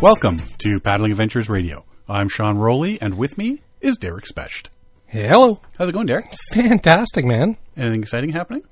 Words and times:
Welcome 0.00 0.42
to 0.58 0.78
Paddling 0.78 1.10
Adventures 1.10 1.48
Radio. 1.48 1.84
I'm 2.08 2.28
Sean 2.28 2.56
Rowley, 2.56 3.02
and 3.02 3.14
with 3.14 3.36
me 3.36 3.62
is 3.80 3.96
Derek 3.96 4.26
Specht. 4.26 4.70
Hey, 5.06 5.26
hello. 5.26 5.58
How's 5.76 5.88
it 5.88 5.92
going, 5.92 6.06
Derek? 6.06 6.32
Fantastic, 6.52 7.24
man. 7.24 7.56
Anything 7.76 8.02
exciting 8.02 8.30
happening? 8.30 8.62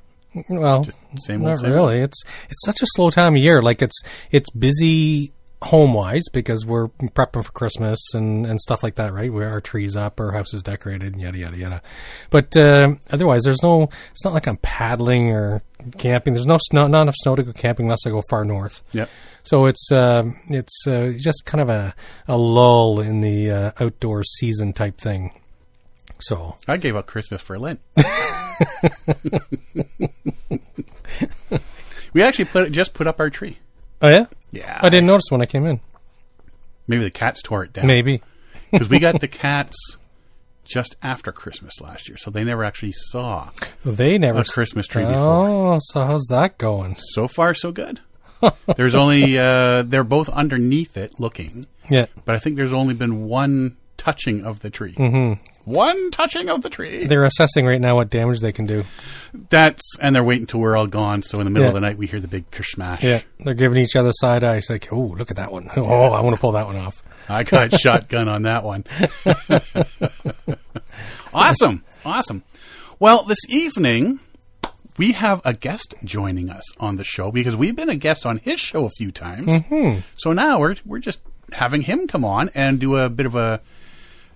Well, 0.49 0.87
same 1.17 1.41
old, 1.41 1.51
not 1.51 1.59
same 1.59 1.73
really. 1.73 1.99
It's 1.99 2.23
it's 2.49 2.65
such 2.65 2.81
a 2.81 2.87
slow 2.91 3.11
time 3.11 3.35
of 3.35 3.43
year. 3.43 3.61
Like 3.61 3.83
it's 3.83 4.01
it's 4.31 4.49
busy 4.51 5.33
home 5.63 5.95
wise 5.95 6.23
because 6.33 6.65
we're 6.65 6.89
prepping 6.89 7.45
for 7.45 7.53
Christmas 7.53 7.99
and, 8.15 8.47
and 8.47 8.61
stuff 8.61 8.85
like 8.85 8.95
that, 8.95 9.13
right? 9.13 9.33
Where 9.33 9.49
our 9.49 9.61
trees 9.61 9.97
up, 9.97 10.21
our 10.21 10.31
house 10.31 10.55
is 10.55 10.63
decorated, 10.63 11.15
and 11.15 11.21
yada 11.21 11.39
yada 11.39 11.57
yada. 11.57 11.83
But 12.31 12.57
uh, 12.57 12.95
otherwise, 13.11 13.43
there's 13.43 13.65
no. 13.65 13.89
It's 14.13 14.25
not 14.25 14.33
like 14.33 14.47
I'm 14.47 14.59
paddling 14.59 15.33
or 15.33 15.63
camping. 15.99 16.35
There's 16.35 16.47
no 16.47 16.59
snow, 16.69 16.87
not 16.87 17.03
enough 17.03 17.15
snow 17.19 17.37
to 17.37 17.43
go 17.43 17.53
camping 17.53 17.87
unless 17.87 18.07
I 18.07 18.11
go 18.11 18.23
far 18.31 18.45
north. 18.45 18.83
Yep. 18.93 19.09
So 19.43 19.67
it's 19.67 19.91
uh, 19.93 20.31
it's 20.49 20.87
uh, 20.87 21.13
just 21.17 21.45
kind 21.45 21.61
of 21.63 21.69
a, 21.69 21.95
a 22.29 22.37
lull 22.37 23.01
in 23.01 23.21
the 23.21 23.51
uh, 23.51 23.73
outdoor 23.81 24.23
season 24.25 24.73
type 24.73 24.99
thing. 24.99 25.33
So 26.21 26.57
I 26.67 26.77
gave 26.79 26.97
up 26.97 27.07
Christmas 27.07 27.43
for 27.43 27.59
Lent. 27.59 27.81
we 32.13 32.23
actually 32.23 32.47
put 32.47 32.73
just 32.73 32.95
put 32.95 33.07
up 33.07 33.21
our 33.21 33.31
tree. 33.31 33.59
oh 34.03 34.09
yeah, 34.09 34.27
Yeah. 34.53 34.79
I 34.83 34.89
didn't 34.89 35.07
notice 35.07 35.27
when 35.31 35.43
I 35.43 35.47
came 35.47 35.67
in. 35.67 35.81
Maybe 36.89 37.03
the 37.05 37.11
cats 37.11 37.43
tore 37.43 37.65
it 37.65 37.73
down. 37.73 37.87
Maybe. 37.87 38.23
Because 38.73 38.89
we 38.89 38.99
got 38.99 39.21
the 39.21 39.29
cats 39.29 39.77
just 40.67 40.97
after 41.03 41.33
Christmas 41.33 41.81
last 41.81 42.09
year, 42.09 42.17
so 42.17 42.31
they 42.31 42.45
never 42.45 42.65
actually 42.65 42.93
saw 42.93 43.51
They 43.85 44.19
never 44.19 44.41
a 44.41 44.45
Christmas 44.45 44.87
tree 44.87 45.05
before. 45.05 45.17
Oh, 45.49 45.79
so 45.81 46.05
how's 46.05 46.27
that 46.31 46.59
going? 46.59 46.97
So 47.15 47.29
far, 47.29 47.55
so 47.55 47.73
good. 47.73 48.01
There's 48.77 48.95
only 48.95 49.39
uh, 49.39 49.83
they're 49.83 50.05
both 50.05 50.29
underneath 50.29 50.97
it 50.97 51.19
looking, 51.19 51.65
Yeah, 51.89 52.07
but 52.25 52.35
I 52.35 52.39
think 52.39 52.57
there's 52.57 52.73
only 52.75 52.93
been 52.95 53.25
one 53.29 53.77
touching 53.97 54.45
of 54.45 54.61
the 54.61 54.69
tree. 54.69 54.93
Mm-hmm. 54.93 55.43
One 55.65 56.11
touching 56.13 56.49
of 56.51 56.61
the 56.63 56.69
tree. 56.71 57.07
they're 57.07 57.25
assessing 57.25 57.65
right 57.67 57.81
now 57.81 57.97
what 57.97 58.11
damage 58.11 58.41
they 58.41 58.53
can 58.53 58.67
do. 58.67 58.85
That's 59.51 59.83
and 60.01 60.15
they're 60.15 60.23
waiting 60.23 60.47
till 60.47 60.61
we're 60.61 60.77
all 60.77 60.87
gone. 60.87 61.23
So 61.23 61.39
in 61.41 61.45
the 61.45 61.51
middle 61.51 61.65
Yeah. 61.65 61.69
of 61.71 61.75
the 61.75 61.81
night, 61.81 61.97
we 61.99 62.07
hear 62.07 62.21
the 62.21 62.29
big 62.29 62.51
kershmash. 62.51 63.03
Yeah, 63.03 63.23
they're 63.41 63.55
giving 63.55 63.83
each 63.83 63.97
other 63.97 64.13
side 64.13 64.45
eyes. 64.45 64.67
Like, 64.69 64.93
oh, 64.93 65.01
look 65.19 65.31
at 65.31 65.37
that 65.39 65.51
one. 65.51 65.71
Oh, 65.77 66.13
I 66.13 66.21
want 66.21 66.37
to 66.37 66.41
pull 66.41 66.53
that 66.53 66.67
one 66.67 66.77
off. 66.77 67.03
I 67.29 67.43
got 67.45 67.73
shotgun 67.81 68.29
on 68.29 68.43
that 68.43 68.65
one. 68.65 68.85
awesome. 71.35 71.85
Awesome. 72.05 72.43
Well, 72.99 73.25
this 73.25 73.41
evening 73.49 74.21
we 74.99 75.13
have 75.13 75.43
a 75.45 75.53
guest 75.53 75.95
joining 76.05 76.51
us 76.51 76.65
on 76.79 76.97
the 76.97 77.05
show 77.05 77.31
because 77.31 77.57
we've 77.57 77.77
been 77.77 77.91
a 77.91 77.97
guest 77.97 78.25
on 78.25 78.39
his 78.39 78.61
show 78.61 78.85
a 78.85 78.91
few 78.91 79.11
times. 79.11 79.53
So 80.17 80.33
now 80.33 80.61
we're 80.61 80.77
we're 80.85 80.99
just 80.99 81.21
having 81.53 81.83
him 81.83 82.07
come 82.07 82.25
on 82.25 82.51
and 82.55 82.79
do 82.79 82.97
a 82.97 83.09
bit 83.09 83.27
of 83.27 83.35
a 83.35 83.61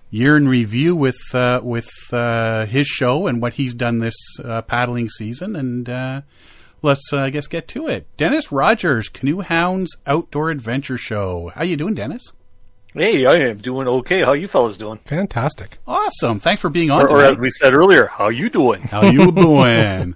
year 0.09 0.37
in 0.37 0.47
review 0.47 0.95
with 0.95 1.19
uh, 1.33 1.61
with 1.63 1.89
uh, 2.11 2.65
his 2.65 2.87
show 2.87 3.27
and 3.27 3.41
what 3.41 3.55
he's 3.55 3.73
done 3.73 3.99
this 3.99 4.15
uh, 4.43 4.61
paddling 4.61 5.09
season 5.09 5.55
and 5.55 5.89
uh, 5.89 6.21
let's 6.81 7.11
uh, 7.13 7.17
I 7.17 7.29
guess 7.29 7.47
get 7.47 7.67
to 7.69 7.87
it. 7.87 8.05
Dennis 8.17 8.51
Rogers, 8.51 9.09
Canoe 9.09 9.39
Hounds 9.39 9.95
Outdoor 10.05 10.49
Adventure 10.51 10.97
Show. 10.97 11.51
How 11.55 11.63
you 11.63 11.77
doing, 11.77 11.95
Dennis? 11.95 12.33
Hey, 12.93 13.25
I 13.25 13.35
am 13.35 13.57
doing 13.57 13.87
okay. 13.87 14.21
How 14.21 14.33
you 14.33 14.47
fellas 14.49 14.75
doing? 14.77 14.99
Fantastic. 15.05 15.77
Awesome. 15.87 16.39
Thanks 16.41 16.61
for 16.61 16.69
being 16.69 16.91
on 16.91 17.01
Or, 17.03 17.09
or 17.09 17.23
as 17.23 17.37
we 17.37 17.49
said 17.51 17.73
earlier, 17.73 18.07
how 18.07 18.27
you 18.29 18.49
doing? 18.49 18.81
How 18.81 19.03
you 19.09 19.31
doing? 19.31 20.15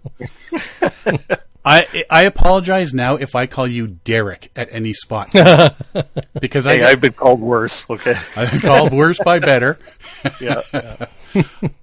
I 1.64 2.06
I 2.10 2.24
apologize 2.24 2.94
now 2.94 3.16
if 3.16 3.34
I 3.36 3.48
call 3.48 3.66
you 3.68 3.88
Derek 3.88 4.52
at 4.56 4.68
any 4.72 4.94
spot 4.94 5.32
because 6.42 6.66
Hey, 6.66 6.84
I 6.84 6.90
I've 6.92 7.02
been 7.02 7.14
called 7.14 7.40
worse. 7.40 7.90
Okay. 7.90 8.16
I've 8.36 8.52
been 8.52 8.60
called 8.62 8.92
worse 8.94 9.20
by 9.24 9.40
better 9.40 9.80
Yeah. 10.42 10.62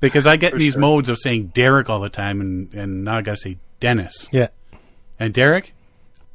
because 0.01 0.27
I 0.27 0.37
get 0.37 0.53
in 0.53 0.59
these 0.59 0.75
sure. 0.75 0.81
modes 0.81 1.09
of 1.09 1.19
saying 1.19 1.49
Derek 1.55 1.89
all 1.89 2.01
the 2.01 2.11
time 2.11 2.41
and 2.41 2.73
and 2.75 3.05
now 3.05 3.17
I 3.17 3.23
got 3.23 3.37
to 3.37 3.41
say 3.41 3.57
Dennis 3.81 4.29
Yeah, 4.31 4.49
and 5.19 5.33
Derek. 5.35 5.73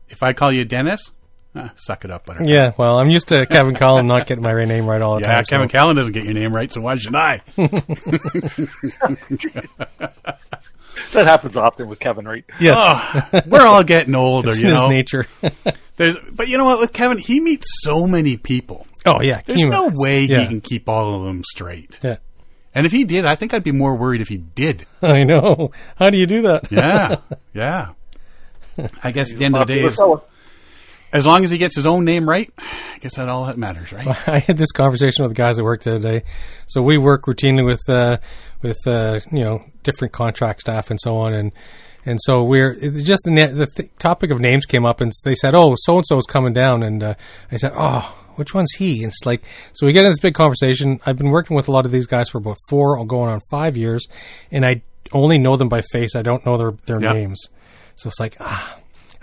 If 0.09 0.23
I 0.23 0.33
call 0.33 0.51
you 0.51 0.65
Dennis, 0.65 1.11
ah, 1.57 1.71
suck 1.75 2.05
it 2.05 2.11
up, 2.11 2.25
butter. 2.25 2.43
yeah. 2.43 2.71
Well, 2.77 2.99
I'm 2.99 3.09
used 3.09 3.27
to 3.29 3.45
Kevin 3.45 3.75
Callan 3.75 4.07
not 4.07 4.27
getting 4.27 4.43
my 4.43 4.53
name 4.65 4.85
right 4.85 5.01
all 5.01 5.15
the 5.15 5.21
time. 5.21 5.29
Yeah, 5.29 5.35
time. 5.35 5.45
Kevin 5.45 5.69
so- 5.69 5.73
Callan 5.77 5.95
doesn't 5.95 6.13
get 6.13 6.23
your 6.23 6.33
name 6.33 6.53
right, 6.55 6.71
so 6.71 6.81
why 6.81 6.95
should 6.95 7.15
I? 7.15 7.41
that 11.13 11.25
happens 11.25 11.55
often 11.55 11.87
with 11.87 11.99
Kevin, 11.99 12.25
right? 12.27 12.43
Yes, 12.59 12.77
Ah, 12.79 13.41
We're 13.45 13.65
all 13.65 13.83
getting 13.83 14.15
older, 14.15 14.49
it's 14.51 14.57
you 14.59 14.65
in 14.67 14.73
his 14.73 14.81
know. 14.83 14.89
nature. 14.89 15.25
There's, 15.97 16.17
but 16.31 16.47
you 16.47 16.57
know 16.57 16.65
what? 16.65 16.79
With 16.79 16.93
Kevin, 16.93 17.17
he 17.17 17.39
meets 17.39 17.65
so 17.83 18.05
many 18.07 18.37
people. 18.37 18.85
oh 19.05 19.21
yeah, 19.21 19.41
There's 19.45 19.63
no 19.65 19.91
way 19.95 20.23
yeah. 20.25 20.41
he 20.41 20.47
can 20.47 20.61
keep 20.61 20.87
all 20.89 21.15
of 21.15 21.25
them 21.25 21.43
straight. 21.43 21.99
Yeah, 22.03 22.17
And 22.75 22.85
if 22.85 22.91
he 22.91 23.03
did, 23.03 23.25
I 23.25 23.35
think 23.35 23.53
I'd 23.53 23.63
be 23.63 23.71
more 23.71 23.95
worried 23.95 24.21
if 24.21 24.27
he 24.27 24.37
did. 24.37 24.85
I 25.01 25.23
know. 25.23 25.71
How 25.95 26.09
do 26.09 26.17
you 26.17 26.25
do 26.27 26.41
that? 26.43 26.71
Yeah, 26.71 27.17
yeah. 27.53 27.89
I 29.03 29.11
guess 29.11 29.31
at 29.33 29.39
the 29.39 29.45
end 29.45 29.55
of 29.55 29.65
the 29.67 29.73
day, 29.73 29.83
is, 29.83 29.95
fella. 29.95 30.21
As 31.13 31.25
long 31.25 31.43
as 31.43 31.51
he 31.51 31.57
gets 31.57 31.75
his 31.75 31.87
own 31.87 32.05
name 32.05 32.27
right, 32.27 32.51
I 32.57 32.97
guess 32.99 33.15
that 33.15 33.29
all 33.29 33.45
that 33.45 33.57
matters, 33.57 33.91
right? 33.93 34.07
I 34.27 34.39
had 34.39 34.57
this 34.57 34.71
conversation 34.71 35.23
with 35.23 35.31
the 35.31 35.35
guys 35.37 35.59
at 35.59 35.65
work 35.65 35.81
today. 35.81 36.23
So 36.67 36.81
we 36.81 36.97
work 36.97 37.23
routinely 37.25 37.65
with 37.65 37.81
uh, 37.87 38.17
with 38.61 38.77
uh, 38.85 39.19
you 39.31 39.43
know 39.43 39.63
different 39.83 40.13
contract 40.13 40.61
staff 40.61 40.89
and 40.89 40.99
so 41.01 41.17
on, 41.17 41.33
and 41.33 41.51
and 42.05 42.19
so 42.23 42.43
we're 42.43 42.73
it's 42.73 43.01
just 43.03 43.23
the 43.25 43.31
na- 43.31 43.47
the 43.47 43.67
th- 43.67 43.89
topic 43.99 44.31
of 44.31 44.39
names 44.39 44.65
came 44.65 44.85
up, 44.85 45.01
and 45.01 45.11
they 45.23 45.35
said, 45.35 45.55
"Oh, 45.55 45.75
so 45.79 45.97
and 45.97 46.05
so 46.07 46.17
is 46.17 46.25
coming 46.25 46.53
down," 46.53 46.83
and 46.83 47.03
uh, 47.03 47.13
I 47.51 47.57
said, 47.57 47.71
"Oh." 47.75 48.23
Which 48.37 48.53
one's 48.53 48.71
he? 48.73 49.01
And 49.01 49.11
it's 49.11 49.25
like, 49.25 49.41
so 49.73 49.87
we 49.87 49.93
get 49.93 50.05
in 50.05 50.11
this 50.11 50.19
big 50.19 50.35
conversation. 50.35 50.99
I've 51.07 51.17
been 51.17 51.31
working 51.31 51.55
with 51.55 51.67
a 51.67 51.71
lot 51.71 51.87
of 51.87 51.91
these 51.91 52.05
guys 52.05 52.29
for 52.29 52.37
about 52.37 52.57
four 52.69 53.03
going 53.03 53.31
on 53.31 53.39
five 53.49 53.75
years, 53.75 54.05
and 54.51 54.63
I 54.63 54.83
only 55.11 55.39
know 55.39 55.57
them 55.57 55.69
by 55.69 55.81
face. 55.91 56.15
I 56.15 56.21
don't 56.21 56.45
know 56.45 56.55
their, 56.55 56.71
their 56.85 57.01
Yeah. 57.01 57.13
names. 57.13 57.41
So 57.95 58.09
it's 58.09 58.19
like, 58.19 58.37
ah, 58.39 58.77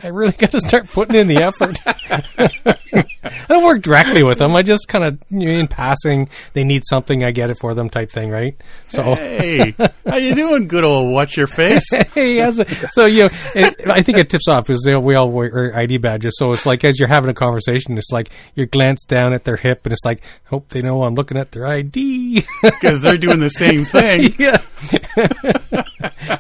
I 0.05 0.09
really 0.09 0.33
got 0.39 0.51
to 0.51 0.61
start 0.61 0.87
putting 0.89 1.17
in 1.17 1.29
the 1.29 1.43
effort. 1.43 1.81
I 3.25 3.47
don't 3.49 3.65
work 3.65 3.83
directly 3.83 4.23
with 4.23 4.39
them. 4.39 4.55
I 4.55 4.63
just 4.63 4.87
kind 4.87 5.03
of 5.03 5.19
you 5.31 5.49
know, 5.49 5.59
in 5.59 5.67
passing. 5.67 6.29
They 6.53 6.63
need 6.63 6.83
something, 6.85 7.25
I 7.25 7.31
get 7.31 7.51
it 7.51 7.57
for 7.59 7.73
them, 7.73 7.89
type 7.89 8.11
thing, 8.11 8.31
right? 8.31 8.55
So, 8.89 9.15
Hey, 9.15 9.75
how 10.07 10.17
you 10.17 10.35
doing, 10.35 10.69
good 10.69 10.85
old 10.85 11.11
watch 11.11 11.39
your 11.39 11.47
face? 11.47 11.89
hey, 12.13 12.39
a, 12.41 12.53
so 12.91 13.07
you 13.07 13.25
know, 13.25 13.31
it, 13.55 13.75
I 13.89 14.03
think 14.03 14.19
it 14.19 14.29
tips 14.29 14.47
off 14.47 14.67
because 14.67 14.85
you 14.85 14.93
know, 14.93 15.01
we 15.01 15.15
all 15.15 15.31
wear 15.31 15.75
ID 15.75 15.99
badges. 15.99 16.37
So 16.37 16.53
it's 16.53 16.67
like 16.67 16.85
as 16.85 16.99
you're 16.99 17.09
having 17.09 17.31
a 17.31 17.35
conversation, 17.35 17.97
it's 17.97 18.13
like 18.13 18.29
you 18.55 18.67
glance 18.67 19.05
down 19.05 19.33
at 19.33 19.45
their 19.45 19.57
hip, 19.57 19.87
and 19.87 19.93
it's 19.93 20.05
like, 20.05 20.23
hope 20.45 20.69
they 20.69 20.83
know 20.83 21.05
I'm 21.05 21.15
looking 21.15 21.39
at 21.39 21.53
their 21.53 21.67
ID. 21.67 22.45
Because 22.63 23.01
they're 23.01 23.17
doing 23.17 23.41
the 23.41 23.49
same 23.49 23.87
thing. 23.87 24.35
yeah. 24.39 24.61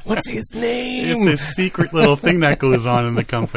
What's 0.04 0.28
his 0.28 0.50
name? 0.54 1.12
It's 1.12 1.24
this 1.24 1.54
secret 1.54 1.94
little 1.94 2.16
thing 2.16 2.40
that 2.40 2.58
goes 2.58 2.86
on 2.86 3.06
in 3.06 3.14
the 3.14 3.24
company. 3.24 3.53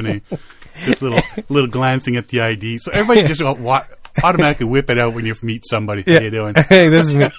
Just 0.84 1.02
little, 1.02 1.22
little 1.50 1.70
glancing 1.70 2.18
at 2.18 2.28
the 2.28 2.42
ID. 2.42 2.78
So 2.78 2.92
everybody 2.92 3.26
just 3.26 3.42
uh, 3.42 3.56
wa- 3.58 3.86
automatically 4.24 4.66
whip 4.66 4.90
it 4.90 5.00
out 5.00 5.14
when 5.14 5.26
you 5.26 5.36
meet 5.42 5.64
somebody. 5.66 6.04
How 6.06 6.20
you 6.20 6.32
doing? 6.32 6.56
hey, 6.70 6.90
this 6.90 7.06
is 7.06 7.14
me. 7.14 7.30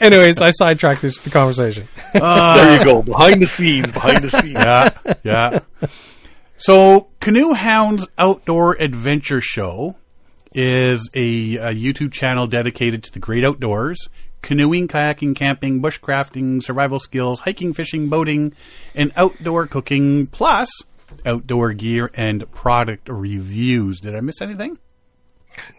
Anyways, 0.00 0.40
I 0.40 0.50
sidetracked 0.52 1.02
this 1.02 1.18
the 1.18 1.30
conversation. 1.30 1.86
there 2.12 2.78
you 2.78 2.84
go. 2.84 3.02
Behind 3.02 3.42
the 3.42 3.46
scenes. 3.46 3.92
Behind 3.92 4.22
the 4.22 4.30
scenes. 4.30 4.52
yeah, 4.54 4.90
yeah. 5.24 5.58
So, 6.56 7.08
Canoe 7.20 7.54
Hounds 7.54 8.06
Outdoor 8.18 8.80
Adventure 8.80 9.40
Show 9.40 9.96
is 10.54 11.10
a, 11.14 11.56
a 11.56 11.74
YouTube 11.74 12.12
channel 12.12 12.46
dedicated 12.46 13.02
to 13.04 13.12
the 13.12 13.18
great 13.18 13.44
outdoors 13.44 14.08
canoeing, 14.42 14.88
kayaking, 14.88 15.34
camping, 15.34 15.80
bushcrafting, 15.80 16.62
survival 16.62 16.98
skills, 16.98 17.40
hiking, 17.40 17.72
fishing, 17.72 18.08
boating, 18.08 18.52
and 18.94 19.12
outdoor 19.16 19.66
cooking, 19.66 20.26
plus 20.26 20.68
outdoor 21.26 21.72
gear 21.72 22.10
and 22.14 22.50
product 22.52 23.08
reviews. 23.08 24.00
Did 24.00 24.16
I 24.16 24.20
miss 24.20 24.40
anything? 24.40 24.78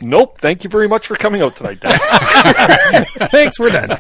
Nope. 0.02 0.38
Thank 0.38 0.64
you 0.64 0.70
very 0.70 0.88
much 0.88 1.08
for 1.08 1.16
coming 1.16 1.42
out 1.42 1.56
tonight, 1.56 1.80
Dan. 1.80 1.98
Thanks, 3.30 3.60
we're 3.60 3.72
done. 3.72 3.98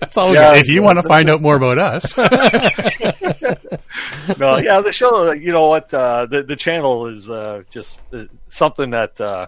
That's 0.00 0.16
all. 0.16 0.34
Yeah. 0.34 0.56
If 0.56 0.68
you 0.68 0.82
want 0.82 0.98
to 0.98 1.04
find 1.04 1.30
out 1.30 1.40
more 1.40 1.56
about 1.56 1.78
us, 1.78 2.16
no, 4.38 4.56
yeah, 4.56 4.80
the 4.80 4.90
show. 4.90 5.30
You 5.30 5.52
know 5.52 5.68
what? 5.68 5.94
Uh, 5.94 6.26
the 6.26 6.42
the 6.42 6.56
channel 6.56 7.06
is 7.06 7.30
uh, 7.30 7.62
just 7.70 8.00
uh, 8.12 8.24
something 8.48 8.90
that 8.90 9.20
uh, 9.20 9.46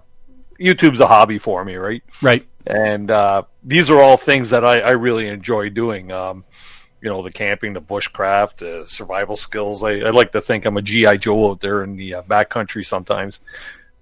YouTube's 0.61 1.01
a 1.01 1.09
hobby 1.09 1.39
for 1.39 1.65
me, 1.65 1.75
right? 1.75 2.05
right? 2.23 2.47
and 2.67 3.11
uh, 3.11 3.43
these 3.63 3.91
are 3.91 4.01
all 4.01 4.17
things 4.17 4.51
that 4.51 4.65
I, 4.65 4.81
I 4.81 4.91
really 4.91 5.29
enjoy 5.29 5.71
doing. 5.71 6.11
Um, 6.11 6.45
you 7.01 7.09
know, 7.09 7.23
the 7.23 7.31
camping, 7.31 7.73
the 7.75 7.81
bushcraft, 7.81 8.57
the 8.57 8.85
survival 8.89 9.37
skills. 9.37 9.83
I, 9.83 9.99
I 10.01 10.11
like 10.11 10.33
to 10.33 10.41
think 10.41 10.65
I'm 10.65 10.77
a 10.77 10.83
GI 10.83 11.19
Joe 11.19 11.51
out 11.51 11.61
there 11.61 11.83
in 11.85 11.97
the 11.97 12.15
uh, 12.15 12.23
backcountry 12.23 12.85
sometimes. 12.85 13.41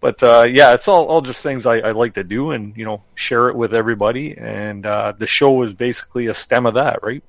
But 0.01 0.23
uh, 0.23 0.47
yeah, 0.49 0.75
it's 0.75 0.87
all, 0.87 1.07
all 1.07 1.23
just 1.23 1.43
things 1.43 1.65
I, 1.67 1.79
I 1.79 1.91
like 1.93 2.15
to 2.15 2.25
do, 2.25 2.51
and 2.51 2.77
you 2.77 2.85
know, 2.85 3.03
share 3.15 3.49
it 3.49 3.57
with 3.57 3.73
everybody. 3.75 4.37
And 4.37 4.85
uh, 4.85 5.15
the 5.17 5.27
show 5.27 5.63
is 5.63 5.73
basically 5.73 6.27
a 6.27 6.35
stem 6.35 6.67
of 6.67 6.75
that, 6.75 7.03
right? 7.03 7.23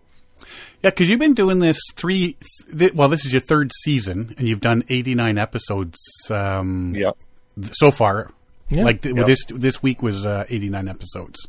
Yeah, 0.83 0.89
because 0.89 1.09
you've 1.09 1.19
been 1.19 1.33
doing 1.33 1.59
this 1.59 1.79
three. 1.95 2.35
Th- 2.77 2.93
well, 2.93 3.07
this 3.07 3.25
is 3.25 3.31
your 3.33 3.39
third 3.39 3.71
season, 3.83 4.35
and 4.37 4.47
you've 4.49 4.59
done 4.59 4.83
eighty 4.89 5.15
nine 5.15 5.37
episodes 5.37 5.97
um, 6.29 6.93
Yeah. 6.95 7.11
th- 7.59 7.71
so 7.73 7.91
far. 7.91 8.31
Yeah. 8.69 8.83
Like 8.83 9.01
th- 9.01 9.15
Yep. 9.15 9.25
this 9.25 9.45
this 9.45 9.81
week 9.81 10.01
was 10.01 10.25
uh, 10.25 10.45
89 10.49 10.87
episodes. 10.87 11.47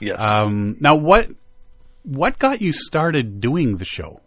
Yes. 0.00 0.20
Um, 0.20 0.76
now 0.80 0.96
what 0.96 1.28
what 2.02 2.38
got 2.38 2.60
you 2.60 2.72
started 2.72 3.40
doing 3.40 3.76
the 3.76 3.84
show? 3.84 4.20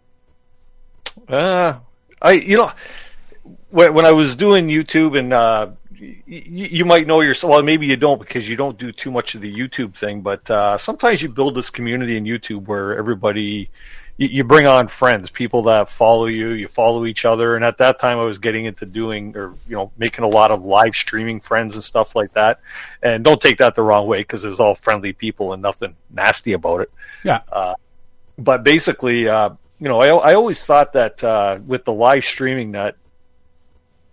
Uh, 1.28 1.80
I 2.22 2.32
you 2.34 2.58
know 2.58 2.72
when 3.70 3.94
when 3.94 4.06
I 4.06 4.12
was 4.12 4.36
doing 4.36 4.68
YouTube 4.68 5.18
and 5.18 5.34
uh, 5.34 5.70
y- 6.00 6.24
you 6.28 6.86
might 6.86 7.08
know 7.08 7.22
yourself. 7.22 7.52
Well, 7.52 7.64
maybe 7.64 7.86
you 7.86 7.96
don't 7.96 8.20
because 8.20 8.50
you 8.50 8.56
don't 8.56 8.78
do 8.78 8.92
too 8.92 9.12
much 9.12 9.36
of 9.36 9.42
the 9.42 9.54
YouTube 9.54 9.96
thing. 9.98 10.22
But 10.22 10.50
uh, 10.50 10.78
sometimes 10.78 11.22
you 11.22 11.30
build 11.30 11.56
this 11.56 11.70
community 11.70 12.18
in 12.18 12.26
YouTube 12.26 12.66
where 12.66 12.98
everybody 12.98 13.70
you, 14.18 14.28
you 14.28 14.44
bring 14.44 14.66
on 14.68 14.88
friends, 14.88 15.30
people 15.30 15.64
that 15.64 15.90
follow 15.90 16.26
you. 16.28 16.50
You 16.52 16.68
follow 16.68 17.06
each 17.06 17.26
other. 17.26 17.56
And 17.56 17.66
at 17.66 17.78
that 17.80 18.00
time, 18.00 18.18
I 18.18 18.24
was 18.24 18.38
getting 18.38 18.66
into 18.66 18.86
doing 18.86 19.36
or 19.36 19.54
you 19.68 19.76
know 19.76 19.92
making 19.98 20.24
a 20.24 20.28
lot 20.28 20.52
of 20.52 20.64
live 20.64 20.96
streaming 20.96 21.40
friends 21.42 21.76
and 21.76 21.84
stuff 21.84 22.16
like 22.16 22.34
that. 22.34 22.60
And 23.02 23.24
don't 23.24 23.42
take 23.42 23.58
that 23.58 23.76
the 23.76 23.82
wrong 23.84 24.08
way 24.08 24.20
because 24.22 24.46
it 24.46 24.50
was 24.50 24.60
all 24.60 24.76
friendly 24.76 25.14
people 25.14 25.54
and 25.54 25.62
nothing 25.62 25.96
nasty 26.12 26.54
about 26.54 26.82
it 26.82 26.92
Yeah. 27.24 27.42
but 28.38 28.64
basically, 28.64 29.28
uh, 29.28 29.50
you 29.80 29.90
know, 29.90 30.00
I, 30.02 30.32
I 30.32 30.34
always 30.36 30.64
thought 30.66 30.94
that 30.94 31.22
uh, 31.24 31.60
with 31.66 31.84
the 31.86 31.94
live 31.94 32.24
streaming 32.24 32.72
that 32.74 32.96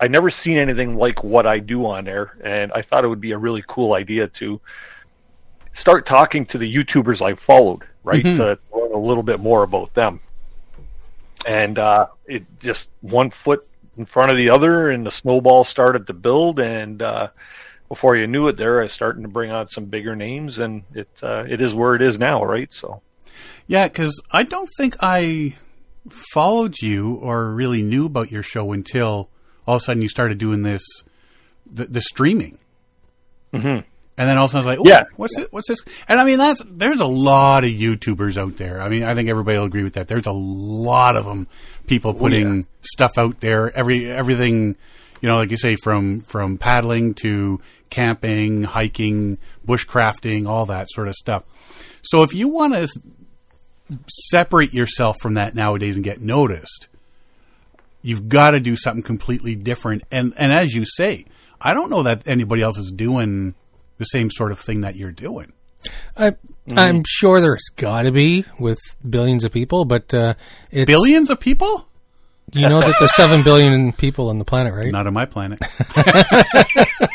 I 0.00 0.08
never 0.08 0.30
seen 0.30 0.58
anything 0.58 0.96
like 0.96 1.22
what 1.22 1.46
I 1.46 1.60
do 1.60 1.86
on 1.86 2.04
there, 2.04 2.36
and 2.42 2.72
I 2.72 2.82
thought 2.82 3.04
it 3.04 3.08
would 3.08 3.20
be 3.20 3.30
a 3.30 3.38
really 3.38 3.62
cool 3.68 3.94
idea 3.94 4.26
to 4.26 4.60
start 5.72 6.06
talking 6.06 6.44
to 6.46 6.58
the 6.58 6.72
YouTubers 6.74 7.22
I 7.22 7.34
followed, 7.34 7.82
right, 8.02 8.24
Mhm. 8.24 8.36
to 8.36 8.58
learn 8.92 9.02
a 9.02 9.06
little 9.06 9.22
bit 9.22 9.40
more 9.40 9.62
about 9.62 9.94
them. 9.94 10.20
And 11.46 11.78
uh, 11.78 12.08
it 12.26 12.44
just 12.60 12.88
one 13.00 13.30
foot 13.30 13.66
in 13.96 14.06
front 14.06 14.30
of 14.30 14.36
the 14.36 14.50
other, 14.50 14.90
and 14.90 15.04
the 15.04 15.10
snowball 15.10 15.64
started 15.64 16.06
to 16.06 16.12
build, 16.12 16.60
and 16.60 17.02
uh, 17.02 17.28
before 17.88 18.16
you 18.16 18.26
knew 18.26 18.48
it, 18.48 18.56
there 18.56 18.80
I 18.80 18.84
was 18.84 18.92
starting 18.92 19.22
to 19.22 19.28
bring 19.28 19.50
on 19.50 19.68
some 19.68 19.86
bigger 19.86 20.14
names, 20.14 20.58
and 20.58 20.84
it 20.94 21.08
uh, 21.22 21.44
it 21.48 21.60
is 21.60 21.74
where 21.74 21.94
it 21.94 22.02
is 22.02 22.18
now, 22.18 22.44
right? 22.44 22.72
So. 22.72 23.02
Yeah, 23.66 23.88
because 23.88 24.20
I 24.30 24.44
don't 24.44 24.70
think 24.76 24.96
I 25.00 25.56
followed 26.08 26.76
you 26.80 27.14
or 27.14 27.50
really 27.50 27.82
knew 27.82 28.06
about 28.06 28.30
your 28.30 28.42
show 28.42 28.72
until 28.72 29.28
all 29.66 29.76
of 29.76 29.82
a 29.82 29.84
sudden 29.84 30.02
you 30.02 30.08
started 30.08 30.38
doing 30.38 30.62
this, 30.62 30.82
the, 31.70 31.86
the 31.86 32.00
streaming. 32.00 32.58
Mhm. 33.52 33.84
And 34.18 34.28
then 34.28 34.36
all 34.36 34.44
of 34.44 34.50
a 34.50 34.52
sudden 34.52 34.68
I 34.68 34.70
was 34.72 34.78
like, 34.78 34.88
Yeah. 34.88 35.02
"Ooh, 35.04 35.14
what's 35.16 35.38
it? 35.38 35.52
What's 35.52 35.68
this? 35.68 35.78
And 36.06 36.20
I 36.20 36.24
mean, 36.24 36.38
that's 36.38 36.60
there's 36.66 37.00
a 37.00 37.06
lot 37.06 37.64
of 37.64 37.70
YouTubers 37.70 38.36
out 38.36 38.56
there. 38.58 38.80
I 38.82 38.88
mean, 38.88 39.04
I 39.04 39.14
think 39.14 39.28
everybody 39.28 39.56
will 39.58 39.64
agree 39.64 39.82
with 39.82 39.94
that. 39.94 40.08
There's 40.08 40.26
a 40.26 40.32
lot 40.32 41.16
of 41.16 41.24
them, 41.24 41.48
people 41.86 42.10
oh, 42.10 42.14
putting 42.14 42.66
stuff 42.82 43.16
out 43.16 43.40
there. 43.40 43.74
Every 43.76 44.10
everything, 44.10 44.76
you 45.22 45.28
know, 45.28 45.36
like 45.36 45.50
you 45.50 45.56
say, 45.56 45.76
from 45.76 46.20
from 46.22 46.58
paddling 46.58 47.14
to 47.14 47.60
camping, 47.88 48.64
hiking, 48.64 49.38
bushcrafting, 49.66 50.46
all 50.46 50.66
that 50.66 50.88
sort 50.90 51.08
of 51.08 51.14
stuff. 51.14 51.44
So 52.02 52.22
if 52.22 52.34
you 52.34 52.48
want 52.48 52.74
to 52.74 52.88
separate 54.08 54.74
yourself 54.74 55.16
from 55.20 55.34
that 55.34 55.54
nowadays 55.54 55.96
and 55.96 56.04
get 56.04 56.20
noticed, 56.20 56.88
you've 58.02 58.28
got 58.28 58.50
to 58.50 58.60
do 58.60 58.76
something 58.76 59.02
completely 59.02 59.54
different. 59.54 60.02
And 60.10 60.34
and 60.36 60.52
as 60.52 60.74
you 60.74 60.84
say, 60.84 61.24
I 61.60 61.72
don't 61.72 61.90
know 61.90 62.02
that 62.02 62.22
anybody 62.26 62.60
else 62.62 62.76
is 62.78 62.90
doing 62.90 63.54
the 64.02 64.18
same 64.18 64.30
sort 64.30 64.52
of 64.52 64.58
thing 64.58 64.82
that 64.82 64.96
you're 64.96 65.12
doing. 65.12 65.52
I, 66.16 66.34
I'm 66.76 67.02
sure 67.06 67.40
there's 67.40 67.68
got 67.76 68.02
to 68.02 68.12
be 68.12 68.44
with 68.58 68.78
billions 69.08 69.44
of 69.44 69.52
people, 69.52 69.84
but 69.84 70.12
uh, 70.14 70.34
it's 70.70 70.86
Billions 70.86 71.30
of 71.30 71.40
people? 71.40 71.86
You 72.54 72.68
know 72.68 72.80
that 72.80 72.94
there's 72.98 73.14
seven 73.16 73.42
billion 73.42 73.92
people 73.94 74.28
on 74.28 74.38
the 74.38 74.44
planet, 74.44 74.74
right? 74.74 74.92
Not 74.92 75.06
on 75.06 75.14
my 75.14 75.24
planet. 75.24 75.58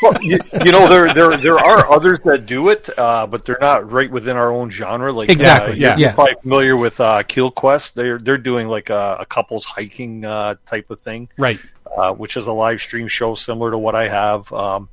well, 0.02 0.20
you, 0.22 0.38
you 0.64 0.72
know, 0.72 0.88
there 0.88 1.12
there 1.14 1.36
there 1.36 1.58
are 1.58 1.90
others 1.92 2.18
that 2.24 2.46
do 2.46 2.70
it, 2.70 2.88
uh, 2.98 3.26
but 3.26 3.44
they're 3.44 3.58
not 3.60 3.90
right 3.90 4.10
within 4.10 4.36
our 4.36 4.50
own 4.50 4.70
genre. 4.70 5.12
Like 5.12 5.30
Exactly, 5.30 5.74
uh, 5.74 5.76
yeah. 5.76 5.90
you're 5.96 6.08
Yeah. 6.08 6.14
probably 6.14 6.34
familiar 6.42 6.76
with 6.76 7.00
uh, 7.00 7.22
Keel 7.22 7.50
Quest. 7.52 7.94
They're 7.94 8.18
they're 8.18 8.38
doing 8.38 8.66
like 8.68 8.90
a, 8.90 9.18
a 9.20 9.26
couples 9.26 9.64
hiking 9.64 10.24
uh, 10.24 10.56
type 10.66 10.90
of 10.90 11.00
thing, 11.00 11.28
right. 11.38 11.60
uh, 11.96 12.12
which 12.14 12.36
is 12.36 12.46
a 12.48 12.52
live 12.52 12.80
stream 12.80 13.06
show 13.06 13.34
similar 13.36 13.70
to 13.70 13.78
what 13.78 13.94
I 13.94 14.08
have. 14.08 14.52
Um, 14.52 14.88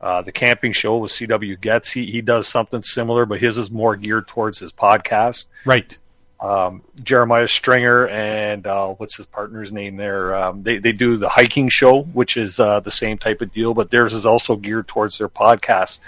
uh, 0.00 0.22
the 0.22 0.32
camping 0.32 0.72
show 0.72 0.98
with 0.98 1.12
CW 1.12 1.60
Gets, 1.60 1.90
he 1.90 2.06
he 2.06 2.20
does 2.20 2.46
something 2.48 2.82
similar, 2.82 3.26
but 3.26 3.40
his 3.40 3.58
is 3.58 3.70
more 3.70 3.96
geared 3.96 4.28
towards 4.28 4.58
his 4.58 4.72
podcast. 4.72 5.46
Right. 5.64 5.96
um, 6.40 6.82
Jeremiah 7.02 7.48
Stringer 7.48 8.06
and 8.08 8.64
uh, 8.66 8.94
what's 8.94 9.16
his 9.16 9.26
partner's 9.26 9.72
name 9.72 9.96
there? 9.96 10.34
Um, 10.36 10.62
they 10.62 10.78
they 10.78 10.92
do 10.92 11.16
the 11.16 11.28
hiking 11.28 11.68
show, 11.68 12.02
which 12.02 12.36
is 12.36 12.60
uh, 12.60 12.78
the 12.80 12.92
same 12.92 13.18
type 13.18 13.40
of 13.40 13.52
deal, 13.52 13.74
but 13.74 13.90
theirs 13.90 14.14
is 14.14 14.24
also 14.24 14.54
geared 14.56 14.86
towards 14.86 15.18
their 15.18 15.28
podcast. 15.28 15.98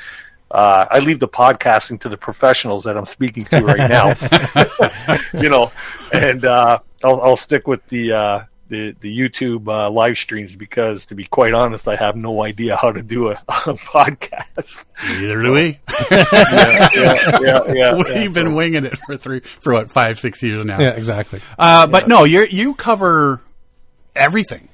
Uh, 0.53 0.85
I 0.91 0.99
leave 0.99 1.21
the 1.21 1.29
podcasting 1.29 2.01
to 2.01 2.09
the 2.09 2.17
professionals 2.17 2.85
that 2.85 2.97
I'm 2.97 3.07
speaking 3.07 3.45
to 3.47 3.61
right 3.61 3.89
now, 3.89 4.15
you 5.41 5.49
know, 5.49 5.71
and 6.13 6.45
uh, 6.45 6.79
I'll, 7.05 7.21
I'll 7.23 7.37
stick 7.37 7.69
with 7.69 7.87
the 7.89 8.13
uh, 8.13 8.45
the 8.71 8.97
the 9.01 9.15
YouTube 9.19 9.69
uh, 9.69 9.91
live 9.91 10.17
streams 10.17 10.55
because, 10.55 11.05
to 11.07 11.15
be 11.15 11.25
quite 11.25 11.53
honest, 11.53 11.87
I 11.87 11.97
have 11.97 12.17
no 12.17 12.43
idea 12.43 12.77
how 12.77 12.91
to 12.93 13.03
do 13.03 13.29
a, 13.29 13.33
a 13.49 13.75
podcast. 13.75 14.87
Neither 15.07 15.43
do 15.43 15.53
we. 15.53 15.79
yeah, 16.11 16.25
yeah, 16.33 16.89
yeah, 16.95 17.39
yeah, 17.75 17.95
We've 17.95 18.07
yeah, 18.09 18.29
been 18.29 18.47
so- 18.47 18.55
winging 18.55 18.85
it 18.87 18.97
for 19.07 19.17
three, 19.19 19.41
for 19.61 19.75
what, 19.75 19.91
five, 19.91 20.19
six 20.19 20.43
years 20.43 20.65
now. 20.65 20.81
Yeah, 20.81 20.91
exactly. 20.91 21.41
Uh, 21.59 21.87
but 21.87 22.09
no, 22.09 22.25
you 22.25 22.47
you 22.51 22.75
cover 22.75 23.43
everything. 24.17 24.69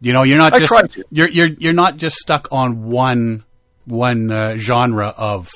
You 0.00 0.12
know, 0.12 0.22
you're 0.22 0.38
not 0.38 0.54
I 0.54 0.58
just 0.58 0.98
you're 1.10 1.28
you're 1.28 1.46
you're 1.46 1.72
not 1.72 1.96
just 1.96 2.16
stuck 2.16 2.48
on 2.50 2.84
one 2.90 3.44
one 3.84 4.30
uh, 4.32 4.56
genre 4.56 5.14
of. 5.16 5.50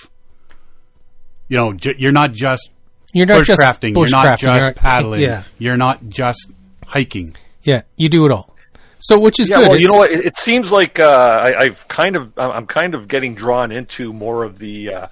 You 1.49 1.57
know, 1.57 1.73
ju- 1.73 1.95
you're 1.97 2.13
not 2.13 2.33
just 2.33 2.69
You're 3.15 3.25
not 3.27 3.45
just 3.47 3.61
bushcrafting. 3.61 3.95
You're 3.97 4.11
not 4.11 4.39
just 4.39 4.75
paddling. 4.77 5.23
Yeah, 5.23 5.45
You're 5.59 5.79
not 5.79 6.07
just 6.09 6.53
hiking. 6.89 7.37
yeah, 7.63 7.83
you 7.97 8.09
do 8.09 8.27
it 8.27 8.33
all. 8.33 8.55
So, 9.01 9.19
which 9.19 9.39
is 9.39 9.49
yeah, 9.49 9.59
good. 9.59 9.69
well, 9.69 9.79
you 9.79 9.85
It's- 9.87 9.93
know 9.93 9.99
what? 9.99 10.11
It, 10.11 10.27
it 10.27 10.37
seems 10.37 10.73
like 10.73 10.99
uh, 10.99 11.05
I, 11.45 11.59
I've 11.61 11.87
kind 11.89 12.17
of 12.17 12.37
I'm 12.37 12.67
kind 12.67 12.95
of 12.95 13.07
getting 13.09 13.35
drawn 13.35 13.71
into 13.71 14.13
more 14.13 14.43
of 14.43 14.59
the 14.59 14.93
uh, 14.93 15.07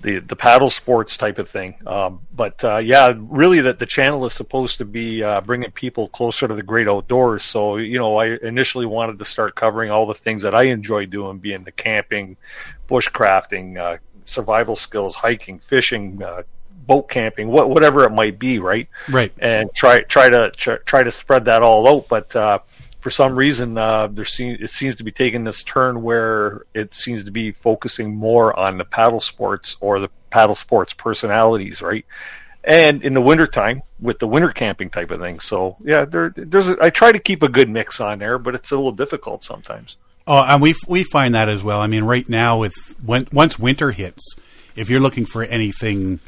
the 0.00 0.20
the 0.20 0.34
paddle 0.36 0.70
sports 0.70 1.18
type 1.18 1.38
of 1.38 1.46
thing. 1.46 1.74
Um, 1.86 2.20
but 2.34 2.64
uh, 2.64 2.78
yeah, 2.78 3.12
really, 3.18 3.60
that 3.60 3.78
the 3.80 3.84
channel 3.86 4.24
is 4.24 4.32
supposed 4.32 4.78
to 4.78 4.86
be 4.86 5.22
uh, 5.22 5.42
bringing 5.42 5.70
people 5.72 6.08
closer 6.08 6.48
to 6.48 6.54
the 6.54 6.62
great 6.62 6.88
outdoors. 6.88 7.42
So 7.44 7.76
you 7.76 7.98
know, 7.98 8.16
I 8.16 8.38
initially 8.42 8.86
wanted 8.86 9.18
to 9.18 9.26
start 9.26 9.54
covering 9.56 9.90
all 9.90 10.06
the 10.06 10.14
things 10.14 10.40
that 10.42 10.54
I 10.54 10.62
enjoy 10.64 11.04
doing, 11.04 11.36
being 11.38 11.64
the 11.64 11.72
camping, 11.72 12.38
bushcrafting, 12.88 13.78
uh, 13.78 13.98
survival 14.24 14.76
skills, 14.76 15.14
hiking, 15.16 15.58
fishing. 15.58 16.22
Boat 16.88 17.08
camping 17.08 17.46
what, 17.48 17.70
whatever 17.70 18.02
it 18.04 18.10
might 18.10 18.38
be 18.38 18.58
right 18.58 18.88
Right. 19.08 19.32
and 19.38 19.72
try 19.74 20.02
try 20.02 20.28
to 20.30 20.50
try, 20.56 20.78
try 20.78 21.02
to 21.04 21.12
spread 21.12 21.44
that 21.44 21.62
all 21.62 21.86
out. 21.86 22.08
But 22.08 22.34
uh, 22.34 22.58
for 22.98 23.10
some 23.10 23.36
reason, 23.36 23.78
uh, 23.78 24.08
there 24.08 24.24
seems 24.24 24.60
it 24.60 24.70
seems 24.70 24.96
to 24.96 25.04
be 25.04 25.12
taking 25.12 25.44
this 25.44 25.62
turn 25.62 26.02
where 26.02 26.62
it 26.74 26.92
seems 26.94 27.22
to 27.24 27.30
be 27.30 27.52
focusing 27.52 28.16
more 28.16 28.58
on 28.58 28.78
the 28.78 28.84
paddle 28.84 29.20
sports 29.20 29.76
or 29.80 30.00
the 30.00 30.08
paddle 30.30 30.56
sports 30.56 30.92
personalities, 30.94 31.80
right? 31.80 32.04
And 32.64 33.02
in 33.04 33.14
the 33.14 33.20
wintertime 33.22 33.82
with 34.00 34.18
the 34.18 34.26
winter 34.26 34.50
camping 34.50 34.90
type 34.90 35.10
of 35.10 35.20
thing. 35.20 35.40
So 35.40 35.76
yeah, 35.84 36.04
there 36.04 36.32
there's 36.36 36.68
a, 36.68 36.76
I 36.82 36.90
try 36.90 37.12
to 37.12 37.18
keep 37.18 37.42
a 37.42 37.48
good 37.48 37.68
mix 37.68 38.00
on 38.00 38.18
there, 38.18 38.38
but 38.38 38.54
it's 38.54 38.70
a 38.72 38.76
little 38.76 38.92
difficult 38.92 39.44
sometimes. 39.44 39.96
Oh, 40.26 40.42
and 40.42 40.60
we 40.60 40.74
we 40.86 41.04
find 41.04 41.34
that 41.34 41.48
as 41.48 41.62
well. 41.62 41.80
I 41.80 41.86
mean, 41.86 42.04
right 42.04 42.28
now 42.28 42.58
with 42.58 42.74
when 43.04 43.28
once 43.32 43.58
winter 43.58 43.92
hits, 43.92 44.22
if 44.76 44.90
you're 44.90 45.00
looking 45.00 45.24
for 45.24 45.42
anything 45.44 46.20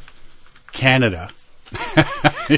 Canada, 0.72 1.30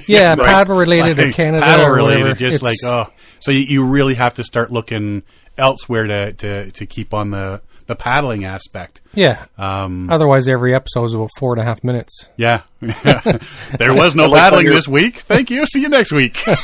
yeah, 0.07 0.35
Right. 0.35 0.39
paddle 0.39 0.77
related 0.77 1.19
or 1.19 1.27
like, 1.27 1.35
Canada 1.35 1.63
paddle 1.65 1.87
or 1.87 1.95
related, 1.95 2.21
whatever. 2.23 2.39
just 2.39 2.63
like 2.63 2.79
oh, 2.85 3.07
so 3.41 3.53
you, 3.53 3.61
you 3.61 3.85
really 3.85 4.15
have 4.15 4.35
to 4.35 4.45
start 4.45 4.71
looking 4.73 5.23
elsewhere 5.59 6.07
to 6.07 6.33
to 6.33 6.71
to 6.73 6.87
keep 6.87 7.13
on 7.15 7.31
the 7.31 7.61
the 7.87 7.97
paddling 7.97 8.45
aspect. 8.45 9.01
yeah. 9.13 9.45
Um, 9.59 10.09
Otherwise, 10.09 10.47
every 10.49 10.73
episode 10.73 11.05
is 11.07 11.15
about 11.15 11.31
four 11.37 11.53
and 11.53 11.61
a 11.61 11.65
half 11.65 11.83
minutes. 11.83 12.29
yeah, 12.37 12.63
there 12.81 13.93
was 13.93 14.15
no 14.15 14.25
I 14.25 14.27
like 14.29 14.41
paddling 14.41 14.59
when 14.59 14.65
you're- 14.67 14.77
this 14.77 14.87
week. 14.89 15.19
Thank 15.19 15.51
you. 15.51 15.67
See 15.67 15.81
you 15.83 15.89
next 15.89 16.13
week. 16.13 16.39
Yeah, 16.47 16.57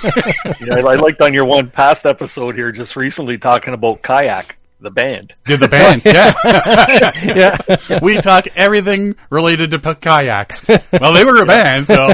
I, 0.76 0.78
I 0.80 0.94
liked 0.94 1.20
on 1.20 1.34
your 1.34 1.44
one 1.44 1.70
past 1.70 2.06
episode 2.06 2.54
here 2.54 2.70
just 2.70 2.94
recently 2.94 3.36
talking 3.36 3.74
about 3.74 4.00
kayak, 4.02 4.56
the 4.80 4.90
band. 4.90 5.34
Did 5.46 5.60
the 5.60 5.68
band? 5.68 6.02
Yeah. 6.04 6.32
Yeah, 7.38 7.98
we 8.02 8.20
talk 8.20 8.46
everything 8.56 9.16
related 9.30 9.70
to 9.72 9.78
p- 9.78 9.94
kayaks. 9.96 10.64
Well, 11.00 11.12
they 11.12 11.24
were 11.24 11.42
a 11.42 11.46
band, 11.46 11.86
so 11.86 12.06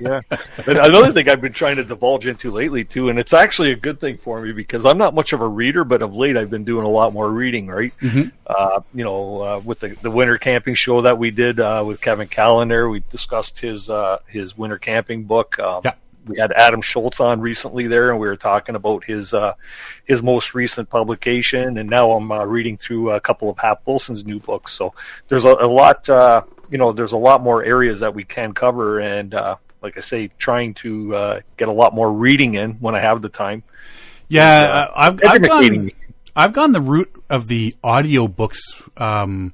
yeah. 0.00 0.20
And 0.66 0.78
another 0.78 1.12
thing 1.12 1.28
I've 1.28 1.40
been 1.40 1.52
trying 1.52 1.76
to 1.76 1.84
divulge 1.84 2.26
into 2.26 2.50
lately 2.50 2.84
too, 2.84 3.08
and 3.08 3.18
it's 3.18 3.32
actually 3.32 3.72
a 3.72 3.76
good 3.76 4.00
thing 4.00 4.18
for 4.18 4.40
me 4.40 4.52
because 4.52 4.84
I'm 4.84 4.98
not 4.98 5.14
much 5.14 5.32
of 5.32 5.40
a 5.40 5.46
reader, 5.46 5.84
but 5.84 6.02
of 6.02 6.14
late 6.14 6.36
I've 6.36 6.50
been 6.50 6.64
doing 6.64 6.84
a 6.84 6.90
lot 6.90 7.12
more 7.12 7.30
reading. 7.30 7.66
Right, 7.68 7.92
uh, 8.46 8.80
you 8.94 9.04
know, 9.04 9.42
uh, 9.42 9.60
with 9.64 9.80
the, 9.80 9.88
the 10.02 10.10
winter 10.10 10.38
camping 10.38 10.74
show 10.74 11.02
that 11.02 11.18
we 11.18 11.30
did 11.30 11.60
uh, 11.60 11.82
with 11.86 12.00
Kevin 12.00 12.28
Callender, 12.28 12.88
we 12.88 13.02
discussed 13.10 13.60
his 13.60 13.88
uh, 13.90 14.18
his 14.26 14.56
winter 14.56 14.78
camping 14.78 15.24
book. 15.24 15.58
Um, 15.58 15.82
Yeah. 15.84 15.94
We 16.26 16.38
had 16.38 16.52
Adam 16.52 16.82
Shoalts 16.82 17.20
on 17.20 17.40
recently 17.40 17.86
there, 17.86 18.10
and 18.10 18.20
we 18.20 18.26
were 18.26 18.36
talking 18.36 18.74
about 18.74 19.04
his 19.04 19.32
uh, 19.32 19.54
his 20.04 20.22
most 20.22 20.54
recent 20.54 20.90
publication. 20.90 21.78
And 21.78 21.88
now 21.88 22.12
I'm 22.12 22.30
uh, 22.30 22.44
reading 22.44 22.76
through 22.76 23.10
a 23.10 23.20
couple 23.20 23.48
of 23.48 23.58
Hap 23.58 23.86
Wilson's 23.86 24.24
new 24.24 24.38
books. 24.38 24.72
So 24.72 24.94
there's 25.28 25.44
a, 25.44 25.52
a 25.52 25.66
lot, 25.66 26.08
uh, 26.08 26.42
you 26.70 26.78
know, 26.78 26.92
there's 26.92 27.12
a 27.12 27.18
lot 27.18 27.42
more 27.42 27.64
areas 27.64 28.00
that 28.00 28.14
we 28.14 28.24
can 28.24 28.52
cover. 28.52 29.00
And 29.00 29.34
uh, 29.34 29.56
like 29.82 29.96
I 29.96 30.00
say, 30.00 30.30
trying 30.38 30.74
to 30.74 31.14
uh, 31.14 31.40
get 31.56 31.68
a 31.68 31.72
lot 31.72 31.94
more 31.94 32.12
reading 32.12 32.54
in 32.54 32.72
when 32.74 32.94
I 32.94 33.00
have 33.00 33.22
the 33.22 33.28
time. 33.28 33.62
Yeah, 34.28 34.88
uh, 34.88 34.92
I've, 34.94 35.20
I've 35.24 35.42
gone. 35.42 35.90
I've 36.36 36.52
gone 36.52 36.72
the 36.72 36.80
route 36.80 37.12
of 37.28 37.48
the 37.48 37.74
audio 37.82 38.28
books 38.28 38.60
um, 38.96 39.52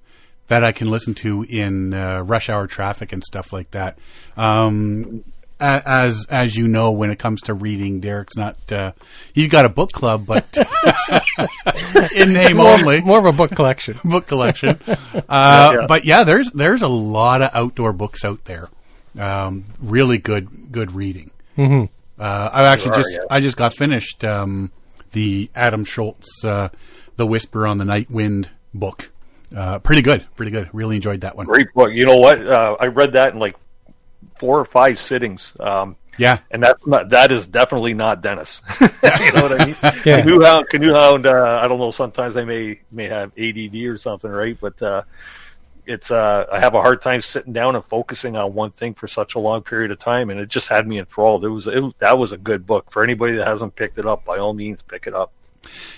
that 0.49 0.63
I 0.63 0.73
can 0.73 0.91
listen 0.91 1.15
to 1.15 1.43
in 1.49 1.95
uh, 1.95 2.21
rush 2.21 2.51
hour 2.51 2.67
traffic 2.67 3.13
and 3.13 3.25
stuff 3.25 3.53
like 3.53 3.71
that. 3.71 3.99
Um, 4.37 5.25
as 5.61 6.27
as 6.29 6.55
you 6.57 6.69
know, 6.69 6.91
when 6.93 7.11
it 7.11 7.19
comes 7.19 7.43
to 7.43 7.55
reading, 7.55 8.01
Derek's 8.01 8.37
not. 8.37 8.73
Uh, 8.73 8.93
he's 9.33 9.49
got 9.49 9.65
a 9.65 9.69
book 9.69 9.93
club, 9.93 10.27
but 10.27 10.57
in 12.17 12.33
name 12.33 12.61
only 12.61 13.01
More 13.01 13.19
of 13.19 13.27
a 13.27 13.33
book 13.33 13.51
collection. 13.51 13.99
book 14.05 14.27
collection. 14.27 14.79
Uh, 15.29 15.73
yeah. 15.73 15.87
But 15.87 16.05
yeah, 16.05 16.25
there's 16.25 16.51
there's 16.53 16.83
a 16.83 16.89
lot 16.89 17.43
of 17.43 17.51
outdoor 17.53 17.93
books 17.93 18.25
out 18.25 18.45
there. 18.45 18.69
Um, 19.19 19.65
really 19.81 20.19
good 20.19 20.71
good 20.71 20.93
reading. 20.93 21.31
Mm-hmm. 21.57 21.93
Uh, 22.21 22.51
I 22.53 22.65
actually 22.67 22.93
are, 22.93 22.97
just 22.97 23.13
yeah. 23.13 23.21
I 23.31 23.41
just 23.41 23.57
got 23.57 23.75
finished 23.75 24.25
um, 24.25 24.71
the 25.13 25.51
Adam 25.55 25.85
Shoalts 25.85 26.27
uh, 26.45 26.69
the 27.17 27.27
Whisper 27.27 27.67
on 27.67 27.79
the 27.79 27.85
Night 27.85 28.11
Wind 28.11 28.51
book. 28.73 29.11
Uh, 29.55 29.79
pretty 29.79 30.03
good, 30.03 30.25
pretty 30.37 30.53
good. 30.53 30.69
Really 30.73 30.97
enjoyed 30.97 31.23
that 31.23 31.37
one. 31.37 31.47
Great 31.47 31.73
book. 31.75 31.93
You 31.93 32.07
know 32.07 32.19
what? 32.19 32.47
Uh, 32.47 32.77
I 32.79 32.87
read 32.87 33.13
that 33.15 33.33
in 33.33 33.39
like 33.39 33.57
four 34.39 34.59
or 34.59 34.65
five 34.65 34.99
sittings. 34.99 35.55
Um, 35.61 35.97
Yeah, 36.19 36.39
and 36.51 36.63
that's 36.63 36.87
not 36.87 37.11
that 37.11 37.31
is 37.31 37.47
definitely 37.47 37.93
not 37.95 38.23
Dennis. 38.23 38.63
you 38.81 38.89
know 39.33 39.43
what 39.43 39.61
I 39.61 39.67
mean? 39.67 39.77
Yeah. 40.05 40.23
Canoe 40.23 40.41
Hound, 40.41 40.69
Canoe 40.69 40.95
Hound. 40.95 41.27
Uh, 41.27 41.61
I 41.63 41.69
don't 41.69 41.79
know. 41.79 41.91
Sometimes 41.91 42.35
they 42.35 42.45
may 42.45 42.81
may 42.91 43.09
have 43.09 43.33
ADD 43.39 43.75
or 43.85 43.97
something, 43.97 44.31
right? 44.31 44.57
But 44.59 44.81
uh, 44.81 45.03
it's 45.87 46.11
uh, 46.11 46.47
I 46.51 46.59
have 46.61 46.75
a 46.75 46.81
hard 46.81 47.03
time 47.03 47.21
sitting 47.21 47.53
down 47.53 47.77
and 47.77 47.85
focusing 47.85 48.37
on 48.37 48.55
one 48.55 48.71
thing 48.71 48.95
for 48.95 49.07
such 49.09 49.35
a 49.35 49.39
long 49.39 49.63
period 49.63 49.91
of 49.91 49.99
time, 49.99 50.31
and 50.31 50.41
it 50.41 50.49
just 50.49 50.69
had 50.69 50.87
me 50.87 50.99
enthralled. 50.99 51.45
It 51.45 51.49
was, 51.51 51.67
it 51.67 51.99
that 51.99 52.19
was 52.19 52.33
a 52.33 52.39
good 52.39 52.67
book 52.67 52.91
for 52.91 53.05
anybody 53.05 53.35
that 53.35 53.47
hasn't 53.47 53.77
picked 53.77 53.99
it 53.99 54.07
up. 54.07 54.25
By 54.25 54.39
all 54.39 54.55
means, 54.55 54.83
pick 54.83 55.07
it 55.07 55.15
up. 55.15 55.33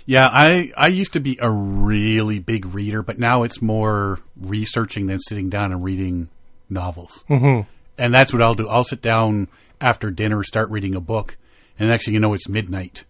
yeah. 0.05 0.29
I 0.33 0.73
I 0.77 0.89
used 0.89 1.13
to 1.15 1.21
be 1.21 1.39
a 1.41 1.51
really 1.51 2.39
big 2.39 2.67
reader, 2.67 3.03
but 3.03 3.19
now 3.19 3.45
it's 3.45 3.63
more 3.63 4.19
researching 4.41 5.07
than 5.07 5.19
sitting 5.21 5.49
down 5.49 5.71
and 5.73 5.85
reading 5.85 6.29
novels. 6.69 7.25
Mm-hmm. 7.31 7.69
And 7.99 8.15
that's 8.15 8.33
what 8.33 8.41
I'll 8.43 8.55
do. 8.55 8.69
I'll 8.69 8.85
sit 8.85 9.03
down 9.03 9.49
after 9.81 10.11
dinner, 10.11 10.43
start 10.43 10.71
reading 10.71 10.95
a 10.95 11.01
book, 11.01 11.37
and 11.79 11.89
next 11.89 12.05
thing 12.05 12.15
you 12.15 12.21
know, 12.21 12.33
it's 12.33 12.49
midnight. 12.49 13.05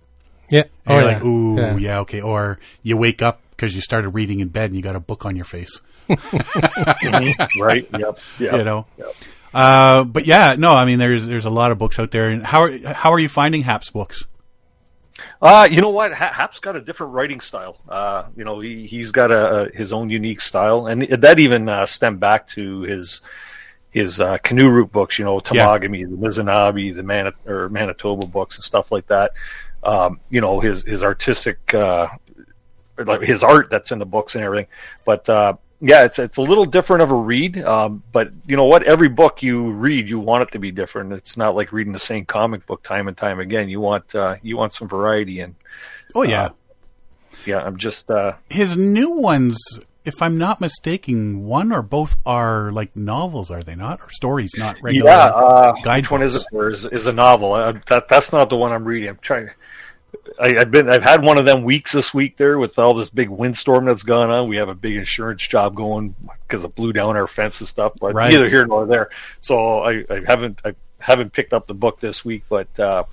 Yeah. 0.50 0.62
And 0.62 0.70
Oh, 0.86 0.94
you're 0.94 1.02
yeah. 1.02 1.14
like, 1.14 1.24
ooh, 1.24 1.56
Yeah. 1.56 1.76
yeah. 1.76 1.98
okay. 2.00 2.20
Or 2.20 2.58
you 2.82 2.96
wake 2.96 3.20
up 3.22 3.40
because 3.50 3.74
you 3.74 3.80
started 3.82 4.10
reading 4.10 4.40
in 4.40 4.48
bed 4.48 4.66
and 4.70 4.76
you 4.76 4.82
got 4.82 4.96
a 4.96 5.00
book 5.00 5.26
on 5.26 5.36
your 5.36 5.44
face. 5.44 5.80
right? 7.58 7.86
Yep. 7.98 8.18
Yep. 8.38 8.52
You 8.52 8.64
know. 8.64 8.86
Yep. 8.98 9.14
Uh, 9.54 10.04
but 10.04 10.26
yeah, 10.26 10.54
no, 10.58 10.72
I 10.74 10.84
mean, 10.84 10.98
there's 10.98 11.26
there's 11.26 11.46
a 11.46 11.50
lot 11.50 11.70
of 11.72 11.78
books 11.78 11.98
out 11.98 12.10
there. 12.10 12.28
And 12.28 12.44
how 12.44 12.62
are, 12.62 12.78
how 12.94 13.12
are 13.12 13.18
you 13.18 13.28
finding 13.28 13.62
Hap's 13.62 13.90
books? 13.90 14.24
Uh, 15.42 15.66
you 15.70 15.80
know 15.80 15.88
what? 15.90 16.12
Ha- 16.12 16.32
Hap's 16.32 16.60
got 16.60 16.76
a 16.76 16.80
different 16.80 17.12
writing 17.12 17.40
style. 17.40 17.78
Uh, 17.88 18.24
you 18.36 18.44
know, 18.44 18.60
he 18.60 18.86
he's 18.86 19.10
got 19.10 19.32
a, 19.32 19.62
a 19.66 19.70
his 19.76 19.92
own 19.92 20.10
unique 20.10 20.40
style, 20.40 20.86
and 20.86 21.02
that 21.02 21.38
even 21.40 21.68
uh, 21.68 21.86
stemmed 21.86 22.20
back 22.20 22.46
to 22.48 22.82
his 22.82 23.20
his 23.90 24.20
uh, 24.20 24.38
canoe 24.38 24.68
route 24.68 24.92
books. 24.92 25.18
You 25.18 25.24
know, 25.24 25.38
Temagami, 25.40 26.08
the 26.08 26.16
Missinaibi, 26.16 26.94
the 26.94 27.02
Manit- 27.02 27.46
or 27.46 27.68
Manitoba 27.68 28.26
books, 28.26 28.56
and 28.56 28.64
stuff 28.64 28.92
like 28.92 29.06
that. 29.08 29.32
Um, 29.82 30.20
you 30.30 30.40
know, 30.40 30.60
his 30.60 30.82
his 30.82 31.02
artistic, 31.02 31.72
uh, 31.74 32.08
like 32.98 33.22
his 33.22 33.42
art 33.42 33.70
that's 33.70 33.92
in 33.92 33.98
the 33.98 34.06
books 34.06 34.34
and 34.34 34.44
everything. 34.44 34.66
But 35.04 35.28
uh, 35.28 35.54
yeah, 35.80 36.04
it's 36.04 36.18
it's 36.18 36.36
a 36.38 36.42
little 36.42 36.64
different 36.66 37.02
of 37.02 37.10
a 37.12 37.14
read. 37.14 37.58
Um, 37.58 38.02
but 38.10 38.32
you 38.46 38.56
know 38.56 38.64
what? 38.64 38.82
Every 38.82 39.08
book 39.08 39.42
you 39.42 39.70
read, 39.70 40.08
you 40.08 40.18
want 40.18 40.42
it 40.42 40.50
to 40.52 40.58
be 40.58 40.72
different. 40.72 41.12
It's 41.12 41.36
not 41.36 41.54
like 41.54 41.72
reading 41.72 41.92
the 41.92 42.00
same 42.00 42.24
comic 42.26 42.66
book 42.66 42.82
time 42.82 43.06
and 43.06 43.16
time 43.16 43.38
again. 43.38 43.68
You 43.68 43.80
want 43.80 44.14
uh, 44.14 44.36
you 44.42 44.56
want 44.56 44.72
some 44.72 44.88
variety, 44.88 45.40
and 45.40 45.54
Oh 46.14 46.22
yeah, 46.22 46.46
Uh, 46.46 46.50
yeah, 47.46 47.58
I'm 47.58 47.76
just 47.76 48.10
uh, 48.10 48.34
his 48.50 48.76
new 48.76 49.10
ones. 49.10 49.78
If 50.08 50.22
I'm 50.22 50.38
not 50.38 50.58
mistaken, 50.58 51.44
one 51.44 51.70
or 51.70 51.82
both 51.82 52.16
are 52.24 52.72
like 52.72 52.96
novels, 52.96 53.50
are 53.50 53.62
they 53.62 53.74
not? 53.74 54.00
Or 54.00 54.10
stories, 54.10 54.54
not 54.56 54.76
regular. 54.80 55.10
yeah. 55.10 55.24
Uh, 55.26 55.74
which 55.96 56.10
one 56.10 56.22
is 56.22 56.34
it? 56.34 56.46
Or 56.50 56.70
is, 56.70 56.86
is 56.86 57.06
a 57.06 57.12
novel? 57.12 57.52
Uh, 57.52 57.74
that 57.88 58.08
that's 58.08 58.32
not 58.32 58.48
the 58.48 58.56
one 58.56 58.72
I'm 58.72 58.84
reading. 58.86 59.10
I'm 59.10 59.18
trying. 59.18 59.50
I, 60.40 60.60
I've 60.60 60.70
been 60.70 60.88
I've 60.88 61.02
had 61.02 61.22
one 61.22 61.36
of 61.36 61.44
them 61.44 61.62
weeks 61.62 61.92
this 61.92 62.14
week 62.14 62.38
there 62.38 62.58
with 62.58 62.78
all 62.78 62.94
this 62.94 63.10
big 63.10 63.28
windstorm 63.28 63.84
that's 63.84 64.02
gone 64.02 64.30
on. 64.30 64.48
We 64.48 64.56
have 64.56 64.70
a 64.70 64.74
big 64.74 64.96
insurance 64.96 65.46
job 65.46 65.74
going 65.74 66.14
because 66.46 66.64
it 66.64 66.74
blew 66.74 66.94
down 66.94 67.16
our 67.16 67.26
fence 67.26 67.60
and 67.60 67.68
stuff. 67.68 67.92
But 68.00 68.14
Right. 68.14 68.30
neither 68.30 68.48
here 68.48 68.66
nor 68.66 68.86
there. 68.86 69.10
So 69.40 69.80
I, 69.80 70.04
I 70.08 70.20
haven't 70.26 70.60
I 70.64 70.74
haven't 71.00 71.34
picked 71.34 71.52
up 71.52 71.66
the 71.66 71.74
book 71.74 72.00
this 72.00 72.24
week. 72.24 72.44
But 72.48 72.80
uh, 72.80 73.04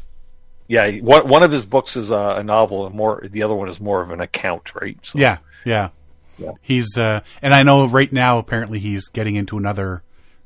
yeah, 0.70 0.90
one 1.00 1.28
one 1.28 1.44
of 1.44 1.52
his 1.52 1.66
books 1.66 1.98
is 1.98 2.10
a, 2.12 2.36
a 2.38 2.44
novel, 2.44 2.86
and 2.86 2.96
more 2.96 3.22
the 3.30 3.44
other 3.44 3.56
one 3.56 3.68
is 3.68 3.82
more 3.82 4.02
of 4.02 4.12
an 4.12 4.22
account, 4.22 4.74
right? 4.76 4.98
So, 5.04 5.20
Yeah, 5.20 5.40
yeah. 5.66 5.90
Yeah. 6.38 6.52
He's 6.62 6.98
uh, 6.98 7.22
and 7.42 7.54
I 7.54 7.64
know 7.64 7.88
right 7.88 8.12
now 8.12 8.38
apparently 8.38 8.80
he's 8.80 9.08
getting 9.08 9.36
into 9.36 9.58
another 9.58 10.04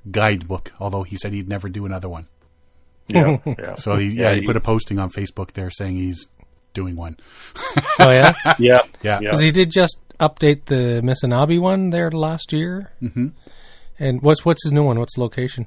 guidebook. 0.10 0.72
Although 0.80 1.04
he 1.04 1.16
said 1.18 1.34
he'd 1.34 1.50
never 1.50 1.70
do 1.70 1.86
another 1.86 2.10
one. 2.10 2.28
yeah, 3.08 3.38
yeah. 3.46 3.76
So 3.76 3.96
he, 3.96 4.08
yeah, 4.10 4.30
Yeah, 4.30 4.36
he 4.36 4.42
he- 4.42 4.46
put 4.48 4.56
a 4.56 4.60
posting 4.62 5.00
on 5.00 5.10
Facebook 5.10 5.54
there 5.54 5.70
saying 5.72 5.96
he's 5.96 6.28
doing 6.74 6.96
one. 6.96 7.18
Oh, 8.00 8.12
yeah? 8.12 8.34
yeah, 8.46 8.54
Yeah. 8.60 8.82
yeah. 9.02 9.20
Because 9.20 9.40
he 9.40 9.52
did 9.52 9.72
just 9.72 9.98
update 10.20 10.66
the 10.66 11.02
Missinaibi 11.04 11.60
one 11.60 11.90
there 11.90 12.12
last 12.12 12.54
year. 12.54 12.92
Mm-hmm. 13.02 13.28
And 13.98 14.22
what's 14.22 14.46
what's 14.46 14.64
his 14.64 14.72
new 14.72 14.84
one? 14.84 15.00
What's 15.00 15.16
the 15.16 15.22
location? 15.22 15.66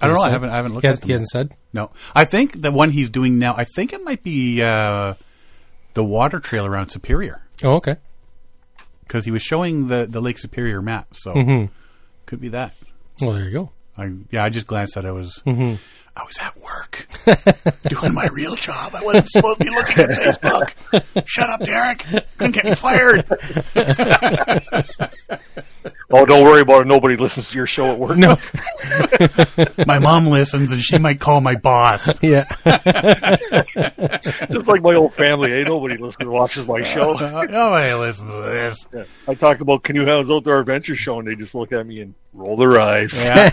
I 0.00 0.08
don't 0.08 0.16
know. 0.16 0.22
I 0.22 0.28
haven't 0.30 0.50
I 0.50 0.56
haven't 0.56 0.74
looked 0.74 0.84
He, 0.84 0.88
at 0.88 0.92
has, 0.92 1.00
them. 1.00 1.08
he 1.08 1.12
hasn't 1.12 1.30
said. 1.30 1.50
No, 1.72 1.90
I 2.14 2.24
think 2.26 2.60
the 2.60 2.70
one 2.70 2.90
he's 2.90 3.08
doing 3.10 3.38
now. 3.38 3.54
I 3.56 3.64
think 3.64 3.92
it 3.94 4.04
might 4.04 4.22
be 4.22 4.62
uh, 4.62 5.14
the 5.94 6.04
water 6.04 6.38
trail 6.38 6.66
around 6.66 6.90
Superior 6.90 7.42
Oh, 7.62 7.76
okay. 7.76 7.96
Because 9.06 9.24
he 9.24 9.30
was 9.30 9.42
showing 9.42 9.88
the 9.88 10.06
the 10.06 10.20
Lake 10.20 10.38
Superior 10.38 10.82
map. 10.82 11.08
So 11.14 11.32
mm-hmm. 11.32 11.72
could 12.26 12.40
be 12.40 12.48
that. 12.48 12.74
Well, 13.20 13.32
there 13.32 13.44
you 13.44 13.50
go. 13.50 13.70
I 13.96 14.12
yeah, 14.30 14.44
I 14.44 14.50
just 14.50 14.66
glanced 14.66 14.96
at 14.96 15.04
it. 15.04 15.08
I 15.08 15.12
was 15.12 15.42
mm-hmm. 15.46 15.74
I 16.16 16.24
was 16.24 16.38
at 16.40 16.58
work 16.60 17.06
doing 17.88 18.14
my 18.14 18.26
real 18.28 18.56
job. 18.56 18.94
I 18.94 19.04
wasn't 19.04 19.28
supposed 19.28 19.58
to 19.58 19.64
be 19.64 19.70
looking 19.70 19.98
at 19.98 20.10
Facebook. 20.10 20.72
Shut 21.26 21.50
up, 21.50 21.60
Derek. 21.60 22.04
Couldn't 22.38 22.52
get 22.52 22.64
me 22.64 22.74
fired. 22.74 23.26
Oh, 26.10 26.24
don't 26.24 26.44
worry 26.44 26.60
about 26.60 26.82
it. 26.82 26.86
Nobody 26.86 27.16
listens 27.16 27.50
to 27.50 27.56
your 27.56 27.66
show 27.66 27.92
at 27.92 27.98
work. 27.98 28.16
No. 28.16 28.36
My 29.86 29.98
mom 29.98 30.26
listens, 30.26 30.72
and 30.72 30.82
she 30.82 30.98
might 30.98 31.20
call 31.20 31.40
my 31.40 31.56
boss. 31.56 32.08
yeah. 32.22 32.44
Just 34.50 34.68
like 34.68 34.82
my 34.82 34.94
old 34.94 35.14
family, 35.14 35.52
ain't 35.52 35.68
nobody 35.68 35.96
listens 35.96 36.28
watches 36.28 36.66
my 36.66 36.82
show. 36.82 37.14
Nobody 37.46 37.92
listens 37.94 38.30
to 38.30 38.40
this. 38.42 38.88
I 39.26 39.34
talk 39.34 39.60
about 39.60 39.82
Canoe 39.82 40.06
Hounds 40.06 40.30
Outdoor 40.30 40.60
Adventure 40.60 40.96
Show, 40.96 41.18
and 41.18 41.28
they 41.28 41.34
just 41.34 41.54
look 41.54 41.72
at 41.72 41.86
me 41.86 42.00
and 42.00 42.14
roll 42.32 42.56
their 42.56 42.80
eyes. 42.80 43.24
Yeah. 43.24 43.50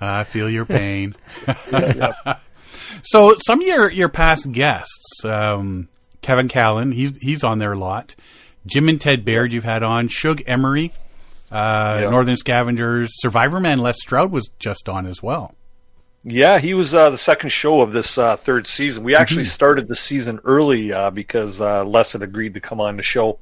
I 0.00 0.24
feel 0.24 0.48
your 0.48 0.66
pain. 0.66 1.16
so 3.02 3.34
some 3.44 3.60
of 3.60 3.66
your 3.66 3.90
your 3.90 4.08
past 4.08 4.50
guests, 4.52 5.24
um, 5.24 5.88
Kevin 6.22 6.48
Callan, 6.48 6.92
he's 6.92 7.12
he's 7.20 7.44
on 7.44 7.58
there 7.58 7.72
a 7.72 7.78
lot. 7.78 8.14
Jim 8.66 8.88
and 8.88 9.00
Ted 9.00 9.24
Baird, 9.24 9.52
you've 9.52 9.64
had 9.64 9.82
on. 9.82 10.08
Shug 10.08 10.42
Emery, 10.46 10.92
uh, 11.52 11.98
Yeah. 12.02 12.10
Northern 12.10 12.36
Scavengers, 12.36 13.10
Survivor 13.20 13.60
Man 13.60 13.78
Les 13.78 13.96
Stroud 14.00 14.30
was 14.32 14.50
just 14.58 14.88
on 14.88 15.06
as 15.06 15.22
well. 15.22 15.54
Yeah, 16.26 16.58
he 16.58 16.72
was 16.72 16.94
uh, 16.94 17.10
the 17.10 17.18
second 17.18 17.50
show 17.50 17.82
of 17.82 17.92
this 17.92 18.16
uh, 18.16 18.36
third 18.36 18.66
season. 18.66 19.04
We 19.04 19.14
actually 19.14 19.44
started 19.44 19.88
the 19.88 19.96
season 19.96 20.40
early 20.44 20.90
uh, 20.90 21.10
because 21.10 21.60
uh, 21.60 21.84
Les 21.84 22.12
had 22.12 22.22
agreed 22.22 22.54
to 22.54 22.60
come 22.60 22.80
on 22.80 22.96
the 22.96 23.02
show, 23.02 23.38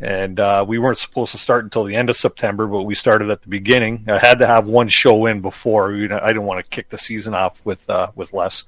and 0.00 0.40
uh, 0.40 0.64
we 0.66 0.78
weren't 0.78 0.98
supposed 0.98 1.30
to 1.30 1.38
start 1.38 1.62
until 1.62 1.84
the 1.84 1.94
end 1.94 2.10
of 2.10 2.16
September, 2.16 2.66
but 2.66 2.82
we 2.82 2.96
started 2.96 3.30
at 3.30 3.42
the 3.42 3.48
beginning. 3.48 4.04
I 4.08 4.18
had 4.18 4.40
to 4.40 4.48
have 4.48 4.66
one 4.66 4.88
show 4.88 5.26
in 5.26 5.40
before. 5.42 5.92
You 5.94 6.08
know, 6.08 6.18
I 6.20 6.28
didn't 6.28 6.42
want 6.46 6.64
to 6.64 6.68
kick 6.68 6.88
the 6.88 6.98
season 6.98 7.34
off 7.34 7.64
with 7.64 7.88
uh, 7.88 8.10
with 8.16 8.32
Les. 8.32 8.64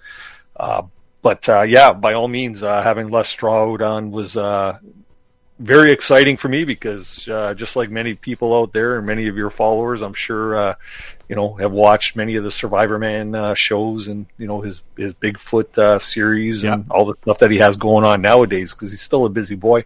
Uh, 0.57 0.83
but 1.23 1.49
uh, 1.49 1.63
yeah, 1.63 1.93
by 1.93 2.13
all 2.13 2.29
means, 2.29 2.63
uh, 2.63 2.83
having 2.83 3.09
Les 3.09 3.29
Stroud 3.29 3.83
on 3.83 4.13
was 4.13 4.37
uh, 4.37 4.79
very 5.61 5.93
exciting 5.93 6.39
for 6.39 6.49
me 6.49 6.65
because 6.65 7.29
uh, 7.29 7.55
just 7.55 7.77
like 7.77 7.91
many 7.91 8.15
people 8.15 8.57
out 8.57 8.73
there 8.73 8.97
and 8.97 9.07
many 9.07 9.29
of 9.29 9.37
your 9.37 9.51
followers, 9.51 10.01
I'm 10.01 10.15
sure 10.15 10.57
uh, 10.57 10.75
you 11.29 11.37
know 11.37 11.55
have 11.55 11.73
watched 11.73 12.17
many 12.17 12.37
of 12.37 12.45
the 12.45 12.51
Survivor 12.51 12.99
Man 12.99 13.35
uh, 13.35 13.55
shows 13.55 14.09
and 14.09 14.27
you 14.39 14.47
know 14.47 14.63
his 14.63 14.83
his 14.97 15.15
Bigfoot 15.15 15.77
uh, 15.79 15.99
series 15.99 16.65
and 16.65 16.91
all 16.91 17.05
the 17.05 17.15
stuff 17.17 17.39
that 17.39 17.51
he 17.51 17.59
has 17.59 17.77
going 17.77 18.05
on 18.05 18.23
nowadays 18.23 18.73
because 18.73 18.91
he's 18.91 19.03
still 19.03 19.27
a 19.27 19.29
busy 19.29 19.55
boy. 19.55 19.85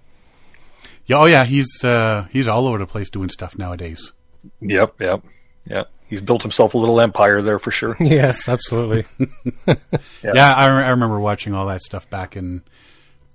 Yeah, 1.06 1.18
oh 1.18 1.26
yeah, 1.26 1.44
he's 1.44 1.84
uh, 1.84 2.28
he's 2.30 2.48
all 2.48 2.66
over 2.68 2.78
the 2.78 2.86
place 2.86 3.10
doing 3.10 3.28
stuff 3.28 3.58
nowadays. 3.58 4.12
Yep, 4.60 5.00
yep, 5.00 5.24
yep. 5.66 5.90
he's 6.06 6.20
built 6.20 6.42
himself 6.42 6.74
a 6.74 6.78
little 6.78 7.00
empire 7.00 7.42
there 7.42 7.58
for 7.58 7.70
sure. 7.72 7.96
Yes, 8.00 8.48
absolutely. 8.48 9.04
Yeah, 10.22 10.52
I, 10.54 10.66
re- 10.66 10.84
I 10.84 10.90
remember 10.90 11.18
watching 11.20 11.54
all 11.54 11.66
that 11.66 11.80
stuff 11.82 12.08
back 12.08 12.36
in. 12.36 12.62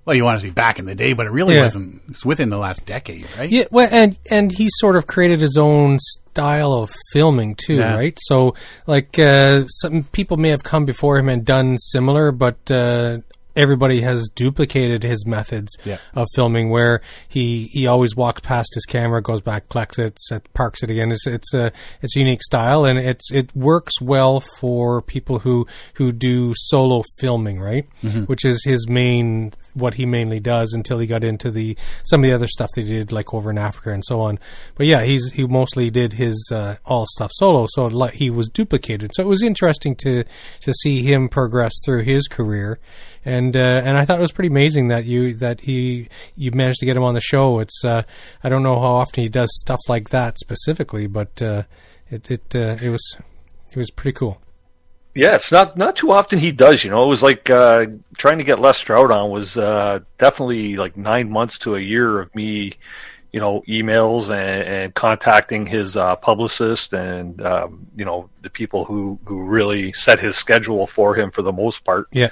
Well, 0.06 0.15
you 0.15 0.24
want 0.24 0.39
to 0.39 0.48
see 0.48 0.51
back 0.51 0.79
in 0.79 0.86
the 0.86 0.96
day, 0.96 1.13
but 1.13 1.27
it 1.27 1.32
really 1.32 1.56
Yeah. 1.56 1.62
wasn't. 1.63 2.01
It's 2.10 2.25
within 2.25 2.50
the 2.50 2.58
last 2.58 2.86
decade, 2.86 3.27
right? 3.38 3.50
Yeah, 3.50 3.65
well, 3.70 3.88
and 3.91 4.18
and 4.32 4.51
he 4.51 4.68
sort 4.79 4.96
of 4.96 5.06
created 5.06 5.39
his 5.39 5.56
own 5.58 6.00
style 6.00 6.74
of 6.74 6.91
filming 7.13 7.56
too, 7.56 7.75
Yeah. 7.75 7.96
right? 7.96 8.18
So, 8.24 8.56
like, 8.88 9.20
uh, 9.20 9.65
some 9.68 10.03
people 10.12 10.38
may 10.38 10.50
have 10.50 10.63
come 10.63 10.86
before 10.86 11.18
him 11.20 11.29
and 11.29 11.46
done 11.46 11.77
similar, 11.77 12.32
but 12.32 12.58
uh, 12.72 13.20
everybody 13.59 14.01
has 14.01 14.29
duplicated 14.33 15.03
his 15.03 15.25
methods 15.25 15.75
Yeah. 15.85 15.97
of 16.15 16.27
filming, 16.35 16.69
where 16.69 17.01
he 17.27 17.69
he 17.73 17.85
always 17.87 18.15
walks 18.15 18.41
past 18.41 18.69
his 18.73 18.85
camera, 18.85 19.21
goes 19.21 19.41
back, 19.41 19.69
collects 19.69 19.99
it, 19.99 20.17
set, 20.19 20.51
parks 20.53 20.81
it 20.83 20.89
again. 20.89 21.11
It's 21.11 21.27
it's 21.27 21.53
a 21.53 21.71
it's 22.01 22.15
a 22.15 22.19
unique 22.19 22.43
style, 22.43 22.85
and 22.85 22.97
it's 22.99 23.31
it 23.31 23.55
works 23.55 23.93
well 24.01 24.43
for 24.59 25.01
people 25.01 25.39
who 25.39 25.67
who 25.95 26.11
do 26.11 26.53
solo 26.55 27.03
filming, 27.19 27.59
right? 27.59 27.85
Which 28.27 28.45
is 28.45 28.63
his 28.63 28.87
main 28.87 29.51
what 29.75 29.93
he 29.93 30.05
mainly 30.05 30.39
does 30.39 30.73
until 30.73 30.97
he 30.99 31.05
got 31.07 31.23
into 31.23 31.51
the 31.51 31.77
some 32.03 32.21
of 32.21 32.23
the 32.27 32.33
other 32.33 32.47
stuff 32.47 32.69
they 32.75 32.83
did 32.83 33.11
like 33.11 33.33
over 33.33 33.49
in 33.51 33.57
Africa 33.57 33.91
and 33.91 34.03
so 34.05 34.19
on. 34.21 34.39
But 34.75 34.87
yeah, 34.87 35.03
he's 35.03 35.31
he 35.33 35.45
mostly 35.45 35.89
did 35.89 36.13
his 36.13 36.49
uh, 36.51 36.75
all 36.85 37.05
stuff 37.07 37.31
solo, 37.33 37.67
so 37.69 37.89
he 38.13 38.29
was 38.29 38.49
duplicated. 38.49 39.11
So 39.13 39.23
it 39.23 39.27
was 39.27 39.43
interesting 39.43 39.95
to 39.97 40.23
to 40.61 40.73
see 40.81 41.03
him 41.03 41.29
progress 41.29 41.73
through 41.85 42.03
his 42.03 42.27
career, 42.27 42.79
and 43.29 43.55
uh, 43.55 43.81
and 43.86 43.98
I 43.98 44.05
thought 44.05 44.17
it 44.17 44.21
was 44.21 44.31
pretty 44.31 44.50
amazing 44.50 44.88
that 44.88 45.05
you 45.05 45.36
that 45.36 45.62
he 45.62 46.09
you 46.36 46.51
managed 46.51 46.79
to 46.79 46.86
get 46.86 46.98
him 46.98 47.03
on 47.03 47.13
the 47.13 47.21
show. 47.21 47.59
It's 47.59 47.86
uh, 47.86 48.03
I 48.43 48.50
don't 48.50 48.63
know 48.63 48.79
how 48.79 48.93
often 48.95 49.21
he 49.24 49.29
does 49.29 49.50
stuff 49.59 49.79
like 49.88 50.09
that 50.09 50.39
specifically, 50.39 51.05
but 51.07 51.41
uh, 51.41 51.63
it 52.09 52.29
it 52.31 52.55
uh, 52.55 52.77
it 52.81 52.89
was 52.89 53.17
it 53.71 53.77
was 53.77 53.91
pretty 53.91 54.13
cool. 54.13 54.41
Yeah, 55.13 55.36
it's 55.36 55.51
not 55.51 55.77
not 55.77 55.95
too 55.95 56.12
often 56.12 56.39
he 56.39 56.51
does. 56.51 56.83
You 56.83 56.89
know, 56.89 57.03
it 57.03 57.07
was 57.07 57.21
like 57.21 57.50
uh, 57.50 57.86
trying 58.17 58.39
to 58.39 58.43
get 58.43 58.59
Les 58.59 58.77
Stroud 58.77 59.12
on 59.12 59.29
was 59.29 59.57
uh, 59.57 60.00
definitely 60.17 60.75
like 60.75 60.98
nine 60.98 61.29
months 61.29 61.59
to 61.59 61.75
a 61.75 61.79
year 61.79 62.19
of 62.19 62.33
me, 62.33 62.74
you 63.31 63.39
know, 63.39 63.62
emails 63.67 64.29
and, 64.29 64.63
and 64.63 64.93
contacting 64.95 65.67
his 65.67 65.95
uh, 65.98 66.15
publicist 66.15 66.93
and 66.93 67.41
um, 67.45 67.86
you 67.95 68.05
know 68.05 68.29
the 68.41 68.50
people 68.50 68.86
who 68.86 69.19
who 69.25 69.43
really 69.43 69.93
set 69.93 70.19
his 70.19 70.36
schedule 70.36 70.88
for 70.88 71.13
him 71.15 71.29
for 71.29 71.43
the 71.43 71.53
most 71.53 71.83
part. 71.83 72.07
Yeah. 72.12 72.29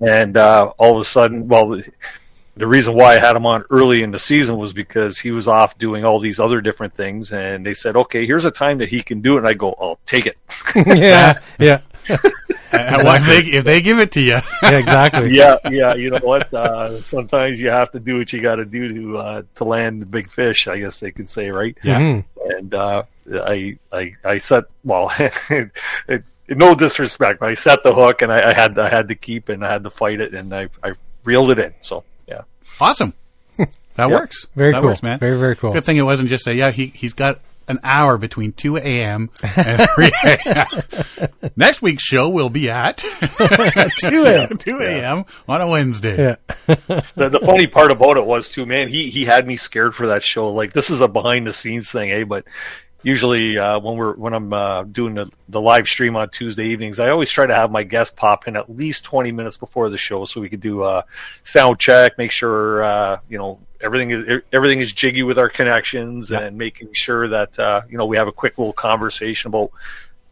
And 0.00 0.36
uh, 0.36 0.72
all 0.78 0.94
of 0.96 1.00
a 1.00 1.04
sudden, 1.04 1.48
well, 1.48 1.68
the, 1.70 1.88
the 2.56 2.66
reason 2.66 2.94
why 2.94 3.16
I 3.16 3.18
had 3.18 3.34
him 3.36 3.46
on 3.46 3.64
early 3.70 4.02
in 4.02 4.10
the 4.10 4.18
season 4.18 4.56
was 4.56 4.72
because 4.72 5.18
he 5.18 5.30
was 5.30 5.46
off 5.48 5.76
doing 5.78 6.04
all 6.04 6.20
these 6.20 6.38
other 6.40 6.60
different 6.60 6.94
things, 6.94 7.32
and 7.32 7.64
they 7.66 7.74
said, 7.74 7.96
"Okay, 7.96 8.26
here's 8.26 8.44
a 8.44 8.50
time 8.50 8.78
that 8.78 8.88
he 8.88 9.02
can 9.02 9.20
do 9.20 9.34
it." 9.36 9.38
And 9.38 9.48
I 9.48 9.54
go, 9.54 9.74
"I'll 9.80 9.98
take 10.06 10.26
it." 10.26 10.36
yeah, 10.86 11.38
yeah, 11.58 11.80
And 12.72 13.04
why- 13.04 13.16
if, 13.18 13.26
they, 13.26 13.38
if 13.58 13.64
they 13.64 13.80
give 13.80 13.98
it 13.98 14.12
to 14.12 14.20
you, 14.20 14.38
yeah, 14.62 14.78
exactly. 14.78 15.34
yeah, 15.36 15.56
yeah. 15.70 15.94
You 15.94 16.10
know 16.10 16.18
what? 16.22 16.52
Uh, 16.52 17.02
sometimes 17.02 17.58
you 17.60 17.70
have 17.70 17.90
to 17.92 18.00
do 18.00 18.18
what 18.18 18.32
you 18.32 18.40
got 18.40 18.56
to 18.56 18.64
do 18.64 18.92
to 18.94 19.18
uh, 19.18 19.42
to 19.56 19.64
land 19.64 20.02
the 20.02 20.06
big 20.06 20.30
fish. 20.30 20.68
I 20.68 20.78
guess 20.78 21.00
they 21.00 21.10
could 21.12 21.28
say, 21.28 21.50
right? 21.50 21.76
Yeah. 21.82 22.00
Mhm. 22.00 22.24
And 22.56 22.74
uh, 22.74 23.02
I 23.32 23.78
I 23.92 24.14
I 24.24 24.38
set 24.38 24.64
well. 24.84 25.10
it, 25.18 25.70
it, 26.08 26.24
no 26.48 26.74
disrespect, 26.74 27.40
but 27.40 27.48
I 27.48 27.54
set 27.54 27.82
the 27.82 27.92
hook, 27.94 28.22
and 28.22 28.32
I, 28.32 28.50
I 28.50 28.54
had 28.54 28.78
I 28.78 28.88
had 28.88 29.08
to 29.08 29.14
keep, 29.14 29.48
and 29.48 29.64
I 29.64 29.72
had 29.72 29.84
to 29.84 29.90
fight 29.90 30.20
it, 30.20 30.34
and 30.34 30.52
I 30.54 30.68
I 30.82 30.92
reeled 31.24 31.50
it 31.50 31.58
in. 31.58 31.74
So 31.82 32.04
yeah, 32.26 32.42
awesome. 32.80 33.14
That 33.96 34.10
works. 34.10 34.46
Very 34.54 34.70
that 34.70 34.78
cool. 34.80 34.90
works, 34.90 35.02
man. 35.02 35.18
Very 35.18 35.36
very 35.36 35.56
cool. 35.56 35.72
Good 35.72 35.84
thing 35.84 35.96
it 35.96 36.02
wasn't 36.02 36.28
just 36.28 36.46
a 36.46 36.54
yeah. 36.54 36.70
He 36.70 36.86
he's 36.86 37.14
got 37.14 37.40
an 37.66 37.80
hour 37.82 38.16
between 38.16 38.52
two 38.52 38.76
a.m. 38.76 39.30
and 39.42 39.88
three 39.96 40.10
a.m. 40.24 41.28
Next 41.56 41.82
week's 41.82 42.04
show 42.04 42.28
will 42.28 42.48
be 42.48 42.70
at 42.70 42.98
Two 42.98 44.24
a.m. 44.24 44.56
two 44.56 44.78
a.m. 44.80 45.24
on 45.48 45.60
a 45.60 45.66
Wednesday. 45.66 46.16
Yeah. 46.16 46.36
the, 47.16 47.28
the 47.28 47.40
funny 47.44 47.66
part 47.66 47.90
about 47.90 48.16
it 48.16 48.24
was 48.24 48.48
too, 48.48 48.66
man. 48.66 48.88
He 48.88 49.10
he 49.10 49.24
had 49.24 49.48
me 49.48 49.56
scared 49.56 49.96
for 49.96 50.06
that 50.06 50.22
show. 50.22 50.50
Like 50.50 50.72
this 50.72 50.90
is 50.90 51.00
a 51.00 51.08
behind 51.08 51.46
the 51.46 51.52
scenes 51.52 51.90
thing, 51.90 52.12
eh? 52.12 52.22
But 52.22 52.44
usually 53.02 53.58
uh, 53.58 53.78
when 53.78 53.96
we're 53.96 54.14
when 54.14 54.32
I'm 54.34 54.52
uh, 54.52 54.82
doing 54.84 55.14
the, 55.14 55.30
the 55.48 55.60
live 55.60 55.86
stream 55.86 56.16
on 56.16 56.30
Tuesday 56.30 56.66
evenings, 56.68 56.98
I 57.00 57.10
always 57.10 57.30
try 57.30 57.46
to 57.46 57.54
have 57.54 57.70
my 57.70 57.84
guest 57.84 58.16
pop 58.16 58.48
in 58.48 58.56
at 58.56 58.74
least 58.74 59.04
20 59.04 59.32
minutes 59.32 59.56
before 59.56 59.88
the 59.90 59.98
show 59.98 60.24
so 60.24 60.40
we 60.40 60.48
could 60.48 60.60
do 60.60 60.84
a 60.84 61.04
sound 61.44 61.78
check, 61.78 62.18
make 62.18 62.30
sure 62.30 62.82
uh, 62.82 63.18
you 63.28 63.38
know 63.38 63.60
everything 63.80 64.10
is 64.10 64.42
everything 64.52 64.80
is 64.80 64.92
jiggy 64.92 65.22
with 65.22 65.38
our 65.38 65.48
connections, 65.48 66.30
Yeah. 66.30 66.40
and 66.40 66.58
making 66.58 66.88
sure 66.92 67.28
that 67.28 67.58
uh, 67.58 67.82
you 67.88 67.98
know 67.98 68.06
we 68.06 68.16
have 68.16 68.28
a 68.28 68.32
quick 68.32 68.58
little 68.58 68.72
conversation 68.72 69.48
about 69.48 69.70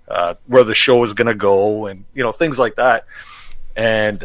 uh, 0.09 0.35
where 0.47 0.65
the 0.65 0.75
show 0.75 1.03
is 1.05 1.13
going 1.15 1.27
to 1.29 1.35
go 1.35 1.87
and 1.87 2.05
you 2.15 2.23
know 2.23 2.33
things 2.33 2.59
like 2.59 2.77
that. 2.77 3.05
And 3.77 4.25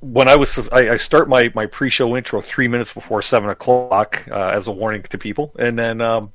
when 0.00 0.28
I 0.28 0.36
was, 0.36 0.58
I, 0.70 0.90
I 0.90 0.96
start 0.98 1.28
my, 1.28 1.50
my 1.54 1.66
pre-show 1.66 2.16
intro 2.16 2.40
three 2.40 2.68
minutes 2.68 2.92
before 2.92 3.22
seven 3.22 3.48
o'clock 3.50 4.24
uh, 4.30 4.48
as 4.48 4.66
a 4.66 4.72
warning 4.72 5.02
to 5.04 5.18
people, 5.18 5.52
and 5.58 5.78
then 5.78 6.00
um, 6.00 6.32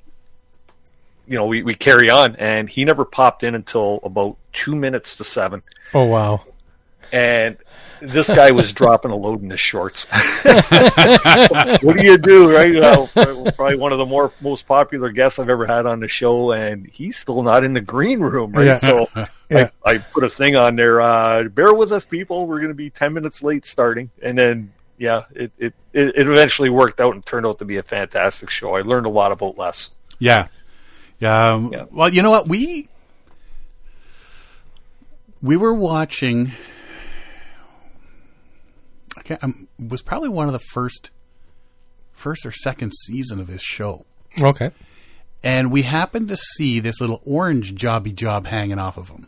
you 1.27 1.37
know 1.37 1.45
we, 1.45 1.63
we 1.63 1.75
carry 1.75 2.09
on. 2.09 2.35
And 2.37 2.69
he 2.69 2.85
never 2.85 3.05
popped 3.05 3.43
in 3.43 3.55
until 3.55 3.99
about 4.03 4.37
two 4.53 4.75
minutes 4.75 5.15
to 5.17 5.23
seven, 5.23 5.61
Oh 5.93 6.05
wow. 6.05 6.45
and 7.11 7.57
this 8.01 8.27
guy 8.27 8.49
was 8.51 8.71
dropping 8.81 9.11
a 9.11 9.15
load 9.15 9.43
in 9.43 9.49
his 9.51 9.59
shorts. 9.59 10.05
what 11.81 11.97
do 11.97 12.03
you 12.03 12.17
do, 12.17 12.53
right? 12.53 12.73
Well, 12.73 13.07
probably 13.55 13.77
one 13.77 13.91
of 13.91 13.99
the 13.99 14.05
more 14.05 14.31
most 14.41 14.67
popular 14.67 15.11
guests 15.11 15.39
I've 15.39 15.49
ever 15.49 15.65
had 15.65 15.85
on 15.85 15.99
the 15.99 16.07
show, 16.07 16.51
and 16.51 16.87
he's 16.87 17.17
still 17.17 17.43
not 17.43 17.63
in 17.63 17.73
the 17.73 17.81
green 17.81 18.19
room, 18.19 18.51
right? 18.53 18.65
Yeah. 18.65 18.77
So 18.77 19.07
Yeah. 19.49 19.69
I, 19.85 19.91
I 19.95 19.97
put 19.97 20.23
a 20.23 20.29
thing 20.29 20.55
on 20.55 20.75
there. 20.77 21.01
Uh, 21.01 21.43
bear 21.43 21.73
with 21.73 21.91
us, 21.91 22.05
people. 22.05 22.47
We're 22.47 22.59
going 22.59 22.69
to 22.69 22.73
be 22.73 22.89
ten 22.89 23.13
minutes 23.13 23.43
late 23.43 23.65
starting, 23.65 24.09
and 24.21 24.37
then 24.37 24.71
yeah, 24.97 25.23
it, 25.33 25.51
it 25.57 25.73
it 25.93 26.15
it 26.15 26.29
eventually 26.29 26.69
worked 26.69 27.01
out 27.01 27.13
and 27.15 27.25
turned 27.25 27.45
out 27.45 27.59
to 27.59 27.65
be 27.65 27.77
a 27.77 27.83
fantastic 27.83 28.49
show. 28.49 28.75
I 28.75 28.81
learned 28.81 29.05
a 29.05 29.09
lot 29.09 29.31
about 29.31 29.57
Les. 29.57 29.89
Yeah. 30.19 30.47
Yeah. 31.21 31.51
um, 31.53 31.71
Yeah. 31.71 31.85
Well, 31.91 32.09
you 32.09 32.21
know 32.21 32.29
what? 32.31 32.47
We 32.49 32.89
we 35.41 35.55
were 35.55 35.73
watching. 35.73 36.51
I 39.17 39.21
can't, 39.23 39.43
um, 39.43 39.67
it 39.79 39.89
was 39.89 40.01
probably 40.01 40.29
one 40.29 40.47
of 40.47 40.53
the 40.53 40.59
first, 40.71 41.11
first 42.13 42.45
or 42.45 42.51
second 42.51 42.93
season 43.05 43.39
of 43.41 43.47
his 43.49 43.61
show, 43.61 44.05
Okay. 44.41 44.71
and 45.43 45.69
we 45.71 45.81
happened 45.81 46.29
to 46.29 46.37
see 46.37 46.79
this 46.79 47.01
little 47.01 47.21
orange 47.25 47.75
jobby 47.75 48.15
job 48.15 48.47
hanging 48.47 48.79
off 48.79 48.97
of 48.97 49.09
him. 49.09 49.27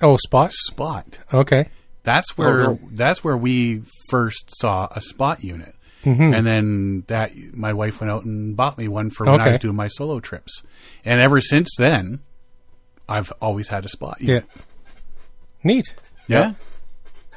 Oh, 0.00 0.16
spot. 0.16 0.52
Spot. 0.52 1.18
Okay. 1.32 1.68
That's 2.04 2.38
where 2.38 2.58
no. 2.58 2.78
that's 2.92 3.22
where 3.22 3.36
we 3.36 3.82
first 4.10 4.50
saw 4.58 4.88
a 4.92 5.02
spot 5.02 5.44
unit. 5.44 5.74
And 6.04 6.46
then 6.46 7.04
that 7.08 7.32
my 7.54 7.72
wife 7.72 8.00
went 8.00 8.10
out 8.10 8.24
and 8.24 8.56
bought 8.56 8.78
me 8.78 8.88
one 8.88 9.10
for 9.10 9.24
when 9.26 9.40
I 9.40 9.48
was 9.48 9.58
doing 9.58 9.76
my 9.76 9.88
solo 9.88 10.20
trips. 10.20 10.62
And 11.04 11.20
ever 11.20 11.40
since 11.40 11.70
then, 11.76 12.20
I've 13.08 13.32
always 13.40 13.68
had 13.68 13.84
a 13.84 13.88
spot 13.88 14.18
Yeah. 14.20 14.40
Neat. 15.64 15.94
Yeah. 16.28 16.54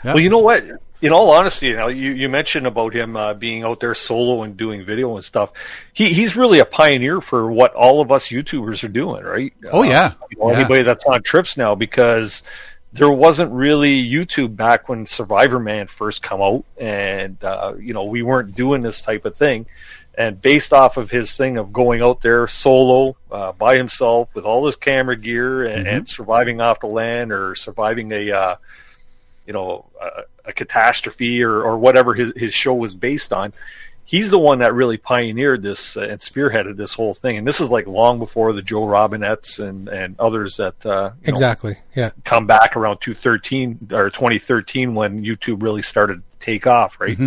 Well, 0.03 0.19
you 0.19 0.29
know 0.29 0.39
what? 0.39 0.63
In 1.01 1.11
all 1.11 1.31
honesty, 1.31 1.67
you 1.67 1.77
know, 1.77 1.87
you, 1.87 2.11
you 2.11 2.29
mentioned 2.29 2.67
about 2.67 2.93
him 2.93 3.15
uh, 3.17 3.33
being 3.33 3.63
out 3.63 3.79
there 3.79 3.95
solo 3.95 4.43
and 4.43 4.55
doing 4.55 4.85
video 4.85 5.15
and 5.15 5.25
stuff. 5.25 5.51
He 5.93 6.13
he's 6.13 6.35
really 6.35 6.59
a 6.59 6.65
pioneer 6.65 7.21
for 7.21 7.51
what 7.51 7.73
all 7.73 8.01
of 8.01 8.11
us 8.11 8.27
YouTubers 8.27 8.83
are 8.83 8.87
doing, 8.87 9.23
right? 9.23 9.51
Oh, 9.71 9.81
yeah. 9.81 10.13
You 10.29 10.37
know, 10.37 10.51
Yeah. 10.51 10.57
Anybody 10.59 10.83
that's 10.83 11.03
on 11.05 11.23
trips 11.23 11.57
now 11.57 11.73
because 11.73 12.43
there 12.93 13.11
wasn't 13.11 13.51
really 13.51 14.03
YouTube 14.03 14.55
back 14.55 14.89
when 14.89 15.05
Survivor 15.05 15.59
Man 15.59 15.87
first 15.87 16.21
come 16.21 16.41
out, 16.41 16.65
and 16.77 17.41
uh, 17.43 17.73
you 17.79 17.93
know 17.93 18.03
we 18.03 18.21
weren't 18.21 18.55
doing 18.55 18.81
this 18.81 19.01
type 19.01 19.25
of 19.25 19.35
thing. 19.35 19.65
And 20.17 20.41
based 20.41 20.73
off 20.73 20.97
of 20.97 21.09
his 21.09 21.37
thing 21.37 21.57
of 21.57 21.71
going 21.71 22.01
out 22.01 22.19
there 22.19 22.45
solo 22.45 23.15
uh, 23.31 23.53
by 23.53 23.77
himself 23.77 24.35
with 24.35 24.43
all 24.43 24.65
his 24.65 24.75
camera 24.75 25.15
gear 25.15 25.65
and, 25.65 25.87
and 25.87 26.09
surviving 26.09 26.59
off 26.59 26.81
the 26.81 26.87
land 26.87 27.31
or 27.31 27.55
surviving 27.55 28.11
a 28.11 28.31
uh, 28.31 28.55
you 29.47 29.53
know 29.53 29.85
a, 30.01 30.23
a 30.45 30.53
catastrophe 30.53 31.43
or, 31.43 31.63
or 31.63 31.77
whatever 31.77 32.13
his, 32.13 32.33
his 32.35 32.53
show 32.53 32.73
was 32.73 32.93
based 32.93 33.31
on 33.31 33.53
he's 34.05 34.29
the 34.29 34.39
one 34.39 34.59
that 34.59 34.73
really 34.73 34.97
pioneered 34.97 35.61
this 35.61 35.95
uh, 35.95 36.01
and 36.01 36.19
spearheaded 36.19 36.75
this 36.77 36.93
whole 36.93 37.13
thing 37.13 37.37
and 37.37 37.47
this 37.47 37.61
is 37.61 37.69
like 37.69 37.87
long 37.87 38.19
before 38.19 38.51
the 38.53 38.61
joe 38.61 38.85
robinets 38.85 39.59
and, 39.59 39.87
and 39.87 40.15
others 40.19 40.57
that 40.57 40.85
uh, 40.85 41.11
you 41.23 41.31
know, 41.31 41.33
Exactly. 41.35 41.77
Yeah. 41.95 42.11
come 42.23 42.45
back 42.47 42.75
around 42.75 42.97
2013 43.01 43.89
or 43.91 44.09
2013 44.09 44.93
when 44.95 45.23
youtube 45.23 45.61
really 45.63 45.81
started 45.81 46.15
to 46.17 46.39
take 46.45 46.67
off 46.67 46.99
right 46.99 47.17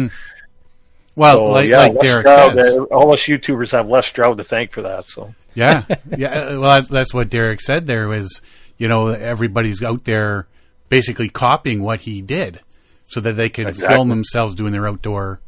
Well, 1.16 1.36
so 1.36 1.44
like, 1.46 1.68
yeah 1.70 1.78
like 1.78 1.94
Derek 2.00 2.20
Stroud, 2.22 2.54
says. 2.54 2.74
uh, 2.76 2.82
all 2.84 3.12
us 3.12 3.20
youtubers 3.22 3.70
have 3.72 3.88
Les 3.88 4.06
Stroud 4.06 4.36
to 4.38 4.44
thank 4.44 4.72
for 4.72 4.82
that 4.82 5.08
so 5.08 5.34
yeah. 5.54 5.84
Yeah. 6.18 6.30
uh, 6.32 6.58
Well, 6.60 6.62
that's, 6.62 6.88
that's 6.88 7.14
what 7.14 7.30
Derek 7.30 7.60
said 7.60 7.86
there 7.86 8.08
was, 8.08 8.42
you 8.76 8.88
know, 8.88 9.06
everybody's 9.06 9.80
out 9.84 10.02
there 10.04 10.48
basically 10.88 11.28
copying 11.28 11.80
what 11.82 12.00
he 12.00 12.20
did 12.20 12.58
so 13.06 13.20
that 13.20 13.34
they 13.34 13.48
could 13.48 13.68
Exactly. 13.68 13.94
film 13.94 14.08
themselves 14.08 14.56
doing 14.56 14.72
their 14.72 14.88
outdoor 14.88 15.38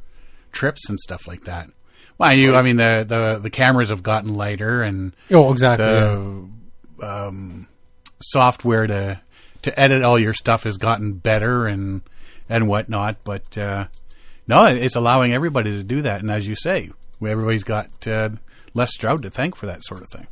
trips 0.57 0.89
and 0.89 0.99
stuff 0.99 1.29
like 1.29 1.45
that. 1.45 1.69
Well, 2.19 2.33
you, 2.33 2.55
I 2.55 2.63
mean, 2.63 2.77
the, 2.77 3.05
the, 3.07 3.39
the 3.43 3.51
cameras 3.51 3.91
have 3.91 4.03
gotten 4.03 4.35
lighter 4.35 4.83
and 4.83 5.15
Oh, 5.31 5.53
exactly. 5.53 5.85
yeah. 5.87 6.41
the 6.99 7.27
um, 7.29 7.69
software 8.23 8.87
to 8.87 9.21
to 9.63 9.81
edit 9.81 10.03
all 10.03 10.19
your 10.19 10.33
stuff 10.33 10.63
has 10.65 10.77
gotten 10.79 11.13
better 11.15 11.67
and 11.67 12.01
and 12.49 12.69
whatnot. 12.69 13.19
But 13.25 13.59
uh, 13.59 13.89
no, 14.47 14.65
it's 14.67 14.97
allowing 14.97 15.33
everybody 15.35 15.73
to 15.73 15.83
do 15.83 16.03
that. 16.03 16.21
And 16.23 16.31
as 16.31 16.47
you 16.49 16.55
say, 16.55 16.91
everybody's 17.21 17.65
got 17.65 18.07
uh, 18.07 18.31
Les 18.75 18.91
Stroud 18.93 19.23
to 19.23 19.31
thank 19.31 19.55
for 19.57 19.67
that 19.67 19.85
sort 19.85 20.01
of 20.01 20.09
thing. 20.09 20.27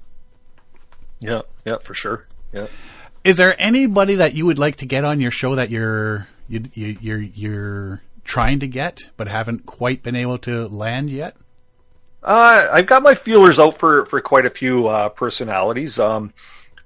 Yeah, 1.20 1.42
yeah, 1.64 1.76
for 1.82 1.94
sure. 1.94 2.26
Yeah. 2.52 2.66
Is 3.24 3.36
there 3.36 3.60
anybody 3.60 4.16
that 4.16 4.34
you 4.34 4.46
would 4.46 4.58
like 4.58 4.76
to 4.76 4.86
get 4.86 5.04
on 5.04 5.20
your 5.20 5.30
show 5.30 5.54
that 5.56 5.70
you're 5.70 6.28
you, 6.48 6.62
you, 6.74 6.96
you're 7.00 7.20
you're 7.20 8.02
trying 8.24 8.58
to 8.60 8.66
get 8.66 9.10
but 9.16 9.28
haven't 9.28 9.66
quite 9.66 10.02
been 10.02 10.16
able 10.16 10.38
to 10.38 10.66
land 10.68 11.10
yet? 11.10 11.36
Uh, 12.22 12.68
I've 12.72 12.86
got 12.86 13.02
my 13.02 13.14
feelers 13.14 13.58
out 13.58 13.76
for, 13.76 14.06
for 14.06 14.20
quite 14.20 14.46
a 14.46 14.50
few 14.50 14.88
uh, 14.88 15.10
personalities. 15.10 15.98
Um, 15.98 16.32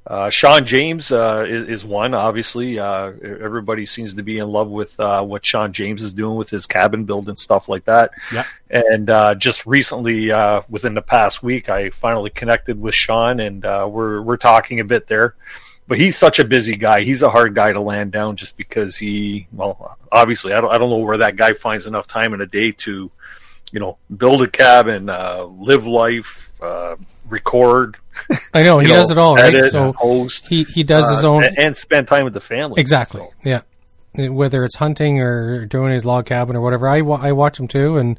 uh, 0.05 0.31
Shawn 0.31 0.64
James 0.64 1.12
uh, 1.12 1.44
is, 1.46 1.68
is, 1.68 1.85
one, 1.85 2.14
obviously. 2.14 2.79
Uh, 2.79 3.12
everybody 3.22 3.85
seems 3.85 4.14
to 4.14 4.22
be 4.22 4.38
in 4.38 4.48
love 4.48 4.70
with 4.70 4.98
uh, 4.98 5.22
what 5.22 5.44
Shawn 5.44 5.72
James 5.72 6.03
is 6.03 6.14
doing 6.14 6.37
with 6.37 6.48
his 6.48 6.66
cabin 6.66 7.05
build 7.05 7.29
and 7.29 7.38
stuff 7.38 7.68
like 7.68 7.85
that. 7.85 8.11
Yeah. 8.33 8.44
And 8.70 9.11
uh, 9.11 9.35
just 9.35 9.66
recently, 9.66 10.33
uh, 10.33 10.62
within 10.68 10.94
the 10.94 11.03
past 11.03 11.42
week, 11.42 11.68
I 11.68 11.90
finally 11.90 12.31
connected 12.31 12.81
with 12.81 12.94
Shawn, 12.94 13.38
and 13.38 13.62
we're 13.62 14.22
we're 14.22 14.38
talking 14.38 14.81
a 14.81 14.85
bit 14.85 15.09
there. 15.09 15.35
But 15.88 15.98
he's 15.98 16.16
such 16.16 16.38
a 16.38 16.44
busy 16.44 16.77
guy. 16.77 17.01
He's 17.01 17.22
a 17.22 17.31
hard 17.31 17.55
guy 17.55 17.72
to 17.72 17.81
land 17.81 18.12
down, 18.12 18.37
just 18.37 18.57
because 18.59 18.94
he, 18.94 19.48
well, 19.53 19.96
obviously, 20.12 20.53
I 20.53 20.61
don't 20.61 20.70
I 20.70 20.79
don't 20.79 20.90
know 20.90 20.98
where 20.98 21.16
that 21.16 21.37
guy 21.37 21.55
finds 21.55 21.87
enough 21.87 22.07
time 22.07 22.35
in 22.35 22.40
a 22.42 22.46
day 22.46 22.72
to, 22.72 23.11
you 23.72 23.81
know, 23.81 23.96
build 24.14 24.42
a 24.42 24.48
cabin, 24.48 25.07
live 25.07 25.87
life, 25.87 26.61
record 27.29 27.96
I 28.55 28.62
know 28.62 28.79
he 28.79 28.88
know, 28.88 28.94
does 28.94 29.11
it 29.11 29.18
all, 29.18 29.37
right? 29.37 29.55
edit, 29.55 29.70
So 29.70 29.92
host, 29.92 30.46
he 30.48 30.64
he 30.64 30.83
does 30.83 31.09
his 31.11 31.24
uh, 31.24 31.31
own 31.31 31.44
and, 31.44 31.59
and 31.59 31.77
spend 31.77 32.09
time 32.09 32.24
with 32.24 32.35
the 32.35 32.40
family. 32.40 32.81
exactly. 32.81 33.20
So, 33.20 33.33
Yeah, 33.44 33.61
whether 34.29 34.64
it's 34.64 34.77
hunting 34.77 35.20
or 35.20 35.66
doing 35.66 35.92
his 35.92 36.05
log 36.05 36.27
cabin 36.27 36.57
or 36.57 36.61
whatever, 36.61 36.88
I, 36.88 36.98
I 36.98 37.33
watch 37.33 37.59
him 37.59 37.68
too, 37.68 37.96
and 37.96 38.18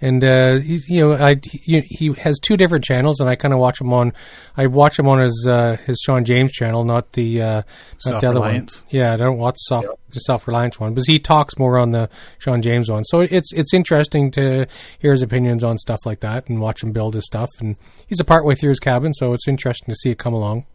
and 0.00 0.22
uh, 0.24 0.56
he's 0.56 0.88
you 0.88 1.00
know 1.00 1.14
I 1.14 1.36
he, 1.42 1.80
he 1.88 2.12
has 2.14 2.38
two 2.38 2.56
different 2.56 2.84
channels, 2.84 3.20
and 3.20 3.28
I 3.28 3.36
kind 3.36 3.54
of 3.54 3.60
watch 3.60 3.80
him 3.80 3.92
on 3.92 4.12
I 4.56 4.66
watch 4.66 4.98
him 4.98 5.08
on 5.08 5.20
his 5.20 5.46
uh, 5.48 5.76
his 5.86 6.00
Shawn 6.04 6.24
James 6.24 6.52
channel, 6.52 6.84
not 6.84 7.12
the 7.12 7.42
uh, 7.42 7.62
not 8.06 8.20
the 8.20 8.28
other 8.28 8.40
one. 8.40 8.54
Yeah, 8.90 9.14
I 9.14 9.16
don't 9.16 9.38
watch 9.38 9.56
soft, 9.58 9.86
the 10.10 10.20
self 10.20 10.46
reliance 10.46 10.78
one, 10.78 10.94
because 10.94 11.06
he 11.06 11.18
talks 11.18 11.58
more 11.58 11.78
on 11.78 11.90
the 11.90 12.08
Shawn 12.38 12.62
James 12.62 12.90
one. 12.90 13.04
So 13.04 13.20
it's 13.20 13.52
it's 13.52 13.74
interesting 13.74 14.30
to 14.32 14.66
hear 14.98 15.12
his 15.12 15.22
opinions 15.22 15.64
on 15.64 15.78
stuff 15.78 16.00
like 16.04 16.20
that 16.20 16.48
and 16.48 16.60
watch 16.60 16.82
him 16.82 16.92
build 16.92 17.14
his 17.14 17.24
stuff. 17.26 17.50
And 17.60 17.76
he's 18.06 18.20
a 18.20 18.24
part 18.24 18.44
way 18.44 18.54
through 18.54 18.70
his 18.70 18.80
cabin, 18.80 19.14
so 19.14 19.32
it's 19.32 19.48
interesting 19.48 19.92
to 19.92 19.96
see 19.96 20.10
it 20.10 20.18
come 20.18 20.34
along. 20.34 20.66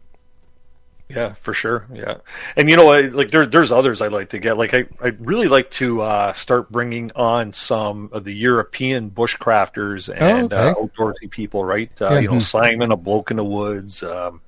Yeah, 1.10 1.34
for 1.34 1.52
sure. 1.52 1.86
Yeah, 1.92 2.18
and 2.56 2.70
you 2.70 2.76
know, 2.76 2.88
I, 2.92 3.02
like 3.02 3.30
there, 3.30 3.44
there's 3.46 3.72
others 3.72 4.00
I'd 4.00 4.12
like 4.12 4.30
to 4.30 4.38
get. 4.38 4.56
Like 4.56 4.72
I, 4.74 4.86
I 5.02 5.08
really 5.18 5.48
like 5.48 5.70
to 5.72 6.02
uh, 6.02 6.32
start 6.32 6.70
bringing 6.70 7.10
on 7.16 7.52
some 7.52 8.08
of 8.12 8.24
the 8.24 8.32
European 8.34 9.10
bushcrafters 9.10 10.08
and 10.08 10.52
Oh, 10.52 10.56
uh, 10.56 10.74
outdoorsy 10.74 11.30
people. 11.30 11.64
Right? 11.64 11.90
Uh. 12.00 12.18
You 12.18 12.30
know, 12.30 12.38
Simon, 12.38 12.92
a 12.92 12.96
bloke 12.96 13.30
in 13.30 13.36
the 13.36 13.44
woods. 13.44 14.02
Um, 14.02 14.40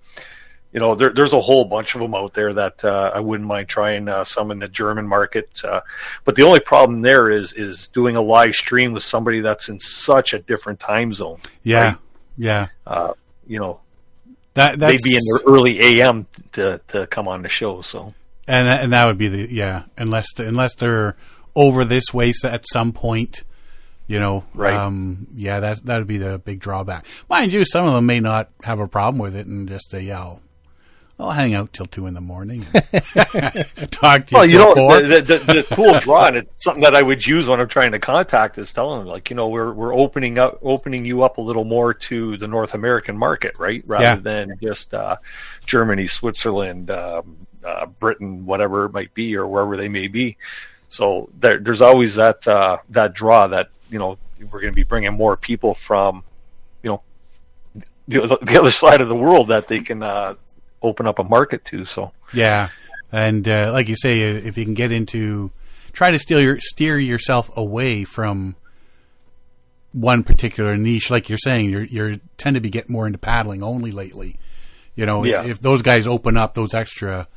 you 0.72 0.80
know, 0.80 0.94
there, 0.94 1.10
there's 1.10 1.34
a 1.34 1.40
whole 1.40 1.66
bunch 1.66 1.94
of 1.94 2.00
them 2.00 2.14
out 2.14 2.32
there 2.32 2.54
that 2.54 2.82
uh, 2.82 3.10
I 3.14 3.20
wouldn't 3.20 3.46
mind 3.46 3.68
trying 3.68 4.08
uh, 4.08 4.24
some 4.24 4.50
in 4.50 4.58
the 4.58 4.68
German 4.68 5.06
market. 5.06 5.60
Uh, 5.62 5.82
but 6.24 6.34
the 6.34 6.44
only 6.44 6.60
problem 6.60 7.02
there 7.02 7.30
is 7.30 7.52
is 7.52 7.88
doing 7.88 8.16
a 8.16 8.22
live 8.22 8.54
stream 8.54 8.92
with 8.94 9.02
somebody 9.02 9.40
that's 9.40 9.68
in 9.68 9.78
such 9.78 10.32
a 10.32 10.38
different 10.38 10.80
time 10.80 11.12
zone. 11.12 11.40
Yeah, 11.62 11.84
Right. 11.88 11.96
yeah. 12.38 12.66
Uh, 12.86 13.12
you 13.46 13.58
know, 13.58 13.80
That 14.54 14.78
they'd 14.78 15.00
be 15.02 15.14
in 15.16 15.20
their 15.24 15.52
early 15.52 15.80
AM 15.80 16.26
to 16.52 16.80
to 16.88 17.06
come 17.06 17.28
on 17.28 17.42
the 17.42 17.48
show. 17.48 17.80
So 17.80 18.14
and 18.46 18.68
that, 18.68 18.82
and 18.82 18.92
that 18.92 19.06
would 19.06 19.18
be 19.18 19.28
the 19.28 19.52
yeah 19.52 19.84
unless 19.96 20.26
unless 20.38 20.74
they're 20.74 21.16
over 21.54 21.84
this 21.84 22.12
way 22.12 22.32
at 22.44 22.64
some 22.72 22.92
point 22.92 23.44
you 24.06 24.18
know 24.18 24.44
Right. 24.54 24.74
um 24.74 25.26
yeah 25.36 25.60
that 25.60 25.84
that 25.86 25.98
would 25.98 26.06
be 26.06 26.18
the 26.18 26.38
big 26.38 26.58
drawback 26.60 27.06
mind 27.28 27.52
you 27.52 27.64
some 27.64 27.86
of 27.86 27.92
them 27.94 28.06
may 28.06 28.20
not 28.20 28.50
have 28.64 28.80
a 28.80 28.88
problem 28.88 29.18
with 29.18 29.36
it 29.36 29.46
and 29.46 29.68
just 29.68 29.90
say 29.90 30.00
yeah 30.00 30.18
I'll, 30.18 30.40
I'll 31.18 31.30
hang 31.30 31.54
out 31.54 31.72
till 31.72 31.86
two 31.86 32.06
in 32.06 32.14
the 32.14 32.20
morning 32.20 32.66
and 32.74 32.82
talk 33.92 34.26
to 34.26 34.32
you 34.32 34.38
Well, 34.38 34.46
you 34.46 34.58
know, 34.58 34.74
four. 34.74 35.00
the, 35.02 35.20
the, 35.20 35.38
the, 35.38 35.54
the 35.54 35.66
cool 35.76 35.98
draw, 36.00 36.26
and 36.26 36.36
it's 36.38 36.64
something 36.64 36.82
that 36.82 36.96
I 36.96 37.02
would 37.02 37.24
use 37.24 37.46
when 37.48 37.60
I'm 37.60 37.68
trying 37.68 37.92
to 37.92 37.98
contact 38.00 38.58
is 38.58 38.72
telling 38.72 39.00
them, 39.00 39.08
like, 39.08 39.30
you 39.30 39.36
know, 39.36 39.48
we're 39.48 39.72
we're 39.72 39.94
opening 39.94 40.38
up, 40.38 40.58
opening 40.62 41.04
you 41.04 41.22
up 41.22 41.38
a 41.38 41.40
little 41.40 41.64
more 41.64 41.94
to 41.94 42.36
the 42.38 42.48
North 42.48 42.74
American 42.74 43.16
market, 43.16 43.56
right? 43.58 43.84
Rather 43.86 44.02
Yeah. 44.04 44.14
than 44.16 44.58
just 44.60 44.94
uh, 44.94 45.16
Germany, 45.64 46.06
Switzerland, 46.08 46.90
um, 46.90 47.36
uh, 47.64 47.86
Britain, 47.86 48.44
whatever 48.44 48.86
it 48.86 48.92
might 48.92 49.14
be, 49.14 49.36
or 49.36 49.46
wherever 49.46 49.76
they 49.76 49.88
may 49.88 50.08
be. 50.08 50.36
So 50.88 51.28
there, 51.38 51.58
there's 51.58 51.82
always 51.82 52.16
that 52.16 52.48
uh, 52.48 52.78
that 52.90 53.14
draw 53.14 53.46
that 53.46 53.68
you 53.90 53.98
know 54.00 54.18
we're 54.50 54.60
going 54.60 54.72
to 54.72 54.76
be 54.76 54.82
bringing 54.82 55.12
more 55.12 55.36
people 55.36 55.72
from, 55.74 56.24
you 56.82 56.90
know, 56.90 57.02
the, 58.08 58.22
other- 58.24 58.38
the 58.42 58.58
other 58.58 58.72
side 58.72 59.00
of 59.00 59.08
the 59.08 59.14
world 59.14 59.48
that 59.48 59.68
they 59.68 59.78
can 59.80 60.02
uh, 60.02 60.34
open 60.82 61.06
up 61.06 61.18
a 61.18 61.24
market 61.24 61.64
to. 61.66 61.84
So. 61.84 62.12
Yeah, 62.32 62.68
and 63.10 63.46
uh, 63.48 63.70
like 63.72 63.88
you 63.88 63.96
say, 63.96 64.20
if 64.20 64.56
you 64.58 64.64
can 64.64 64.74
get 64.74 64.92
into 64.92 65.50
try 65.92 66.10
to 66.10 66.18
steer 66.18 66.40
your, 66.40 66.58
steer 66.60 66.98
yourself 66.98 67.50
away 67.56 68.04
from 68.04 68.56
one 69.92 70.22
particular 70.22 70.76
niche, 70.76 71.10
like 71.10 71.28
you're 71.28 71.36
saying, 71.38 71.68
you're 71.68 71.84
you 71.84 72.20
tend 72.38 72.54
to 72.54 72.60
be 72.60 72.70
getting 72.70 72.92
more 72.92 73.06
into 73.06 73.18
paddling 73.18 73.62
only 73.62 73.90
lately. 73.92 74.36
You 74.94 75.06
know, 75.06 75.24
Yeah. 75.24 75.44
if 75.44 75.60
those 75.60 75.82
guys 75.82 76.06
open 76.06 76.36
up 76.36 76.54
those 76.54 76.74
extra 76.74 77.28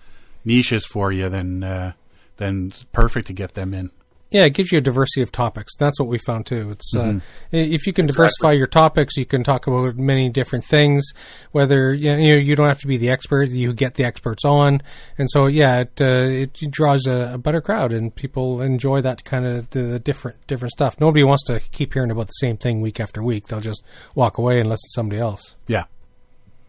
niches 0.45 0.85
for 0.85 1.11
you, 1.11 1.27
then 1.29 1.63
uh, 1.63 1.93
then 2.37 2.67
it's 2.67 2.83
perfect 2.85 3.27
to 3.27 3.33
get 3.33 3.53
them 3.53 3.73
in. 3.73 3.91
Yeah, 4.31 4.45
it 4.45 4.49
gives 4.49 4.71
you 4.71 4.79
a 4.79 4.81
diversity 4.81 5.21
of 5.21 5.31
topics. 5.31 5.75
That's 5.77 5.99
what 5.99 6.09
we 6.09 6.17
found 6.17 6.45
too. 6.47 6.71
It's 6.71 6.93
Mm-hmm. 6.95 7.17
uh, 7.17 7.21
if 7.51 7.85
you 7.87 7.93
can 7.93 8.05
diversify 8.07 8.51
your 8.53 8.67
topics, 8.67 9.15
you 9.15 9.25
can 9.25 9.43
talk 9.43 9.67
about 9.67 9.95
many 9.97 10.29
different 10.29 10.65
things. 10.65 11.05
Whether 11.51 11.93
you 11.93 12.11
know, 12.11 12.35
you 12.35 12.55
don't 12.55 12.67
have 12.67 12.79
to 12.81 12.87
be 12.87 12.97
the 12.97 13.09
expert, 13.09 13.49
you 13.49 13.71
get 13.71 13.93
the 13.93 14.03
experts 14.03 14.43
on, 14.43 14.81
and 15.17 15.29
so 15.29 15.45
yeah, 15.45 15.81
it 15.81 16.01
uh, 16.01 16.05
it 16.05 16.53
draws 16.71 17.05
a, 17.07 17.33
a 17.35 17.37
better 17.37 17.61
crowd, 17.61 17.93
and 17.93 18.13
people 18.13 18.61
enjoy 18.61 18.99
that 19.01 19.23
kind 19.23 19.45
of 19.45 19.69
the 19.69 19.99
different 19.99 20.45
different 20.47 20.71
stuff. 20.71 20.99
Nobody 20.99 21.23
wants 21.23 21.43
to 21.45 21.59
keep 21.71 21.93
hearing 21.93 22.11
about 22.11 22.27
the 22.27 22.31
same 22.33 22.57
thing 22.57 22.81
week 22.81 22.99
after 22.99 23.23
week. 23.23 23.47
They'll 23.47 23.61
just 23.61 23.83
walk 24.15 24.37
away 24.37 24.59
and 24.59 24.67
listen 24.67 24.87
to 24.87 24.95
somebody 24.95 25.21
else. 25.21 25.55
Yeah, 25.67 25.85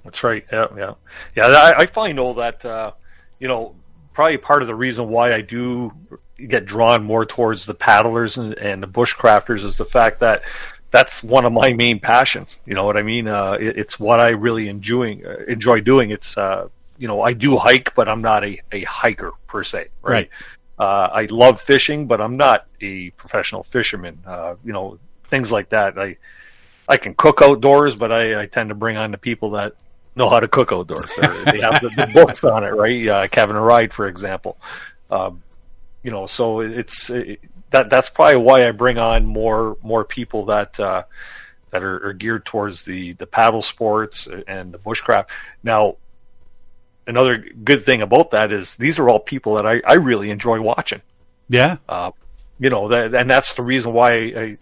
That's 0.04 0.22
right. 0.22 0.44
Yeah, 0.52 0.66
yeah, 0.76 0.94
yeah. 1.34 1.46
I, 1.46 1.80
I 1.80 1.86
find 1.86 2.18
though 2.18 2.34
that 2.34 2.64
uh, 2.64 2.92
you 3.40 3.48
know 3.48 3.74
probably 4.12 4.36
part 4.36 4.62
of 4.62 4.68
the 4.68 4.74
reason 4.74 5.08
why 5.08 5.34
I 5.34 5.40
do 5.40 5.90
get 6.48 6.66
drawn 6.66 7.02
more 7.04 7.24
towards 7.24 7.66
the 7.66 7.74
paddlers 7.74 8.36
and, 8.38 8.54
and 8.58 8.82
the 8.82 8.86
bushcrafters 8.88 9.64
is 9.64 9.76
the 9.76 9.84
fact 9.84 10.20
that 10.20 10.42
that's 10.90 11.22
one 11.22 11.44
of 11.44 11.52
my 11.52 11.72
main 11.72 11.98
passions. 12.00 12.58
You 12.66 12.74
know 12.74 12.84
what 12.84 12.96
I 12.96 13.02
mean? 13.02 13.26
Uh, 13.28 13.56
it, 13.60 13.78
it's 13.78 13.98
what 13.98 14.20
I 14.20 14.30
really 14.30 14.68
enjoying 14.68 15.26
uh, 15.26 15.36
enjoy 15.48 15.80
doing. 15.80 16.10
It's 16.10 16.36
uh, 16.38 16.68
you 16.98 17.08
know 17.08 17.20
I 17.22 17.32
do 17.32 17.56
hike, 17.56 17.94
but 17.94 18.08
I'm 18.08 18.22
not 18.22 18.44
a, 18.44 18.60
a 18.72 18.84
hiker 18.84 19.32
per 19.46 19.62
se. 19.64 19.88
Right. 20.02 20.30
Uh, 20.78 21.08
I 21.12 21.24
love 21.30 21.60
fishing, 21.60 22.06
but 22.06 22.20
I'm 22.20 22.36
not 22.36 22.66
a 22.80 23.10
professional 23.10 23.62
fisherman. 23.62 24.18
Uh, 24.26 24.56
you 24.64 24.72
know 24.72 24.98
things 25.28 25.50
like 25.50 25.70
that. 25.70 25.98
I 25.98 26.16
I 26.88 26.96
can 26.98 27.14
cook 27.14 27.40
outdoors, 27.42 27.96
but 27.96 28.12
I, 28.12 28.42
I 28.42 28.46
tend 28.46 28.68
to 28.68 28.74
bring 28.74 28.96
on 28.96 29.10
the 29.10 29.18
people 29.18 29.50
that 29.52 29.74
know 30.14 30.28
how 30.30 30.38
to 30.40 30.48
cook 30.48 30.70
outdoors. 30.72 31.10
They're- 31.20 31.44
they 31.46 31.60
have 31.60 31.80
the, 31.80 31.88
the 31.96 32.10
books 32.14 32.44
on 32.44 32.62
it, 32.62 32.68
right? 32.74 33.06
Uh, 33.08 33.28
Kevin 33.28 33.56
Ride, 33.56 33.92
for 33.92 34.06
example. 34.06 34.56
Um, 35.10 35.42
you 36.06 36.10
know, 36.12 36.26
so 36.26 36.60
it's 36.60 37.10
it, 37.10 37.40
that 37.70 37.90
that's 37.90 38.08
probably 38.08 38.36
why 38.38 38.66
I 38.66 38.70
bring 38.70 38.96
on 38.96 39.26
more 39.26 39.76
more 39.82 40.04
people 40.04 40.46
that 40.46 40.80
uh, 40.80 41.02
that 41.70 41.82
are, 41.82 42.08
are 42.08 42.12
geared 42.12 42.46
towards 42.46 42.84
the 42.84 43.12
the 43.14 43.26
paddle 43.26 43.60
sports 43.62 44.26
and 44.46 44.72
the 44.72 44.78
bushcraft. 44.78 45.28
Now, 45.62 45.96
another 47.06 47.38
good 47.38 47.84
thing 47.84 48.02
about 48.02 48.30
that 48.30 48.52
is 48.52 48.76
these 48.76 48.98
are 48.98 49.10
all 49.10 49.20
people 49.20 49.56
that 49.56 49.66
I, 49.66 49.82
I 49.84 49.94
really 49.94 50.30
enjoy 50.30 50.60
watching 50.60 51.02
yeah, 51.48 51.76
uh, 51.88 52.10
you 52.58 52.70
know 52.70 52.88
that, 52.88 53.14
and 53.14 53.30
that's 53.30 53.54
the 53.54 53.62
reason 53.62 53.92
why 53.92 54.12
I 54.14 54.58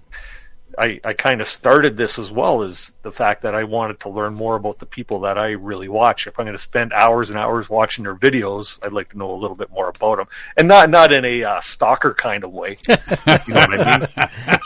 I, 0.78 1.00
I 1.04 1.12
kind 1.12 1.40
of 1.40 1.48
started 1.48 1.96
this 1.96 2.18
as 2.18 2.30
well 2.30 2.62
is 2.62 2.92
the 3.02 3.12
fact 3.12 3.42
that 3.42 3.54
I 3.54 3.64
wanted 3.64 4.00
to 4.00 4.08
learn 4.08 4.34
more 4.34 4.56
about 4.56 4.78
the 4.78 4.86
people 4.86 5.20
that 5.20 5.38
I 5.38 5.50
really 5.50 5.88
watch. 5.88 6.26
If 6.26 6.38
I'm 6.38 6.46
going 6.46 6.56
to 6.56 6.62
spend 6.62 6.92
hours 6.92 7.30
and 7.30 7.38
hours 7.38 7.68
watching 7.68 8.04
their 8.04 8.14
videos, 8.14 8.84
I'd 8.84 8.92
like 8.92 9.10
to 9.10 9.18
know 9.18 9.32
a 9.32 9.36
little 9.36 9.56
bit 9.56 9.70
more 9.70 9.88
about 9.88 10.16
them, 10.16 10.28
and 10.56 10.68
not 10.68 10.90
not 10.90 11.12
in 11.12 11.24
a 11.24 11.44
uh, 11.44 11.60
stalker 11.60 12.14
kind 12.14 12.44
of 12.44 12.52
way. 12.52 12.78
you 12.88 12.96
know 13.26 13.36
what 13.46 13.80
I 13.80 13.98
mean? 13.98 14.08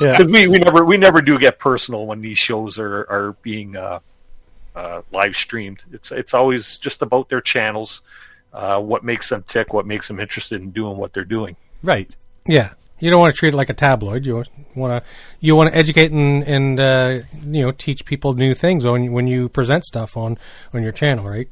Yeah. 0.01 0.19
Because 0.19 0.27
we, 0.33 0.47
we 0.49 0.59
never 0.59 0.85
we 0.85 0.97
never 0.97 1.21
do 1.21 1.39
get 1.39 1.59
personal 1.59 2.07
when 2.07 2.21
these 2.21 2.39
shows 2.39 2.79
are 2.79 3.01
are 3.11 3.37
being 3.43 3.77
uh, 3.77 4.01
uh, 4.75 5.03
live 5.13 5.37
streamed. 5.37 5.83
It's 5.93 6.13
it's 6.13 6.35
always 6.35 6.79
just 6.79 7.03
about 7.03 7.29
their 7.29 7.41
channels, 7.41 8.03
uh, 8.53 8.81
what 8.81 9.05
makes 9.05 9.29
them 9.29 9.45
tick, 9.49 9.73
what 9.73 9.87
makes 9.87 10.09
them 10.09 10.21
interested 10.21 10.63
in 10.63 10.71
doing 10.71 10.97
what 10.97 11.13
they're 11.13 11.25
doing. 11.25 11.57
right. 11.83 12.15
Yeah, 12.47 12.73
you 13.01 13.11
don't 13.11 13.21
want 13.21 13.35
to 13.35 13.39
treat 13.39 13.55
it 13.55 13.57
like 13.57 13.71
a 13.71 13.75
tabloid. 13.75 14.27
You 14.27 14.45
want 14.75 15.03
to 15.03 15.09
you 15.41 15.55
want 15.57 15.71
to 15.73 15.77
educate 15.77 16.11
and 16.13 16.43
and 16.45 16.81
uh, 16.81 17.19
you 17.47 17.63
know 17.63 17.71
teach 17.73 18.05
people 18.05 18.35
new 18.35 18.55
things 18.55 18.85
when 18.85 19.13
when 19.13 19.27
you 19.27 19.49
present 19.49 19.85
stuff 19.85 20.17
on 20.17 20.39
on 20.75 20.83
your 20.83 20.93
channel, 20.93 21.25
right? 21.29 21.49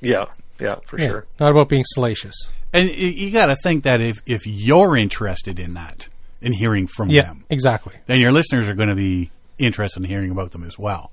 Yeah, 0.00 0.26
yeah, 0.60 0.76
for 0.86 0.98
Yeah. 0.98 1.06
sure. 1.08 1.26
Not 1.40 1.50
about 1.50 1.68
being 1.68 1.84
salacious. 1.86 2.34
And 2.72 2.88
you, 2.88 3.08
you 3.08 3.30
got 3.30 3.46
to 3.46 3.56
think 3.56 3.84
that 3.84 4.00
if 4.00 4.18
if 4.26 4.46
you're 4.46 4.96
interested 4.96 5.58
in 5.58 5.74
that 5.74 6.08
in 6.40 6.52
hearing 6.52 6.86
from 6.86 7.08
Yeah, 7.10 7.22
them, 7.22 7.44
exactly. 7.50 7.94
then 8.06 8.20
your 8.20 8.30
listeners 8.30 8.68
are 8.68 8.74
going 8.74 8.90
to 8.90 8.94
be 8.94 9.30
interested 9.58 10.02
in 10.02 10.08
hearing 10.08 10.30
about 10.30 10.52
them 10.52 10.62
as 10.64 10.78
well. 10.78 11.10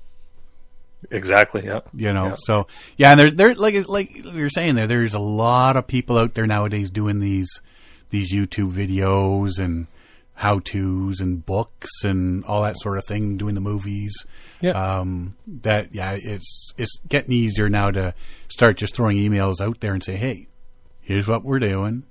Exactly. 1.10 1.64
Yeah. 1.64 1.80
You 1.94 2.12
know, 2.12 2.28
Yeah. 2.28 2.34
so 2.38 2.66
yeah, 2.96 3.10
and 3.12 3.20
there's 3.20 3.34
there 3.34 3.54
like 3.54 3.88
like 3.88 4.24
you're 4.24 4.48
saying 4.48 4.74
there, 4.74 4.86
there's 4.86 5.14
a 5.14 5.18
lot 5.20 5.76
of 5.76 5.86
people 5.86 6.18
out 6.18 6.34
there 6.34 6.46
nowadays 6.46 6.90
doing 6.90 7.20
these 7.20 7.48
these 8.10 8.32
YouTube 8.32 8.72
videos 8.72 9.58
and 9.58 9.86
how 10.34 10.58
tos 10.58 11.20
and 11.20 11.44
books 11.46 11.88
and 12.04 12.44
all 12.44 12.62
that 12.62 12.76
sort 12.78 12.98
of 12.98 13.06
thing, 13.06 13.38
doing 13.38 13.54
the 13.54 13.60
movies. 13.60 14.14
Yeah. 14.60 14.72
Um, 14.72 15.36
that 15.46 15.94
yeah, 15.94 16.12
it's 16.12 16.72
it's 16.76 17.00
getting 17.08 17.32
easier 17.32 17.68
now 17.68 17.90
to 17.90 18.14
start 18.48 18.76
just 18.76 18.94
throwing 18.94 19.16
emails 19.16 19.60
out 19.60 19.80
there 19.80 19.92
and 19.94 20.02
say, 20.04 20.16
hey, 20.16 20.48
here's 21.00 21.26
what 21.26 21.42
we're 21.44 21.58
doing. 21.58 22.04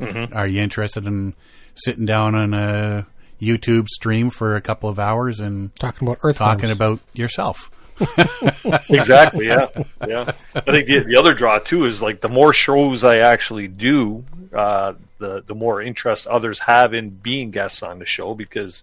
Are 0.00 0.46
you 0.46 0.60
interested 0.60 1.06
in 1.06 1.34
sitting 1.74 2.04
down 2.04 2.34
on 2.34 2.52
a 2.52 3.06
YouTube 3.40 3.88
stream 3.88 4.28
for 4.28 4.56
a 4.56 4.60
couple 4.60 4.90
of 4.90 4.98
hours 4.98 5.40
and 5.40 5.74
Talking 5.76 6.08
about 6.08 6.18
earthworms. 6.22 6.36
talking 6.38 6.70
about 6.70 7.00
yourself? 7.14 7.70
exactly. 8.88 9.46
Yeah, 9.46 9.68
yeah. 10.06 10.32
I 10.54 10.60
think 10.60 10.86
the, 10.86 11.04
the 11.06 11.16
other 11.16 11.34
draw 11.34 11.58
too 11.58 11.84
is 11.84 12.02
like 12.02 12.20
the 12.20 12.28
more 12.28 12.52
shows 12.52 13.04
I 13.04 13.18
actually 13.18 13.68
do, 13.68 14.24
uh, 14.52 14.94
the 15.18 15.42
the 15.46 15.54
more 15.54 15.82
interest 15.82 16.26
others 16.26 16.58
have 16.60 16.94
in 16.94 17.10
being 17.10 17.50
guests 17.50 17.82
on 17.82 17.98
the 17.98 18.06
show 18.06 18.34
because 18.34 18.82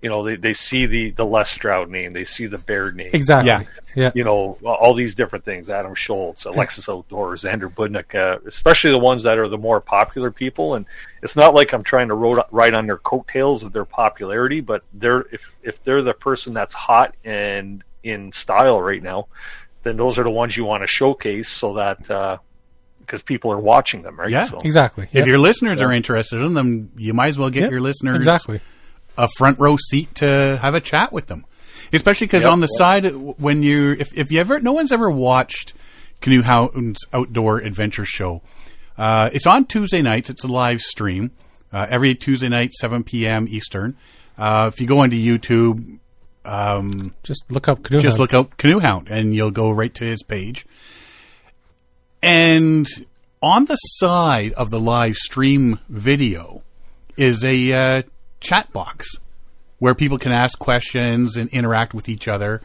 you 0.00 0.10
know 0.10 0.22
they, 0.24 0.36
they 0.36 0.52
see 0.52 0.86
the 0.86 1.10
the 1.10 1.24
Les 1.26 1.50
Stroud 1.50 1.88
name, 1.90 2.12
they 2.12 2.24
see 2.24 2.46
the 2.46 2.58
Baird 2.58 2.96
name, 2.96 3.10
Exactly. 3.12 3.48
Yeah. 3.48 3.62
Yeah. 3.94 4.10
you 4.14 4.24
know 4.24 4.56
all 4.64 4.94
these 4.94 5.14
different 5.14 5.44
things. 5.44 5.68
Adam 5.68 5.94
Shoalts, 5.94 6.46
Alexis 6.46 6.88
Outdoors, 6.88 7.44
Andrew 7.44 7.68
Budnick, 7.68 8.14
uh, 8.14 8.38
especially 8.46 8.90
the 8.90 8.98
ones 8.98 9.22
that 9.24 9.38
are 9.38 9.48
the 9.48 9.58
more 9.58 9.82
popular 9.82 10.30
people. 10.30 10.76
And 10.76 10.86
it's 11.22 11.36
not 11.36 11.54
like 11.54 11.74
I'm 11.74 11.82
trying 11.82 12.08
to 12.08 12.14
ro- 12.14 12.44
ride 12.50 12.72
on 12.72 12.86
their 12.86 12.96
coattails 12.96 13.62
of 13.62 13.74
their 13.74 13.84
popularity, 13.84 14.60
but 14.60 14.82
they're 14.94 15.26
if 15.30 15.58
if 15.62 15.82
they're 15.82 16.00
the 16.02 16.14
person 16.14 16.54
that's 16.54 16.74
hot 16.74 17.14
and 17.24 17.84
in 18.02 18.32
style 18.32 18.80
right 18.82 19.02
now, 19.02 19.26
then 19.82 19.96
those 19.96 20.18
are 20.18 20.24
the 20.24 20.30
ones 20.30 20.56
you 20.56 20.64
want 20.64 20.82
to 20.82 20.86
showcase 20.86 21.48
so 21.48 21.74
that 21.74 21.98
because 23.00 23.22
people 23.22 23.52
are 23.52 23.58
watching 23.58 24.02
them, 24.02 24.18
right? 24.18 24.30
Yeah. 24.30 24.46
So, 24.46 24.58
Exactly. 24.64 25.04
If 25.12 25.26
Yeah. 25.26 25.32
your 25.32 25.38
listeners 25.38 25.82
are 25.82 25.92
interested 25.92 26.40
in 26.40 26.54
them, 26.54 26.90
you 26.96 27.12
might 27.14 27.28
as 27.28 27.38
well 27.38 27.50
get 27.50 27.64
Yeah. 27.64 27.70
your 27.70 27.80
listeners 27.80 28.16
Exactly. 28.16 28.60
a 29.18 29.28
front 29.36 29.58
row 29.58 29.76
seat 29.76 30.14
to 30.16 30.58
have 30.62 30.74
a 30.74 30.80
chat 30.80 31.12
with 31.12 31.26
them. 31.26 31.44
Especially 31.92 32.26
because 32.26 32.44
Yep, 32.44 32.52
on 32.52 32.60
the 32.60 32.68
yep. 32.72 32.78
side, 32.78 33.04
when 33.38 33.62
you 33.62 33.96
if 33.98 34.16
if 34.16 34.30
you 34.32 34.40
ever 34.40 34.60
no 34.60 34.72
one's 34.72 34.92
ever 34.92 35.10
watched 35.10 35.74
Canoe 36.22 36.42
Hound's 36.42 37.00
outdoor 37.12 37.58
adventure 37.58 38.06
show, 38.06 38.40
uh, 38.96 39.28
it's 39.32 39.46
on 39.46 39.66
Tuesday 39.66 40.00
nights. 40.00 40.30
It's 40.30 40.44
a 40.44 40.48
live 40.48 40.80
stream 40.80 41.32
uh, 41.72 41.86
every 41.90 42.14
Tuesday 42.14 42.48
night, 42.48 42.72
seven 42.74 43.02
p.m. 43.02 43.46
Eastern. 43.50 43.96
Uh, 44.38 44.70
if 44.72 44.80
you 44.80 44.86
go 44.86 45.00
onto 45.00 45.16
YouTube, 45.16 45.98
um, 46.44 47.14
Just 47.22 47.44
look 47.50 47.68
up 47.68 47.82
Canoe 47.82 48.00
just 48.00 48.18
Hunt. 48.18 48.20
look 48.32 48.34
out 48.34 48.56
Canoe 48.58 48.78
Hound, 48.80 49.08
and 49.08 49.34
you'll 49.34 49.50
go 49.50 49.70
right 49.70 49.92
to 49.94 50.04
his 50.04 50.22
page. 50.22 50.66
And 52.22 52.86
on 53.42 53.64
the 53.66 53.76
side 53.76 54.52
of 54.52 54.70
the 54.70 54.78
live 54.80 55.16
stream 55.16 55.80
video 55.88 56.62
is 57.16 57.44
a 57.44 57.72
uh, 57.72 58.02
chat 58.40 58.72
box 58.72 59.08
where 59.78 59.94
people 59.94 60.18
can 60.18 60.30
ask 60.32 60.58
questions 60.58 61.36
and 61.36 61.48
interact 61.50 61.92
with 61.94 62.08
each 62.08 62.28
other. 62.28 62.62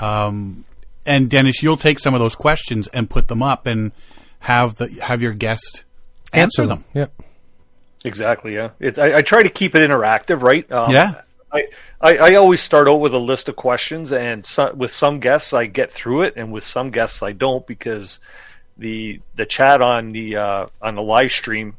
Um, 0.00 0.64
and 1.04 1.28
Dennis, 1.28 1.62
you'll 1.62 1.76
take 1.76 1.98
some 1.98 2.14
of 2.14 2.20
those 2.20 2.36
questions 2.36 2.86
and 2.88 3.10
put 3.10 3.26
them 3.28 3.42
up, 3.42 3.66
and 3.66 3.90
have 4.38 4.76
the 4.76 4.88
have 5.02 5.20
your 5.22 5.32
guest 5.32 5.84
answer 6.32 6.66
them. 6.66 6.84
Yep. 6.94 7.12
Exactly. 8.04 8.54
Yeah. 8.54 8.70
It, 8.80 8.98
I, 8.98 9.18
I 9.18 9.22
try 9.22 9.42
to 9.42 9.48
keep 9.48 9.74
it 9.74 9.88
interactive, 9.88 10.42
right? 10.42 10.70
Um, 10.70 10.92
Yeah. 10.92 11.22
I, 11.52 11.68
I, 12.00 12.16
I 12.16 12.34
always 12.36 12.62
start 12.62 12.88
out 12.88 13.00
with 13.00 13.14
a 13.14 13.18
list 13.18 13.48
of 13.48 13.56
questions, 13.56 14.10
and 14.12 14.46
so, 14.46 14.72
with 14.74 14.92
some 14.92 15.20
guests 15.20 15.52
I 15.52 15.66
get 15.66 15.90
through 15.90 16.22
it, 16.22 16.34
and 16.36 16.52
with 16.52 16.64
some 16.64 16.90
guests 16.90 17.22
I 17.22 17.32
don't 17.32 17.66
because 17.66 18.20
the 18.78 19.20
the 19.34 19.46
chat 19.46 19.82
on 19.82 20.12
the 20.12 20.36
uh, 20.36 20.66
on 20.80 20.94
the 20.94 21.02
live 21.02 21.32
stream 21.32 21.76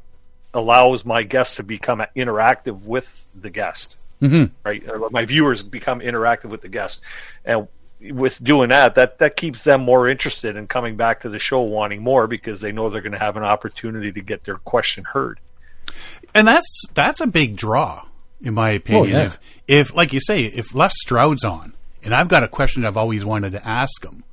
allows 0.53 1.03
my 1.03 1.23
guests 1.23 1.55
to 1.55 1.63
become 1.63 2.03
interactive 2.15 2.83
with 2.83 3.27
the 3.33 3.49
guest. 3.49 3.97
Mm-hmm. 4.21 4.53
Right. 4.63 5.11
My 5.11 5.25
viewers 5.25 5.63
become 5.63 5.99
interactive 5.99 6.49
with 6.49 6.61
the 6.61 6.69
guest, 6.69 7.01
and 7.43 7.67
with 8.11 8.43
doing 8.43 8.69
that, 8.69 8.95
that 8.95 9.19
that 9.19 9.35
keeps 9.35 9.63
them 9.63 9.81
more 9.81 10.07
interested 10.07 10.55
in 10.55 10.67
coming 10.67 10.95
back 10.95 11.21
to 11.21 11.29
the 11.29 11.39
show, 11.39 11.61
wanting 11.61 12.01
more 12.01 12.27
because 12.27 12.61
they 12.61 12.71
know 12.71 12.89
they're 12.89 13.01
going 13.01 13.13
to 13.13 13.19
have 13.19 13.37
an 13.37 13.43
opportunity 13.43 14.11
to 14.11 14.21
get 14.21 14.43
their 14.43 14.57
question 14.57 15.03
heard. 15.03 15.39
And 16.33 16.47
that's 16.47 16.85
that's 16.93 17.21
a 17.21 17.27
big 17.27 17.55
draw, 17.55 18.05
in 18.43 18.53
my 18.53 18.71
opinion. 18.71 19.15
Oh, 19.15 19.19
yeah. 19.19 19.25
If, 19.25 19.39
if, 19.67 19.95
like 19.95 20.13
you 20.13 20.19
say, 20.19 20.43
if 20.43 20.75
Les 20.75 20.93
Stroud's 21.01 21.43
on, 21.43 21.73
and 22.03 22.13
I've 22.13 22.27
got 22.27 22.43
a 22.43 22.47
question 22.47 22.85
I've 22.85 22.97
always 22.97 23.23
wanted 23.25 23.53
to 23.53 23.67
ask 23.67 24.03
him, 24.03 24.23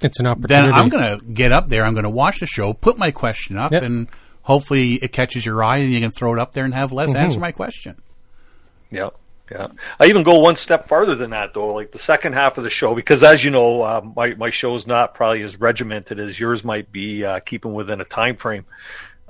It's 0.00 0.18
an 0.20 0.26
opportunity. 0.26 0.66
then. 0.66 0.74
I'm 0.74 0.88
going 0.88 1.18
to 1.18 1.24
get 1.24 1.52
up 1.52 1.68
there. 1.68 1.84
I'm 1.84 1.94
going 1.94 2.02
to 2.04 2.10
watch 2.10 2.40
the 2.40 2.46
show, 2.46 2.72
put 2.72 2.98
my 2.98 3.10
question 3.12 3.56
up, 3.56 3.72
Yep. 3.72 3.82
and 3.84 4.08
hopefully 4.42 4.94
it 4.94 5.12
catches 5.12 5.46
your 5.46 5.62
eye, 5.62 5.78
and 5.78 5.92
you 5.92 6.00
can 6.00 6.10
throw 6.10 6.32
it 6.34 6.38
up 6.40 6.52
there 6.52 6.64
and 6.64 6.74
have 6.74 6.90
Les 6.92 7.08
Mm-hmm. 7.10 7.16
answer 7.16 7.38
my 7.40 7.52
question. 7.52 7.96
Yeah, 8.90 9.10
yeah. 9.50 9.68
I 10.00 10.06
even 10.06 10.22
go 10.22 10.38
one 10.40 10.56
step 10.56 10.86
farther 10.88 11.14
than 11.14 11.30
that, 11.30 11.54
though. 11.54 11.72
Like 11.72 11.92
the 11.92 11.98
second 11.98 12.32
half 12.34 12.58
of 12.58 12.64
the 12.64 12.70
show, 12.70 12.94
because 12.94 13.22
as 13.22 13.42
you 13.44 13.50
know, 13.50 13.82
uh, 13.82 14.02
my 14.16 14.34
my 14.34 14.50
show's 14.50 14.86
not 14.86 15.14
probably 15.14 15.42
as 15.42 15.58
regimented 15.60 16.18
as 16.18 16.38
yours 16.38 16.62
might 16.64 16.90
be, 16.92 17.24
uh, 17.24 17.40
keeping 17.40 17.72
within 17.72 18.00
a 18.00 18.04
time 18.04 18.36
frame. 18.36 18.64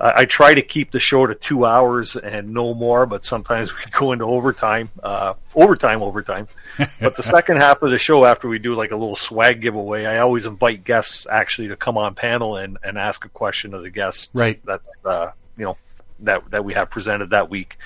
I 0.03 0.21
I 0.23 0.25
try 0.25 0.53
to 0.53 0.61
keep 0.61 0.91
the 0.91 0.99
show 0.99 1.25
to 1.25 1.33
two 1.33 1.65
hours 1.65 2.15
and 2.15 2.53
no 2.53 2.73
more, 2.73 3.05
but 3.05 3.25
sometimes 3.25 3.73
we 3.75 3.83
go 3.91 4.11
into 4.11 4.25
overtime, 4.25 4.89
uh, 5.01 5.33
overtime, 5.55 6.03
overtime. 6.03 6.47
but 6.99 7.15
the 7.15 7.23
second 7.23 7.57
half 7.57 7.81
of 7.81 7.89
the 7.89 7.97
show, 7.97 8.25
after 8.25 8.47
we 8.47 8.59
do 8.59 8.75
like 8.75 8.91
a 8.91 8.95
little 8.95 9.15
swag 9.15 9.61
giveaway, 9.61 10.05
I 10.05 10.19
always 10.19 10.45
invite 10.45 10.83
guests 10.83 11.25
actually 11.29 11.69
to 11.69 11.75
come 11.75 11.97
on 11.97 12.15
panel 12.15 12.57
and, 12.57 12.77
and 12.83 12.97
ask 12.97 13.25
a 13.25 13.29
question 13.29 13.73
of 13.73 13.81
the 13.81 13.89
guests. 13.89 14.29
Right. 14.33 14.59
That's 14.65 14.89
uh, 15.05 15.31
you 15.57 15.65
know 15.65 15.77
that 16.19 16.51
that 16.51 16.65
we 16.65 16.73
have 16.73 16.89
presented 16.89 17.31
that 17.31 17.49
week, 17.49 17.77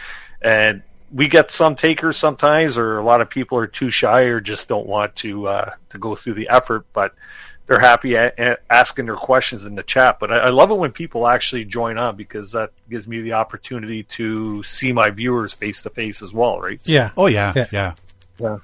and 0.42 0.82
we 1.14 1.28
get 1.28 1.52
some 1.52 1.76
takers 1.76 2.18
sometimes, 2.18 2.78
or 2.78 2.98
a 2.98 3.04
lot 3.04 3.22
of 3.22 3.30
people 3.30 3.58
are 3.58 3.68
too 3.68 3.90
shy 3.90 4.24
or 4.24 4.42
just 4.42 4.68
don't 4.68 4.88
want 4.88 5.16
to 5.18 5.48
uh, 5.48 5.72
to 5.92 5.98
go 5.98 6.16
through 6.16 6.34
the 6.34 6.50
effort, 6.50 6.86
but 6.94 7.14
they're 7.68 7.80
happy 7.80 8.16
a- 8.16 8.34
a- 8.38 8.58
asking 8.70 9.06
their 9.06 9.16
questions 9.16 9.66
in 9.66 9.76
the 9.76 9.84
chat. 9.84 10.20
But 10.20 10.32
I, 10.32 10.38
I 10.38 10.50
love 10.50 10.72
it 10.72 10.76
when 10.78 10.92
people 10.92 11.28
actually 11.28 11.66
join 11.66 11.98
on 11.98 12.16
because 12.16 12.52
that 12.54 12.72
gives 12.90 13.08
me 13.08 13.22
the 13.22 13.34
opportunity 13.34 14.04
to 14.04 14.64
see 14.64 14.92
my 14.94 15.10
viewers 15.12 15.54
face 15.54 15.82
to 15.84 15.90
face 15.90 16.22
as 16.22 16.34
well, 16.34 16.60
right? 16.60 16.80
So- 16.86 16.92
yeah. 16.92 17.12
Oh 17.16 17.28
yeah, 17.28 17.54
yeah. 17.56 17.68
Yeah. 17.72 17.94
yeah, 18.40 18.58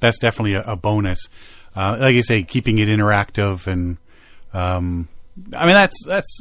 That's 0.00 0.18
definitely 0.18 0.54
a, 0.54 0.62
a 0.62 0.76
bonus. 0.76 1.26
Uh, 1.74 1.96
like 2.00 2.14
you 2.14 2.22
say, 2.22 2.42
keeping 2.42 2.78
it 2.78 2.88
interactive, 2.88 3.66
and 3.66 3.98
um, 4.52 5.08
I 5.56 5.66
mean 5.66 5.74
that's 5.74 5.96
that's 6.04 6.40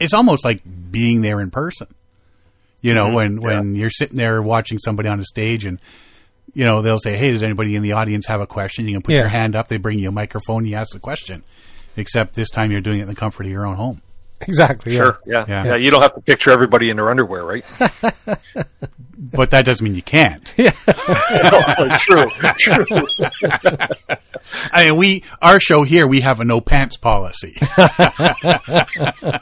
it's 0.00 0.12
almost 0.14 0.44
like 0.44 0.62
being 0.90 1.22
there 1.22 1.40
in 1.40 1.50
person. 1.50 1.86
You 2.82 2.94
know, 2.94 3.08
when 3.14 3.40
when 3.40 3.74
you're 3.76 3.90
sitting 3.90 4.16
there 4.16 4.42
watching 4.42 4.78
somebody 4.78 5.08
on 5.08 5.18
a 5.20 5.24
stage, 5.24 5.64
and 5.64 5.78
you 6.56 6.64
know 6.64 6.80
they'll 6.82 6.98
say, 6.98 7.16
"Hey, 7.16 7.30
does 7.32 7.42
anybody 7.42 7.76
in 7.76 7.82
the 7.82 7.92
audience 7.92 8.26
have 8.26 8.40
a 8.40 8.46
question?" 8.46 8.86
You 8.88 8.94
can 8.94 9.02
put 9.02 9.12
Yeah. 9.14 9.20
your 9.20 9.28
hand 9.28 9.54
up. 9.54 9.68
They 9.68 9.76
bring 9.76 9.98
you 9.98 10.08
a 10.08 10.12
microphone. 10.12 10.64
You 10.64 10.76
ask 10.76 10.92
the 10.92 10.98
question. 10.98 11.42
Except 11.98 12.34
this 12.34 12.50
time 12.50 12.72
you're 12.72 12.80
doing 12.80 12.98
it 13.00 13.02
in 13.02 13.08
the 13.08 13.14
comfort 13.14 13.46
of 13.46 13.52
your 13.52 13.66
own 13.66 13.76
home. 13.76 14.00
Exactly. 14.42 14.92
Sure, 14.94 15.18
yeah. 15.26 15.46
Yeah. 15.48 15.64
yeah, 15.64 15.76
You 15.76 15.90
don't 15.90 16.02
have 16.02 16.14
to 16.14 16.20
picture 16.20 16.50
everybody 16.50 16.90
in 16.90 16.96
their 16.96 17.08
underwear, 17.10 17.44
right? 17.44 17.64
But 19.18 19.50
that 19.50 19.64
doesn't 19.64 19.82
mean 19.82 19.94
you 19.94 20.02
can't. 20.02 20.44
true, 21.98 22.30
true. 22.58 22.84
I 24.70 24.84
mean, 24.84 24.96
we 24.96 25.24
our 25.40 25.58
show 25.58 25.84
here 25.84 26.06
we 26.06 26.20
have 26.20 26.38
a 26.40 26.44
no 26.44 26.60
pants 26.60 26.98
policy. 26.98 27.54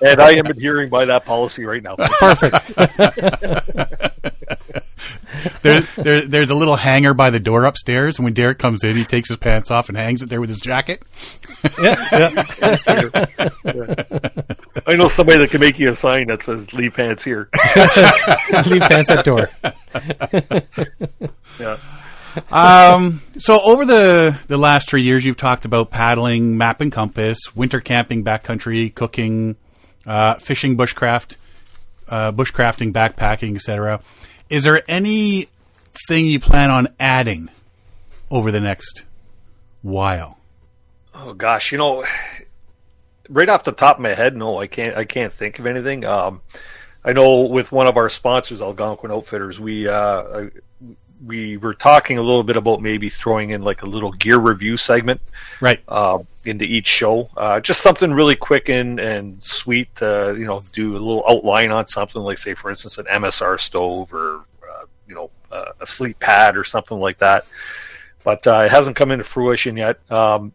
And 0.01 0.21
I 0.21 0.35
am 0.37 0.47
adhering 0.47 0.91
by 0.91 1.07
that 1.07 1.25
policy 1.27 1.65
right 1.65 1.83
now. 1.83 1.97
there, 5.63 5.87
there, 5.97 6.27
there's 6.27 6.51
a 6.51 6.55
little 6.55 6.77
hanger 6.77 7.15
by 7.15 7.31
the 7.31 7.41
door 7.41 7.65
upstairs, 7.65 8.19
and 8.19 8.25
when 8.25 8.35
Derek 8.35 8.59
comes 8.59 8.85
in, 8.85 8.97
he 8.97 9.05
takes 9.05 9.29
his 9.29 9.39
pants 9.39 9.71
off 9.71 9.89
and 9.89 9.99
hangs 9.99 10.23
it 10.23 10.29
there 10.29 10.41
with 10.41 10.49
his 10.49 10.61
jacket. 10.61 11.03
I 14.87 14.97
know 14.97 15.09
somebody 15.09 15.39
that 15.39 15.49
can 15.51 15.61
make 15.61 15.79
you 15.79 15.91
a 15.91 15.97
sign 15.97 16.29
that 16.29 16.43
says 16.43 16.73
"Leave 16.73 16.95
pants 16.95 17.25
here." 17.25 17.49
Leave 18.67 18.83
pants 18.83 19.11
at 19.11 19.25
door. 19.25 19.51
Yeah. 21.61 21.77
Um, 22.51 23.23
so 23.39 23.61
over 23.63 23.85
the 23.85 24.39
the 24.49 24.59
last 24.59 24.89
three 24.89 25.03
years, 25.03 25.25
you've 25.25 25.37
talked 25.37 25.65
about 25.65 25.91
paddling, 25.91 26.57
map 26.57 26.81
and 26.81 26.91
compass, 26.91 27.39
winter 27.55 27.81
camping, 27.81 28.25
backcountry, 28.25 28.95
cooking, 28.95 29.57
uh, 30.07 30.35
fishing, 30.35 30.77
bushcraft, 30.77 31.37
uh, 32.09 32.33
bushcrafting, 32.33 32.93
backpacking, 32.93 33.55
etc. 33.57 34.01
Is 34.55 34.63
there 34.63 34.85
anything 34.87 35.49
you 36.11 36.39
plan 36.39 36.71
on 36.71 36.87
adding 37.01 37.49
over 38.31 38.53
the 38.53 38.61
next 38.61 39.05
while? 39.83 40.39
Oh 41.13 41.33
gosh, 41.33 41.73
you 41.73 41.79
know, 41.79 42.05
right 43.29 43.49
off 43.49 43.65
the 43.65 43.73
top 43.73 43.97
of 43.97 44.03
my 44.03 44.15
head, 44.15 44.37
no, 44.37 44.61
I 44.61 44.69
can't. 44.69 44.97
I 44.97 45.07
can't 45.07 45.33
think 45.33 45.59
of 45.59 45.67
anything. 45.67 46.05
Um, 46.05 46.41
I 47.05 47.13
know 47.15 47.47
with 47.47 47.73
one 47.73 47.89
of 47.89 47.97
our 47.97 48.09
sponsors, 48.09 48.63
Algonquin 48.63 49.11
Outfitters, 49.11 49.59
we 49.59 49.89
uh, 49.89 50.51
we 51.27 51.57
were 51.57 51.75
talking 51.75 52.19
a 52.19 52.23
little 52.23 52.45
bit 52.45 52.57
about 52.57 52.81
maybe 52.81 53.09
throwing 53.09 53.51
in 53.51 53.63
like 53.63 53.83
a 53.83 53.87
little 53.87 54.13
gear 54.13 54.39
review 54.39 54.77
segment, 54.77 55.21
right, 55.61 55.81
uh, 55.89 56.21
into 56.47 56.65
each 56.65 56.87
show. 56.87 57.31
Uh, 57.37 57.61
just 57.61 57.81
something 57.81 58.13
really 58.13 58.37
quick 58.37 58.69
and 58.69 58.99
and 59.01 59.43
sweet. 59.43 59.95
To, 59.97 60.35
you 60.39 60.47
know, 60.47 60.65
do 60.73 60.93
a 60.93 60.99
little 60.99 61.25
outline 61.29 61.71
on 61.71 61.87
something 61.87 62.23
like, 62.23 62.39
say, 62.39 62.55
for 62.55 62.71
instance, 62.71 62.99
an 62.99 63.07
MSR 63.07 63.59
stove 63.61 64.13
or 64.13 64.45
uh, 64.63 64.85
you 65.09 65.15
know 65.15 65.31
uh, 65.51 65.73
a 65.81 65.87
sleep 65.87 66.19
pad 66.21 66.57
or 66.57 66.65
something 66.65 66.99
like 66.99 67.19
that. 67.19 67.47
But 68.23 68.47
uh, 68.47 68.63
it 68.67 68.71
hasn't 68.71 68.97
come 68.97 69.11
into 69.11 69.25
fruition 69.25 69.77
yet. 69.77 69.99
Um, 70.11 70.53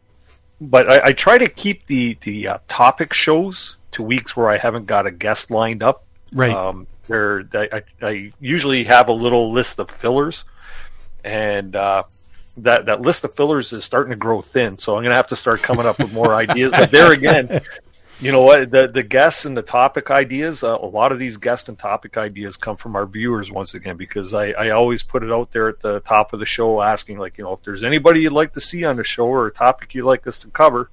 but 0.61 0.89
I, 0.89 1.07
I, 1.07 1.13
try 1.13 1.37
to 1.37 1.47
keep 1.47 1.85
the 1.85 2.17
the 2.21 2.47
uh, 2.47 2.57
topic 2.67 3.13
shows 3.13 3.77
to 3.91 4.03
weeks 4.03 4.35
where 4.35 4.49
I 4.49 4.57
haven't 4.57 4.85
got 4.85 5.05
a 5.05 5.11
guest 5.11 5.51
lined 5.51 5.83
up. 5.83 6.05
Right. 6.33 6.53
Um, 6.53 6.87
where 7.07 7.43
I, 7.53 7.81
I, 8.01 8.33
usually 8.39 8.83
have 8.83 9.07
a 9.07 9.13
little 9.13 9.51
list 9.51 9.79
of 9.79 9.89
fillers, 9.89 10.45
and 11.23 11.75
uh, 11.75 12.03
that 12.63 12.85
that 12.85 13.01
list 13.01 13.23
of 13.23 13.33
fillers 13.35 13.73
is 13.73 13.85
starting 13.85 14.11
to 14.11 14.17
grow 14.17 14.41
thin. 14.41 14.77
So 14.77 14.95
I'm 14.95 15.03
going 15.03 15.11
to 15.11 15.15
have 15.15 15.27
to 15.27 15.35
start 15.35 15.61
coming 15.61 15.85
up 15.85 15.99
with 15.99 16.13
more 16.13 16.33
ideas. 16.33 16.71
But 16.71 16.91
there 16.91 17.11
again, 17.11 17.61
you 18.19 18.31
know 18.31 18.41
what? 18.41 18.71
The 18.71 18.87
the 18.87 19.03
guests 19.03 19.45
and 19.45 19.55
the 19.55 19.61
topic 19.61 20.11
ideas. 20.11 20.63
Uh, 20.63 20.77
a 20.79 20.85
lot 20.85 21.11
of 21.11 21.19
these 21.19 21.37
guest 21.37 21.69
and 21.69 21.77
topic 21.77 22.17
ideas 22.17 22.57
come 22.57 22.75
from 22.75 22.95
our 22.95 23.05
viewers 23.05 23.51
once 23.51 23.73
again 23.73 23.97
because 23.97 24.33
I, 24.33 24.51
I 24.51 24.69
always 24.71 25.03
put 25.03 25.23
it 25.23 25.31
out 25.31 25.51
there 25.51 25.69
at 25.69 25.79
the 25.79 25.99
top 26.01 26.33
of 26.33 26.39
the 26.39 26.45
show, 26.45 26.81
asking 26.81 27.17
like 27.17 27.37
you 27.37 27.43
know 27.43 27.53
if 27.53 27.63
there's 27.63 27.83
anybody 27.83 28.21
you'd 28.21 28.33
like 28.33 28.53
to 28.53 28.61
see 28.61 28.83
on 28.83 28.95
the 28.95 29.03
show 29.03 29.27
or 29.27 29.47
a 29.47 29.51
topic 29.51 29.93
you'd 29.95 30.05
like 30.05 30.27
us 30.27 30.39
to 30.39 30.47
cover, 30.49 30.89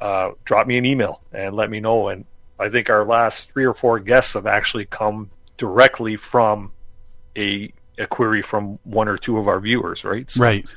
uh, 0.00 0.30
drop 0.44 0.66
me 0.66 0.76
an 0.78 0.86
email 0.86 1.20
and 1.32 1.54
let 1.54 1.70
me 1.70 1.80
know. 1.80 2.08
And 2.08 2.24
I 2.58 2.68
think 2.68 2.88
our 2.88 3.04
last 3.04 3.50
three 3.52 3.64
or 3.64 3.74
four 3.74 3.98
guests 3.98 4.34
have 4.34 4.46
actually 4.46 4.84
come 4.84 5.30
directly 5.56 6.16
from 6.16 6.72
a 7.36 7.72
a 7.98 8.06
query 8.06 8.42
from 8.42 8.78
one 8.84 9.08
or 9.08 9.16
two 9.16 9.38
of 9.38 9.48
our 9.48 9.60
viewers, 9.60 10.04
right? 10.04 10.30
So, 10.30 10.42
right. 10.42 10.74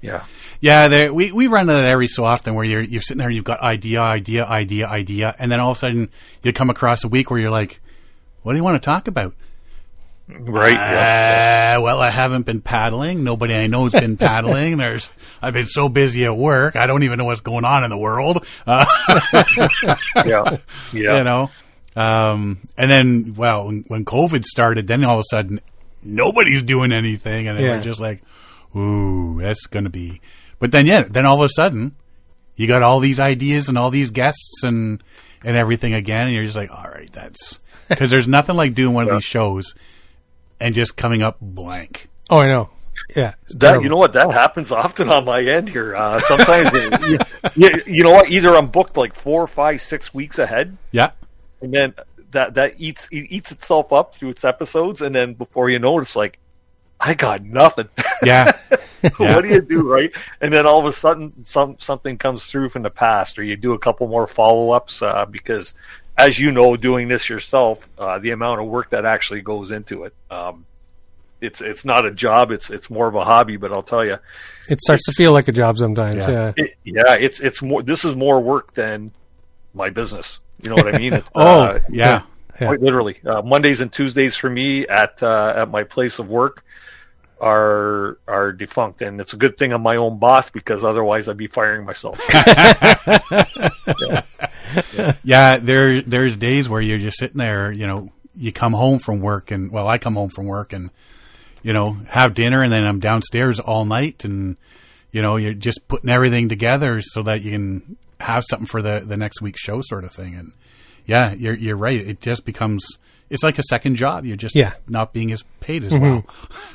Yeah. 0.00 0.24
Yeah, 0.60 1.08
we 1.10 1.32
we 1.32 1.46
run 1.46 1.66
that 1.66 1.84
every 1.84 2.06
so 2.06 2.24
often 2.24 2.54
where 2.54 2.64
you're 2.64 2.82
you're 2.82 3.00
sitting 3.00 3.18
there 3.18 3.28
and 3.28 3.36
you've 3.36 3.44
got 3.44 3.60
idea, 3.60 4.00
idea, 4.00 4.44
idea, 4.44 4.86
idea, 4.88 5.34
and 5.38 5.50
then 5.50 5.60
all 5.60 5.72
of 5.72 5.76
a 5.76 5.80
sudden 5.80 6.10
you 6.42 6.52
come 6.52 6.70
across 6.70 7.04
a 7.04 7.08
week 7.08 7.30
where 7.30 7.40
you're 7.40 7.50
like, 7.50 7.80
"What 8.42 8.52
do 8.52 8.58
you 8.58 8.64
want 8.64 8.80
to 8.80 8.84
talk 8.84 9.08
about?" 9.08 9.34
Right. 10.28 10.76
Uh, 10.76 10.92
yeah. 10.92 11.78
Well, 11.78 12.00
I 12.00 12.10
haven't 12.10 12.44
been 12.44 12.60
paddling. 12.60 13.24
Nobody 13.24 13.54
I 13.54 13.66
know 13.66 13.84
has 13.84 13.92
been 13.92 14.16
paddling. 14.18 14.76
There's 14.76 15.08
I've 15.40 15.54
been 15.54 15.66
so 15.66 15.88
busy 15.88 16.24
at 16.24 16.36
work. 16.36 16.76
I 16.76 16.86
don't 16.86 17.02
even 17.02 17.18
know 17.18 17.24
what's 17.24 17.40
going 17.40 17.64
on 17.64 17.84
in 17.84 17.90
the 17.90 17.98
world. 17.98 18.46
Uh, 18.66 18.84
yeah. 20.26 20.58
Yeah. 20.92 21.18
You 21.18 21.24
know. 21.24 21.50
Um, 21.96 22.60
and 22.76 22.88
then, 22.88 23.34
well, 23.36 23.66
when, 23.66 23.84
when 23.88 24.04
COVID 24.04 24.44
started, 24.44 24.86
then 24.86 25.02
all 25.02 25.14
of 25.14 25.20
a 25.20 25.24
sudden 25.30 25.60
nobody's 26.02 26.62
doing 26.62 26.92
anything, 26.92 27.48
and 27.48 27.58
yeah. 27.58 27.76
we're 27.76 27.82
just 27.82 28.00
like, 28.00 28.22
ooh, 28.76 29.40
that's 29.40 29.66
going 29.66 29.84
to 29.84 29.90
be. 29.90 30.20
But 30.58 30.72
then, 30.72 30.86
yeah, 30.86 31.02
then 31.02 31.26
all 31.26 31.42
of 31.42 31.44
a 31.44 31.48
sudden, 31.48 31.94
you 32.56 32.66
got 32.66 32.82
all 32.82 33.00
these 33.00 33.20
ideas 33.20 33.68
and 33.68 33.78
all 33.78 33.90
these 33.90 34.10
guests 34.10 34.62
and 34.62 35.02
and 35.44 35.56
everything 35.56 35.94
again, 35.94 36.26
and 36.26 36.34
you're 36.34 36.44
just 36.44 36.56
like, 36.56 36.70
all 36.70 36.90
right, 36.90 37.10
that's 37.12 37.60
because 37.88 38.10
there's 38.10 38.28
nothing 38.28 38.56
like 38.56 38.74
doing 38.74 38.94
one 38.94 39.06
yeah. 39.06 39.12
of 39.12 39.16
these 39.18 39.24
shows 39.24 39.74
and 40.60 40.74
just 40.74 40.96
coming 40.96 41.22
up 41.22 41.36
blank. 41.40 42.08
Oh, 42.30 42.38
I 42.38 42.48
know. 42.48 42.70
Yeah, 43.14 43.34
that 43.50 43.80
you 43.80 43.88
know 43.88 43.96
what 43.96 44.12
that 44.14 44.32
happens 44.32 44.72
often 44.72 45.08
on 45.08 45.24
my 45.24 45.40
end 45.40 45.68
here. 45.68 45.94
Uh, 45.94 46.18
sometimes, 46.18 46.72
you, 47.06 47.18
you, 47.54 47.82
you 47.86 48.02
know 48.02 48.10
what? 48.10 48.28
Either 48.28 48.56
I'm 48.56 48.66
booked 48.66 48.96
like 48.96 49.14
four, 49.14 49.46
five, 49.46 49.80
six 49.80 50.12
weeks 50.12 50.40
ahead. 50.40 50.76
Yeah, 50.90 51.12
and 51.60 51.72
then 51.72 51.94
that 52.30 52.54
that 52.54 52.74
eats 52.78 53.08
it 53.10 53.26
eats 53.30 53.52
itself 53.52 53.92
up 53.92 54.14
through 54.14 54.30
its 54.30 54.44
episodes, 54.44 55.00
and 55.02 55.14
then 55.14 55.34
before 55.34 55.70
you 55.70 55.78
know 55.78 55.98
it, 55.98 56.02
it's 56.02 56.16
like 56.16 56.38
I 57.00 57.14
got 57.14 57.44
nothing. 57.44 57.88
Yeah. 58.22 58.52
yeah. 59.02 59.34
what 59.34 59.42
do 59.42 59.48
you 59.48 59.60
do, 59.60 59.88
right? 59.88 60.10
And 60.40 60.52
then 60.52 60.66
all 60.66 60.80
of 60.80 60.86
a 60.86 60.92
sudden, 60.92 61.44
some 61.44 61.76
something 61.78 62.18
comes 62.18 62.46
through 62.46 62.70
from 62.70 62.82
the 62.82 62.90
past, 62.90 63.38
or 63.38 63.44
you 63.44 63.56
do 63.56 63.72
a 63.72 63.78
couple 63.78 64.08
more 64.08 64.26
follow 64.26 64.70
ups 64.70 65.02
uh, 65.02 65.24
because, 65.26 65.74
as 66.16 66.38
you 66.38 66.50
know, 66.50 66.76
doing 66.76 67.08
this 67.08 67.28
yourself, 67.28 67.88
uh, 67.98 68.18
the 68.18 68.30
amount 68.30 68.60
of 68.60 68.66
work 68.66 68.90
that 68.90 69.04
actually 69.04 69.42
goes 69.42 69.70
into 69.70 70.04
it, 70.04 70.14
um, 70.30 70.66
it's 71.40 71.60
it's 71.60 71.84
not 71.84 72.04
a 72.04 72.10
job. 72.10 72.50
It's 72.50 72.70
it's 72.70 72.90
more 72.90 73.06
of 73.06 73.14
a 73.14 73.24
hobby. 73.24 73.56
But 73.56 73.72
I'll 73.72 73.82
tell 73.82 74.04
you, 74.04 74.18
it 74.68 74.80
starts 74.80 75.04
to 75.04 75.12
feel 75.12 75.32
like 75.32 75.46
a 75.46 75.52
job 75.52 75.78
sometimes. 75.78 76.16
Yeah, 76.16 76.30
yeah. 76.30 76.52
It, 76.56 76.74
yeah, 76.84 77.14
it's 77.14 77.38
it's 77.40 77.62
more. 77.62 77.82
This 77.82 78.04
is 78.04 78.16
more 78.16 78.40
work 78.40 78.74
than 78.74 79.12
my 79.74 79.90
business. 79.90 80.40
You 80.62 80.70
know 80.70 80.76
what 80.76 80.94
I 80.94 80.98
mean? 80.98 81.12
It's, 81.14 81.30
oh, 81.34 81.60
uh, 81.60 81.80
yeah. 81.88 82.22
yeah. 82.60 82.66
Quite 82.66 82.80
literally, 82.80 83.20
uh, 83.24 83.42
Mondays 83.42 83.80
and 83.80 83.92
Tuesdays 83.92 84.36
for 84.36 84.50
me 84.50 84.86
at 84.88 85.22
uh, 85.22 85.52
at 85.56 85.70
my 85.70 85.84
place 85.84 86.18
of 86.18 86.28
work 86.28 86.64
are 87.40 88.18
are 88.26 88.52
defunct, 88.52 89.02
and 89.02 89.20
it's 89.20 89.32
a 89.32 89.36
good 89.36 89.56
thing 89.56 89.72
I'm 89.72 89.82
my 89.82 89.96
own 89.96 90.18
boss 90.18 90.50
because 90.50 90.82
otherwise 90.82 91.28
I'd 91.28 91.36
be 91.36 91.46
firing 91.46 91.84
myself. 91.84 92.20
yeah. 92.32 93.12
yeah. 94.96 95.14
yeah, 95.22 95.58
there 95.58 96.00
there's 96.02 96.36
days 96.36 96.68
where 96.68 96.80
you're 96.80 96.98
just 96.98 97.18
sitting 97.18 97.38
there, 97.38 97.70
you 97.70 97.86
know, 97.86 98.10
you 98.36 98.52
come 98.52 98.72
home 98.72 98.98
from 98.98 99.20
work, 99.20 99.50
and 99.50 99.70
well, 99.70 99.88
I 99.88 99.98
come 99.98 100.14
home 100.14 100.30
from 100.30 100.46
work 100.46 100.72
and 100.72 100.90
you 101.62 101.72
know 101.72 101.96
have 102.08 102.34
dinner, 102.34 102.62
and 102.62 102.72
then 102.72 102.84
I'm 102.84 103.00
downstairs 103.00 103.60
all 103.60 103.84
night, 103.84 104.24
and 104.24 104.56
you 105.12 105.22
know 105.22 105.36
you're 105.36 105.54
just 105.54 105.86
putting 105.88 106.10
everything 106.10 106.48
together 106.48 107.00
so 107.00 107.22
that 107.22 107.42
you 107.42 107.52
can 107.52 107.96
have 108.20 108.44
something 108.48 108.66
for 108.66 108.82
the 108.82 109.02
the 109.04 109.16
next 109.16 109.40
week's 109.40 109.60
show, 109.60 109.80
sort 109.82 110.04
of 110.04 110.12
thing. 110.12 110.34
And 110.34 110.52
yeah, 111.06 111.32
you're 111.32 111.54
you're 111.54 111.76
right. 111.76 112.00
It 112.00 112.20
just 112.20 112.44
becomes 112.44 112.98
it's 113.30 113.42
like 113.42 113.58
a 113.58 113.62
second 113.62 113.96
job. 113.96 114.24
You're 114.24 114.36
just 114.36 114.54
yeah. 114.54 114.74
not 114.88 115.12
being 115.12 115.32
as 115.32 115.44
paid 115.60 115.84
as 115.84 115.92
mm-hmm. 115.92 116.02
well. 116.02 116.24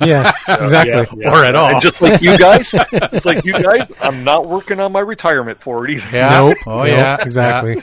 yeah, 0.08 0.32
exactly. 0.48 1.20
Yeah, 1.20 1.30
yeah. 1.30 1.32
Or 1.32 1.44
at 1.44 1.54
all. 1.54 1.70
And 1.70 1.82
just 1.82 2.00
like 2.00 2.22
you 2.22 2.38
guys, 2.38 2.72
it's 2.92 3.26
like 3.26 3.44
you 3.44 3.52
guys. 3.52 3.86
I'm 4.00 4.24
not 4.24 4.46
working 4.46 4.80
on 4.80 4.92
my 4.92 5.00
retirement 5.00 5.60
for 5.60 5.84
it 5.84 5.92
either. 5.92 6.16
Yeah. 6.16 6.30
Nope. 6.30 6.58
Oh 6.66 6.78
nope. 6.78 6.88
yeah. 6.88 7.22
Exactly. 7.22 7.82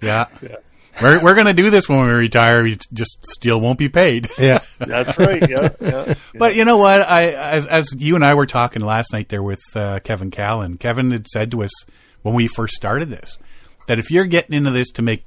Yeah. 0.00 0.26
yeah. 0.42 0.56
We're 1.00 1.22
we're 1.22 1.34
gonna 1.34 1.54
do 1.54 1.70
this 1.70 1.88
when 1.88 2.04
we 2.04 2.12
retire. 2.12 2.64
We 2.64 2.76
just 2.92 3.26
still 3.26 3.58
won't 3.60 3.78
be 3.78 3.88
paid. 3.88 4.28
Yeah, 4.38 4.58
that's 4.78 5.16
right. 5.18 5.48
Yeah, 5.48 5.70
yeah, 5.80 6.14
But 6.34 6.54
you 6.54 6.66
know 6.66 6.76
what? 6.76 7.00
I 7.00 7.30
as 7.30 7.66
as 7.66 7.86
you 7.96 8.14
and 8.14 8.22
I 8.22 8.34
were 8.34 8.44
talking 8.44 8.82
last 8.82 9.10
night 9.12 9.30
there 9.30 9.42
with 9.42 9.62
uh, 9.74 10.00
Kevin 10.00 10.30
Callan. 10.30 10.76
Kevin 10.76 11.10
had 11.10 11.26
said 11.28 11.50
to 11.52 11.62
us 11.62 11.70
when 12.22 12.34
we 12.34 12.46
first 12.46 12.74
started 12.74 13.10
this 13.10 13.38
that 13.86 13.98
if 13.98 14.10
you're 14.10 14.24
getting 14.24 14.54
into 14.54 14.70
this 14.70 14.90
to 14.92 15.02
make 15.02 15.24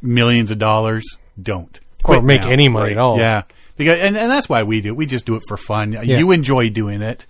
millions 0.00 0.50
of 0.50 0.58
dollars, 0.58 1.04
don't 1.40 1.80
quit 2.02 2.18
or 2.18 2.22
make 2.22 2.42
now. 2.42 2.50
any 2.50 2.68
money 2.68 2.90
right. 2.90 2.92
at 2.92 2.98
all. 2.98 3.18
Yeah, 3.18 3.42
because 3.76 3.98
and, 4.00 4.16
and 4.16 4.30
that's 4.30 4.48
why 4.48 4.62
we 4.62 4.80
do. 4.80 4.90
It. 4.90 4.96
We 4.96 5.06
just 5.06 5.26
do 5.26 5.36
it 5.36 5.42
for 5.48 5.56
fun. 5.56 5.92
Yeah. 5.92 6.02
You 6.02 6.30
enjoy 6.32 6.70
doing 6.70 7.02
it. 7.02 7.26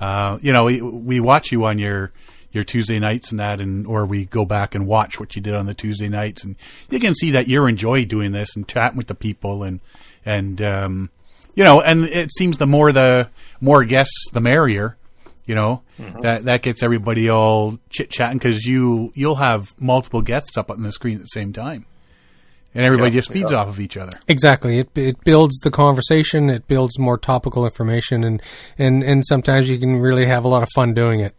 Uh, 0.00 0.38
you 0.40 0.52
know, 0.52 0.64
we, 0.64 0.80
we 0.80 1.20
watch 1.20 1.52
you 1.52 1.64
on 1.64 1.78
your 1.78 2.12
your 2.52 2.64
Tuesday 2.64 2.98
nights 2.98 3.30
and 3.30 3.40
that, 3.40 3.60
and 3.60 3.86
or 3.86 4.04
we 4.06 4.24
go 4.24 4.44
back 4.44 4.74
and 4.74 4.86
watch 4.86 5.20
what 5.20 5.36
you 5.36 5.42
did 5.42 5.54
on 5.54 5.66
the 5.66 5.74
Tuesday 5.74 6.08
nights, 6.08 6.44
and 6.44 6.56
you 6.90 6.98
can 6.98 7.14
see 7.14 7.30
that 7.32 7.48
you're 7.48 7.68
enjoy 7.68 8.04
doing 8.04 8.32
this 8.32 8.56
and 8.56 8.66
chatting 8.66 8.96
with 8.96 9.06
the 9.06 9.14
people, 9.14 9.62
and 9.62 9.80
and 10.24 10.60
um, 10.62 11.10
you 11.54 11.64
know, 11.64 11.80
and 11.80 12.04
it 12.04 12.32
seems 12.32 12.58
the 12.58 12.66
more 12.66 12.92
the 12.92 13.28
more 13.60 13.84
guests, 13.84 14.30
the 14.32 14.40
merrier. 14.40 14.96
You 15.50 15.56
know 15.56 15.82
mm-hmm. 15.98 16.20
that 16.20 16.44
that 16.44 16.62
gets 16.62 16.80
everybody 16.80 17.28
all 17.28 17.76
chit 17.88 18.08
chatting 18.08 18.38
because 18.38 18.66
you 18.66 19.10
you'll 19.16 19.34
have 19.34 19.74
multiple 19.80 20.22
guests 20.22 20.56
up 20.56 20.70
on 20.70 20.84
the 20.84 20.92
screen 20.92 21.16
at 21.16 21.22
the 21.22 21.26
same 21.26 21.52
time 21.52 21.86
and 22.72 22.84
everybody 22.84 23.10
yeah, 23.10 23.18
just 23.18 23.32
feeds 23.32 23.50
yeah. 23.50 23.58
off 23.58 23.66
of 23.66 23.80
each 23.80 23.96
other. 23.96 24.16
Exactly. 24.28 24.78
It 24.78 24.90
it 24.94 25.24
builds 25.24 25.58
the 25.64 25.72
conversation. 25.72 26.50
It 26.50 26.68
builds 26.68 27.00
more 27.00 27.18
topical 27.18 27.64
information, 27.64 28.22
and 28.22 28.40
and 28.78 29.02
and 29.02 29.26
sometimes 29.26 29.68
you 29.68 29.76
can 29.76 29.96
really 29.96 30.26
have 30.26 30.44
a 30.44 30.48
lot 30.48 30.62
of 30.62 30.68
fun 30.72 30.94
doing 30.94 31.18
it. 31.18 31.34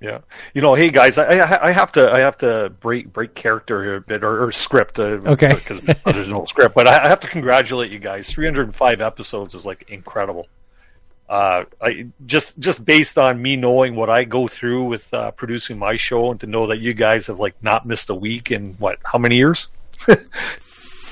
Yeah, 0.00 0.22
you 0.54 0.60
know, 0.60 0.74
hey 0.74 0.90
guys, 0.90 1.18
I 1.18 1.66
I 1.68 1.70
have 1.70 1.92
to 1.92 2.10
I 2.10 2.18
have 2.18 2.36
to 2.38 2.72
break 2.80 3.12
break 3.12 3.36
character 3.36 3.84
here 3.84 3.94
a 3.94 4.00
bit 4.00 4.24
or, 4.24 4.42
or 4.42 4.50
script. 4.50 4.98
Uh, 4.98 5.20
okay, 5.24 5.54
because 5.68 5.82
there's 6.04 6.28
no 6.28 6.46
script, 6.46 6.74
but 6.74 6.88
I 6.88 7.08
have 7.08 7.20
to 7.20 7.28
congratulate 7.28 7.92
you 7.92 8.00
guys. 8.00 8.28
305 8.28 9.00
episodes 9.00 9.54
is 9.54 9.64
like 9.64 9.88
incredible. 9.88 10.48
Uh, 11.30 11.64
I 11.80 12.08
just 12.26 12.58
just 12.58 12.84
based 12.84 13.16
on 13.16 13.40
me 13.40 13.54
knowing 13.54 13.94
what 13.94 14.10
I 14.10 14.24
go 14.24 14.48
through 14.48 14.82
with 14.86 15.14
uh, 15.14 15.30
producing 15.30 15.78
my 15.78 15.94
show, 15.94 16.32
and 16.32 16.40
to 16.40 16.46
know 16.46 16.66
that 16.66 16.78
you 16.78 16.92
guys 16.92 17.28
have 17.28 17.38
like 17.38 17.54
not 17.62 17.86
missed 17.86 18.10
a 18.10 18.16
week 18.16 18.50
in 18.50 18.74
what 18.80 18.98
how 19.04 19.16
many 19.16 19.36
years? 19.36 19.68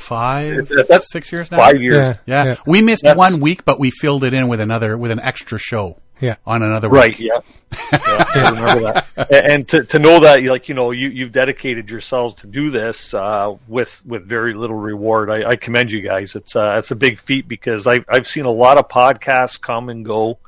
five, 0.08 0.68
That's 0.88 1.12
six 1.12 1.30
years 1.30 1.52
now. 1.52 1.58
Five 1.58 1.80
years. 1.80 1.96
Yeah, 1.96 2.16
yeah. 2.26 2.44
yeah. 2.44 2.56
we 2.66 2.82
missed 2.82 3.04
That's, 3.04 3.16
one 3.16 3.40
week, 3.40 3.64
but 3.64 3.78
we 3.78 3.92
filled 3.92 4.24
it 4.24 4.34
in 4.34 4.48
with 4.48 4.58
another 4.58 4.98
with 4.98 5.12
an 5.12 5.20
extra 5.20 5.56
show. 5.56 5.98
Yeah, 6.20 6.36
on 6.46 6.62
another 6.62 6.88
right. 6.88 7.16
Week. 7.18 7.20
Yeah, 7.20 7.40
yeah, 7.92 8.24
I 8.34 8.50
remember 8.50 9.02
that. 9.16 9.30
And 9.30 9.68
to 9.68 9.84
to 9.84 9.98
know 9.98 10.20
that, 10.20 10.42
like 10.42 10.68
you 10.68 10.74
know, 10.74 10.90
you 10.90 11.08
you've 11.10 11.32
dedicated 11.32 11.90
yourselves 11.90 12.34
to 12.36 12.46
do 12.46 12.70
this 12.70 13.14
uh, 13.14 13.54
with 13.68 14.04
with 14.06 14.24
very 14.26 14.54
little 14.54 14.76
reward. 14.76 15.30
I, 15.30 15.50
I 15.50 15.56
commend 15.56 15.90
you 15.92 16.00
guys. 16.00 16.34
It's 16.34 16.56
uh, 16.56 16.76
it's 16.78 16.90
a 16.90 16.96
big 16.96 17.18
feat 17.18 17.46
because 17.46 17.86
I've 17.86 18.04
I've 18.08 18.26
seen 18.26 18.46
a 18.46 18.50
lot 18.50 18.78
of 18.78 18.88
podcasts 18.88 19.60
come 19.60 19.88
and 19.90 20.04
go, 20.04 20.38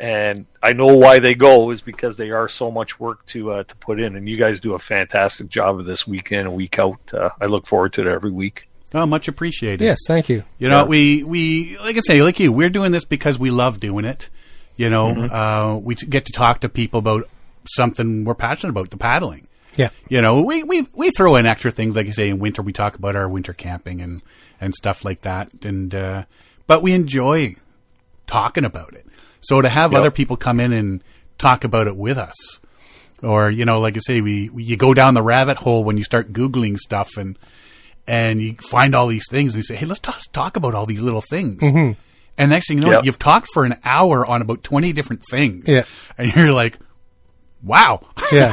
and 0.00 0.46
I 0.62 0.72
know 0.72 0.96
why 0.96 1.18
they 1.18 1.34
go 1.34 1.70
is 1.70 1.82
because 1.82 2.16
they 2.16 2.30
are 2.30 2.48
so 2.48 2.70
much 2.70 2.98
work 2.98 3.26
to 3.26 3.52
uh, 3.52 3.62
to 3.64 3.76
put 3.76 4.00
in, 4.00 4.16
and 4.16 4.28
you 4.28 4.36
guys 4.36 4.60
do 4.60 4.74
a 4.74 4.78
fantastic 4.78 5.48
job 5.48 5.78
of 5.78 5.86
this 5.86 6.06
week 6.06 6.32
in 6.32 6.40
and 6.40 6.54
week 6.54 6.78
out. 6.78 6.98
Uh, 7.12 7.30
I 7.40 7.46
look 7.46 7.66
forward 7.66 7.92
to 7.94 8.00
it 8.02 8.06
every 8.06 8.30
week. 8.30 8.68
Oh, 8.94 9.06
much 9.06 9.26
appreciated. 9.26 9.82
Yes, 9.84 9.98
thank 10.06 10.28
you. 10.28 10.44
You 10.58 10.68
know, 10.68 10.80
Yeah. 10.80 10.84
we 10.84 11.22
we 11.22 11.78
like 11.78 11.96
I 11.96 12.00
say, 12.00 12.22
like 12.22 12.38
you, 12.40 12.52
we're 12.52 12.70
doing 12.70 12.92
this 12.92 13.04
because 13.04 13.38
we 13.38 13.50
love 13.50 13.80
doing 13.80 14.04
it. 14.04 14.28
You 14.76 14.90
know, 14.90 15.08
uh, 15.10 15.78
we 15.82 15.94
get 15.94 16.24
to 16.26 16.32
talk 16.32 16.60
to 16.60 16.68
people 16.68 16.98
about 16.98 17.24
something 17.64 18.24
we're 18.24 18.34
passionate 18.34 18.70
about, 18.70 18.90
the 18.90 18.96
paddling. 18.96 19.46
Yeah. 19.76 19.90
You 20.08 20.20
know, 20.20 20.42
we, 20.42 20.62
we 20.64 20.86
we 20.92 21.10
throw 21.10 21.36
in 21.36 21.46
extra 21.46 21.70
things, 21.70 21.96
like 21.96 22.06
you 22.06 22.12
say, 22.12 22.28
in 22.28 22.38
winter 22.38 22.62
we 22.62 22.72
talk 22.72 22.94
about 22.94 23.16
our 23.16 23.28
winter 23.28 23.52
camping 23.52 24.00
and 24.00 24.22
and 24.60 24.74
stuff 24.74 25.04
like 25.04 25.22
that, 25.22 25.64
and 25.64 25.94
uh, 25.94 26.24
but 26.66 26.82
we 26.82 26.92
enjoy 26.92 27.56
talking 28.26 28.64
about 28.64 28.92
it. 28.94 29.06
So 29.40 29.60
to 29.60 29.68
have 29.68 29.92
Yep. 29.92 29.98
other 30.00 30.10
people 30.10 30.36
come 30.36 30.60
in 30.60 30.72
and 30.72 31.02
talk 31.38 31.64
about 31.64 31.86
it 31.86 31.96
with 31.96 32.18
us, 32.18 32.60
or 33.22 33.50
you 33.50 33.64
know, 33.64 33.80
like 33.80 33.96
I 33.96 34.00
say, 34.00 34.20
we, 34.20 34.48
we 34.50 34.62
you 34.64 34.76
go 34.76 34.94
down 34.94 35.14
the 35.14 35.22
rabbit 35.22 35.56
hole 35.58 35.84
when 35.84 35.96
you 35.96 36.04
start 36.04 36.32
googling 36.32 36.76
stuff 36.76 37.16
and 37.16 37.38
and 38.06 38.42
you 38.42 38.54
find 38.56 38.94
all 38.94 39.06
these 39.06 39.26
things. 39.30 39.54
And 39.54 39.58
you 39.58 39.62
say, 39.64 39.76
hey, 39.76 39.86
let's 39.86 40.00
talk, 40.00 40.20
talk 40.32 40.56
about 40.56 40.74
all 40.74 40.86
these 40.86 41.02
little 41.02 41.22
things. 41.22 41.62
And 42.38 42.50
next 42.50 42.68
thing 42.68 42.78
you 42.78 42.84
know, 42.84 42.90
Yep. 42.92 43.04
you've 43.04 43.18
talked 43.18 43.48
for 43.52 43.64
an 43.64 43.76
hour 43.84 44.24
on 44.28 44.42
about 44.42 44.62
twenty 44.62 44.92
different 44.92 45.22
things. 45.30 45.64
Yeah. 45.68 45.84
and 46.18 46.32
you're 46.34 46.52
like, 46.52 46.78
wow. 47.62 48.00
yeah. 48.32 48.52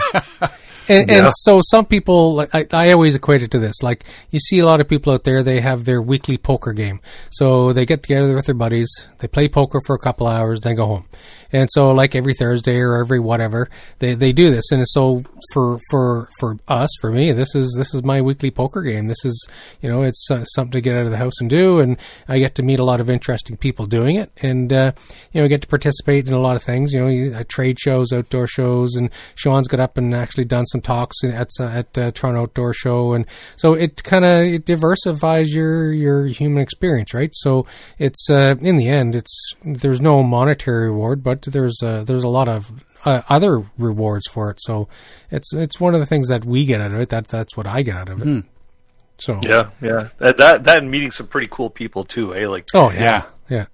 And, 0.88 1.08
Yeah. 1.08 1.26
and 1.26 1.34
so 1.42 1.62
some 1.64 1.86
people, 1.86 2.36
like 2.36 2.54
I, 2.54 2.66
I 2.72 2.92
always 2.92 3.16
equate 3.16 3.42
it 3.44 3.52
to 3.52 3.60
this. 3.60 3.82
Like 3.84 4.04
you 4.32 4.40
see 4.40 4.60
a 4.60 4.66
lot 4.66 4.82
of 4.82 4.88
people 4.88 5.14
out 5.14 5.24
there, 5.24 5.44
they 5.44 5.62
have 5.62 5.86
their 5.86 6.02
weekly 6.02 6.38
poker 6.38 6.74
game. 6.74 7.00
So 7.30 7.74
they 7.74 7.86
get 7.86 8.02
together 8.04 8.36
with 8.36 8.48
their 8.48 8.56
buddies, 8.56 8.90
they 9.20 9.28
play 9.28 9.48
poker 9.48 9.82
for 9.86 9.96
a 9.96 10.00
couple 10.00 10.28
hours, 10.28 10.62
then 10.62 10.76
go 10.76 10.86
home. 10.86 11.06
And 11.52 11.70
so 11.72 11.92
like 11.92 12.16
every 12.16 12.34
Thursday 12.34 12.78
or 12.78 12.98
every 12.98 13.20
whatever, 13.20 13.70
they, 14.00 14.14
they 14.14 14.32
do 14.32 14.52
this. 14.52 14.72
And 14.72 14.88
so 14.88 15.24
for, 15.54 15.80
for, 15.90 16.30
for 16.40 16.58
us, 16.68 16.90
for 17.02 17.12
me, 17.12 17.32
this 17.32 17.56
is, 17.56 17.76
this 17.78 17.94
is 17.94 18.04
my 18.04 18.22
weekly 18.22 18.52
poker 18.52 18.82
game. 18.82 19.08
This 19.08 19.26
is, 19.26 19.48
you 19.82 19.90
know, 19.90 20.04
it's 20.04 20.28
uh, 20.30 20.44
something 20.46 20.72
to 20.74 20.82
get 20.82 20.96
out 20.96 21.06
of 21.06 21.12
the 21.12 21.18
house 21.18 21.40
and 21.40 21.50
do. 21.50 21.80
And 21.80 21.98
I 22.28 22.40
get 22.40 22.56
to 22.56 22.64
meet 22.64 22.80
a 22.80 22.84
lot 22.84 23.02
of 23.02 23.10
interesting 23.10 23.58
people 23.58 23.86
doing 23.86 24.16
it. 24.16 24.32
And, 24.42 24.72
uh, 24.72 24.92
you 25.32 25.42
know, 25.42 25.48
get 25.48 25.62
to 25.62 25.68
participate 25.68 26.28
in 26.28 26.34
a 26.34 26.42
lot 26.42 26.56
of 26.56 26.64
things, 26.64 26.94
you 26.94 27.04
know, 27.04 27.40
uh, 27.40 27.44
trade 27.48 27.80
shows, 27.80 28.12
outdoor 28.12 28.48
shows. 28.48 28.96
And 28.96 29.10
Shawn's 29.36 29.68
got 29.68 29.80
up 29.80 29.98
and 29.98 30.14
actually 30.14 30.46
done 30.46 30.66
some 30.68 30.82
talks 30.82 31.24
at, 31.24 31.50
uh, 31.60 31.64
at 31.64 31.98
uh, 31.98 32.12
Toronto 32.12 32.44
Outdoor 32.44 32.74
Show. 32.74 33.14
And 33.14 33.26
so 33.56 33.74
it 33.74 34.04
kind 34.04 34.26
of, 34.26 34.44
it 34.44 34.66
diversifies 34.66 35.54
your, 35.54 35.92
your 35.92 36.28
human 36.28 36.62
experience, 36.62 37.14
right? 37.14 37.32
So 37.34 37.66
it's, 37.98 38.30
uh, 38.30 38.56
in 38.60 38.78
the 38.78 38.88
end, 38.88 39.16
it's, 39.16 39.54
there's 39.64 40.02
no 40.02 40.22
monetary 40.24 40.90
reward, 40.90 41.24
but 41.24 41.39
there's, 41.44 41.82
uh, 41.84 42.04
there's 42.06 42.24
a 42.24 42.30
lot 42.30 42.48
of, 42.48 42.72
uh, 43.06 43.22
other 43.30 43.64
rewards 43.78 44.28
for 44.28 44.50
it. 44.50 44.60
So 44.62 44.88
it's, 45.32 45.54
it's 45.54 45.80
one 45.80 45.94
of 45.94 46.00
the 46.00 46.06
things 46.06 46.28
that 46.30 46.46
we 46.46 46.66
get 46.66 46.82
out 46.82 46.94
of 46.94 47.00
it. 47.00 47.10
That, 47.10 47.28
that's 47.28 47.56
what 47.56 47.68
I 47.68 47.82
get 47.82 47.96
out 47.96 48.10
of 48.10 48.22
it. 48.22 48.44
So, 49.20 49.40
Yeah, 49.44 49.70
yeah. 49.82 50.10
That 50.20 50.38
that, 50.38 50.64
that 50.64 50.78
and 50.78 50.90
meeting 50.90 51.12
some 51.12 51.28
pretty 51.28 51.48
cool 51.52 51.70
people 51.70 52.06
too. 52.06 52.34
Eh? 52.34 52.48
Like 52.48 52.68
oh 52.74 52.90
yeah, 52.90 53.26
yeah. 53.50 53.66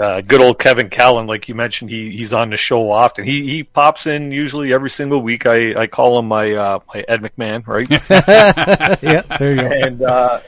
uh, 0.00 0.20
good 0.20 0.40
old 0.40 0.60
Kevin 0.60 0.88
Callan, 0.88 1.26
like 1.26 1.48
you 1.48 1.56
mentioned, 1.56 1.90
he 1.90 2.16
he's 2.16 2.32
on 2.32 2.50
the 2.50 2.56
show 2.56 2.88
often. 2.90 3.24
He 3.24 3.48
he 3.48 3.64
pops 3.64 4.06
in 4.06 4.30
usually 4.30 4.72
every 4.72 4.90
single 4.90 5.20
week. 5.20 5.44
I, 5.44 5.74
I 5.74 5.86
call 5.88 6.18
him 6.20 6.28
my 6.28 6.52
uh, 6.52 6.78
my 6.94 7.04
Ed 7.08 7.20
McMahon, 7.20 7.66
right? 7.66 7.88
yeah, 9.02 9.22
there 9.38 9.50
you 9.54 9.62
go. 9.62 9.66
and 9.66 10.02
uh, 10.02 10.40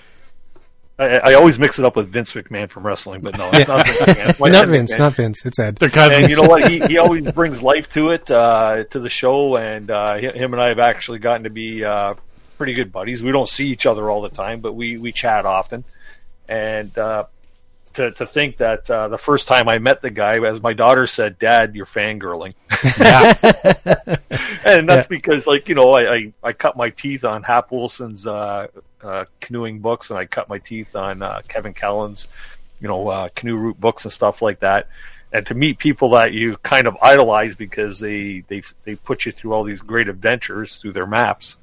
I, 0.99 1.19
I 1.19 1.35
always 1.35 1.59
mix 1.59 1.79
it 1.79 1.85
up 1.85 1.95
with 1.95 2.09
Vince 2.09 2.33
McMahon 2.33 2.69
from 2.69 2.85
wrestling, 2.85 3.21
but 3.21 3.39
no, 3.39 3.49
it's 3.53 3.69
not 3.69 3.87
Vince 3.87 4.01
McMahon. 4.01 4.31
It's 4.31 4.41
not 4.41 4.55
Ed 4.55 4.69
Vince, 4.69 4.93
McMahon. 4.93 4.99
not 4.99 5.15
Vince. 5.15 5.47
It's 5.47 5.59
Ed. 5.59 5.77
They're 5.77 5.91
cousins. 5.91 6.23
And 6.23 6.31
you 6.31 6.43
know 6.43 6.49
what? 6.49 6.69
He, 6.69 6.81
he 6.81 6.99
always 6.99 7.31
brings 7.33 7.63
life 7.63 7.89
to 7.91 8.11
it, 8.11 8.31
uh, 8.31 8.85
to 8.91 8.99
the 8.99 9.09
show, 9.09 9.57
and 9.57 9.91
uh, 9.91 10.17
him 10.17 10.53
and 10.53 10.61
I 10.61 10.69
have 10.69 10.81
actually 10.81 11.21
gotten 11.21 11.45
to 11.45 11.51
be 11.51 11.85
uh, 11.85 12.15
pretty 12.57 12.75
good 12.75 12.91
buddies. 12.91 13.23
We 13.23 13.31
don't 13.31 13.49
see 13.49 13.69
each 13.69 13.87
other 13.87 14.11
all 14.11 14.23
the 14.23 14.29
time, 14.29 14.61
but 14.61 14.75
we, 14.75 14.99
we 14.99 15.13
chat 15.13 15.47
often. 15.47 15.85
And 16.49 16.97
uh, 16.99 17.27
to, 17.95 18.11
to 18.13 18.27
think 18.27 18.57
that 18.57 18.91
uh, 18.91 19.07
the 19.07 19.19
first 19.19 19.47
time 19.47 19.69
I 19.69 19.79
met 19.79 20.03
the 20.03 20.11
guy, 20.11 20.45
as 20.45 20.61
my 20.61 20.73
daughter 20.73 21.07
said, 21.07 21.39
Dad, 21.39 21.77
you're 21.77 21.87
fangirling. 21.87 22.55
and 24.65 24.89
that's 24.89 25.07
because, 25.07 25.47
like, 25.47 25.69
you 25.69 25.77
know, 25.77 25.93
I, 25.93 26.15
I, 26.15 26.33
I 26.43 26.53
cut 26.55 26.77
my 26.77 26.91
teeth 26.91 27.25
on 27.25 27.45
Hap 27.45 27.71
Wilson's 27.71 28.27
uh, 29.03 29.25
canoeing 29.41 29.81
books, 29.81 30.11
and 30.11 30.19
I 30.19 30.27
cut 30.27 30.49
my 30.49 30.59
teeth 30.59 30.97
on 30.97 31.23
uh, 31.23 31.43
Kevin 31.49 31.75
Callan's, 31.75 32.29
you 32.81 32.89
know, 32.89 33.09
uh, 33.09 33.29
canoe 33.35 33.57
route 33.57 33.81
books 33.81 34.05
and 34.05 34.13
stuff 34.13 34.43
like 34.43 34.61
that. 34.61 34.89
And 35.33 35.47
to 35.47 35.55
meet 35.55 35.79
people 35.79 36.11
that 36.11 36.33
you 36.33 36.57
kind 36.59 36.87
of 36.87 36.97
idolize 37.03 37.55
because 37.55 37.99
they 38.01 38.41
they 38.49 38.63
they 38.85 38.97
put 38.97 39.27
you 39.27 39.33
through 39.33 39.53
all 39.53 39.65
these 39.65 39.83
great 39.83 40.09
adventures 40.09 40.77
through 40.77 40.93
their 40.93 41.07
maps, 41.07 41.57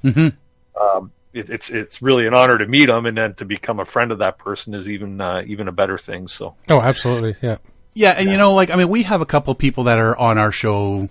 um, 0.80 1.10
it, 1.32 1.50
it's 1.50 1.68
it's 1.70 2.00
really 2.00 2.26
an 2.26 2.34
honor 2.34 2.58
to 2.58 2.66
meet 2.66 2.86
them, 2.86 3.06
and 3.06 3.16
then 3.16 3.34
to 3.34 3.44
become 3.44 3.80
a 3.80 3.84
friend 3.84 4.12
of 4.12 4.18
that 4.18 4.38
person 4.38 4.74
is 4.74 4.88
even 4.88 5.20
uh, 5.20 5.42
even 5.46 5.66
a 5.66 5.72
better 5.72 5.98
thing. 5.98 6.28
So 6.28 6.54
Oh, 6.70 6.80
absolutely. 6.80 7.36
Yeah. 7.42 7.58
Yeah, 7.94 8.10
and 8.10 8.28
you 8.28 8.36
know, 8.36 8.52
like 8.52 8.70
I 8.70 8.76
mean, 8.76 8.90
we 8.90 9.04
have 9.04 9.22
a 9.22 9.26
couple 9.26 9.54
people 9.54 9.84
that 9.84 9.96
are 9.96 10.14
on 10.14 10.36
our 10.36 10.52
show 10.52 11.08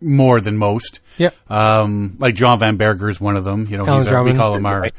more 0.00 0.40
than 0.40 0.56
most. 0.56 1.00
Yeah. 1.18 1.30
Um, 1.48 2.16
like 2.18 2.34
John 2.34 2.58
Van 2.58 2.76
Berger 2.76 3.08
is 3.08 3.20
one 3.20 3.36
of 3.36 3.44
them. 3.44 3.66
You 3.70 3.78
know, 3.78 3.84
he's 3.98 4.06
our, 4.08 4.22
we 4.22 4.34
call 4.34 4.54
him 4.54 4.66
our 4.66 4.90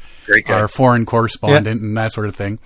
our 0.48 0.68
foreign 0.68 1.06
correspondent 1.06 1.80
and 1.82 1.96
that 1.96 2.12
sort 2.12 2.28
of 2.28 2.36
thing. 2.36 2.58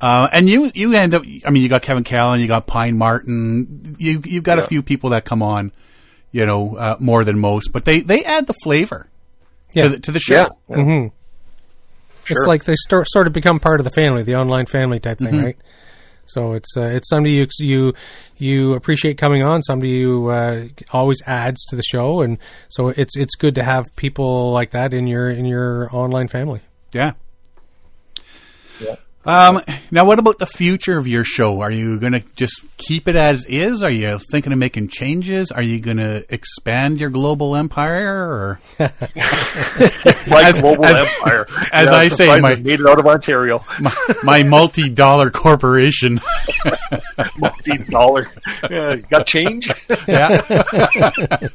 Uh, 0.00 0.28
and 0.32 0.48
you 0.48 0.70
you 0.74 0.92
end 0.94 1.14
up. 1.14 1.22
I 1.44 1.50
mean, 1.50 1.62
you 1.62 1.68
got 1.68 1.82
Kevin 1.82 2.04
Callan, 2.04 2.40
you 2.40 2.46
got 2.46 2.66
Pine 2.66 2.96
Martin. 2.98 3.96
You 3.98 4.22
you've 4.24 4.44
got 4.44 4.58
a 4.58 4.66
few 4.66 4.82
people 4.82 5.10
that 5.10 5.24
come 5.24 5.42
on. 5.42 5.72
You 6.32 6.44
know, 6.44 6.76
uh, 6.76 6.96
more 6.98 7.24
than 7.24 7.38
most, 7.38 7.72
but 7.72 7.84
they 7.86 8.00
they 8.00 8.22
add 8.22 8.46
the 8.46 8.52
flavor 8.62 9.08
Yeah. 9.72 9.84
to 9.84 9.88
the, 9.90 9.98
to 10.00 10.12
the 10.12 10.18
show. 10.20 10.34
yeah, 10.68 10.76
Mm-hmm. 10.76 11.08
It's 12.28 12.44
like 12.46 12.64
they 12.64 12.74
start, 12.74 13.06
sort 13.08 13.26
of 13.28 13.32
become 13.32 13.60
part 13.60 13.78
of 13.80 13.84
the 13.84 13.90
family, 13.92 14.22
the 14.24 14.34
online 14.34 14.66
family 14.66 14.98
type 14.98 15.18
thing, 15.18 15.44
right? 15.44 15.56
So 16.26 16.54
it's 16.54 16.76
uh, 16.76 16.82
it's 16.82 17.08
somebody 17.08 17.34
you 17.34 17.46
you 17.58 17.94
you 18.36 18.74
appreciate 18.74 19.18
coming 19.18 19.42
on, 19.42 19.62
somebody 19.62 19.90
you 19.90 20.28
uh, 20.28 20.66
always 20.92 21.22
adds 21.26 21.64
to 21.66 21.76
the 21.76 21.82
show, 21.82 22.20
and 22.20 22.38
so 22.68 22.88
it's 22.88 23.16
it's 23.16 23.34
good 23.36 23.54
to 23.54 23.62
have 23.62 23.94
people 23.96 24.52
like 24.52 24.72
that 24.72 24.92
in 24.92 25.06
your 25.06 25.30
in 25.30 25.44
your 25.44 25.88
online 25.94 26.28
family. 26.28 26.60
Yeah. 26.92 27.12
Yeah. 28.80 28.96
Um, 29.26 29.60
now, 29.90 30.04
what 30.04 30.20
about 30.20 30.38
the 30.38 30.46
future 30.46 30.96
of 30.96 31.08
your 31.08 31.24
show? 31.24 31.60
Are 31.60 31.70
you 31.70 31.98
going 31.98 32.12
to 32.12 32.22
just 32.36 32.62
keep 32.76 33.08
it 33.08 33.16
as 33.16 33.44
is? 33.46 33.82
Are 33.82 33.90
you 33.90 34.18
thinking 34.30 34.52
of 34.52 34.58
making 34.58 34.86
changes? 34.88 35.50
Are 35.50 35.62
you 35.62 35.80
going 35.80 35.96
to 35.96 36.24
expand 36.32 37.00
your 37.00 37.10
global 37.10 37.56
empire? 37.56 38.06
Or 38.22 38.60
As- 38.78 40.60
global 40.60 40.84
as- 40.86 41.02
empire. 41.02 41.46
as 41.72 41.88
I 41.88 42.06
say, 42.08 42.38
my- 42.40 42.54
made 42.54 42.78
it 42.80 42.86
out 42.86 43.00
of 43.00 43.06
Ontario, 43.06 43.64
my, 43.80 43.92
my 44.22 44.42
multi-dollar 44.44 45.30
corporation? 45.30 46.20
multi 47.36 47.78
dollar. 47.78 48.28
Yeah, 48.70 48.96
got 48.96 49.26
change. 49.26 49.70
yeah. 50.06 50.40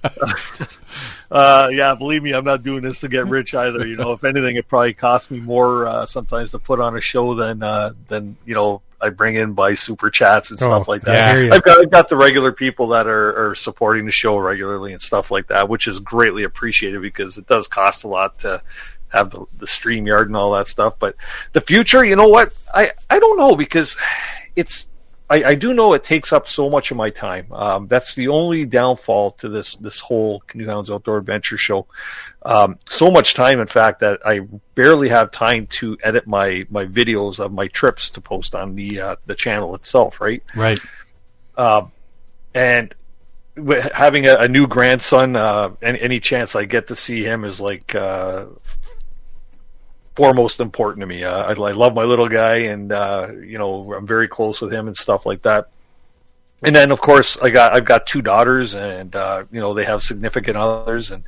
Uh, 1.32 1.70
yeah, 1.72 1.96
believe 1.96 2.22
me, 2.24 2.34
I'm 2.34 2.44
not 2.44 2.62
doing 2.62 2.82
this 2.82 3.00
to 3.00 3.08
get 3.08 3.26
rich 3.28 3.56
either. 3.56 3.88
You 3.88 3.96
know, 3.96 4.12
if 4.12 4.24
anything, 4.26 4.58
it 4.58 4.68
probably 4.68 4.94
costs 4.94 5.32
me 5.32 5.40
more 5.40 5.88
uh, 5.88 6.06
sometimes 6.06 6.52
to 6.52 6.60
put 6.60 6.82
on 6.82 6.98
a 6.98 7.02
show 7.02 7.34
than 7.36 7.64
uh, 7.64 7.94
than 8.10 8.36
you 8.46 8.54
know 8.54 8.82
I 9.00 9.10
bring 9.12 9.36
in 9.36 9.54
by 9.54 9.74
super 9.74 10.10
chats 10.10 10.50
and 10.52 10.60
stuff 10.60 10.88
Oh, 10.88 10.92
like 10.92 11.04
that. 11.04 11.38
you. 11.38 11.52
I've 11.54 11.64
got 11.64 11.80
I've 11.80 11.90
got 11.90 12.10
the 12.10 12.18
regular 12.18 12.52
people 12.52 12.88
that 12.90 13.08
are, 13.08 13.52
are 13.52 13.56
supporting 13.56 14.06
the 14.06 14.12
show 14.12 14.36
regularly 14.38 14.92
and 14.92 15.02
stuff 15.02 15.32
like 15.32 15.48
that, 15.48 15.70
which 15.70 15.88
is 15.88 16.02
greatly 16.02 16.44
appreciated 16.44 17.02
because 17.02 17.38
it 17.38 17.48
does 17.48 17.66
cost 17.68 18.04
a 18.04 18.08
lot 18.10 18.38
to 18.40 18.62
have 19.08 19.30
the 19.30 19.46
the 19.58 19.66
StreamYard 19.66 20.26
and 20.26 20.36
all 20.36 20.52
that 20.52 20.68
stuff. 20.68 21.00
But 21.00 21.16
the 21.54 21.62
future, 21.62 22.04
you 22.04 22.18
know 22.18 22.28
what? 22.28 22.52
I 22.74 22.92
I 23.10 23.20
don't 23.20 23.38
know 23.38 23.56
because 23.56 23.96
it's 24.58 24.88
I, 25.32 25.52
I 25.52 25.56
do 25.56 25.74
know 25.74 25.94
it 25.94 26.04
takes 26.04 26.34
up 26.34 26.46
so 26.48 26.70
much 26.70 26.92
of 26.92 26.98
my 26.98 27.10
time. 27.10 27.48
Um, 27.54 27.88
that's 27.88 28.16
the 28.16 28.28
only 28.28 28.66
downfall 28.66 29.32
to 29.42 29.48
this 29.48 29.76
this 29.76 30.00
whole 30.02 30.42
Canoe 30.42 30.68
Hounds 30.68 30.92
Outdoor 30.92 31.18
Adventure 31.18 31.58
show. 31.58 31.88
Um, 32.44 32.78
so 32.90 33.10
much 33.10 33.34
time, 33.34 33.60
in 33.62 33.68
fact, 33.68 34.02
that 34.02 34.20
I 34.26 34.42
barely 34.76 35.08
have 35.08 35.32
time 35.32 35.68
to 35.80 35.98
edit 36.04 36.28
my 36.28 36.66
my 36.70 36.86
videos 36.86 37.40
of 37.40 37.54
my 37.54 37.68
trips 37.68 38.10
to 38.12 38.20
post 38.22 38.56
on 38.56 38.76
the 38.76 39.00
uh, 39.00 39.16
the 39.26 39.36
channel 39.36 39.74
itself. 39.74 40.20
Right, 40.20 40.44
Right. 40.54 40.80
um, 41.58 41.92
and 42.54 42.94
having 43.94 44.28
a, 44.28 44.36
a 44.36 44.48
new 44.48 44.66
grandson, 44.68 45.36
uh, 45.36 45.70
any, 45.82 46.02
any 46.02 46.20
chance 46.20 46.56
I 46.56 46.66
get 46.66 46.88
to 46.88 46.96
see 46.96 47.24
him 47.24 47.46
is 47.46 47.62
like 47.62 47.96
uh, 47.96 48.46
foremost 50.16 50.60
important 50.60 51.02
to 51.02 51.08
me. 51.08 51.24
Uh, 51.24 51.44
I, 51.44 51.52
I 51.52 51.72
love 51.72 51.94
my 51.94 52.04
little 52.04 52.30
guy, 52.30 52.58
and 52.58 52.92
uh, 52.92 53.30
you 53.42 53.58
know 53.58 53.94
I'm 53.94 54.08
very 54.08 54.28
close 54.28 54.62
with 54.62 54.72
him 54.72 54.88
and 54.88 54.98
stuff 54.98 55.26
like 55.26 55.42
that. 55.44 55.70
And 56.64 56.76
then, 56.76 56.92
of 56.92 57.02
course, 57.02 57.38
I 57.42 57.50
got 57.50 57.74
I've 57.74 57.86
got 57.86 58.06
two 58.06 58.22
daughters, 58.22 58.76
and 58.76 59.16
uh, 59.16 59.46
you 59.52 59.60
know 59.60 59.74
they 59.74 59.86
have 59.86 60.04
significant 60.04 60.58
others, 60.58 61.12
and 61.12 61.24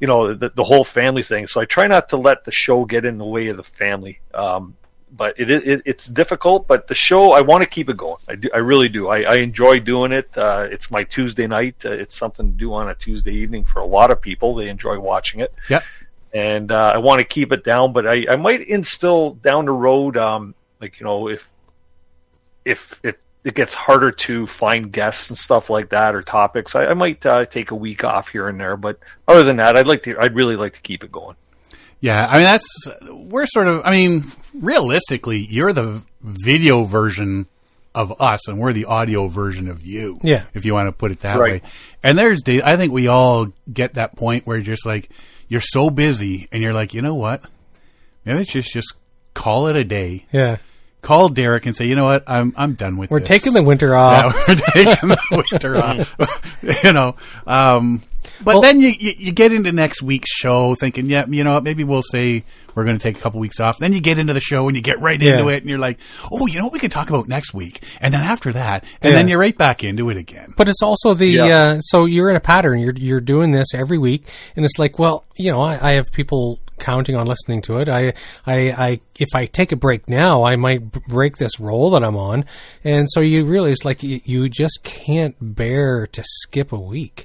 you 0.00 0.06
know 0.06 0.34
the, 0.34 0.50
the 0.50 0.64
whole 0.64 0.84
family 0.84 1.22
thing. 1.22 1.46
So 1.46 1.60
I 1.60 1.64
try 1.64 1.86
not 1.86 2.10
to 2.10 2.16
let 2.16 2.44
the 2.44 2.52
show 2.52 2.84
get 2.84 3.04
in 3.04 3.18
the 3.18 3.24
way 3.24 3.48
of 3.48 3.56
the 3.56 3.64
family. 3.64 4.20
Um, 4.32 4.76
but 5.10 5.38
it, 5.38 5.50
it 5.50 5.82
it's 5.84 6.06
difficult. 6.06 6.68
But 6.68 6.86
the 6.86 6.94
show, 6.94 7.32
I 7.32 7.40
want 7.40 7.62
to 7.62 7.68
keep 7.68 7.88
it 7.88 7.96
going. 7.96 8.18
I 8.28 8.36
do, 8.36 8.48
I 8.54 8.58
really 8.58 8.88
do. 8.88 9.08
I, 9.08 9.22
I 9.22 9.34
enjoy 9.36 9.80
doing 9.80 10.12
it. 10.12 10.36
Uh, 10.36 10.68
it's 10.70 10.90
my 10.90 11.02
Tuesday 11.04 11.46
night. 11.46 11.84
Uh, 11.84 11.92
it's 11.92 12.14
something 12.14 12.52
to 12.52 12.58
do 12.58 12.72
on 12.72 12.88
a 12.88 12.94
Tuesday 12.94 13.32
evening 13.32 13.64
for 13.64 13.80
a 13.80 13.86
lot 13.86 14.10
of 14.10 14.20
people. 14.20 14.54
They 14.54 14.68
enjoy 14.68 14.98
watching 14.98 15.40
it. 15.40 15.52
Yep. 15.68 15.82
And 16.32 16.70
uh, 16.70 16.92
I 16.94 16.98
want 16.98 17.20
to 17.20 17.24
keep 17.24 17.52
it 17.52 17.64
down, 17.64 17.92
but 17.92 18.06
I, 18.06 18.26
I 18.30 18.36
might 18.36 18.60
instill 18.60 19.34
down 19.34 19.64
the 19.64 19.72
road, 19.72 20.16
um, 20.16 20.54
like 20.80 21.00
you 21.00 21.04
know, 21.04 21.28
if 21.28 21.50
if 22.64 23.00
if 23.02 23.16
it 23.44 23.54
gets 23.54 23.72
harder 23.72 24.10
to 24.10 24.46
find 24.46 24.92
guests 24.92 25.30
and 25.30 25.38
stuff 25.38 25.70
like 25.70 25.88
that 25.90 26.14
or 26.14 26.22
topics, 26.22 26.74
I, 26.74 26.86
I 26.88 26.94
might 26.94 27.24
uh, 27.24 27.46
take 27.46 27.70
a 27.70 27.74
week 27.74 28.04
off 28.04 28.28
here 28.28 28.48
and 28.48 28.60
there. 28.60 28.76
But 28.76 28.98
other 29.26 29.42
than 29.42 29.56
that, 29.56 29.76
I'd 29.76 29.86
like 29.86 30.02
to. 30.04 30.18
I'd 30.18 30.34
really 30.34 30.56
like 30.56 30.74
to 30.74 30.80
keep 30.82 31.02
it 31.02 31.10
going. 31.10 31.36
Yeah, 32.00 32.28
I 32.28 32.34
mean 32.34 32.44
that's 32.44 32.66
we're 33.10 33.46
sort 33.46 33.66
of. 33.68 33.82
I 33.84 33.90
mean, 33.92 34.26
realistically, 34.54 35.38
you're 35.38 35.72
the 35.72 36.02
video 36.20 36.84
version 36.84 37.46
of 37.94 38.20
us, 38.20 38.46
and 38.48 38.58
we're 38.58 38.72
the 38.72 38.84
audio 38.84 39.28
version 39.28 39.68
of 39.68 39.82
you. 39.84 40.20
Yeah. 40.22 40.44
if 40.54 40.64
you 40.64 40.74
want 40.74 40.88
to 40.88 40.92
put 40.92 41.10
it 41.10 41.20
that 41.20 41.38
Right. 41.38 41.62
way. 41.62 41.70
And 42.02 42.16
there's, 42.18 42.42
I 42.46 42.76
think 42.76 42.92
we 42.92 43.08
all 43.08 43.48
get 43.72 43.94
that 43.94 44.14
point 44.14 44.46
where 44.46 44.56
you're 44.56 44.62
just 44.64 44.86
like, 44.86 45.08
you're 45.48 45.60
so 45.60 45.90
busy, 45.90 46.48
and 46.52 46.62
you're 46.62 46.72
like, 46.72 46.94
you 46.94 47.02
know 47.02 47.14
what? 47.14 47.42
Maybe 48.24 48.40
it's 48.40 48.52
just 48.52 48.72
just 48.72 48.94
call 49.34 49.68
it 49.68 49.76
a 49.76 49.84
day. 49.84 50.26
Yeah. 50.32 50.58
Call 51.00 51.28
Derek 51.28 51.64
and 51.64 51.76
say, 51.76 51.86
you 51.86 51.94
know 51.94 52.04
what? 52.04 52.24
I'm 52.26 52.52
I'm 52.56 52.74
done 52.74 52.96
with. 52.96 53.10
We're 53.10 53.20
this. 53.20 53.28
taking 53.28 53.52
the 53.52 53.62
winter 53.62 53.94
off. 53.96 54.34
Yeah, 54.34 54.42
we're 54.48 54.54
taking 54.84 55.08
the 55.08 55.44
winter 55.52 55.76
off. 55.82 56.16
you 56.84 56.92
know, 56.92 57.14
um, 57.46 58.02
but 58.42 58.54
Well- 58.54 58.62
then 58.62 58.80
you, 58.80 58.88
you 58.98 59.14
you 59.18 59.32
get 59.32 59.52
into 59.52 59.72
next 59.72 60.02
week's 60.02 60.30
show 60.30 60.74
thinking, 60.74 61.06
yeah, 61.06 61.26
you 61.28 61.44
know 61.44 61.54
what? 61.54 61.64
Maybe 61.64 61.84
we'll 61.84 62.02
say 62.02 62.44
we're 62.74 62.84
going 62.84 62.96
to 62.98 63.02
take 63.02 63.16
a 63.18 63.20
couple 63.20 63.40
weeks 63.40 63.58
off. 63.58 63.78
Then 63.78 63.92
you 63.92 64.00
get 64.00 64.18
into 64.20 64.32
the 64.34 64.40
show 64.40 64.68
and 64.68 64.76
you 64.76 64.82
get 64.82 65.00
right 65.00 65.20
Yeah. 65.20 65.32
into 65.38 65.48
it, 65.48 65.58
and 65.62 65.68
you're 65.68 65.78
like, 65.80 65.98
oh, 66.30 66.46
you 66.46 66.58
know 66.58 66.64
what? 66.64 66.72
We 66.74 66.78
can 66.78 66.90
talk 66.90 67.08
about 67.08 67.26
next 67.28 67.52
week, 67.52 67.82
and 68.00 68.14
then 68.14 68.20
after 68.20 68.52
that, 68.52 68.84
and 69.02 69.12
then 69.14 69.26
you're 69.28 69.40
right 69.40 69.56
back 69.56 69.82
into 69.82 70.10
it 70.10 70.16
again. 70.16 70.54
But 70.56 70.68
it's 70.68 70.82
also 70.82 71.14
the 71.14 71.26
Yeah. 71.26 71.44
uh, 71.46 71.80
so 71.80 72.04
you're 72.04 72.30
in 72.30 72.36
a 72.36 72.40
pattern. 72.40 72.78
You're 72.78 72.94
you're 72.96 73.20
doing 73.20 73.50
this 73.50 73.74
every 73.74 73.98
week, 73.98 74.26
and 74.56 74.64
it's 74.64 74.78
like, 74.78 74.98
well, 74.98 75.24
you 75.36 75.50
know, 75.50 75.60
I, 75.60 75.78
I 75.82 75.92
have 75.92 76.06
people 76.12 76.60
counting 76.78 77.16
on 77.16 77.26
listening 77.26 77.60
to 77.60 77.78
it. 77.78 77.88
I, 77.88 78.12
I, 78.46 78.70
I, 78.70 79.00
if 79.18 79.30
I 79.34 79.46
take 79.46 79.72
a 79.72 79.76
break 79.76 80.08
now, 80.08 80.44
I 80.44 80.54
might 80.54 80.92
break 80.92 81.36
this 81.36 81.58
role 81.58 81.90
that 81.90 82.04
I'm 82.04 82.16
on, 82.16 82.44
and 82.84 83.08
so 83.10 83.20
you 83.20 83.44
realize 83.44 83.84
like 83.84 84.04
you, 84.04 84.20
you 84.24 84.48
just 84.48 84.78
can't 84.84 85.34
bear 85.40 86.06
to 86.06 86.22
skip 86.24 86.70
a 86.70 86.78
week 86.78 87.24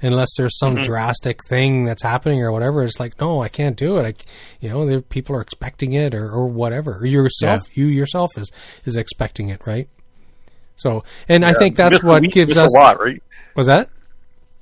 unless 0.00 0.28
there's 0.38 0.45
some 0.48 0.74
mm-hmm. 0.74 0.84
drastic 0.84 1.40
thing 1.48 1.84
that's 1.84 2.02
happening 2.02 2.42
or 2.42 2.52
whatever. 2.52 2.82
It's 2.82 3.00
like, 3.00 3.20
no, 3.20 3.42
I 3.42 3.48
can't 3.48 3.76
do 3.76 3.98
it. 3.98 4.04
I, 4.04 4.14
you 4.60 4.68
know, 4.68 4.86
there, 4.86 5.00
people 5.00 5.36
are 5.36 5.40
expecting 5.40 5.92
it 5.92 6.14
or, 6.14 6.30
or 6.30 6.46
whatever. 6.46 7.04
Yourself, 7.04 7.62
you 7.74 7.86
yourself 7.86 8.36
is 8.36 8.50
is 8.84 8.96
expecting 8.96 9.48
it, 9.48 9.66
right? 9.66 9.88
So, 10.76 11.04
and 11.28 11.44
I 11.44 11.54
think 11.54 11.76
that's 11.76 11.94
Miss 11.94 12.02
what 12.02 12.22
gives 12.24 12.56
us 12.56 12.74
a 12.74 12.78
lot, 12.78 13.00
right? 13.00 13.22
was 13.54 13.66
that 13.66 13.88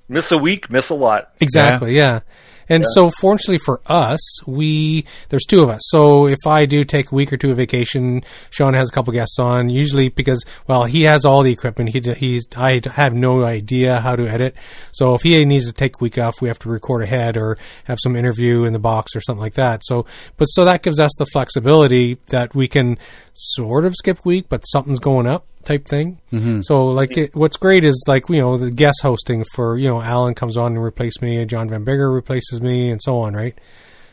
Miss 0.09 0.31
a 0.33 0.39
week, 0.39 0.71
miss 0.71 0.91
a 0.91 0.95
lot. 0.95 1.33
exactly? 1.41 1.97
Yeah. 1.97 2.21
And 2.69 2.85
so, 2.95 3.11
fortunately 3.21 3.61
for 3.65 3.81
us, 3.87 4.21
we 4.47 5.05
there's 5.29 5.45
two 5.45 5.63
of 5.63 5.69
us. 5.69 5.81
So 5.85 6.27
if 6.27 6.47
I 6.47 6.67
do 6.67 6.85
take 6.85 7.13
a 7.13 7.15
week 7.15 7.33
or 7.33 7.37
two 7.37 7.51
of 7.51 7.57
vacation, 7.57 8.23
Shawn 8.51 8.75
has 8.75 8.89
a 8.89 8.93
couple 8.93 9.13
guests 9.13 9.39
on. 9.39 9.71
Usually 9.71 10.09
because 10.09 10.45
well, 10.67 10.85
he 10.85 11.03
has 11.03 11.25
all 11.25 11.43
the 11.43 11.53
equipment. 11.53 11.91
He 11.91 12.01
he's 12.15 12.47
I 12.57 12.81
have 12.95 13.15
no 13.15 13.45
idea 13.45 14.01
how 14.01 14.17
to 14.17 14.27
edit. 14.29 14.55
So 14.93 15.15
if 15.15 15.23
he 15.23 15.45
needs 15.45 15.67
to 15.67 15.73
take 15.73 15.97
a 15.97 15.99
week 15.99 16.19
off, 16.19 16.41
we 16.41 16.49
have 16.49 16.59
to 16.61 16.69
record 16.69 17.03
ahead 17.03 17.37
or 17.37 17.57
have 17.85 17.99
some 18.03 18.17
interview 18.17 18.65
in 18.65 18.73
the 18.73 18.79
box 18.79 19.15
or 19.15 19.21
something 19.21 19.43
like 19.43 19.55
that. 19.55 19.83
So 19.85 20.07
but 20.37 20.47
so 20.47 20.65
that 20.65 20.83
gives 20.83 21.01
us 21.01 21.13
the 21.19 21.27
flexibility 21.27 22.19
that 22.29 22.55
we 22.55 22.69
can 22.69 22.99
sort 23.35 23.85
of 23.85 23.95
skip 23.95 24.25
week, 24.25 24.47
but 24.49 24.63
something's 24.63 24.99
going 24.99 25.27
up 25.27 25.47
type 25.65 25.87
thing. 25.87 26.21
Mm-hmm. 26.33 26.61
So 26.63 26.87
like 26.87 27.17
it, 27.17 27.35
what's 27.35 27.57
great 27.57 27.85
is 27.85 28.05
like 28.07 28.29
you 28.29 28.41
know 28.41 28.57
the 28.57 28.71
guest 28.71 29.01
hosting 29.03 29.45
for 29.55 29.77
you 29.77 29.89
know 29.89 30.01
Alan 30.01 30.35
comes 30.35 30.57
on 30.57 30.73
and 30.73 30.83
replaces 30.83 31.21
me, 31.21 31.41
and 31.41 31.51
John 31.51 31.69
Van 31.69 31.85
Bigger 31.85 32.11
replaces 32.11 32.61
me, 32.61 32.91
and 32.91 33.01
so 33.03 33.19
on, 33.19 33.35
right? 33.35 33.59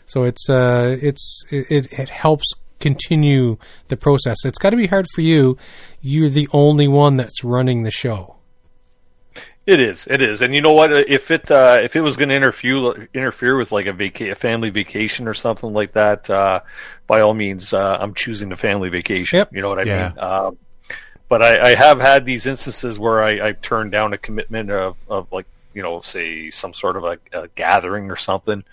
So 0.06 0.24
it's 0.24 0.50
uh 0.50 0.98
it's 1.02 1.44
it 1.50 1.66
it, 1.70 2.00
it 2.00 2.10
helps 2.10 2.46
continue 2.80 3.58
the 3.88 3.98
process. 3.98 4.38
It's 4.44 4.58
got 4.58 4.72
to 4.72 4.76
be 4.76 4.88
hard 4.88 5.06
for 5.14 5.22
you. 5.22 5.58
You're 6.02 6.30
the 6.30 6.50
only 6.52 6.88
one 6.88 7.16
that's 7.16 7.44
running 7.44 7.84
the 7.84 7.92
show. 7.92 8.36
It 9.72 9.80
is, 9.80 10.06
it 10.12 10.22
is, 10.22 10.42
and 10.42 10.54
you 10.54 10.60
know 10.60 10.74
what? 10.74 10.92
If 10.92 11.32
it 11.32 11.50
uh, 11.50 11.80
if 11.82 11.96
it 11.96 12.02
was 12.02 12.18
going 12.18 12.28
to 12.28 12.36
interfere 12.36 13.08
interfere 13.14 13.56
with 13.56 13.72
like 13.72 13.86
a 13.86 13.94
vaca- 13.94 14.32
a 14.32 14.36
family 14.36 14.70
vacation 14.70 15.30
or 15.30 15.34
something 15.34 15.72
like 15.72 15.94
that, 15.94 16.30
uh, 16.30 16.60
by 17.08 17.22
all 17.22 17.34
means, 17.34 17.72
uh, 17.72 17.98
I'm 18.02 18.14
choosing 18.14 18.50
the 18.50 18.58
family 18.58 18.90
vacation. 18.90 19.38
Yep. 19.38 19.56
You 19.56 19.62
know 19.62 19.70
what 19.70 19.80
I 19.80 19.84
Yeah. 19.84 20.10
mean? 20.10 20.20
Um, 20.20 20.58
but 21.30 21.42
I, 21.42 21.70
I 21.70 21.76
have 21.76 22.02
had 22.02 22.26
these 22.26 22.48
instances 22.48 23.00
where 23.00 23.24
I, 23.24 23.48
I've 23.48 23.62
turned 23.62 23.94
down 23.94 24.12
a 24.12 24.18
commitment 24.18 24.70
of, 24.72 24.98
of 25.08 25.32
like 25.32 25.46
you 25.74 25.82
know 25.82 26.02
say 26.02 26.52
some 26.52 26.74
sort 26.74 26.98
of 26.98 27.06
a, 27.06 27.18
a 27.32 27.48
gathering 27.56 28.12
or 28.12 28.18
something 28.18 28.66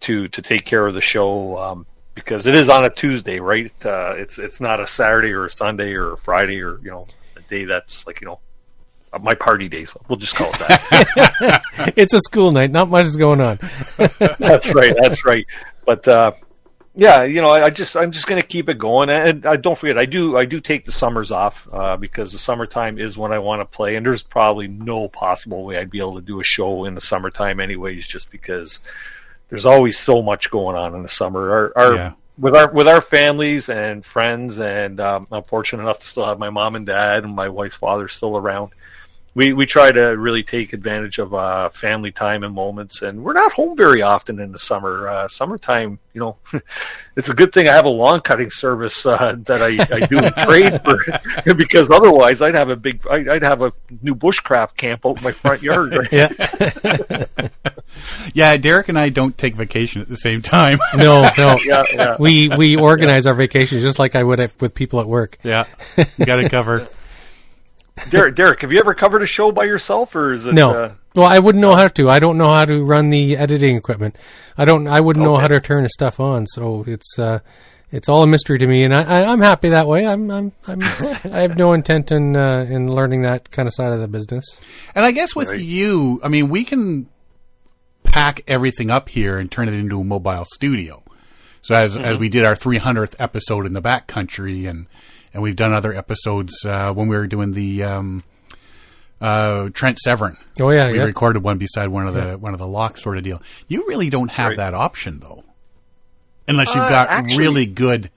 to 0.00 0.28
to 0.28 0.42
take 0.42 0.66
care 0.66 0.86
of 0.86 0.92
the 0.92 1.00
show 1.00 1.56
um, 1.56 1.86
because 2.14 2.44
it 2.44 2.54
is 2.54 2.68
on 2.68 2.84
a 2.84 2.90
Tuesday, 2.90 3.40
right? 3.40 3.72
Uh, 3.86 4.16
it's 4.18 4.38
it's 4.38 4.60
not 4.60 4.80
a 4.80 4.86
Saturday 4.86 5.32
or 5.32 5.46
a 5.46 5.50
Sunday 5.50 5.94
or 5.94 6.12
a 6.12 6.18
Friday 6.18 6.60
or 6.60 6.78
you 6.82 6.90
know 6.90 7.06
a 7.36 7.40
day 7.48 7.64
that's 7.64 8.06
like 8.06 8.20
you 8.20 8.26
know 8.26 8.38
my 9.20 9.34
party 9.34 9.68
days. 9.68 9.94
We'll 10.08 10.18
just 10.18 10.34
call 10.34 10.50
it 10.52 10.58
that. 10.60 11.62
it's 11.96 12.14
a 12.14 12.20
school 12.20 12.52
night. 12.52 12.70
Not 12.70 12.88
much 12.88 13.06
is 13.06 13.16
going 13.16 13.40
on. 13.40 13.58
that's 14.38 14.74
right. 14.74 14.94
That's 15.00 15.24
right. 15.24 15.46
But 15.84 16.06
uh, 16.08 16.32
yeah, 16.94 17.22
you 17.24 17.40
know, 17.40 17.50
I, 17.50 17.64
I 17.64 17.70
just 17.70 17.96
I'm 17.96 18.10
just 18.12 18.26
going 18.26 18.40
to 18.40 18.46
keep 18.46 18.68
it 18.68 18.78
going, 18.78 19.08
and 19.10 19.44
uh, 19.46 19.56
don't 19.56 19.78
forget, 19.78 19.98
I 19.98 20.04
do 20.06 20.36
I 20.36 20.44
do 20.44 20.60
take 20.60 20.84
the 20.84 20.92
summers 20.92 21.30
off 21.30 21.66
uh, 21.72 21.96
because 21.96 22.32
the 22.32 22.38
summertime 22.38 22.98
is 22.98 23.16
when 23.16 23.32
I 23.32 23.38
want 23.38 23.60
to 23.60 23.64
play, 23.64 23.96
and 23.96 24.04
there's 24.04 24.22
probably 24.22 24.68
no 24.68 25.08
possible 25.08 25.64
way 25.64 25.78
I'd 25.78 25.90
be 25.90 25.98
able 26.00 26.16
to 26.16 26.20
do 26.20 26.40
a 26.40 26.44
show 26.44 26.84
in 26.84 26.94
the 26.94 27.00
summertime, 27.00 27.60
anyways, 27.60 28.06
just 28.06 28.30
because 28.30 28.80
there's 29.48 29.66
always 29.66 29.98
so 29.98 30.22
much 30.22 30.50
going 30.50 30.76
on 30.76 30.94
in 30.94 31.02
the 31.02 31.08
summer. 31.08 31.50
Our, 31.50 31.72
our 31.76 31.94
Yeah. 31.94 32.12
with 32.38 32.54
our 32.54 32.70
with 32.70 32.86
our 32.88 33.00
families 33.00 33.68
and 33.70 34.04
friends, 34.04 34.58
and 34.58 35.00
um, 35.00 35.26
I'm 35.32 35.44
fortunate 35.44 35.82
enough 35.82 35.98
to 36.00 36.06
still 36.06 36.26
have 36.26 36.38
my 36.38 36.50
mom 36.50 36.76
and 36.76 36.86
dad 36.86 37.24
and 37.24 37.34
my 37.34 37.48
wife's 37.48 37.76
father 37.76 38.06
still 38.08 38.36
around. 38.36 38.72
We 39.34 39.54
we 39.54 39.64
try 39.64 39.90
to 39.90 40.08
really 40.18 40.42
take 40.42 40.74
advantage 40.74 41.18
of 41.18 41.32
uh, 41.32 41.70
family 41.70 42.12
time 42.12 42.42
and 42.44 42.54
moments, 42.54 43.00
and 43.00 43.24
we're 43.24 43.32
not 43.32 43.52
home 43.52 43.74
very 43.76 44.02
often 44.02 44.38
in 44.38 44.52
the 44.52 44.58
summer. 44.58 45.08
Uh, 45.08 45.26
summertime, 45.28 45.98
you 46.12 46.20
know, 46.20 46.36
it's 47.16 47.30
a 47.30 47.34
good 47.34 47.50
thing 47.50 47.66
I 47.66 47.72
have 47.72 47.86
a 47.86 47.88
lawn 47.88 48.20
cutting 48.20 48.50
service 48.50 49.06
uh, 49.06 49.36
that 49.46 49.62
I, 49.62 49.86
I 49.90 50.06
do 50.06 50.18
in 50.18 50.32
trade 50.44 50.82
for, 50.84 51.54
because 51.54 51.88
otherwise 51.88 52.42
I'd 52.42 52.54
have 52.54 52.68
a 52.68 52.76
big 52.76 53.06
I'd, 53.10 53.26
I'd 53.26 53.42
have 53.42 53.62
a 53.62 53.72
new 54.02 54.14
bushcraft 54.14 54.76
camp 54.76 55.06
out 55.06 55.16
in 55.16 55.24
my 55.24 55.32
front 55.32 55.62
yard. 55.62 55.96
Yeah. 56.12 56.28
Yeah, 58.34 58.56
Derek 58.56 58.88
and 58.88 58.98
I 58.98 59.08
don't 59.08 59.36
take 59.36 59.54
vacation 59.54 60.02
at 60.02 60.08
the 60.08 60.16
same 60.16 60.42
time. 60.42 60.78
No, 60.94 61.28
no. 61.36 61.58
yeah, 61.64 61.82
yeah. 61.92 62.16
We 62.18 62.48
we 62.48 62.76
organize 62.76 63.26
our 63.26 63.34
vacations 63.34 63.82
just 63.82 63.98
like 63.98 64.14
I 64.14 64.22
would 64.22 64.40
if, 64.40 64.60
with 64.60 64.74
people 64.74 65.00
at 65.00 65.06
work. 65.06 65.38
yeah, 65.42 65.64
got 66.18 66.38
it 66.38 66.50
covered. 66.50 66.88
Derek, 68.10 68.34
Derek, 68.34 68.62
have 68.62 68.72
you 68.72 68.78
ever 68.78 68.94
covered 68.94 69.22
a 69.22 69.26
show 69.26 69.52
by 69.52 69.64
yourself, 69.64 70.14
or 70.16 70.32
is 70.32 70.46
it? 70.46 70.54
No. 70.54 70.70
Uh, 70.72 70.92
well, 71.14 71.26
I 71.26 71.38
wouldn't 71.38 71.60
know 71.60 71.74
how 71.74 71.88
to. 71.88 72.08
I 72.08 72.18
don't 72.20 72.38
know 72.38 72.50
how 72.50 72.64
to 72.64 72.82
run 72.84 73.10
the 73.10 73.36
editing 73.36 73.76
equipment. 73.76 74.16
I 74.56 74.64
don't. 74.64 74.88
I 74.88 75.00
wouldn't 75.00 75.22
know 75.24 75.36
how 75.36 75.48
to 75.48 75.60
turn 75.60 75.82
the 75.82 75.90
stuff 75.90 76.18
on. 76.18 76.46
So 76.46 76.84
it's 76.86 77.18
uh, 77.18 77.40
it's 77.90 78.08
all 78.08 78.22
a 78.22 78.26
mystery 78.26 78.58
to 78.58 78.66
me, 78.66 78.84
and 78.84 78.94
I, 78.94 79.02
I, 79.02 79.24
I'm 79.32 79.42
happy 79.42 79.68
that 79.70 79.86
way. 79.86 80.06
I'm 80.06 80.30
I'm, 80.30 80.52
I'm 80.66 80.82
I 80.82 81.40
have 81.42 81.58
no 81.58 81.74
intent 81.74 82.10
in 82.10 82.34
uh, 82.34 82.66
in 82.68 82.90
learning 82.94 83.22
that 83.22 83.50
kind 83.50 83.68
of 83.68 83.74
side 83.74 83.92
of 83.92 84.00
the 84.00 84.08
business. 84.08 84.58
And 84.94 85.04
I 85.04 85.10
guess 85.12 85.36
with 85.36 85.48
Right. 85.50 85.60
you, 85.60 86.18
I 86.24 86.28
mean, 86.28 86.48
we 86.48 86.64
can 86.64 87.08
pack 88.04 88.40
everything 88.48 88.90
up 88.90 89.10
here 89.10 89.38
and 89.38 89.50
turn 89.50 89.68
it 89.68 89.74
into 89.74 90.00
a 90.00 90.04
mobile 90.04 90.46
studio. 90.46 91.02
So 91.60 91.74
as 91.74 91.96
as 91.98 92.16
we 92.18 92.30
did 92.30 92.44
our 92.46 92.54
300th 92.56 93.14
episode 93.18 93.66
in 93.66 93.74
the 93.74 93.82
backcountry, 93.82 94.68
and 94.68 94.86
and 95.34 95.42
we've 95.42 95.56
done 95.56 95.72
other 95.72 95.92
episodes 95.96 96.64
uh, 96.64 96.92
when 96.92 97.08
we 97.08 97.16
were 97.16 97.26
doing 97.26 97.52
the 97.52 97.82
um, 97.84 98.24
uh, 99.20 99.68
Trent 99.72 99.98
Severn. 99.98 100.36
Oh 100.60 100.70
yeah, 100.70 100.90
we 100.90 100.98
yeah. 100.98 101.04
recorded 101.04 101.42
one 101.42 101.58
beside 101.58 101.90
one 101.90 102.06
of 102.06 102.14
the 102.14 102.36
one 102.38 102.52
of 102.52 102.58
the 102.58 102.66
locks 102.66 103.02
sort 103.02 103.16
of 103.18 103.22
deal. 103.24 103.40
You 103.68 103.86
really 103.86 104.10
don't 104.10 104.30
have 104.32 104.48
Right. 104.50 104.56
that 104.58 104.74
option 104.74 105.20
though, 105.20 105.44
unless 106.48 106.68
you've 106.74 106.84
Uh, 106.84 106.88
got 106.90 107.08
actually- 107.08 107.38
really 107.38 107.66
good 107.66 108.10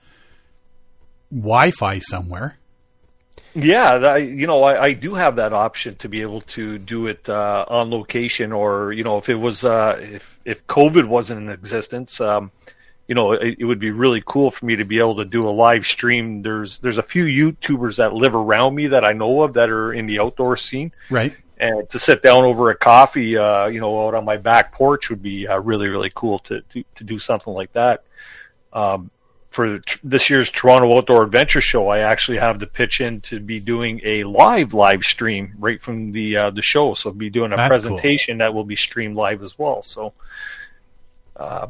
Wi-Fi 1.30 1.98
somewhere. 2.00 2.58
Yeah, 3.54 3.96
that, 3.98 4.16
you 4.16 4.46
know, 4.46 4.62
I, 4.64 4.82
I 4.82 4.92
do 4.92 5.14
have 5.14 5.36
that 5.36 5.54
option 5.54 5.96
to 5.96 6.10
be 6.10 6.20
able 6.20 6.42
to 6.42 6.76
do 6.76 7.06
it 7.06 7.26
uh, 7.26 7.64
on 7.68 7.90
location, 7.90 8.52
or 8.52 8.92
you 8.92 9.02
know, 9.02 9.16
if 9.16 9.30
it 9.30 9.36
was 9.36 9.64
uh, 9.64 9.98
if 9.98 10.38
if 10.44 10.66
COVID 10.66 11.06
wasn't 11.08 11.40
in 11.40 11.48
existence, 11.48 12.20
um, 12.20 12.50
you 13.08 13.14
know, 13.14 13.32
it, 13.32 13.56
it 13.60 13.64
would 13.64 13.78
be 13.78 13.90
really 13.90 14.22
cool 14.26 14.50
for 14.50 14.66
me 14.66 14.76
to 14.76 14.84
be 14.84 14.98
able 14.98 15.16
to 15.16 15.24
do 15.24 15.48
a 15.48 15.50
live 15.50 15.86
stream. 15.86 16.42
There's 16.42 16.78
there's 16.78 16.98
a 16.98 17.02
few 17.02 17.24
YouTubers 17.24 17.96
that 17.96 18.12
live 18.14 18.34
around 18.34 18.74
me 18.74 18.88
that 18.88 19.04
I 19.04 19.12
know 19.12 19.42
of 19.42 19.54
that 19.54 19.70
are 19.70 19.92
in 19.92 20.06
the 20.06 20.18
outdoor 20.18 20.56
scene, 20.56 20.92
Right. 21.10 21.34
and 21.58 21.88
to 21.90 21.98
sit 21.98 22.22
down 22.22 22.44
over 22.44 22.70
a 22.70 22.76
coffee, 22.76 23.36
uh, 23.36 23.66
you 23.68 23.80
know, 23.80 24.06
out 24.06 24.14
on 24.14 24.24
my 24.24 24.36
back 24.36 24.72
porch 24.72 25.08
would 25.08 25.22
be 25.22 25.46
uh, 25.46 25.58
really 25.60 25.88
really 25.88 26.10
cool 26.14 26.38
to, 26.40 26.60
to 26.62 26.84
to 26.96 27.04
do 27.04 27.18
something 27.18 27.52
like 27.52 27.72
that. 27.74 28.04
Um, 28.72 29.10
for 29.50 29.80
this 30.04 30.28
year's 30.28 30.50
Toronto 30.50 30.94
Outdoor 30.98 31.22
Adventure 31.22 31.62
Show, 31.62 31.88
I 31.88 32.00
actually 32.00 32.36
have 32.36 32.58
the 32.58 32.66
pitch 32.66 33.00
in 33.00 33.22
to 33.22 33.40
be 33.40 33.58
doing 33.58 34.02
a 34.04 34.24
live 34.24 34.74
live 34.74 35.02
stream 35.02 35.54
right 35.58 35.80
from 35.80 36.12
the 36.12 36.36
uh, 36.36 36.50
the 36.50 36.60
show. 36.60 36.92
So 36.92 37.08
I'll 37.08 37.14
be 37.16 37.30
doing 37.30 37.52
a 37.52 37.56
That's 37.56 37.68
presentation 37.70 38.38
that 38.38 38.52
will 38.52 38.64
be 38.64 38.76
streamed 38.76 39.16
live 39.16 39.42
as 39.42 39.58
well. 39.58 39.80
So, 39.80 40.12
uh, 41.36 41.68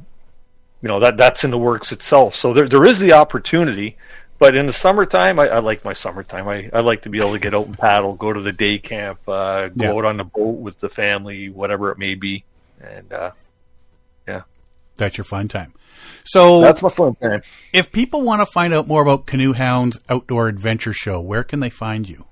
you 0.86 0.88
know 0.92 1.00
that 1.00 1.16
that's 1.16 1.42
in 1.42 1.50
the 1.50 1.58
works 1.58 1.90
itself. 1.90 2.36
So 2.36 2.52
there 2.52 2.68
there 2.68 2.84
is 2.84 3.00
the 3.00 3.12
opportunity. 3.14 3.96
But 4.38 4.54
in 4.54 4.66
the 4.68 4.72
summertime, 4.72 5.40
I, 5.40 5.48
I 5.48 5.58
like 5.58 5.84
my 5.84 5.94
summertime. 5.94 6.46
I, 6.46 6.70
I 6.72 6.78
like 6.80 7.02
to 7.02 7.08
be 7.08 7.18
able 7.18 7.32
to 7.32 7.40
get 7.40 7.54
out 7.54 7.66
and 7.66 7.76
paddle, 7.76 8.12
go 8.14 8.32
to 8.32 8.40
the 8.40 8.52
day 8.52 8.78
camp, 8.78 9.18
uh, 9.26 9.68
go 9.68 9.84
Yeah. 9.84 9.92
out 9.94 10.04
on 10.04 10.16
the 10.18 10.24
boat 10.24 10.60
with 10.60 10.78
the 10.78 10.88
family, 10.88 11.48
whatever 11.48 11.90
it 11.90 11.98
may 11.98 12.14
be, 12.14 12.44
and 12.80 13.12
uh, 13.12 13.30
yeah, 14.28 14.42
That's 14.96 15.16
your 15.16 15.24
fun 15.24 15.48
time. 15.48 15.72
So, 16.24 16.60
that's 16.60 16.82
my 16.82 16.90
fun 16.90 17.14
time. 17.16 17.42
if 17.72 17.90
people 17.90 18.20
want 18.22 18.42
to 18.42 18.46
find 18.46 18.72
out 18.74 18.86
more 18.86 19.00
about 19.02 19.24
Canoe 19.26 19.54
Hound's 19.54 19.98
outdoor 20.08 20.46
adventure 20.48 20.92
show, 20.92 21.18
where 21.20 21.42
can 21.42 21.58
they 21.60 21.70
find 21.70 22.06
you? 22.06 22.26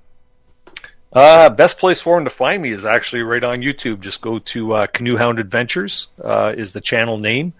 Uh, 1.10 1.48
best 1.48 1.78
place 1.78 2.00
for 2.02 2.16
them 2.16 2.24
to 2.24 2.30
find 2.30 2.62
me 2.62 2.70
is 2.72 2.84
actually 2.84 3.22
right 3.22 3.44
on 3.44 3.62
YouTube. 3.62 4.00
Just 4.00 4.20
go 4.20 4.40
to 4.40 4.72
uh, 4.74 4.86
Canoe 4.88 5.16
Hound 5.16 5.38
Adventures 5.38 6.08
uh, 6.22 6.52
is 6.54 6.72
the 6.72 6.80
channel 6.82 7.16
name, 7.18 7.54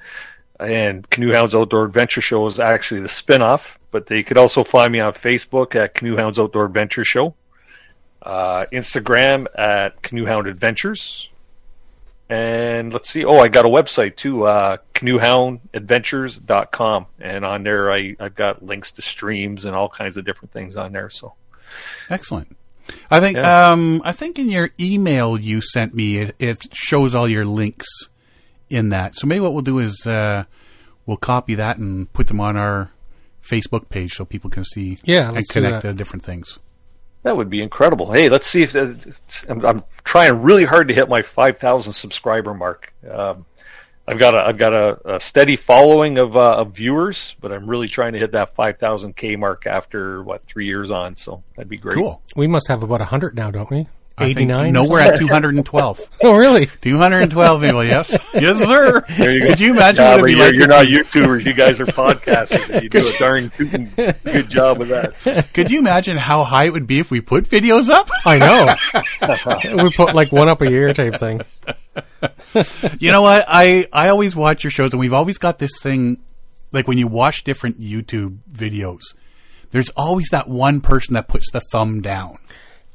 and 0.65 1.09
Canoe 1.11 1.33
Hound's 1.33 1.55
Outdoor 1.55 1.85
Adventure 1.85 2.21
Show 2.21 2.47
is 2.47 2.59
actually 2.59 3.01
the 3.01 3.09
spin-off. 3.09 3.79
But 3.91 4.07
they 4.07 4.23
could 4.25 4.39
also 4.39 4.65
find 4.65 4.93
me 4.93 5.01
on 5.01 5.12
Facebook 5.12 5.75
at 5.77 5.95
Canoe 5.95 6.17
Hound's 6.17 6.39
Outdoor 6.39 6.65
Adventure 6.65 7.05
Show, 7.05 7.35
uh, 8.23 8.65
Instagram 8.73 9.47
at 9.57 10.03
Canoe 10.03 10.25
Hound 10.25 10.49
Adventures, 10.49 11.29
and 12.29 12.93
let's 12.93 13.11
see. 13.11 13.25
Oh, 13.25 13.39
I 13.39 13.49
got 13.49 13.67
a 13.67 13.69
website 13.69 14.17
too, 14.17 14.45
uh, 14.45 14.79
canoehoundadventures.com, 14.95 17.07
and 17.21 17.45
on 17.45 17.62
there 17.62 17.93
I 17.93 18.17
I've 18.19 18.35
got 18.35 18.65
links 18.65 18.91
to 18.93 19.03
streams 19.03 19.65
and 19.65 19.77
all 19.77 19.89
kinds 19.89 20.17
of 20.17 20.25
different 20.25 20.53
things 20.53 20.77
on 20.77 20.93
there. 20.93 21.11
So. 21.11 21.35
Excellent. 22.11 22.57
I 23.11 23.21
think 23.21 23.37
Yeah. 23.37 23.71
um, 23.71 24.03
I 24.05 24.12
think 24.12 24.39
in 24.39 24.49
your 24.49 24.71
email 24.79 25.39
you 25.39 25.61
sent 25.61 25.95
me 25.95 26.19
it, 26.19 26.37
it 26.39 26.67
shows 26.75 27.15
all 27.15 27.29
your 27.29 27.45
links 27.45 27.87
in 28.75 28.89
that. 28.91 29.16
So 29.16 29.27
maybe 29.27 29.41
what 29.41 29.53
we'll 29.53 29.62
do 29.62 29.79
is 29.79 30.07
uh, 30.07 30.45
we'll 31.07 31.16
copy 31.16 31.55
that 31.55 31.79
and 31.79 32.12
put 32.12 32.27
them 32.27 32.41
on 32.41 32.57
our 32.57 32.91
Facebook 33.43 33.89
page 33.89 34.12
so 34.14 34.25
people 34.25 34.51
can 34.51 34.64
see 34.64 34.99
Yeah, 35.05 35.33
and 35.33 35.49
connect 35.49 35.83
that. 35.83 35.89
to 35.89 35.95
different 35.95 36.25
things. 36.25 36.59
That 37.22 37.37
would 37.37 37.49
be 37.49 37.62
incredible. 37.62 38.12
Hey, 38.12 38.29
let's 38.29 38.47
see 38.47 38.62
if 38.62 38.72
the, 38.72 39.16
I'm, 39.49 39.64
I'm 39.64 39.83
trying 40.05 40.43
really 40.43 40.64
hard 40.64 40.89
to 40.89 40.95
hit 40.95 41.09
my 41.09 41.22
5,000 41.22 41.93
subscriber 41.93 42.53
mark. 42.53 42.93
Um, 43.11 43.47
I've 44.07 44.18
got 44.18 44.35
a 44.35 44.47
I've 44.47 44.59
got 44.59 44.75
a, 44.75 45.14
a 45.14 45.20
steady 45.20 45.57
following 45.57 46.18
of, 46.18 46.37
uh, 46.37 46.57
of 46.57 46.72
viewers, 46.72 47.37
but 47.41 47.51
I'm 47.53 47.66
really 47.66 47.89
trying 47.89 48.12
to 48.12 48.18
hit 48.18 48.33
that 48.33 48.55
5,000 48.55 49.16
K 49.16 49.37
mark 49.37 49.66
after 49.66 50.22
what 50.22 50.45
three 50.45 50.66
years 50.66 50.91
on. 50.91 51.16
So 51.16 51.43
that'd 51.57 51.70
be 51.70 51.79
great. 51.79 51.95
Cool. 51.95 52.20
We 52.37 52.47
must 52.47 52.68
have 52.68 52.83
about 52.83 53.01
100 53.01 53.35
now, 53.35 53.51
don't 53.51 53.70
we? 53.70 53.87
I 54.17 54.27
think- 54.27 54.37
89? 54.51 54.73
No, 54.73 54.85
we're 54.85 55.01
at 55.01 55.19
212. 55.19 56.01
Oh, 56.23 56.37
really? 56.37 56.67
212 56.83 57.61
people, 57.62 57.85
yes. 57.85 58.17
Yes, 58.33 58.59
sir. 58.59 59.05
There 59.19 59.33
you 59.33 59.41
go. 59.41 59.47
Could 59.49 59.61
you 59.61 59.71
imagine 59.73 60.05
Nah, 60.05 60.11
what 60.17 60.19
it'd 60.19 60.23
but 60.23 60.27
be 60.27 60.33
you're, 60.33 60.47
like? 60.47 60.55
you're 60.55 60.69
not 60.69 60.87
YouTubers. 60.87 61.45
You 61.45 61.53
guys 61.53 61.81
are 61.81 61.87
podcasters. 61.87 62.71
And 62.71 62.83
you 62.85 62.89
do 62.89 62.99
a 63.07 63.19
darn 63.19 63.51
tootin' 63.51 63.93
good 64.25 64.49
job 64.49 64.79
with 64.79 64.89
that. 64.91 65.53
Could 65.53 65.71
you 65.71 65.81
imagine 65.81 66.17
how 66.17 66.45
high 66.45 66.65
it 66.65 66.73
would 66.73 66.87
be 66.87 67.01
if 67.01 67.11
we 67.11 67.21
put 67.21 67.45
videos 67.49 67.91
up? 67.91 68.09
I 68.25 68.39
know. 68.39 69.83
we 69.85 69.91
put 69.91 70.15
like 70.15 70.31
one 70.33 70.49
up 70.49 70.62
a 70.62 70.71
year 70.71 70.93
type 70.95 71.17
thing. 71.19 71.41
You 73.01 73.12
know 73.12 73.23
what? 73.23 73.45
I, 73.49 73.87
I 73.93 74.09
always 74.09 74.35
watch 74.35 74.65
your 74.65 74.71
shows, 74.71 74.93
and 74.93 75.01
we've 75.01 75.12
always 75.12 75.39
got 75.39 75.59
this 75.59 75.73
thing 75.83 76.19
like 76.73 76.89
when 76.89 76.99
you 76.99 77.07
watch 77.07 77.45
different 77.45 77.81
YouTube 77.81 78.39
videos, 78.51 79.01
there's 79.71 79.91
always 79.91 80.29
that 80.31 80.49
one 80.49 80.81
person 80.81 81.15
that 81.15 81.29
puts 81.29 81.51
the 81.53 81.61
thumb 81.73 82.01
down. 82.01 82.39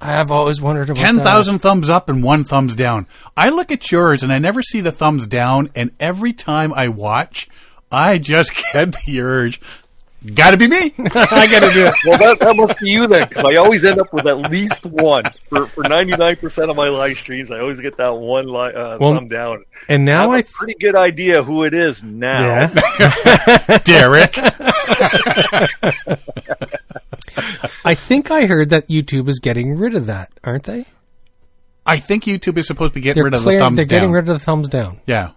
I've 0.02 0.32
always 0.32 0.62
wondered 0.62 0.90
about 0.90 1.04
10,000 1.04 1.60
thumbs 1.60 1.90
up 1.90 2.10
and 2.10 2.24
one 2.24 2.44
thumbs 2.46 2.76
down. 2.76 3.06
I 3.36 3.50
look 3.50 3.72
at 3.72 3.92
yours 3.92 4.24
and 4.24 4.32
I 4.32 4.38
never 4.40 4.62
see 4.62 4.80
the 4.82 4.92
thumbs 4.94 5.28
down, 5.28 5.70
and 5.76 5.92
every 6.00 6.32
time 6.34 6.74
I 6.74 6.88
watch, 6.88 7.50
I 7.92 8.18
just 8.18 8.52
get 8.74 8.96
the 9.06 9.20
urge. 9.22 9.60
Gotta 10.34 10.58
be 10.58 10.68
me. 10.68 10.94
I 11.00 11.48
gotta 11.50 11.72
do 11.74 11.86
it. 11.86 11.94
Well, 12.06 12.18
that, 12.18 12.40
that 12.42 12.54
must 12.58 12.78
be 12.80 12.90
you 12.92 13.08
then, 13.08 13.30
because 13.30 13.46
I 13.46 13.56
always 13.56 13.86
end 13.86 14.02
up 14.02 14.12
with 14.12 14.28
at 14.28 14.38
least 14.52 14.86
one 14.86 15.24
for 15.48 15.66
for 15.68 15.84
ninety 15.86 16.12
nine 16.18 16.36
percent 16.36 16.70
of 16.70 16.76
my 16.76 16.90
live 16.90 17.18
streams. 17.18 17.50
I 17.52 17.60
always 17.62 17.80
get 17.80 17.96
that 17.98 18.10
one 18.18 18.48
li- 18.48 18.74
uh, 18.74 18.98
Well, 19.00 19.14
thumb 19.16 19.30
down. 19.30 19.64
And 19.88 20.04
now 20.04 20.24
I 20.24 20.26
now 20.26 20.32
have 20.32 20.38
I, 20.38 20.40
a 20.40 20.44
pretty 20.52 20.74
good 20.78 20.96
idea 20.98 21.42
who 21.42 21.64
it 21.64 21.74
is 21.74 22.04
now. 22.04 22.70
yeah, 23.00 23.78
Derek. 23.86 24.36
I 27.86 27.96
think 27.96 28.32
I 28.32 28.46
heard 28.46 28.70
that 28.70 28.88
YouTube 28.88 29.30
is 29.30 29.40
getting 29.40 29.78
rid 29.78 29.96
of 29.96 30.06
that, 30.08 30.32
aren't 30.44 30.64
they? 30.64 30.86
I 31.86 31.98
think 31.98 32.26
YouTube 32.26 32.58
is 32.58 32.68
supposed 32.68 32.94
to 32.94 32.96
be 32.96 33.02
getting 33.02 33.16
They're 33.22 33.26
rid 33.26 33.34
of 33.34 33.42
clear- 33.42 33.58
the 33.58 33.64
thumbs 33.64 33.76
They're 33.78 33.86
down. 33.86 33.98
getting 34.00 34.12
rid 34.12 34.30
of 34.30 34.36
the 34.36 34.40
thumbs 34.40 34.70
down. 34.70 35.00
yeah. 35.06 35.32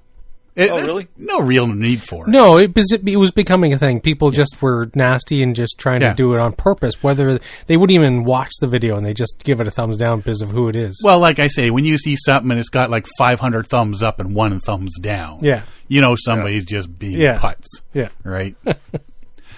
It, 0.54 0.70
Oh, 0.70 0.76
there's 0.76 0.92
really? 0.92 1.08
No 1.16 1.40
real 1.40 1.66
need 1.66 2.02
for 2.02 2.26
it. 2.26 2.30
No, 2.30 2.58
it 2.58 2.74
was 2.76 2.92
it 2.92 3.16
was 3.16 3.30
becoming 3.30 3.72
a 3.72 3.78
thing. 3.78 4.00
People 4.02 4.30
just 4.30 4.60
were 4.60 4.90
nasty 4.94 5.42
and 5.42 5.56
just 5.56 5.78
trying 5.78 6.02
Yeah. 6.02 6.10
to 6.10 6.14
do 6.14 6.34
it 6.34 6.40
on 6.40 6.52
purpose. 6.52 7.02
Whether 7.02 7.40
they 7.68 7.78
wouldn't 7.78 7.94
even 7.94 8.24
watch 8.24 8.50
the 8.60 8.66
video 8.66 8.98
and 8.98 9.06
they 9.06 9.14
just 9.14 9.42
give 9.44 9.60
it 9.62 9.66
a 9.66 9.70
thumbs 9.70 9.96
down 9.96 10.18
because 10.18 10.42
of 10.42 10.50
who 10.50 10.68
it 10.68 10.76
is. 10.76 11.00
Well, 11.02 11.20
like 11.20 11.38
I 11.38 11.46
say, 11.46 11.70
when 11.70 11.86
you 11.86 11.96
see 11.96 12.16
something 12.16 12.50
and 12.50 12.60
it's 12.60 12.68
got 12.68 12.90
like 12.90 13.06
500 13.16 13.66
thumbs 13.66 14.02
up 14.02 14.20
and 14.20 14.34
one 14.34 14.60
thumbs 14.60 14.98
down, 15.00 15.38
Yeah. 15.40 15.62
you 15.88 16.02
know 16.02 16.16
somebody's 16.18 16.66
just 16.66 16.98
being 16.98 17.18
Yeah. 17.18 17.38
putts, 17.38 17.80
yeah, 17.94 18.08
right? 18.22 18.54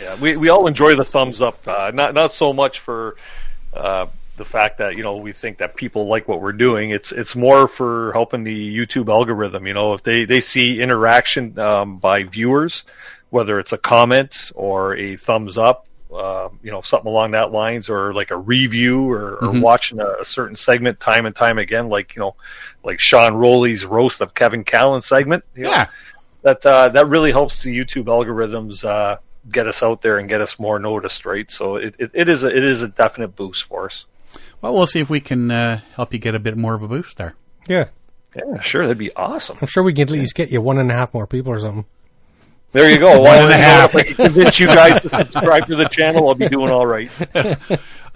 Yeah, 0.01 0.17
we 0.21 0.37
we 0.37 0.49
all 0.49 0.67
enjoy 0.67 0.97
the 0.97 1.05
thumbs 1.05 1.41
up. 1.41 1.67
Uh, 1.67 1.91
not 1.95 2.15
not 2.15 2.33
so 2.33 2.53
much 2.53 2.81
for 2.81 3.17
uh, 3.73 4.07
the 4.37 4.45
fact 4.45 4.79
that 4.79 4.97
you 4.97 5.03
know 5.03 5.17
we 5.17 5.33
think 5.33 5.59
that 5.59 5.77
people 5.77 6.07
like 6.07 6.29
what 6.29 6.41
we're 6.41 6.53
doing. 6.53 6.91
It's 6.91 7.13
it's 7.13 7.37
more 7.37 7.69
for 7.69 8.13
helping 8.13 8.45
the 8.45 8.77
YouTube 8.77 9.09
algorithm. 9.09 9.67
You 9.67 9.75
know, 9.75 9.95
if 9.95 10.03
they 10.03 10.25
they 10.25 10.41
see 10.41 10.81
interaction 10.81 11.59
um, 11.59 11.99
by 11.99 12.25
viewers, 12.25 12.85
whether 13.31 13.59
it's 13.61 13.73
a 13.73 13.79
comment 13.79 14.53
or 14.55 14.97
a 14.97 15.17
thumbs 15.17 15.59
up. 15.59 15.87
Uh, 16.13 16.49
you 16.63 16.71
know, 16.71 16.81
something 16.81 17.11
along 17.11 17.33
that 17.33 17.51
lines, 17.51 17.89
or 17.89 18.15
like 18.15 18.31
a 18.31 18.37
review, 18.37 19.11
or, 19.11 19.35
or 19.43 19.51
watching 19.61 19.99
a, 19.99 20.07
a 20.21 20.25
certain 20.25 20.55
segment 20.55 21.01
time 21.01 21.27
and 21.27 21.35
time 21.35 21.59
again, 21.59 21.89
like 21.89 22.15
you 22.15 22.21
know, 22.21 22.37
like 22.85 23.01
Sean 23.01 23.35
Rowley's 23.35 23.85
roast 23.85 24.21
of 24.21 24.33
Kevin 24.33 24.63
Callan 24.63 25.03
segment. 25.03 25.43
you 25.57 25.65
know, 25.65 25.71
yeah. 25.71 25.89
that 26.43 26.65
uh, 26.65 26.89
that 26.91 27.09
really 27.09 27.33
helps 27.33 27.65
the 27.65 27.77
YouTube 27.77 28.05
algorithms 28.05 28.85
uh, 28.85 29.19
get 29.51 29.67
us 29.67 29.83
out 29.83 30.03
there 30.03 30.19
and 30.19 30.29
get 30.29 30.41
us 30.41 30.59
more 30.59 30.79
noticed, 30.79 31.27
right? 31.27 31.51
So 31.51 31.77
it, 31.77 31.95
it, 31.99 32.11
it 32.15 32.29
is 32.29 32.43
a, 32.43 32.49
it 32.49 32.65
is 32.65 32.83
a 32.83 32.89
definite 32.89 33.37
boost 33.37 33.65
for 33.65 33.87
us. 33.87 34.07
Well, 34.61 34.75
we'll 34.75 34.87
see 34.87 35.01
if 35.01 35.11
we 35.11 35.21
can 35.21 35.51
uh, 35.51 35.81
help 35.95 36.13
you 36.13 36.19
get 36.19 36.35
a 36.35 36.39
bit 36.39 36.57
more 36.57 36.75
of 36.75 36.83
a 36.83 36.89
boost 36.89 37.17
there. 37.17 37.35
yeah. 37.69 37.89
Yeah, 38.37 38.61
sure, 38.61 38.83
that'd 38.83 38.99
be 38.99 39.15
awesome. 39.15 39.57
I'm 39.61 39.69
sure 39.69 39.85
we 39.85 39.93
can 39.93 40.03
at 40.03 40.11
least 40.11 40.35
get 40.35 40.51
you 40.51 40.61
one 40.61 40.79
and 40.79 40.91
a 40.91 40.95
half 40.95 41.15
more 41.15 41.25
people 41.25 41.53
or 41.53 41.61
something. 41.61 41.85
There 42.73 42.91
you 42.91 42.99
go. 42.99 43.21
One 43.23 43.39
and 43.39 43.53
a 43.53 43.57
half. 43.57 43.95
If 43.95 43.97
I 43.97 44.03
can 44.03 44.17
convince 44.17 44.59
you 44.59 44.67
guys 44.67 45.01
to 45.03 45.09
subscribe 45.09 45.67
to 45.67 45.77
the 45.77 45.89
channel, 45.89 46.27
I'll 46.27 46.35
be 46.35 46.49
doing 46.49 46.71
all 46.73 46.85
right. 46.85 47.09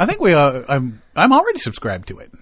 I 0.01 0.05
think 0.07 0.21
we. 0.21 0.35
Uh, 0.35 0.65
I'm. 0.69 1.01
I'm 1.15 1.33
already 1.33 1.61
subscribed 1.61 2.09
to 2.09 2.19
it. 2.19 2.33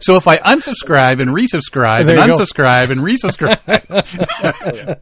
So 0.00 0.16
if 0.16 0.26
I 0.28 0.38
unsubscribe 0.38 1.20
and 1.20 1.30
resubscribe 1.30 2.06
There 2.06 2.18
and 2.18 2.26
you 2.26 2.32
go. 2.38 2.38
unsubscribe 2.44 2.90
and 2.90 3.00
resubscribe, 3.00 3.56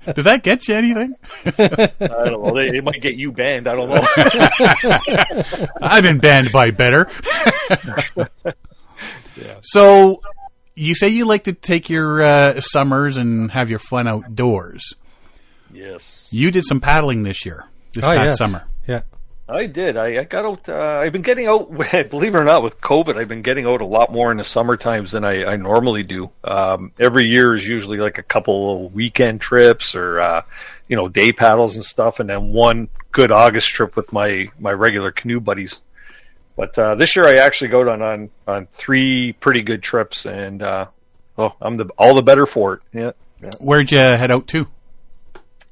does 0.15 0.25
that 0.25 0.43
get 0.43 0.67
you 0.69 0.75
anything? 0.75 1.15
I 1.47 1.87
don't 2.29 2.43
know. 2.43 2.57
It 2.57 2.85
might 2.85 3.01
get 3.01 3.17
you 3.17 3.33
banned. 3.33 3.67
I 3.69 3.75
don't 3.77 3.89
know. 3.89 4.07
I've 5.83 6.03
been 6.03 6.19
banned 6.19 6.53
by 6.53 6.71
better. 6.71 7.09
So 9.63 10.21
you 10.75 10.95
say 10.95 11.09
you 11.09 11.25
like 11.25 11.45
to 11.45 11.53
take 11.53 11.89
your 11.91 12.23
uh, 12.23 12.61
summers 12.61 13.17
and 13.17 13.51
have 13.53 13.71
your 13.71 13.79
fun 13.79 14.07
outdoors. 14.09 14.95
yes, 15.73 16.29
You 16.33 16.51
did 16.51 16.65
some 16.65 16.81
paddling 16.81 17.23
this 17.23 17.45
year, 17.45 17.65
this 17.93 18.05
Oh, 18.05 18.09
past 18.09 18.29
yes. 18.31 18.39
summer. 18.39 18.67
Yeah. 18.87 19.03
I 19.51 19.67
did. 19.67 19.97
I, 19.97 20.21
I 20.21 20.25
got 20.25 20.45
out. 20.45 20.69
Uh, 20.69 21.01
I've 21.03 21.13
been 21.13 21.23
getting 21.23 21.47
out. 21.47 21.71
Believe 22.11 22.35
it 22.35 22.39
or 22.39 22.45
not, 22.45 22.63
with 22.63 22.81
COVID, 22.81 23.17
I've 23.17 23.29
been 23.29 23.43
getting 23.43 23.67
out 23.67 23.81
a 23.81 23.87
lot 23.87 24.13
more 24.13 24.31
in 24.31 24.39
the 24.39 24.45
summer 24.45 24.77
times 24.77 25.13
than 25.13 25.25
I, 25.25 25.45
I 25.45 25.57
normally 25.57 26.03
do. 26.03 26.31
Um, 26.45 26.93
every 26.99 27.27
year 27.27 27.55
is 27.57 27.67
usually 27.67 27.99
like 27.99 28.19
a 28.19 28.23
couple 28.23 28.87
of 28.87 28.95
weekend 28.95 29.41
trips 29.41 29.95
or 29.95 30.21
uh, 30.21 30.43
you 30.89 30.97
know 30.97 31.09
day 31.09 31.33
paddles 31.33 31.77
and 31.77 31.85
stuff, 31.85 32.21
and 32.21 32.31
then 32.31 32.53
one 32.53 32.89
good 33.13 33.33
August 33.33 33.69
trip 33.69 33.97
with 33.97 34.13
my 34.13 34.51
my 34.59 34.73
regular 34.73 35.11
canoe 35.11 35.41
buddies. 35.41 35.83
But 36.57 36.79
uh, 36.79 36.95
this 36.95 37.17
year, 37.17 37.27
I 37.27 37.37
actually 37.37 37.69
go 37.69 37.89
on 37.91 38.03
on 38.03 38.31
on 38.47 38.67
three 38.67 39.33
pretty 39.41 39.63
good 39.63 39.83
trips, 39.83 40.27
and 40.27 40.63
uh, 40.63 40.87
well, 41.37 41.57
I'm 41.61 41.77
the 41.77 41.87
all 41.99 42.15
the 42.15 42.23
better 42.23 42.47
for 42.47 42.75
it. 42.75 42.81
Yeah. 42.93 43.13
Where'd 43.59 43.91
you 43.91 43.99
head 43.99 44.31
out 44.31 44.47
to? 44.49 44.69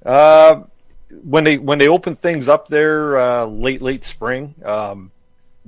Uh, 0.05 0.62
when 1.11 1.45
they 1.45 1.59
when 1.59 1.79
they 1.79 1.89
open 1.89 2.17
things 2.17 2.49
up 2.49 2.69
there 2.69 3.19
uh, 3.19 3.45
late 3.47 3.83
late 3.83 4.05
spring, 4.05 4.55
um, 4.65 5.11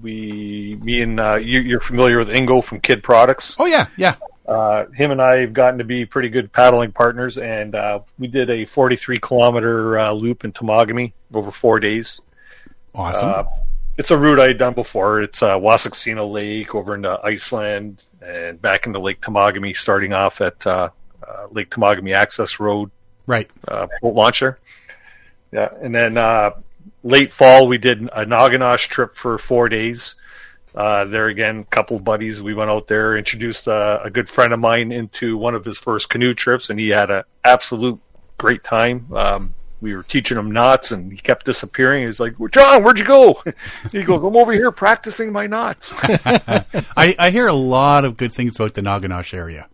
we 0.01 0.79
me 0.83 1.03
and 1.03 1.19
uh, 1.21 1.37
you, 1.37 1.61
you're 1.61 1.81
familiar 1.81 2.19
with 2.19 2.29
Ingo 2.29 2.63
from 2.63 2.81
Kid 2.81 3.03
Products. 3.03 3.57
Oh 3.59 3.67
yeah, 3.67 3.87
yeah. 3.97 4.17
uh, 4.47 4.87
him 4.87 5.11
and 5.11 5.23
I 5.23 5.37
have 5.37 5.53
gotten 5.53 5.79
to 5.79 5.85
be 5.85 6.05
pretty 6.05 6.29
good 6.29 6.53
paddling 6.53 6.93
partners, 6.93 7.39
and 7.39 7.75
uh, 7.75 8.01
we 8.19 8.27
did 8.27 8.51
a 8.51 8.65
43 8.65 9.19
kilometer 9.19 9.99
uh, 9.99 10.13
loop 10.13 10.45
in 10.45 10.53
Temagami 10.53 11.13
over 11.33 11.51
four 11.51 11.81
days. 11.81 12.21
Awesome. 12.95 13.29
Uh, 13.29 13.45
it's 13.97 14.11
a 14.11 14.17
route 14.17 14.41
I 14.41 14.49
had 14.49 14.59
done 14.59 14.75
before. 14.75 15.21
It's 15.21 15.43
uh, 15.43 15.59
Wasaksina 15.59 16.29
Lake 16.31 16.75
over 16.75 16.95
into 16.95 17.21
Iceland 17.23 18.03
and 18.23 18.61
back 18.61 18.87
into 18.87 18.99
Lake 18.99 19.21
Temagami, 19.21 19.77
starting 19.77 20.13
off 20.13 20.41
at 20.41 20.65
Lake 21.51 21.71
Temagami 21.71 22.15
Access 22.15 22.61
Road 22.61 22.91
right. 23.31 23.51
uh, 23.69 23.87
boat 24.03 24.15
launcher. 24.15 24.59
Yeah, 25.53 25.69
and 25.81 25.95
then 25.95 26.17
uh, 26.17 26.53
late 27.03 27.33
fall 27.33 27.67
we 27.67 27.79
did 27.79 28.03
a 28.03 28.25
Naganosh 28.25 28.89
trip 28.89 29.15
for 29.15 29.39
four 29.39 29.69
days. 29.69 30.15
Uh, 30.75 31.05
there 31.05 31.27
again, 31.27 31.61
a 31.61 31.65
couple 31.65 31.97
of 31.97 32.05
buddies. 32.05 32.41
We 32.41 32.55
went 32.55 32.71
out 32.71 32.87
there, 32.87 33.17
introduced 33.17 33.67
uh, 33.67 34.01
a 34.05 34.11
good 34.11 34.29
friend 34.29 34.53
of 34.53 34.61
mine 34.61 34.93
into 34.93 35.37
one 35.37 35.55
of 35.55 35.65
his 35.65 35.79
first 35.79 36.09
canoe 36.09 36.33
trips, 36.35 36.71
and 36.71 36.79
he 36.79 36.91
had 36.91 37.11
an 37.11 37.25
absolute 37.45 37.99
great 38.39 38.63
time. 38.63 39.13
Um, 39.13 39.55
we 39.81 39.97
were 39.97 40.03
teaching 40.03 40.39
him 40.39 40.53
knots, 40.53 40.93
and 40.93 41.11
he 41.11 41.19
kept 41.19 41.47
disappearing. 41.47 42.03
He 42.03 42.07
was 42.07 42.21
like, 42.21 42.35
"John, 42.53 42.85
where'd 42.85 42.99
you 42.99 43.05
go?" 43.05 43.43
he 43.93 44.05
goes, 44.05 44.23
"I'm 44.23 44.37
over 44.37 44.53
here 44.53 44.71
practicing 44.71 45.33
my 45.33 45.47
knots." 45.47 45.93
I, 46.03 47.17
I 47.19 47.31
hear 47.31 47.49
a 47.49 47.55
lot 47.55 48.05
of 48.05 48.17
good 48.17 48.33
things 48.33 48.55
about 48.55 48.75
the 48.75 48.83
Naganosh 48.83 49.35
area. 49.35 49.69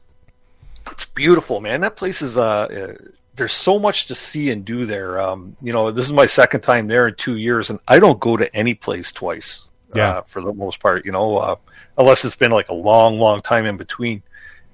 it's 0.91 1.05
beautiful, 1.05 1.61
man. 1.61 1.83
That 1.83 1.97
place 1.97 2.22
is 2.22 2.39
uh, 2.39 2.43
uh 2.43 2.95
there's 3.37 3.53
so 3.53 3.78
much 3.78 4.07
to 4.07 4.14
see 4.14 4.51
and 4.51 4.64
do 4.64 4.87
there. 4.87 5.20
Um, 5.20 5.57
you 5.62 5.72
know, 5.72 5.91
this 5.91 6.07
is 6.07 6.12
my 6.12 6.26
second 6.26 6.62
time 6.62 6.87
there 6.87 7.09
in 7.09 7.14
two 7.14 7.37
years, 7.37 7.70
and 7.70 7.78
I 7.87 7.99
don't 7.99 8.18
go 8.18 8.37
to 8.37 8.55
any 8.57 8.74
place 8.74 9.12
twice. 9.12 9.66
Yeah. 9.95 10.18
Uh, 10.18 10.22
for 10.22 10.43
the 10.43 10.53
most 10.53 10.80
part, 10.80 11.07
you 11.07 11.12
know, 11.12 11.37
uh, 11.37 11.57
unless 11.97 12.24
it's 12.24 12.34
been 12.34 12.51
like 12.51 12.68
a 12.68 12.74
long, 12.74 13.18
long 13.18 13.41
time 13.41 13.66
in 13.66 13.76
between. 13.76 14.22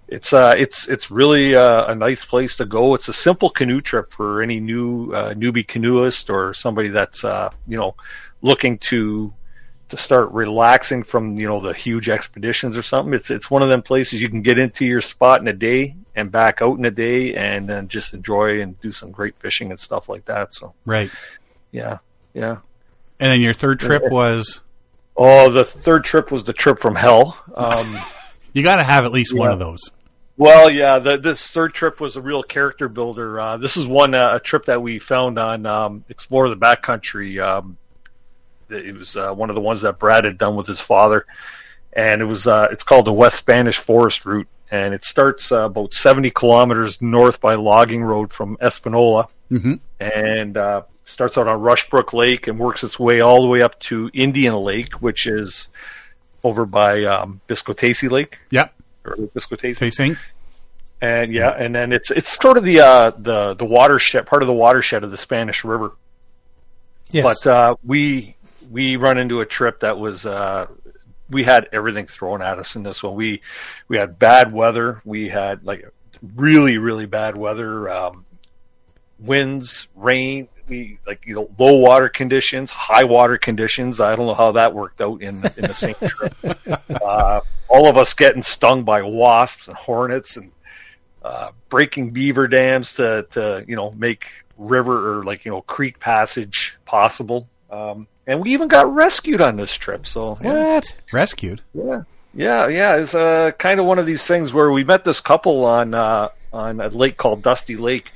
It's 0.08 0.32
uh, 0.32 0.54
it's 0.56 0.88
it's 0.88 1.10
really 1.10 1.54
uh, 1.54 1.90
a 1.90 1.94
nice 1.94 2.24
place 2.24 2.56
to 2.56 2.64
go. 2.64 2.94
It's 2.94 3.08
a 3.08 3.12
simple 3.12 3.48
canoe 3.50 3.80
trip 3.80 4.10
for 4.10 4.42
any 4.42 4.60
new 4.60 5.12
uh, 5.12 5.32
newbie 5.34 5.66
canoeist 5.66 6.28
or 6.28 6.54
somebody 6.54 6.88
that's 6.88 7.24
uh, 7.24 7.50
you 7.66 7.76
know 7.76 7.94
looking 8.42 8.78
to 8.78 9.32
to 9.88 9.96
start 9.96 10.30
relaxing 10.32 11.02
from 11.02 11.38
you 11.38 11.46
know 11.46 11.60
the 11.60 11.72
huge 11.72 12.08
expeditions 12.08 12.76
or 12.76 12.82
something. 12.82 13.14
It's 13.14 13.30
it's 13.30 13.50
one 13.50 13.62
of 13.62 13.68
them 13.68 13.82
places 13.82 14.20
you 14.20 14.28
can 14.28 14.42
get 14.42 14.58
into 14.58 14.84
your 14.84 15.00
spot 15.00 15.40
in 15.40 15.48
a 15.48 15.52
day 15.52 15.94
and 16.14 16.30
back 16.30 16.60
out 16.62 16.78
in 16.78 16.84
a 16.84 16.90
day, 16.90 17.34
and 17.34 17.68
then 17.68 17.88
just 17.88 18.12
enjoy 18.14 18.60
and 18.60 18.80
do 18.80 18.92
some 18.92 19.10
great 19.10 19.38
fishing 19.38 19.70
and 19.70 19.80
stuff 19.80 20.08
like 20.08 20.24
that. 20.26 20.52
So 20.54 20.74
Right. 20.84 21.10
yeah, 21.70 21.98
yeah. 22.34 22.58
And 23.20 23.30
then 23.32 23.40
your 23.40 23.54
third 23.54 23.80
trip 23.80 24.02
was 24.10 24.60
Oh, 25.16 25.50
the 25.50 25.64
third 25.64 26.04
trip 26.04 26.30
was 26.32 26.44
the 26.44 26.52
trip 26.52 26.80
from 26.80 26.94
hell. 26.94 27.38
Um, 27.54 27.96
you 28.52 28.62
got 28.62 28.76
to 28.76 28.82
have 28.82 29.04
at 29.04 29.12
least 29.12 29.34
one 29.34 29.50
of 29.50 29.58
those. 29.58 29.90
Well, 30.38 30.70
yeah, 30.70 30.98
the, 30.98 31.18
this 31.18 31.50
third 31.50 31.74
trip 31.74 32.00
was 32.00 32.16
a 32.16 32.22
real 32.22 32.42
character 32.42 32.88
builder. 32.88 33.38
Uh, 33.38 33.56
this 33.58 33.76
is 33.76 33.86
one 33.86 34.14
uh, 34.14 34.36
a 34.36 34.40
trip 34.40 34.64
that 34.64 34.80
we 34.82 34.98
found 34.98 35.38
on 35.38 35.66
um, 35.66 36.04
Explore 36.08 36.48
the 36.48 36.56
Backcountry. 36.56 37.40
Um, 37.40 37.76
it 38.70 38.96
was 38.96 39.16
uh, 39.16 39.32
one 39.34 39.50
of 39.50 39.54
the 39.54 39.60
ones 39.60 39.82
that 39.82 39.98
Brad 39.98 40.24
had 40.24 40.38
done 40.38 40.56
with 40.56 40.66
his 40.66 40.80
father, 40.80 41.26
and 41.92 42.22
it 42.22 42.24
was 42.24 42.46
uh, 42.46 42.68
it's 42.72 42.82
called 42.84 43.04
the 43.04 43.12
West 43.12 43.36
Spanish 43.36 43.76
Forest 43.78 44.24
Route, 44.24 44.48
and 44.72 44.94
it 44.94 45.04
starts 45.04 45.52
uh, 45.52 45.66
about 45.66 45.94
seventy 45.94 46.30
kilometers 46.30 47.00
north 47.00 47.40
by 47.40 47.54
logging 47.54 48.02
road 48.02 48.32
from 48.32 48.56
Espanola, 48.60 49.28
Mhm. 49.52 49.78
and 50.00 50.56
uh, 50.56 50.82
starts 51.04 51.36
out 51.38 51.46
on 51.46 51.60
Rushbrook 51.60 52.12
Lake 52.14 52.48
and 52.48 52.58
works 52.58 52.82
its 52.82 52.98
way 52.98 53.20
all 53.20 53.42
the 53.42 53.48
way 53.48 53.60
up 53.62 53.78
to 53.80 54.10
Indian 54.14 54.54
Lake, 54.54 54.94
which 54.94 55.26
is 55.26 55.68
over 56.42 56.64
by 56.64 57.04
um, 57.04 57.40
Biscotasi 57.48 58.10
Lake 58.10 58.38
Yep. 58.50 58.72
or 59.04 59.14
Biscotasi 59.16 60.16
and 61.02 61.32
yeah, 61.32 61.50
and 61.50 61.74
then 61.74 61.92
it's 61.92 62.10
it's 62.10 62.30
sort 62.40 62.56
of 62.56 62.64
the 62.64 62.80
uh, 62.80 63.10
the 63.18 63.54
the 63.54 63.64
watershed 63.64 64.24
part 64.26 64.42
of 64.42 64.46
the 64.46 64.54
watershed 64.54 65.04
of 65.04 65.10
the 65.10 65.18
Spanish 65.18 65.64
River. 65.64 65.92
Yes. 67.10 67.24
But 67.24 67.46
uh, 67.50 67.76
we 67.84 68.36
we 68.70 68.96
run 68.96 69.18
into 69.18 69.40
a 69.40 69.46
trip 69.46 69.80
that 69.80 69.98
was 69.98 70.24
uh, 70.24 70.68
we 71.32 71.42
had 71.44 71.68
everything 71.72 72.06
thrown 72.06 72.42
at 72.42 72.58
us 72.58 72.76
in 72.76 72.82
this 72.82 73.02
one. 73.02 73.14
We 73.14 73.42
we 73.88 73.96
had 73.96 74.18
bad 74.18 74.52
weather. 74.52 75.00
We 75.04 75.28
had 75.28 75.64
like 75.64 75.90
really 76.34 76.78
really 76.78 77.06
bad 77.06 77.36
weather, 77.36 77.88
um, 77.88 78.24
winds, 79.18 79.88
rain. 79.96 80.48
We 80.68 80.98
like 81.06 81.26
you 81.26 81.34
know 81.34 81.48
low 81.58 81.78
water 81.78 82.08
conditions, 82.08 82.70
high 82.70 83.04
water 83.04 83.38
conditions. 83.38 84.00
I 84.00 84.14
don't 84.14 84.26
know 84.26 84.34
how 84.34 84.52
that 84.52 84.74
worked 84.74 85.00
out 85.00 85.22
in 85.22 85.36
in 85.56 85.62
the 85.62 85.74
same 85.74 85.94
trip. 85.94 86.34
uh, 87.04 87.40
all 87.68 87.88
of 87.88 87.96
us 87.96 88.14
getting 88.14 88.42
stung 88.42 88.84
by 88.84 89.02
wasps 89.02 89.68
and 89.68 89.76
hornets 89.76 90.36
and 90.36 90.52
uh, 91.24 91.52
breaking 91.68 92.10
beaver 92.10 92.46
dams 92.46 92.94
to, 92.94 93.26
to 93.30 93.64
you 93.66 93.76
know 93.76 93.90
make 93.92 94.26
river 94.58 95.18
or 95.18 95.24
like 95.24 95.44
you 95.44 95.50
know 95.50 95.62
creek 95.62 95.98
passage 95.98 96.76
possible. 96.84 97.48
Um, 97.70 98.06
and 98.26 98.40
we 98.40 98.52
even 98.52 98.68
got 98.68 98.92
rescued 98.92 99.40
on 99.40 99.56
this 99.56 99.74
trip. 99.74 100.06
So 100.06 100.38
yeah, 100.42 100.74
what? 100.74 100.84
Rescued. 101.12 101.60
yeah, 101.74 102.02
yeah, 102.34 102.68
yeah. 102.68 102.96
It's 102.96 103.14
uh, 103.14 103.50
kind 103.58 103.80
of 103.80 103.86
one 103.86 103.98
of 103.98 104.06
these 104.06 104.26
things 104.26 104.52
where 104.52 104.70
we 104.70 104.84
met 104.84 105.04
this 105.04 105.20
couple 105.20 105.64
on 105.64 105.94
uh, 105.94 106.28
on 106.52 106.80
a 106.80 106.88
lake 106.88 107.16
called 107.16 107.42
Dusty 107.42 107.76
Lake. 107.76 108.12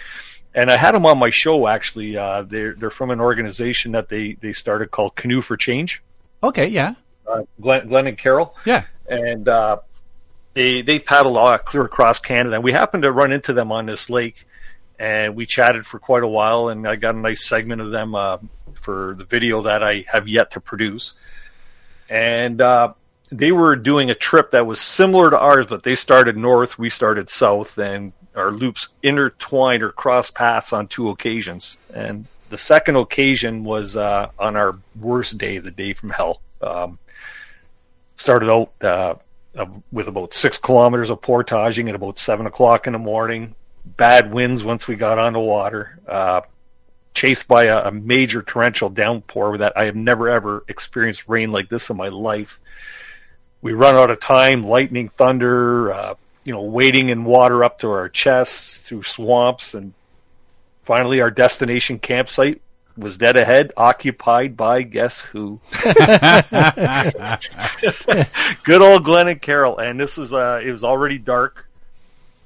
And 0.54 0.70
I 0.70 0.78
had 0.78 0.94
them 0.94 1.04
on 1.04 1.18
my 1.18 1.28
show. 1.28 1.66
Actually, 1.68 2.16
uh, 2.16 2.40
they're 2.42 2.72
they're 2.74 2.90
from 2.90 3.10
an 3.10 3.20
organization 3.20 3.92
that 3.92 4.08
they, 4.08 4.32
they 4.40 4.52
started 4.52 4.90
called 4.90 5.14
Canoe 5.14 5.42
for 5.42 5.54
Change. 5.56 6.02
Okay. 6.42 6.66
Yeah. 6.68 6.94
Uh, 7.30 7.42
Glenn, 7.60 7.88
Glenn 7.88 8.06
and 8.06 8.16
Carol 8.16 8.54
Yeah. 8.64 8.84
and 9.08 9.46
uh, 9.48 9.78
they 10.54 10.80
they 10.80 10.98
paddle 10.98 11.36
all 11.36 11.58
clear 11.58 11.84
across 11.84 12.18
Canada. 12.20 12.54
And 12.54 12.64
we 12.64 12.72
happened 12.72 13.02
to 13.02 13.12
run 13.12 13.32
into 13.32 13.52
them 13.52 13.70
on 13.70 13.84
this 13.84 14.08
lake, 14.08 14.46
and 14.98 15.36
we 15.36 15.44
chatted 15.44 15.84
for 15.86 15.98
quite 15.98 16.22
a 16.22 16.28
while. 16.28 16.68
And 16.70 16.88
I 16.88 16.96
got 16.96 17.14
a 17.14 17.18
nice 17.18 17.46
segment 17.46 17.82
of 17.82 17.90
them 17.90 18.14
uh, 18.14 18.38
for 18.86 19.16
the 19.18 19.24
video 19.24 19.62
that 19.62 19.82
I 19.82 20.04
have 20.06 20.28
yet 20.28 20.52
to 20.52 20.60
produce. 20.60 21.14
And 22.08 22.60
uh, 22.60 22.94
they 23.32 23.50
were 23.50 23.74
doing 23.74 24.10
a 24.10 24.14
trip 24.14 24.52
that 24.52 24.64
was 24.64 24.80
similar 24.80 25.28
to 25.30 25.38
ours, 25.38 25.66
but 25.68 25.82
they 25.82 25.96
started 25.96 26.36
north, 26.36 26.78
we 26.78 26.88
started 26.88 27.28
south, 27.28 27.76
and 27.78 28.12
our 28.36 28.52
loops 28.52 28.90
intertwined 29.02 29.82
or 29.82 29.90
crossed 29.90 30.36
paths 30.36 30.72
on 30.72 30.86
two 30.86 31.08
occasions. 31.08 31.76
And 31.92 32.26
the 32.48 32.58
second 32.58 32.94
occasion 32.94 33.64
was 33.64 33.96
uh, 33.96 34.30
on 34.38 34.54
our 34.54 34.78
worst 35.00 35.36
day, 35.36 35.58
the 35.58 35.72
day 35.72 35.92
from 35.92 36.10
hell. 36.10 36.40
Um, 36.62 37.00
started 38.16 38.48
out 38.48 38.70
uh, 38.82 39.14
with 39.90 40.06
about 40.06 40.32
six 40.32 40.58
kilometers 40.58 41.10
of 41.10 41.20
portaging 41.20 41.88
at 41.88 41.96
about 41.96 42.20
seven 42.20 42.46
o'clock 42.46 42.86
in 42.86 42.92
the 42.92 43.00
morning. 43.00 43.56
Bad 43.84 44.32
winds 44.32 44.62
once 44.62 44.86
we 44.86 44.94
got 44.94 45.18
on 45.18 45.32
the 45.32 45.40
water. 45.40 45.98
Uh, 46.06 46.42
chased 47.16 47.48
by 47.48 47.64
a, 47.64 47.88
a 47.88 47.90
major 47.90 48.42
torrential 48.42 48.90
downpour 48.90 49.58
that 49.58 49.72
I 49.74 49.86
have 49.86 49.96
never 49.96 50.28
ever 50.28 50.62
experienced 50.68 51.26
rain 51.26 51.50
like 51.50 51.70
this 51.70 51.88
in 51.88 51.96
my 51.96 52.08
life. 52.08 52.60
We 53.62 53.72
run 53.72 53.96
out 53.96 54.10
of 54.10 54.20
time, 54.20 54.64
lightning, 54.64 55.08
thunder, 55.08 55.92
uh, 55.92 56.14
you 56.44 56.52
know, 56.52 56.60
wading 56.60 57.08
in 57.08 57.24
water 57.24 57.64
up 57.64 57.78
to 57.80 57.90
our 57.90 58.10
chests 58.10 58.76
through 58.82 59.02
swamps, 59.02 59.74
and 59.74 59.94
finally 60.84 61.22
our 61.22 61.30
destination 61.30 61.98
campsite 61.98 62.60
was 62.98 63.16
dead 63.16 63.36
ahead, 63.36 63.72
occupied 63.76 64.56
by 64.56 64.82
guess 64.82 65.20
who? 65.20 65.58
Good 68.62 68.82
old 68.82 69.04
Glenn 69.04 69.28
and 69.28 69.40
Carol. 69.40 69.78
And 69.78 69.98
this 69.98 70.18
is 70.18 70.34
uh 70.34 70.60
it 70.62 70.70
was 70.70 70.84
already 70.84 71.18
dark. 71.18 71.65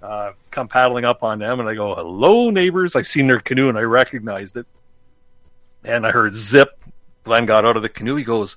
Uh 0.02 0.32
come 0.50 0.68
paddling 0.68 1.04
up 1.04 1.22
on 1.22 1.38
them 1.38 1.60
and 1.60 1.68
I 1.68 1.74
go, 1.74 1.94
Hello 1.94 2.50
neighbors. 2.50 2.96
I 2.96 3.02
seen 3.02 3.26
their 3.26 3.40
canoe 3.40 3.68
and 3.68 3.78
I 3.78 3.82
recognized 3.82 4.56
it. 4.56 4.66
And 5.84 6.06
I 6.06 6.10
heard 6.10 6.34
zip. 6.34 6.82
Glenn 7.24 7.46
got 7.46 7.64
out 7.64 7.76
of 7.76 7.82
the 7.82 7.88
canoe. 7.88 8.16
He 8.16 8.24
goes, 8.24 8.56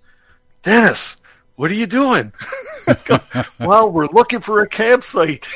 Dennis, 0.62 1.18
what 1.56 1.70
are 1.70 1.76
you 1.76 1.86
doing? 1.86 2.34
Go, 3.06 3.20
well, 3.60 3.92
we're 3.92 4.08
looking 4.08 4.40
for 4.40 4.62
a 4.62 4.68
campsite. 4.68 5.48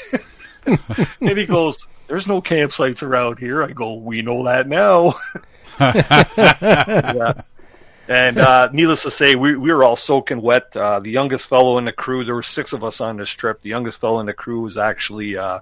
and 0.66 1.38
he 1.38 1.46
goes, 1.46 1.86
There's 2.08 2.28
no 2.28 2.42
campsites 2.42 3.02
around 3.02 3.40
here. 3.40 3.64
I 3.64 3.72
go, 3.72 3.96
We 3.96 4.22
know 4.22 4.46
that 4.46 4.68
now. 4.68 5.16
yeah. 5.80 7.42
And 8.08 8.38
uh, 8.38 8.70
needless 8.72 9.04
to 9.04 9.12
say, 9.12 9.36
we, 9.36 9.56
we 9.56 9.72
were 9.72 9.84
all 9.84 9.96
soaking 9.96 10.42
wet. 10.42 10.76
Uh, 10.76 11.00
the 11.00 11.12
youngest 11.12 11.48
fellow 11.48 11.78
in 11.78 11.86
the 11.86 11.92
crew, 11.92 12.24
there 12.24 12.36
were 12.36 12.44
six 12.44 12.74
of 12.74 12.84
us 12.84 13.02
on 13.02 13.18
this 13.18 13.30
trip. 13.30 13.62
The 13.62 13.70
youngest 13.70 14.00
fellow 14.00 14.20
in 14.20 14.26
the 14.26 14.34
crew 14.34 14.62
was 14.62 14.78
actually 14.78 15.38
uh, 15.38 15.60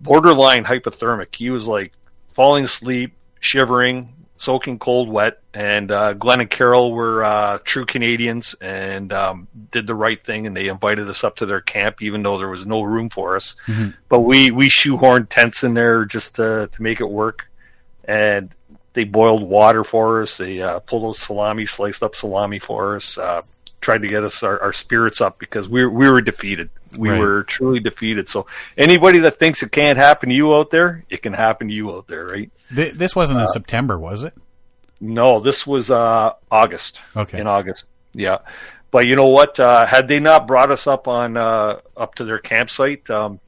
borderline 0.00 0.64
hypothermic. 0.64 1.34
He 1.34 1.50
was 1.50 1.68
like 1.68 1.92
falling 2.32 2.64
asleep, 2.64 3.12
shivering, 3.40 4.14
soaking 4.38 4.78
cold 4.78 5.08
wet. 5.08 5.40
And 5.52 5.90
uh, 5.90 6.12
Glenn 6.14 6.40
and 6.40 6.50
Carol 6.50 6.92
were 6.92 7.24
uh, 7.24 7.58
true 7.64 7.86
Canadians 7.86 8.54
and 8.60 9.12
um, 9.12 9.48
did 9.70 9.86
the 9.86 9.94
right 9.94 10.22
thing, 10.22 10.46
and 10.46 10.56
they 10.56 10.68
invited 10.68 11.08
us 11.08 11.24
up 11.24 11.36
to 11.36 11.46
their 11.46 11.60
camp, 11.60 12.02
even 12.02 12.22
though 12.22 12.38
there 12.38 12.48
was 12.48 12.66
no 12.66 12.82
room 12.82 13.08
for 13.08 13.36
us. 13.36 13.56
Mhm. 13.66 13.94
But 14.08 14.20
we 14.20 14.50
we 14.50 14.68
shoehorned 14.68 15.28
tents 15.30 15.62
in 15.62 15.74
there 15.74 16.04
just 16.04 16.36
to 16.36 16.68
to 16.70 16.82
make 16.82 17.00
it 17.00 17.08
work, 17.08 17.46
and 18.04 18.50
they 18.96 19.04
boiled 19.04 19.42
water 19.44 19.84
for 19.84 20.22
us. 20.22 20.36
They 20.38 20.60
uh, 20.60 20.80
pulled 20.80 21.04
those 21.04 21.18
salami, 21.20 21.66
sliced 21.66 22.02
up 22.02 22.16
salami 22.16 22.58
for 22.58 22.96
us. 22.96 23.16
Uh, 23.16 23.42
tried 23.82 24.02
to 24.02 24.08
get 24.08 24.24
us 24.24 24.42
our, 24.42 24.58
our 24.60 24.72
spirits 24.72 25.20
up 25.20 25.38
because 25.38 25.68
we 25.68 25.84
were, 25.84 25.90
we 25.90 26.10
were 26.10 26.20
defeated. 26.22 26.70
We 26.96 27.10
Right. 27.10 27.20
were 27.20 27.42
truly 27.44 27.78
defeated. 27.78 28.28
So 28.28 28.46
anybody 28.76 29.18
that 29.20 29.38
thinks 29.38 29.62
it 29.62 29.70
can't 29.70 29.98
happen 29.98 30.30
to 30.30 30.34
you 30.34 30.54
out 30.54 30.70
there, 30.70 31.04
it 31.10 31.22
can 31.22 31.34
happen 31.34 31.68
to 31.68 31.74
you 31.74 31.92
out 31.94 32.08
there, 32.08 32.26
right? 32.26 32.50
Th- 32.74 32.94
this 32.94 33.14
wasn't 33.14 33.40
in 33.40 33.48
September, 33.48 33.98
was 33.98 34.24
it? 34.24 34.32
No, 35.00 35.40
this 35.40 35.66
was 35.66 35.90
uh, 35.90 36.32
August. 36.50 37.00
Okay. 37.14 37.38
In 37.38 37.46
August, 37.46 37.84
yeah. 38.14 38.38
But 38.90 39.06
you 39.06 39.14
know 39.14 39.26
what? 39.28 39.60
Uh, 39.60 39.84
had 39.84 40.08
they 40.08 40.20
not 40.20 40.46
brought 40.46 40.70
us 40.72 40.86
up 40.86 41.06
on 41.06 41.36
uh, 41.36 41.80
up 41.96 42.14
to 42.14 42.24
their 42.24 42.38
campsite, 42.38 43.08
um, 43.10 43.40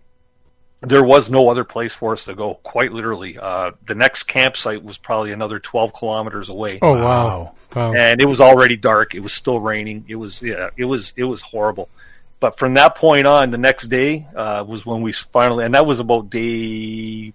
there 0.80 1.02
was 1.02 1.28
no 1.30 1.48
other 1.48 1.64
place 1.64 1.94
for 1.94 2.12
us 2.12 2.24
to 2.24 2.34
go. 2.34 2.54
Quite 2.62 2.92
literally, 2.92 3.36
uh, 3.38 3.72
the 3.86 3.94
next 3.94 4.24
campsite 4.24 4.82
was 4.82 4.96
probably 4.98 5.32
another 5.32 5.58
twelve 5.58 5.92
kilometers 5.92 6.48
away. 6.48 6.78
Oh 6.82 6.92
Wow. 6.94 7.02
wow, 7.04 7.54
wow. 7.74 7.92
and 7.94 8.20
it 8.20 8.26
was 8.26 8.40
already 8.40 8.76
dark. 8.76 9.14
It 9.14 9.20
was 9.20 9.32
still 9.32 9.60
raining. 9.60 10.04
It 10.08 10.16
was 10.16 10.40
yeah, 10.42 10.70
it 10.76 10.84
was 10.84 11.12
it 11.16 11.24
was 11.24 11.40
horrible. 11.40 11.88
But 12.40 12.56
from 12.58 12.74
that 12.74 12.94
point 12.94 13.26
on, 13.26 13.50
the 13.50 13.58
next 13.58 13.88
day 13.88 14.26
uh, 14.36 14.64
was 14.66 14.86
when 14.86 15.02
we 15.02 15.10
finally, 15.12 15.64
and 15.64 15.74
that 15.74 15.84
was 15.86 15.98
about 15.98 16.30
day 16.30 17.32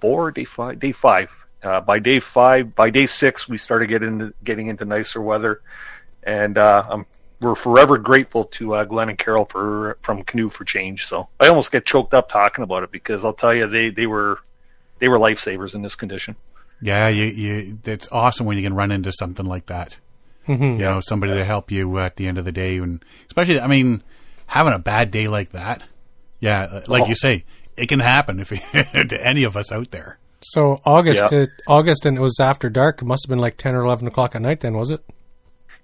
four, 0.00 0.30
day 0.30 0.44
five, 0.44 0.78
day 0.78 0.92
five. 0.92 1.34
Uh, 1.62 1.80
by 1.80 1.98
day 2.00 2.18
five, 2.20 2.74
by 2.74 2.90
day 2.90 3.06
six, 3.06 3.48
we 3.48 3.56
started 3.56 3.86
getting 3.86 4.08
into, 4.20 4.34
getting 4.42 4.66
into 4.66 4.84
nicer 4.84 5.22
weather, 5.22 5.62
and 6.24 6.58
uh, 6.58 6.84
I'm, 6.90 7.06
we're 7.42 7.54
forever 7.54 7.98
grateful 7.98 8.44
to 8.44 8.74
uh, 8.74 8.84
Glenn 8.84 9.08
and 9.10 9.18
Carol 9.18 9.44
for 9.44 9.98
from 10.02 10.22
Canoe 10.22 10.48
for 10.48 10.64
Change. 10.64 11.06
So 11.06 11.28
I 11.40 11.48
almost 11.48 11.70
get 11.72 11.84
choked 11.84 12.14
up 12.14 12.28
talking 12.30 12.62
about 12.64 12.82
it 12.84 12.90
because 12.92 13.24
I'll 13.24 13.34
tell 13.34 13.52
you 13.54 13.66
they 13.66 13.90
they 13.90 14.06
were 14.06 14.38
they 15.00 15.08
were 15.08 15.18
lifesavers 15.18 15.74
in 15.74 15.82
this 15.82 15.94
condition. 15.96 16.36
Yeah, 16.80 17.08
you, 17.08 17.24
you, 17.26 17.78
it's 17.84 18.08
awesome 18.10 18.46
when 18.46 18.56
you 18.56 18.62
can 18.64 18.74
run 18.74 18.90
into 18.90 19.12
something 19.12 19.46
like 19.46 19.66
that. 19.66 19.98
Mhm. 20.48 20.78
You 20.80 20.86
know, 20.86 21.00
somebody 21.00 21.34
to 21.34 21.44
help 21.44 21.70
you 21.70 21.98
at 21.98 22.16
the 22.16 22.26
end 22.26 22.38
of 22.38 22.44
the 22.44 22.50
day, 22.50 22.78
and 22.78 23.04
especially, 23.28 23.60
I 23.60 23.68
mean, 23.68 24.02
having 24.46 24.72
a 24.72 24.78
bad 24.80 25.10
day 25.12 25.28
like 25.28 25.52
that. 25.52 25.84
Yeah, 26.40 26.62
uh, 26.62 26.80
like 26.88 27.02
Oh. 27.04 27.06
you 27.06 27.14
say, 27.14 27.44
it 27.76 27.86
can 27.88 28.00
happen 28.00 28.40
if 28.40 28.48
to 29.08 29.18
any 29.24 29.44
of 29.44 29.56
us 29.56 29.70
out 29.70 29.92
there. 29.92 30.18
So 30.42 30.80
August, 30.84 31.24
Yeah. 31.30 31.38
uh, 31.42 31.46
August, 31.68 32.04
and 32.04 32.16
it 32.18 32.20
was 32.20 32.40
after 32.40 32.68
dark. 32.68 33.00
It 33.00 33.04
must 33.04 33.24
have 33.24 33.28
been 33.28 33.38
like 33.38 33.56
ten 33.56 33.76
or 33.76 33.84
eleven 33.84 34.08
o'clock 34.08 34.34
at 34.34 34.42
night. 34.42 34.58
Then 34.58 34.74
was 34.76 34.90
it? 34.90 35.04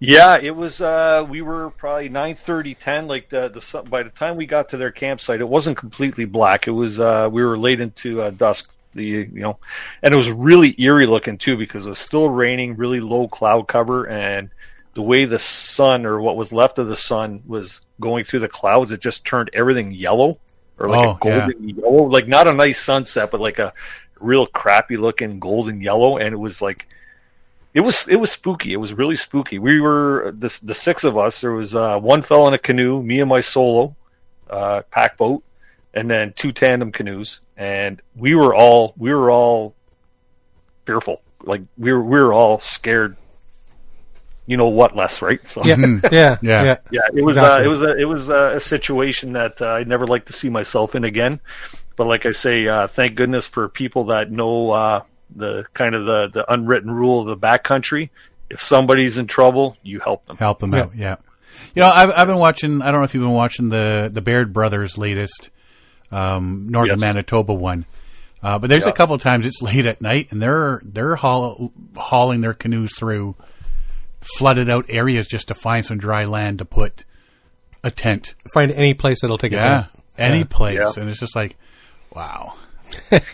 Yeah, 0.01 0.38
it 0.38 0.55
was. 0.55 0.80
Uh, 0.80 1.26
we 1.28 1.42
were 1.42 1.70
probably 1.70 2.09
9:30, 2.09 2.76
10. 2.78 3.09
Like 3.09 3.28
the 3.28 3.49
the 3.49 3.61
sun, 3.61 3.86
by 3.86 4.05
the 4.05 4.11
time 4.11 4.36
we 4.36 4.46
got 4.46 4.68
to 4.70 4.76
their 4.76 4.92
campsite, 4.92 5.40
it 5.40 5.49
wasn't 5.49 5.76
completely 5.76 6.24
black. 6.24 6.68
It 6.68 6.72
was. 6.72 7.01
Uh, 7.01 7.28
we 7.30 7.44
were 7.44 7.59
late 7.59 7.80
into 7.80 8.22
uh, 8.22 8.30
dusk. 8.30 8.72
The 8.94 9.05
you 9.05 9.28
know, 9.32 9.59
and 10.03 10.14
it 10.14 10.16
was 10.16 10.30
really 10.30 10.74
eerie 10.80 11.07
looking 11.07 11.36
too 11.36 11.57
because 11.57 11.84
it 11.86 11.90
was 11.90 11.99
still 11.99 12.30
raining, 12.30 12.76
really 12.76 13.01
low 13.01 13.28
cloud 13.28 13.66
cover, 13.68 14.07
and 14.09 14.51
the 14.94 15.03
way 15.03 15.24
the 15.24 15.38
sun 15.38 16.07
or 16.07 16.20
what 16.20 16.36
was 16.36 16.53
left 16.53 16.78
of 16.78 16.88
the 16.88 16.96
sun 16.96 17.42
was 17.46 17.82
going 18.01 18.24
through 18.24 18.40
the 18.40 18.49
clouds, 18.49 18.92
it 18.92 19.01
just 19.01 19.24
turned 19.24 19.51
everything 19.53 19.92
yellow 19.92 20.38
or 20.78 20.88
like 20.88 21.07
Oh, 21.07 21.11
a 21.11 21.18
golden 21.18 21.68
yellow, 21.68 22.05
like 22.05 22.28
not 22.28 22.49
a 22.49 22.53
nice 22.53 22.80
sunset, 22.80 23.30
but 23.30 23.40
like 23.40 23.59
a 23.59 23.72
real 24.20 24.46
crappy 24.46 24.96
looking 24.96 25.38
golden 25.38 25.80
yellow, 25.80 26.18
and 26.18 26.32
it 26.32 26.38
was 26.38 26.62
like 26.62 26.86
it 27.79 27.85
was 27.85 28.09
it 28.09 28.16
was 28.16 28.33
spooky. 28.33 28.72
It 28.72 28.79
was 28.79 28.93
really 28.93 29.14
spooky. 29.14 29.61
We 29.61 29.81
were 29.81 30.35
the 30.37 30.51
the 30.64 30.74
six 30.74 31.05
of 31.05 31.16
us. 31.16 31.41
There 31.41 31.53
was 31.53 31.76
uh, 31.76 32.01
one 32.01 32.22
fell 32.22 32.49
in 32.49 32.55
a 32.55 32.59
canoe, 32.59 33.01
me 33.05 33.20
and 33.20 33.29
my 33.29 33.41
solo 33.41 33.95
uh, 34.51 34.83
pack 34.91 35.16
boat, 35.16 35.45
and 35.95 36.11
then 36.11 36.33
two 36.35 36.51
tandem 36.51 36.91
canoes, 36.91 37.39
and 37.57 38.03
we 38.16 38.35
were 38.35 38.53
all 38.53 38.95
we 38.97 39.14
were 39.14 39.31
all 39.31 39.74
fearful. 40.87 41.22
Like 41.45 41.62
we 41.76 41.93
were 41.93 42.03
we 42.03 42.18
were 42.18 42.33
all 42.33 42.59
scared. 42.59 43.16
You 44.47 44.57
know 44.57 44.68
what, 44.68 44.97
less 44.97 45.22
right? 45.22 45.41
So 45.49 45.62
Yeah, 45.64 45.76
yeah, 46.11 46.39
Yeah. 46.43 46.64
yeah. 46.64 46.76
yeah, 46.91 47.01
it 47.14 47.22
was 47.22 47.37
Exactly. 47.37 47.62
uh, 47.62 47.64
it 47.64 47.68
was 47.68 47.83
a 47.83 47.97
it 47.97 48.05
was 48.07 48.29
a, 48.29 48.57
a 48.57 48.61
situation 48.61 49.35
that 49.35 49.62
uh, 49.62 49.68
I'd 49.79 49.87
never 49.87 50.07
like 50.07 50.24
to 50.26 50.33
see 50.33 50.51
myself 50.51 50.97
in 50.97 51.05
again. 51.05 51.39
But 51.95 52.09
like 52.09 52.26
I 52.26 52.33
say, 52.33 52.66
uh, 52.66 52.89
thank 52.89 53.14
goodness 53.14 53.47
for 53.47 53.68
people 53.68 54.05
that 54.07 54.33
know 54.33 54.70
uh, 54.70 55.03
the 55.35 55.64
kind 55.74 55.95
of 55.95 56.05
the, 56.07 56.29
the 56.29 56.53
unwritten 56.53 56.91
rule 56.91 57.20
of 57.20 57.26
the 57.26 57.37
backcountry. 57.37 58.11
If 58.51 58.62
somebody's 58.62 59.18
in 59.18 59.26
trouble, 59.26 59.76
you 59.83 60.01
help 60.01 60.24
them. 60.26 60.37
help 60.39 60.59
them 60.61 60.72
Yeah. 60.72 60.81
out. 60.81 60.93
Yeah, 60.97 61.16
you 61.74 61.83
know, 61.83 61.89
I've 61.91 62.11
I've 62.16 62.26
been 62.26 62.39
watching. 62.39 62.83
I 62.83 62.91
don't 62.91 63.01
know 63.01 63.05
if 63.05 63.14
you've 63.14 63.22
been 63.24 63.31
watching 63.33 63.68
the 63.68 64.09
the 64.12 64.20
Baird 64.22 64.53
brothers' 64.53 64.97
latest 64.99 65.51
um, 66.11 66.66
Northern 66.70 66.99
Yes. 66.99 67.07
Manitoba 67.14 67.53
one, 67.55 67.85
uh, 68.43 68.59
but 68.59 68.68
there's 68.68 68.87
a 68.87 68.93
couple 68.93 69.14
of 69.14 69.20
times 69.22 69.45
it's 69.45 69.61
late 69.62 69.85
at 69.87 70.01
night 70.01 70.29
and 70.31 70.41
they're 70.41 70.81
they're 70.85 71.16
haul, 71.16 71.72
hauling 71.97 72.41
their 72.41 72.55
canoes 72.55 72.95
through 72.97 73.35
flooded 74.20 74.68
out 74.70 74.87
areas 74.89 75.26
just 75.26 75.49
to 75.49 75.55
find 75.55 75.85
some 75.85 75.99
dry 75.99 76.24
land 76.24 76.59
to 76.59 76.64
put 76.64 77.05
a 77.85 77.91
tent. 77.91 78.35
Find 78.53 78.70
any 78.70 78.95
place 78.95 79.20
that'll 79.20 79.39
take 79.39 79.53
Yeah, 79.53 79.81
it. 79.85 79.87
any 80.18 80.45
place, 80.45 80.79
Yeah. 80.79 81.01
and 81.01 81.09
it's 81.11 81.20
just 81.20 81.37
like, 81.37 81.57
wow. 82.14 82.55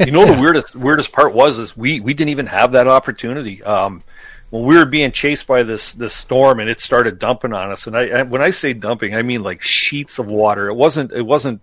You 0.00 0.10
know 0.10 0.26
the 0.26 0.32
weirdest 0.40 0.74
weirdest 0.74 1.12
part 1.12 1.34
was 1.34 1.58
is 1.58 1.76
we 1.76 2.00
we 2.00 2.14
didn't 2.14 2.30
even 2.30 2.46
have 2.46 2.72
that 2.72 2.86
opportunity. 2.86 3.62
Um, 3.62 4.02
when 4.50 4.64
we 4.64 4.76
were 4.76 4.86
being 4.86 5.10
chased 5.12 5.46
by 5.46 5.62
this 5.64 5.92
this 5.92 6.14
storm 6.14 6.60
and 6.60 6.68
it 6.68 6.80
started 6.80 7.18
dumping 7.18 7.52
on 7.52 7.72
us, 7.72 7.86
and 7.86 7.96
I, 7.96 8.08
I 8.08 8.22
when 8.22 8.42
I 8.42 8.50
say 8.50 8.72
dumping, 8.72 9.14
I 9.14 9.22
mean 9.22 9.42
like 9.42 9.62
sheets 9.62 10.18
of 10.18 10.26
water. 10.26 10.68
It 10.68 10.74
wasn't 10.74 11.12
it 11.12 11.22
wasn't 11.22 11.60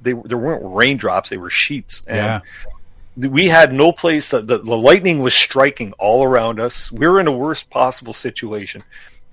they 0.00 0.12
there 0.12 0.38
weren't 0.38 0.62
raindrops; 0.64 1.30
they 1.30 1.36
were 1.36 1.50
sheets. 1.50 2.02
And 2.06 2.42
Yeah. 3.16 3.28
we 3.28 3.48
had 3.48 3.72
no 3.72 3.92
place 3.92 4.30
the, 4.30 4.40
the 4.42 4.56
lightning 4.58 5.22
was 5.22 5.34
striking 5.34 5.92
all 5.94 6.24
around 6.24 6.60
us. 6.60 6.90
We 6.90 7.06
were 7.06 7.20
in 7.20 7.26
the 7.26 7.32
worst 7.32 7.70
possible 7.70 8.12
situation, 8.12 8.82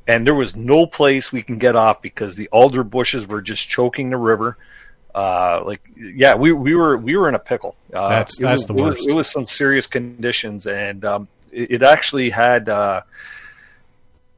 and 0.08 0.26
there 0.28 0.36
was 0.36 0.56
no 0.56 0.86
place 0.86 1.32
we 1.32 1.42
can 1.42 1.58
get 1.58 1.76
off 1.76 2.02
because 2.02 2.36
the 2.36 2.48
alder 2.50 2.84
bushes 2.84 3.28
were 3.28 3.42
just 3.42 3.68
choking 3.68 4.10
the 4.10 4.18
river. 4.18 4.58
Uh, 5.16 5.62
like 5.66 5.82
yeah, 5.96 6.36
we 6.36 6.52
we 6.52 6.74
were 6.76 6.98
we 6.98 7.16
were 7.16 7.30
in 7.30 7.36
a 7.36 7.40
pickle. 7.40 7.76
Uh, 7.94 8.10
That's- 8.10 8.38
that's 8.40 8.62
was- 8.62 8.66
the 8.66 8.74
it 8.74 8.82
was- 8.82 8.96
worst. 8.98 9.08
It 9.10 9.14
was 9.14 9.32
some 9.32 9.48
serious 9.48 9.86
conditions, 9.88 10.66
and 10.66 11.06
um, 11.06 11.28
it, 11.52 11.72
it 11.72 11.84
actually 11.84 12.30
had 12.32 12.68
uh, 12.70 13.02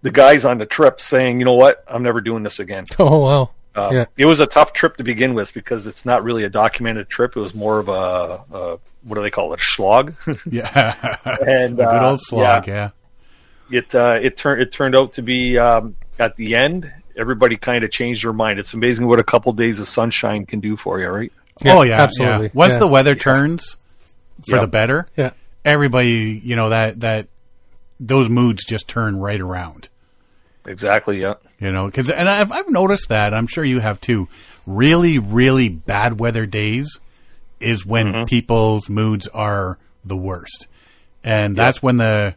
the 0.02 0.12
guys 0.12 0.46
on 0.46 0.58
the 0.58 0.66
trip 0.66 1.00
saying, 1.02 1.40
"You 1.40 1.46
know 1.46 1.54
what? 1.54 1.84
I'm 1.88 2.04
never 2.04 2.22
doing 2.22 2.44
this 2.44 2.60
again." 2.60 2.86
Oh 3.00 3.20
wow. 3.20 3.50
Uh, 3.76 3.90
Yeah. 3.94 4.06
It 4.18 4.26
was 4.26 4.40
a 4.40 4.46
tough 4.46 4.72
trip 4.74 4.96
to 4.98 5.04
begin 5.04 5.34
with 5.34 5.54
because 5.54 5.86
it's 5.88 6.06
not 6.06 6.24
really 6.24 6.44
a 6.46 6.50
documented 6.50 7.10
trip. 7.10 7.36
It 7.36 7.40
was 7.42 7.54
more 7.54 7.80
of 7.80 7.90
a, 7.90 8.42
a 8.54 8.78
what 9.04 9.16
do 9.16 9.22
they 9.22 9.32
call 9.32 9.54
it, 9.54 9.60
a 9.60 9.64
slog. 9.64 10.14
Yeah, 10.50 11.18
and 11.46 11.74
a 11.80 11.84
good 11.84 11.86
uh, 12.04 12.10
old 12.12 12.22
slog. 12.22 12.68
Yeah, 12.68 12.90
it 13.72 13.94
uh, 13.96 14.20
it 14.22 14.38
turned 14.38 14.62
it 14.62 14.72
turned 14.72 14.96
out 14.96 15.14
to 15.14 15.22
be 15.22 15.58
um, 15.58 15.96
at 16.20 16.36
the 16.36 16.56
end. 16.56 16.92
Everybody 17.18 17.56
kind 17.58 17.84
of 17.84 17.92
changed 17.92 18.24
their 18.24 18.34
mind. 18.34 18.60
It's 18.60 18.74
amazing 18.74 19.08
what 19.08 19.20
a 19.20 19.24
couple 19.24 19.52
days 19.54 19.80
of 19.80 19.88
sunshine 19.88 20.46
can 20.46 20.60
do 20.60 20.76
for 20.76 21.00
you, 21.00 21.08
right? 21.08 21.32
Yeah, 21.64 21.74
oh 21.78 21.84
yeah, 21.84 22.02
absolutely. 22.02 22.46
yeah. 22.48 22.52
Once 22.54 22.74
Yeah. 22.74 22.80
the 22.80 22.88
weather 22.88 23.16
turns 23.16 23.78
for 24.50 24.56
Yep. 24.58 24.62
the 24.62 24.68
better, 24.68 25.08
Yeah. 25.16 25.32
everybody, 25.64 26.42
you 26.44 26.56
know 26.56 26.70
that 26.70 27.00
that 27.02 27.28
those 28.00 28.28
moods 28.28 28.66
just 28.66 28.88
turn 28.90 29.16
right 29.18 29.40
around. 29.40 29.88
Exactly. 30.68 31.22
Yeah. 31.22 31.36
You 31.60 31.72
know, 31.72 31.86
because 31.86 32.10
and 32.10 32.28
I've 32.28 32.52
I've 32.52 32.70
noticed 32.70 33.10
that. 33.10 33.34
I'm 33.34 33.48
sure 33.48 33.64
you 33.64 33.80
have 33.80 34.02
too. 34.02 34.28
Really, 34.68 35.20
really 35.20 35.70
bad 35.70 36.20
weather 36.20 36.46
days 36.46 37.00
is 37.60 37.86
when 37.86 38.12
Mm-hmm. 38.12 38.24
people's 38.26 38.90
moods 38.90 39.28
are 39.30 39.78
the 40.04 40.18
worst, 40.18 40.68
and 41.24 41.56
that's 41.56 41.82
when 41.82 41.98
the 41.98 42.36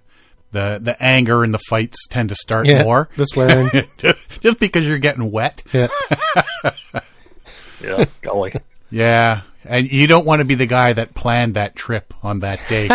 the 0.52 0.78
the 0.82 1.00
anger 1.02 1.44
and 1.44 1.52
the 1.52 1.58
fights 1.68 2.06
tend 2.08 2.30
to 2.30 2.34
start 2.34 2.66
Yeah. 2.66 2.82
more. 2.84 3.08
The 3.16 3.24
swearing. 3.26 3.70
just 4.40 4.58
because 4.58 4.86
you're 4.86 4.98
getting 4.98 5.30
wet. 5.30 5.62
yeah. 5.72 5.88
Yeah. 7.80 8.06
Golly. 8.22 8.54
Yeah, 8.90 9.42
and 9.64 9.88
you 9.92 10.08
don't 10.08 10.26
want 10.26 10.40
to 10.40 10.44
be 10.44 10.56
the 10.56 10.66
guy 10.66 10.94
that 10.94 11.14
planned 11.14 11.54
that 11.54 11.76
trip 11.76 12.12
on 12.24 12.40
that 12.40 12.58
day. 12.68 12.86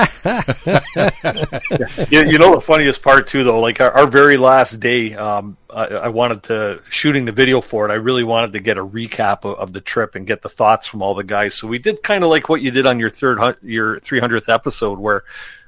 you, 2.09 2.23
you 2.31 2.37
know 2.39 2.55
the 2.55 2.61
funniest 2.61 3.01
part 3.01 3.27
too, 3.27 3.43
though, 3.43 3.59
like 3.59 3.79
our, 3.79 3.91
our 3.91 4.07
very 4.07 4.37
last 4.37 4.79
day, 4.79 5.13
um, 5.13 5.57
I, 5.69 5.85
I 5.85 6.07
wanted 6.09 6.43
to 6.43 6.81
shooting 6.89 7.25
the 7.25 7.31
video 7.31 7.61
for 7.61 7.87
it. 7.87 7.91
I 7.91 7.95
really 7.95 8.23
wanted 8.23 8.53
to 8.53 8.59
get 8.59 8.77
a 8.77 8.85
recap 8.85 9.45
of, 9.45 9.57
of 9.59 9.73
the 9.73 9.81
trip 9.81 10.15
and 10.15 10.25
get 10.27 10.41
the 10.41 10.49
thoughts 10.49 10.87
from 10.87 11.01
all 11.01 11.13
the 11.13 11.23
guys. 11.23 11.55
So 11.55 11.67
we 11.67 11.79
did 11.79 12.03
kind 12.03 12.23
of 12.23 12.29
like 12.29 12.49
what 12.49 12.61
you 12.61 12.71
did 12.71 12.85
on 12.85 12.99
your 12.99 13.09
third 13.09 13.39
your 13.61 13.99
300th 13.99 14.51
episode, 14.53 14.99
where 14.99 15.23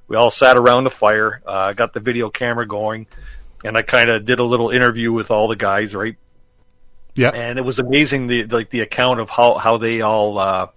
we 0.08 0.16
all 0.16 0.32
sat 0.32 0.58
around 0.58 0.84
the 0.84 0.92
fire, 0.92 1.42
uh, 1.46 1.74
got 1.74 1.94
the 1.94 2.00
video 2.00 2.30
camera 2.30 2.68
going, 2.68 3.08
and 3.64 3.78
I 3.78 3.82
kind 3.82 4.10
of 4.10 4.26
did 4.26 4.40
a 4.40 4.44
little 4.44 4.70
interview 4.70 5.12
with 5.12 5.32
all 5.32 5.48
the 5.48 5.56
guys, 5.56 5.96
right? 5.96 6.16
yeah, 7.16 7.30
and 7.30 7.58
it 7.58 7.64
was 7.64 7.80
amazing 7.80 8.28
the 8.28 8.44
like 8.46 8.70
the 8.70 8.82
account 8.82 9.20
of 9.20 9.30
how 9.30 9.56
how 9.56 9.78
they 9.78 10.02
all 10.02 10.38
uh, 10.38 10.68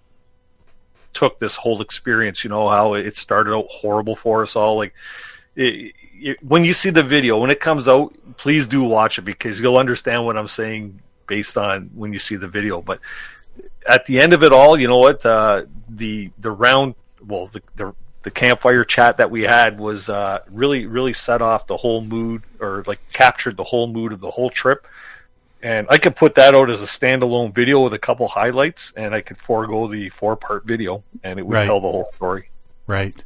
took 1.13 1.41
this 1.41 1.57
whole 1.57 1.81
experience. 1.83 2.45
You 2.45 2.51
know 2.51 2.69
how 2.69 2.95
it 2.95 3.17
started 3.17 3.55
out 3.55 3.67
horrible 3.69 4.15
for 4.15 4.43
us 4.43 4.55
all. 4.55 4.77
Like 4.77 4.95
it, 5.57 5.95
it, 6.15 6.43
when 6.43 6.65
you 6.65 6.73
see 6.73 6.91
the 6.91 7.03
video 7.03 7.39
when 7.39 7.51
it 7.51 7.59
comes 7.59 7.89
out, 7.89 8.15
please 8.37 8.69
do 8.69 8.85
watch 8.85 9.19
it 9.19 9.23
because 9.23 9.59
you'll 9.59 9.77
understand 9.77 10.25
what 10.25 10.37
I'm 10.37 10.49
saying 10.49 11.01
based 11.27 11.59
on 11.59 11.91
when 11.95 12.13
you 12.13 12.21
see 12.21 12.37
the 12.37 12.49
video. 12.49 12.81
But 12.81 13.01
at 13.87 14.07
the 14.07 14.21
end 14.21 14.33
of 14.33 14.45
it 14.45 14.53
all, 14.53 14.79
you 14.79 14.87
know 14.87 14.99
what 14.99 15.27
uh, 15.27 15.65
the 15.89 16.31
the 16.39 16.53
round 16.53 16.95
well 17.27 17.49
the, 17.49 17.63
the 17.75 17.93
the 18.23 18.31
campfire 18.31 18.85
chat 18.85 19.17
that 19.19 19.31
we 19.31 19.43
had 19.43 19.79
was 19.79 20.09
uh, 20.09 20.41
really 20.51 20.87
really 20.87 21.13
set 21.13 21.41
off 21.43 21.67
the 21.67 21.77
whole 21.77 22.01
mood 22.03 22.43
or 22.61 22.85
like 22.87 22.99
captured 23.13 23.57
the 23.57 23.65
whole 23.65 23.87
mood 23.87 24.13
of 24.13 24.21
the 24.21 24.31
whole 24.31 24.51
trip 24.51 24.87
and 25.63 25.89
I 25.91 25.99
could 25.99 26.15
put 26.15 26.37
that 26.37 26.55
out 26.55 26.71
as 26.71 26.83
a 26.83 26.85
standalone 26.85 27.53
video 27.53 27.83
with 27.83 27.93
a 27.93 27.99
couple 27.99 28.29
highlights, 28.29 28.93
and 28.97 29.13
I 29.13 29.23
could 29.23 29.39
forego 29.39 29.89
the 29.89 30.09
four 30.09 30.37
part 30.37 30.65
video, 30.65 31.03
and 31.25 31.41
it 31.41 31.43
would 31.45 31.53
Right. 31.57 31.67
tell 31.67 31.81
the 31.81 31.89
whole 31.91 32.13
story. 32.15 32.49
Right. 32.87 33.25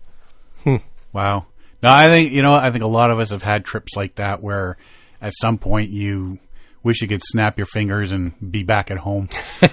Wow. 1.12 1.45
No, 1.82 1.90
I 1.93 2.09
think 2.09 2.32
you 2.32 2.40
know. 2.40 2.55
I 2.55 2.70
think 2.70 2.84
a 2.84 2.88
lot 2.88 3.11
of 3.11 3.18
us 3.18 3.30
have 3.32 3.43
had 3.43 3.66
trips 3.66 3.97
like 3.97 4.14
that 4.14 4.43
where, 4.43 4.78
at 5.20 5.32
some 5.40 5.59
point, 5.59 5.90
you 5.90 6.38
wish 6.82 7.03
you 7.03 7.09
could 7.09 7.22
snap 7.22 7.59
your 7.59 7.66
fingers 7.66 8.12
and 8.12 8.32
be 8.51 8.62
back 8.62 8.90
at 8.90 8.97
home. 8.97 9.28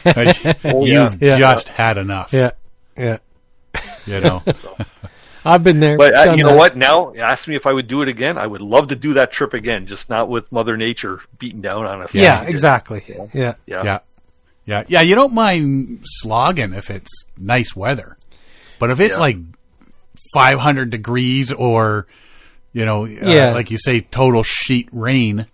Oh, 0.66 0.86
You've 0.86 1.22
yeah. 1.22 1.38
just 1.38 1.70
had 1.70 1.98
enough. 1.98 2.34
Yeah, 2.34 2.52
yeah. 2.98 3.20
You 4.06 4.20
know. 4.22 4.44
I've 5.46 5.64
been 5.64 5.80
there. 5.80 5.98
But 5.98 6.14
uh, 6.14 6.26
done 6.26 6.38
you 6.38 6.44
know 6.44 6.50
that. 6.50 6.58
what? 6.58 6.78
Now, 6.78 7.14
ask 7.16 7.48
me 7.48 7.56
if 7.56 7.66
I 7.66 7.72
would 7.72 7.88
do 7.88 8.02
it 8.02 8.10
again. 8.10 8.38
I 8.38 8.46
would 8.46 8.62
love 8.62 8.90
to 8.90 8.96
do 8.96 9.14
that 9.14 9.32
trip 9.32 9.54
again, 9.54 9.86
just 9.88 10.10
not 10.10 10.28
with 10.30 10.52
Mother 10.52 10.76
Nature 10.76 11.22
beating 11.38 11.62
down 11.62 11.86
on 11.86 12.02
us. 12.02 12.14
Yeah, 12.14 12.44
exactly. 12.44 13.04
Yeah. 13.08 13.26
Yeah. 13.34 13.84
yeah. 13.84 14.00
Yeah. 14.66 14.84
Yeah. 14.88 15.02
You 15.02 15.16
don't 15.16 15.34
mind 15.34 16.02
slogging 16.04 16.74
if 16.74 16.90
it's 16.90 17.10
nice 17.38 17.74
weather, 17.76 18.18
but 18.80 18.90
if 18.92 19.00
it's 19.00 19.16
Yeah. 19.16 19.22
like 19.22 19.38
500 20.34 20.90
degrees 20.90 21.54
or, 21.54 22.06
you 22.74 22.86
know, 22.86 23.06
uh, 23.06 23.54
like 23.54 23.72
you 23.72 23.78
say, 23.78 24.02
total 24.02 24.44
sheet 24.44 24.90
rain. 24.92 25.48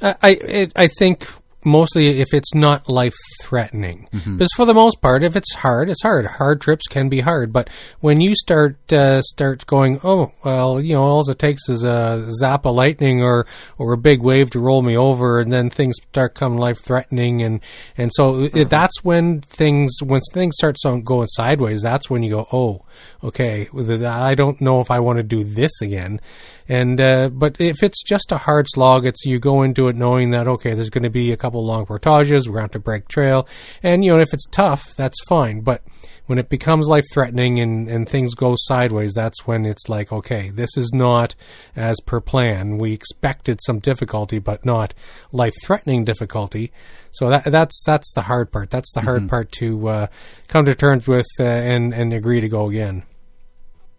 I 0.00 0.14
I, 0.22 0.30
it, 0.30 0.72
I 0.74 0.88
think 0.88 1.28
mostly 1.66 2.20
if 2.20 2.32
it's 2.32 2.54
not 2.54 2.88
life 2.88 3.14
threatening, 3.42 4.08
Mm-hmm. 4.12 4.36
because 4.38 4.52
for 4.56 4.64
the 4.64 4.72
most 4.72 5.02
part, 5.02 5.22
if 5.22 5.36
it's 5.36 5.52
hard, 5.54 5.90
it's 5.90 6.02
hard. 6.02 6.24
Hard 6.26 6.60
trips 6.60 6.86
can 6.86 7.08
be 7.08 7.20
hard, 7.20 7.52
but 7.52 7.68
when 8.00 8.20
you 8.20 8.34
start 8.34 8.76
uh, 8.92 9.20
start 9.22 9.66
going, 9.66 10.00
oh 10.04 10.32
well, 10.44 10.80
you 10.80 10.94
know, 10.94 11.02
all 11.02 11.28
it 11.28 11.38
takes 11.38 11.68
is 11.68 11.82
a 11.84 12.26
zap 12.30 12.64
of 12.64 12.74
lightning 12.74 13.22
or 13.22 13.46
or 13.76 13.92
a 13.92 13.98
big 13.98 14.22
wave 14.22 14.50
to 14.50 14.60
roll 14.60 14.80
me 14.80 14.96
over, 14.96 15.40
and 15.40 15.52
then 15.52 15.68
things 15.68 15.96
start 16.08 16.34
coming 16.34 16.58
life 16.58 16.78
threatening, 16.82 17.42
and 17.42 17.60
and 17.98 18.10
so 18.14 18.48
it, 18.54 18.70
that's 18.70 19.02
when 19.04 19.40
things 19.40 19.96
when 20.02 20.20
things 20.32 20.54
start 20.56 20.76
going 21.04 21.26
sideways. 21.28 21.82
That's 21.82 22.08
when 22.08 22.22
you 22.22 22.30
go, 22.30 22.46
oh, 22.52 22.85
okay, 23.24 23.68
I 23.74 24.34
don't 24.34 24.60
know 24.60 24.80
if 24.80 24.90
I 24.90 25.00
want 25.00 25.16
to 25.16 25.24
do 25.24 25.42
this 25.42 25.80
again. 25.82 26.20
And 26.68 27.00
uh, 27.00 27.28
but 27.28 27.60
if 27.60 27.82
it's 27.82 28.02
just 28.02 28.32
a 28.32 28.38
hard 28.38 28.66
slog, 28.68 29.06
it's 29.06 29.24
you 29.24 29.38
go 29.38 29.62
into 29.62 29.88
it 29.88 29.96
knowing 29.96 30.30
that 30.30 30.46
okay, 30.48 30.74
there's 30.74 30.90
going 30.90 31.04
to 31.04 31.10
be 31.10 31.32
a 31.32 31.36
couple 31.36 31.64
long 31.64 31.86
portages, 31.86 32.48
we're 32.48 32.58
going 32.58 32.68
to 32.70 32.76
to 32.76 32.82
break 32.82 33.08
trail, 33.08 33.48
and 33.82 34.04
you 34.04 34.12
know 34.12 34.20
if 34.20 34.32
it's 34.32 34.46
tough, 34.46 34.94
that's 34.94 35.22
fine. 35.24 35.60
But 35.60 35.82
when 36.26 36.38
it 36.38 36.48
becomes 36.48 36.88
life 36.88 37.04
threatening 37.12 37.60
and, 37.60 37.88
and 37.88 38.08
things 38.08 38.34
go 38.34 38.54
sideways, 38.56 39.12
that's 39.14 39.46
when 39.46 39.64
it's 39.64 39.88
like 39.88 40.12
okay, 40.12 40.50
this 40.50 40.76
is 40.76 40.90
not 40.92 41.34
as 41.74 41.96
per 42.04 42.20
plan. 42.20 42.78
We 42.78 42.92
expected 42.92 43.60
some 43.64 43.78
difficulty, 43.78 44.38
but 44.38 44.64
not 44.64 44.94
life 45.32 45.54
threatening 45.64 46.04
difficulty. 46.04 46.72
So 47.12 47.30
that 47.30 47.44
that's 47.44 47.82
that's 47.84 48.12
the 48.12 48.22
hard 48.22 48.52
part. 48.52 48.70
That's 48.70 48.92
the 48.92 49.00
hard 49.02 49.28
part 49.28 49.52
to 49.52 49.88
uh, 49.88 50.06
come 50.48 50.64
to 50.66 50.74
terms 50.74 51.08
with 51.08 51.26
uh, 51.40 51.44
and 51.44 51.94
and 51.94 52.12
agree 52.12 52.40
to 52.40 52.48
go 52.48 52.68
again. 52.68 53.04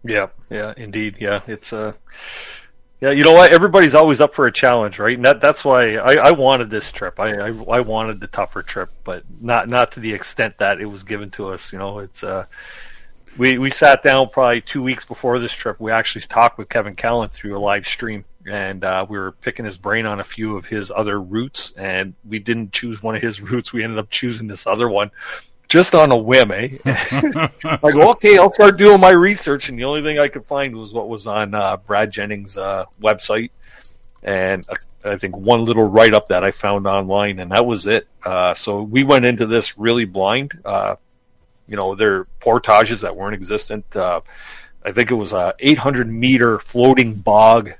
Yeah, 0.04 0.28
yeah, 0.50 0.74
indeed. 0.76 1.16
Yeah, 1.18 1.40
it's 1.46 1.72
uh 1.72 1.92
yeah, 3.00 3.10
you 3.12 3.22
know 3.22 3.32
what? 3.32 3.52
Everybody's 3.52 3.94
always 3.94 4.20
up 4.20 4.34
for 4.34 4.46
a 4.46 4.52
challenge, 4.52 4.98
right? 4.98 5.16
And 5.16 5.24
that, 5.24 5.40
that's 5.40 5.64
why 5.64 5.96
I, 5.96 6.14
I 6.14 6.30
wanted 6.32 6.68
this 6.68 6.90
trip. 6.90 7.20
I, 7.20 7.34
I 7.34 7.46
I 7.48 7.80
wanted 7.80 8.20
the 8.20 8.26
tougher 8.26 8.62
trip, 8.62 8.90
but 9.04 9.22
not 9.40 9.68
not 9.68 9.92
to 9.92 10.00
the 10.00 10.12
extent 10.12 10.58
that 10.58 10.80
it 10.80 10.86
was 10.86 11.04
given 11.04 11.30
to 11.32 11.48
us. 11.48 11.72
You 11.72 11.78
know, 11.78 12.00
it's 12.00 12.24
uh 12.24 12.46
we 13.38 13.56
we 13.56 13.70
sat 13.70 14.02
down 14.02 14.28
probably 14.30 14.60
two 14.60 14.82
weeks 14.82 15.04
before 15.04 15.38
this 15.38 15.52
trip. 15.52 15.78
We 15.78 15.92
actually 15.92 16.22
talked 16.22 16.58
with 16.58 16.68
Kevin 16.68 16.96
Callan 16.96 17.28
through 17.28 17.56
a 17.56 17.60
live 17.60 17.86
stream, 17.86 18.24
and 18.46 18.82
uh, 18.82 19.06
we 19.08 19.16
were 19.16 19.32
picking 19.32 19.64
his 19.64 19.78
brain 19.78 20.04
on 20.04 20.18
a 20.18 20.24
few 20.24 20.56
of 20.56 20.66
his 20.66 20.90
other 20.90 21.20
routes. 21.20 21.72
And 21.76 22.14
we 22.28 22.40
didn't 22.40 22.72
choose 22.72 23.00
one 23.00 23.14
of 23.14 23.22
his 23.22 23.40
routes. 23.42 23.72
We 23.72 23.84
ended 23.84 24.00
up 24.00 24.10
choosing 24.10 24.48
this 24.48 24.66
other 24.66 24.88
one, 24.88 25.12
just 25.68 25.94
on 25.94 26.10
a 26.10 26.16
whim. 26.16 26.50
Eh? 26.50 26.78
I 26.84 27.90
go, 27.92 28.10
okay, 28.10 28.38
I'll 28.38 28.52
start 28.52 28.78
doing 28.78 29.00
my 29.00 29.10
research, 29.10 29.68
and 29.68 29.78
the 29.78 29.84
only 29.84 30.02
thing 30.02 30.18
I 30.18 30.28
could 30.28 30.44
find 30.44 30.74
was 30.74 30.92
what 30.92 31.08
was 31.08 31.26
on 31.26 31.54
uh, 31.54 31.76
Brad 31.76 32.10
Jennings' 32.10 32.56
uh, 32.56 32.86
website, 33.00 33.50
and 34.22 34.64
uh, 34.68 34.74
I 35.04 35.16
think 35.16 35.36
one 35.36 35.64
little 35.64 35.84
write 35.84 36.14
up 36.14 36.28
that 36.28 36.42
I 36.42 36.50
found 36.50 36.86
online, 36.86 37.38
and 37.38 37.52
that 37.52 37.64
was 37.64 37.86
it. 37.86 38.08
Uh, 38.24 38.54
so 38.54 38.82
we 38.82 39.04
went 39.04 39.24
into 39.24 39.46
this 39.46 39.78
really 39.78 40.04
blind. 40.04 40.58
Uh, 40.64 40.96
you 41.68 41.76
know, 41.76 41.94
there 41.94 42.14
are 42.14 42.24
portages 42.40 43.02
that 43.02 43.14
weren't 43.14 43.34
existent. 43.34 43.84
Uh, 43.94 44.22
I 44.84 44.92
think 44.92 45.10
it 45.10 45.14
was 45.14 45.32
a 45.32 45.54
800 45.58 46.08
meter 46.08 46.58
floating 46.60 47.14
bog 47.14 47.70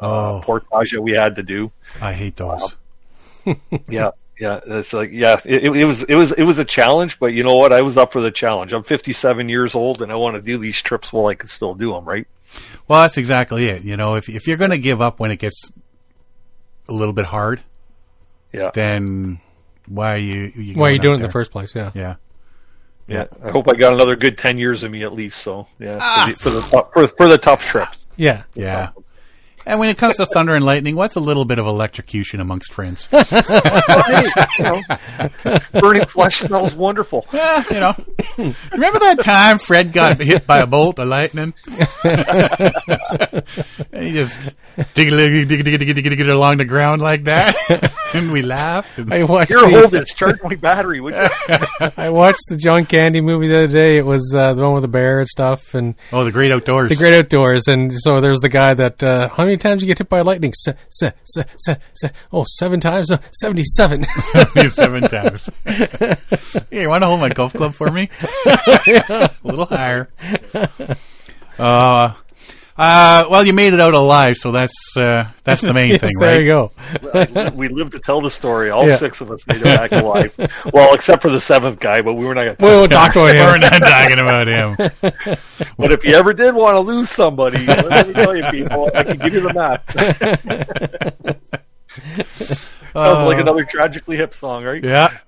uh, 0.00 0.38
Oh, 0.38 0.40
portage 0.42 0.90
that 0.90 1.00
we 1.00 1.12
had 1.12 1.36
to 1.36 1.42
do. 1.44 1.70
I 2.00 2.12
hate 2.12 2.36
those. 2.36 2.76
Yeah, 3.88 4.10
yeah, 4.38 4.60
it's 4.66 4.92
like 4.92 5.10
yeah, 5.12 5.40
it, 5.44 5.64
it 5.76 5.84
was 5.84 6.02
it 6.04 6.14
was 6.14 6.32
it 6.32 6.42
was 6.44 6.58
a 6.58 6.64
challenge, 6.64 7.18
but 7.18 7.26
you 7.26 7.42
know 7.44 7.54
what? 7.56 7.72
I 7.72 7.82
was 7.82 7.96
up 7.96 8.12
for 8.12 8.20
the 8.20 8.30
challenge. 8.30 8.72
I'm 8.72 8.82
57 8.82 9.48
years 9.48 9.74
old, 9.74 10.02
and 10.02 10.10
I 10.10 10.16
want 10.16 10.36
to 10.36 10.42
do 10.42 10.58
these 10.58 10.80
trips 10.82 11.12
while 11.12 11.26
I 11.26 11.34
can 11.34 11.48
still 11.48 11.74
do 11.74 11.92
them. 11.92 12.04
Right? 12.04 12.26
Well, 12.88 13.02
that's 13.02 13.16
exactly 13.16 13.66
it. 13.68 13.82
You 13.84 13.96
know, 13.96 14.14
if 14.16 14.28
if 14.28 14.46
you're 14.46 14.56
going 14.56 14.70
to 14.72 14.78
give 14.78 15.00
up 15.00 15.20
when 15.20 15.30
it 15.30 15.36
gets 15.36 15.70
a 16.88 16.92
little 16.92 17.12
bit 17.14 17.26
hard, 17.26 17.62
Yeah, 18.52 18.70
then 18.74 19.40
why 19.86 20.14
are 20.14 20.16
you? 20.18 20.52
you 20.56 20.74
Why 20.74 20.88
are 20.88 20.92
you 20.92 20.98
doing 20.98 21.14
it 21.14 21.22
in 21.22 21.26
the 21.26 21.32
first 21.32 21.50
place? 21.52 21.74
Yeah. 21.74 21.90
Yeah. 21.94 22.14
yeah. 23.06 23.26
I 23.44 23.50
hope 23.50 23.68
I 23.68 23.74
got 23.74 23.92
another 23.94 24.16
good 24.16 24.36
10 24.38 24.58
years 24.58 24.82
of 24.84 24.90
me 24.90 25.02
at 25.04 25.12
least. 25.12 25.38
So 25.38 25.66
yeah, 25.78 25.98
Ah. 26.00 26.32
for, 26.36 26.50
the, 26.50 26.60
for 26.60 26.60
the 26.60 26.60
tough- 26.82 26.92
for, 26.92 27.08
for 27.08 27.28
the 27.28 27.38
tough 27.38 27.64
trips. 27.64 27.98
Yeah. 28.16 28.42
Yeah. 28.54 28.90
And 29.66 29.78
when 29.78 29.88
it 29.88 29.98
comes 29.98 30.16
to 30.16 30.26
thunder 30.26 30.54
and 30.54 30.64
lightning, 30.64 30.96
what's 30.96 31.16
a 31.16 31.20
little 31.20 31.44
bit 31.44 31.58
of 31.58 31.66
electrocution 31.66 32.40
amongst 32.40 32.72
friends? 32.72 33.08
Hey, 33.32 34.28
you 34.58 34.64
know, 34.64 34.82
burning 35.72 36.06
flesh 36.06 36.36
smells 36.40 36.74
wonderful. 36.74 37.26
Yeah, 37.32 37.64
you 37.70 37.80
know. 37.80 37.94
Remember 38.72 38.98
that 38.98 39.22
time 39.22 39.58
Fred 39.58 39.92
got 39.92 40.20
hit 40.20 40.46
by 40.46 40.58
a 40.58 40.66
bolt 40.66 40.98
of 40.98 41.08
lightning? 41.08 41.54
and 43.92 44.04
he 44.04 44.12
just 44.12 44.40
dig 44.94 45.10
dig 45.10 45.48
dig 45.48 45.64
dig 45.64 45.78
dig 45.78 46.04
dig 46.04 46.28
along 46.28 46.58
the 46.58 46.64
ground 46.64 47.00
like 47.00 47.24
that, 47.24 47.56
and 48.14 48.32
we 48.32 48.42
laughed. 48.42 48.98
And, 48.98 49.12
I 49.12 49.24
watched 49.24 49.50
Here, 49.50 49.60
the, 49.60 49.68
hold 49.70 49.90
this. 49.92 50.12
Charge 50.14 50.40
my 50.42 50.56
battery, 50.56 51.00
would 51.00 51.14
you? 51.16 51.28
I 51.96 52.10
watched 52.10 52.44
the 52.48 52.56
John 52.56 52.84
Candy 52.86 53.20
movie 53.20 53.48
the 53.48 53.64
other 53.64 53.68
day. 53.68 53.98
It 53.98 54.06
was 54.06 54.32
uh, 54.34 54.54
the 54.54 54.62
one 54.62 54.74
with 54.74 54.82
the 54.82 54.88
bear 54.88 55.20
and 55.20 55.28
stuff, 55.28 55.74
and 55.74 55.94
oh, 56.12 56.24
the 56.24 56.32
great 56.32 56.52
outdoors. 56.52 56.90
the 56.90 56.96
Great 56.96 57.14
Outdoors. 57.18 57.68
And 57.68 57.92
so 57.92 58.20
there's 58.20 58.40
the 58.40 58.48
guy 58.48 58.74
that 58.74 59.02
uh, 59.02 59.28
how 59.28 59.44
many 59.52 59.58
times 59.58 59.82
you 59.82 59.86
get 59.86 59.98
hit 59.98 60.08
by 60.08 60.22
lightning? 60.22 60.54
Se, 60.54 60.74
se, 60.88 61.12
se, 61.24 61.44
se, 61.58 61.76
se, 61.94 62.10
oh, 62.32 62.44
seven 62.48 62.80
times. 62.80 63.10
No, 63.10 63.18
Seventy-seven. 63.32 64.06
seven 64.70 65.02
times. 65.02 65.50
hey, 65.66 66.82
you 66.82 66.88
want 66.88 67.02
to 67.02 67.06
hold 67.06 67.20
my 67.20 67.28
golf 67.28 67.52
club 67.52 67.74
for 67.74 67.90
me? 67.90 68.08
a 68.46 69.30
little 69.44 69.66
higher. 69.66 70.08
Uh, 71.58 72.14
uh, 72.82 73.26
well, 73.30 73.46
you 73.46 73.52
made 73.52 73.72
it 73.74 73.80
out 73.80 73.94
alive, 73.94 74.36
so 74.36 74.50
that's 74.50 74.74
uh, 74.96 75.26
that's 75.44 75.62
the 75.62 75.72
main 75.72 75.90
Yes, 75.92 76.00
thing, 76.00 76.10
there 76.18 76.30
right? 76.30 76.40
you 76.40 77.48
go. 77.48 77.50
we 77.54 77.68
live 77.68 77.90
to 77.92 78.00
tell 78.00 78.20
the 78.20 78.30
story. 78.30 78.70
All 78.70 78.88
Yeah. 78.88 78.96
six 78.96 79.20
of 79.20 79.30
us 79.30 79.46
made 79.46 79.58
it 79.58 79.64
back 79.64 79.92
alive. 79.92 80.34
Well, 80.72 80.92
except 80.94 81.22
for 81.22 81.30
the 81.30 81.40
seventh 81.40 81.78
guy, 81.78 82.02
but 82.02 82.14
we 82.14 82.24
were 82.26 82.34
not 82.34 82.58
going 82.58 82.72
We 82.72 82.76
won't 82.76 82.90
talk 82.92 83.12
about 83.12 83.34
We're 83.34 83.58
not 83.58 83.72
talking 83.78 84.18
about 84.18 84.46
him. 84.48 84.76
But 85.78 85.92
if 85.92 86.04
you 86.04 86.14
ever 86.14 86.32
did 86.32 86.54
want 86.54 86.74
to 86.74 86.80
lose 86.80 87.08
somebody, 87.08 87.64
let 87.66 88.08
me 88.08 88.12
tell 88.14 88.34
you, 88.36 88.44
people, 88.50 88.90
I 88.94 89.04
can 89.04 89.18
give 89.18 89.34
you 89.34 89.40
the 89.40 89.54
map. 89.54 89.88
Sounds 92.94 93.26
like 93.26 93.38
another 93.40 93.64
tragically 93.64 94.16
hip 94.16 94.34
song, 94.34 94.64
right? 94.64 94.82
Yeah. 94.82 95.18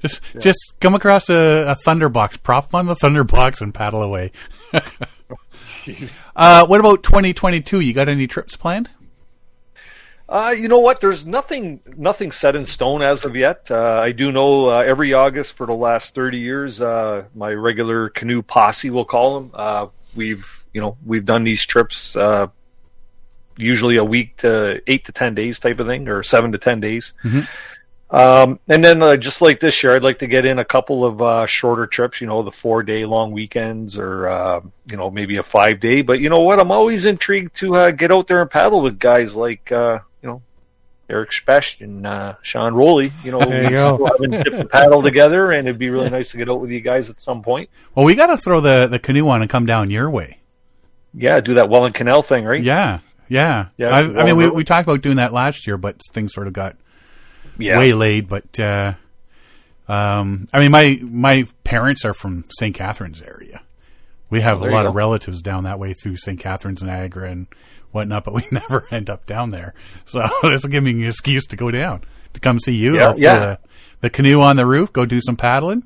Just 0.00 0.20
just 0.38 0.74
come 0.80 0.94
across 0.94 1.28
a, 1.30 1.34
a 1.68 1.76
thunderbox, 1.86 2.42
prop 2.42 2.74
on 2.74 2.86
the 2.86 2.94
thunderbox, 2.94 3.60
and 3.60 3.72
paddle 3.74 4.02
away. 4.02 4.30
Uh, 6.36 6.66
what 6.66 6.80
about 6.80 7.02
2022? 7.02 7.80
You 7.80 7.92
got 7.92 8.08
any 8.08 8.26
trips 8.26 8.56
planned? 8.56 8.90
Uh, 10.28 10.54
you 10.56 10.68
know 10.68 10.78
what? 10.80 11.00
There's 11.00 11.24
nothing 11.24 11.80
nothing 11.96 12.32
set 12.32 12.54
in 12.54 12.66
stone 12.66 13.00
as 13.00 13.24
of 13.24 13.34
yet. 13.34 13.70
Uh, 13.70 14.00
I 14.02 14.12
do 14.12 14.30
know 14.30 14.68
uh, 14.68 14.80
every 14.80 15.14
August 15.14 15.54
for 15.54 15.66
the 15.66 15.74
last 15.74 16.14
30 16.14 16.38
years, 16.38 16.80
uh, 16.82 17.24
my 17.34 17.52
regular 17.54 18.10
canoe 18.10 18.42
posse, 18.42 18.90
we'll 18.90 19.06
call 19.06 19.40
them. 19.40 19.50
Uh, 19.54 19.86
we've 20.14 20.66
you 20.74 20.82
know 20.82 20.98
we've 21.06 21.24
done 21.24 21.44
these 21.44 21.64
trips 21.64 22.14
uh, 22.14 22.48
usually 23.56 23.96
a 23.96 24.04
week 24.04 24.36
to 24.38 24.82
eight 24.86 25.06
to 25.06 25.12
ten 25.12 25.34
days 25.34 25.58
type 25.58 25.80
of 25.80 25.86
thing, 25.86 26.08
or 26.08 26.22
seven 26.22 26.52
to 26.52 26.58
ten 26.58 26.78
days. 26.80 27.14
Um, 28.10 28.58
and 28.68 28.82
then 28.82 29.02
uh, 29.02 29.16
just 29.16 29.42
like 29.42 29.60
this 29.60 29.82
year, 29.82 29.94
I'd 29.94 30.02
like 30.02 30.20
to 30.20 30.26
get 30.26 30.46
in 30.46 30.58
a 30.58 30.64
couple 30.64 31.04
of 31.04 31.20
uh, 31.20 31.46
shorter 31.46 31.86
trips. 31.86 32.20
You 32.20 32.26
know, 32.26 32.42
the 32.42 32.50
four 32.52 32.82
day 32.82 33.04
long 33.04 33.32
weekends, 33.32 33.98
or 33.98 34.26
uh, 34.28 34.60
you 34.90 34.96
know 34.96 35.10
maybe 35.10 35.36
a 35.36 35.42
five 35.42 35.78
day. 35.80 36.00
But 36.00 36.20
you 36.20 36.30
know 36.30 36.40
what? 36.40 36.58
I'm 36.58 36.70
always 36.70 37.04
intrigued 37.04 37.54
to 37.56 37.76
uh, 37.76 37.90
get 37.90 38.10
out 38.10 38.26
there 38.26 38.40
and 38.40 38.50
paddle 38.50 38.80
with 38.80 38.98
guys 38.98 39.36
like 39.36 39.70
uh, 39.70 39.98
you 40.22 40.28
know 40.30 40.42
Derek 41.06 41.32
Specht 41.34 41.82
and 41.82 42.06
uh, 42.06 42.36
Sean 42.40 42.74
Rowley. 42.74 43.12
You 43.22 43.32
know, 43.32 43.40
There 43.46 43.64
you 43.64 43.70
go. 43.70 43.96
we 43.96 44.04
haven't 44.10 44.44
dipped 44.44 44.56
the 44.56 44.64
paddle 44.64 45.02
together, 45.02 45.52
and 45.52 45.68
it'd 45.68 45.78
be 45.78 45.90
really 45.90 46.08
nice 46.08 46.30
to 46.30 46.38
get 46.38 46.48
out 46.48 46.60
with 46.62 46.70
you 46.70 46.80
guys 46.80 47.10
at 47.10 47.20
some 47.20 47.42
point. 47.42 47.68
Well, 47.94 48.06
we 48.06 48.14
got 48.14 48.28
to 48.28 48.38
throw 48.38 48.62
the, 48.62 48.86
the 48.86 48.98
canoe 48.98 49.28
on 49.28 49.42
and 49.42 49.50
come 49.50 49.66
down 49.66 49.90
your 49.90 50.08
way. 50.08 50.38
Yeah, 51.12 51.40
do 51.40 51.54
that 51.54 51.68
Welland 51.68 51.94
Canal 51.94 52.22
thing, 52.22 52.44
right? 52.46 52.62
Yeah, 52.62 53.00
yeah. 53.28 53.68
Yeah, 53.76 53.88
I, 53.88 53.98
I 54.00 54.24
mean, 54.24 54.36
we, 54.36 54.48
we 54.48 54.64
talked 54.64 54.86
about 54.88 55.02
doing 55.02 55.16
that 55.16 55.32
last 55.32 55.66
year, 55.66 55.76
but 55.76 56.00
things 56.12 56.32
sort 56.32 56.46
of 56.46 56.52
got 56.54 56.76
Yeah. 57.58 57.78
waylaid. 57.78 58.28
But 58.28 58.58
uh, 58.60 58.94
um, 59.88 60.48
I 60.52 60.60
mean, 60.60 60.70
my 60.70 60.98
my 61.02 61.46
parents 61.64 62.04
are 62.04 62.14
from 62.14 62.44
St. 62.58 62.74
Catharines 62.74 63.22
area. 63.22 63.62
We 64.30 64.40
have 64.42 64.58
a 64.58 64.60
Oh, 64.60 64.64
there 64.64 64.72
lot 64.72 64.86
of 64.86 64.94
relatives 64.94 65.40
down 65.40 65.64
that 65.64 65.78
way 65.78 65.94
through 65.94 66.16
St. 66.16 66.38
Catharines, 66.38 66.82
Niagara, 66.82 67.30
and 67.30 67.46
whatnot. 67.92 68.24
But 68.24 68.34
we 68.34 68.46
never 68.52 68.86
end 68.90 69.08
up 69.08 69.24
down 69.26 69.50
there, 69.50 69.74
so 70.04 70.26
this 70.42 70.62
will 70.62 70.70
give 70.70 70.84
me 70.84 70.90
an 70.90 71.04
excuse 71.04 71.46
to 71.46 71.56
go 71.56 71.70
down 71.70 72.02
to 72.34 72.40
come 72.40 72.58
see 72.60 72.74
you. 72.76 72.96
Yeah, 72.96 73.14
yeah. 73.16 73.38
The, 73.38 73.58
the 74.02 74.10
canoe 74.10 74.40
on 74.42 74.56
the 74.56 74.66
roof, 74.66 74.92
go 74.92 75.04
do 75.06 75.20
some 75.20 75.36
paddling. 75.36 75.82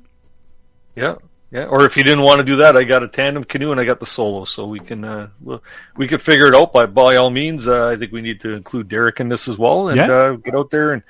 Yeah, 0.95 1.15
yeah. 1.51 1.65
Or 1.65 1.85
if 1.85 1.95
you 1.95 2.03
didn't 2.03 2.23
want 2.23 2.39
to 2.39 2.43
do 2.43 2.57
that, 2.57 2.75
I 2.75 2.83
got 2.83 3.01
a 3.01 3.07
tandem 3.07 3.45
canoe 3.45 3.71
and 3.71 3.79
I 3.79 3.85
got 3.85 3.99
the 4.01 4.05
solo, 4.05 4.43
so 4.43 4.67
we 4.67 4.79
can 4.81 5.05
uh, 5.05 5.29
well, 5.41 5.63
we 5.95 6.07
could 6.09 6.21
figure 6.21 6.47
it 6.47 6.53
out. 6.53 6.73
By 6.73 6.85
by 6.87 7.15
all 7.15 7.29
means, 7.29 7.65
uh, 7.65 7.87
I 7.87 7.95
think 7.95 8.11
we 8.11 8.21
need 8.21 8.41
to 8.41 8.49
include 8.51 8.89
Derek 8.89 9.21
in 9.21 9.29
this 9.29 9.47
as 9.47 9.57
well, 9.57 9.87
and 9.87 9.95
Yeah. 9.97 10.11
uh, 10.11 10.31
get 10.33 10.53
out 10.53 10.69
there 10.69 10.91
and 10.91 11.01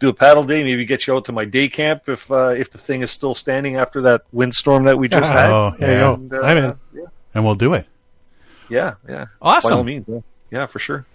do 0.00 0.08
a 0.08 0.14
paddle 0.14 0.42
day. 0.44 0.64
Maybe 0.64 0.84
get 0.84 1.06
you 1.06 1.14
out 1.14 1.26
to 1.26 1.32
my 1.32 1.44
day 1.44 1.68
camp 1.68 2.08
if 2.08 2.30
uh, 2.30 2.48
if 2.56 2.70
the 2.70 2.78
thing 2.78 3.02
is 3.02 3.10
still 3.10 3.34
standing 3.34 3.76
after 3.76 4.00
that 4.02 4.22
windstorm 4.32 4.84
that 4.84 4.98
we 4.98 5.08
just 5.08 5.30
had. 5.32 5.50
Oh, 5.50 5.74
There 5.78 5.92
yeah. 5.92 6.14
And, 6.14 6.32
uh, 6.34 6.40
I'm 6.42 6.56
in. 6.56 6.78
Yeah, 6.94 7.02
and 7.34 7.44
we'll 7.44 7.54
do 7.54 7.74
it. 7.74 7.86
yeah, 8.68 8.94
yeah. 9.08 9.26
Awesome. 9.40 9.70
By 9.70 9.76
all 9.76 9.84
means, 9.84 10.06
yeah 10.50 10.66
for 10.66 10.78
sure. 10.80 11.06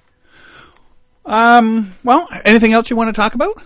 Um, 1.26 1.94
well, 2.04 2.28
anything 2.46 2.74
else 2.74 2.90
you 2.90 2.96
want 2.96 3.14
to 3.14 3.20
talk 3.20 3.34
about? 3.34 3.62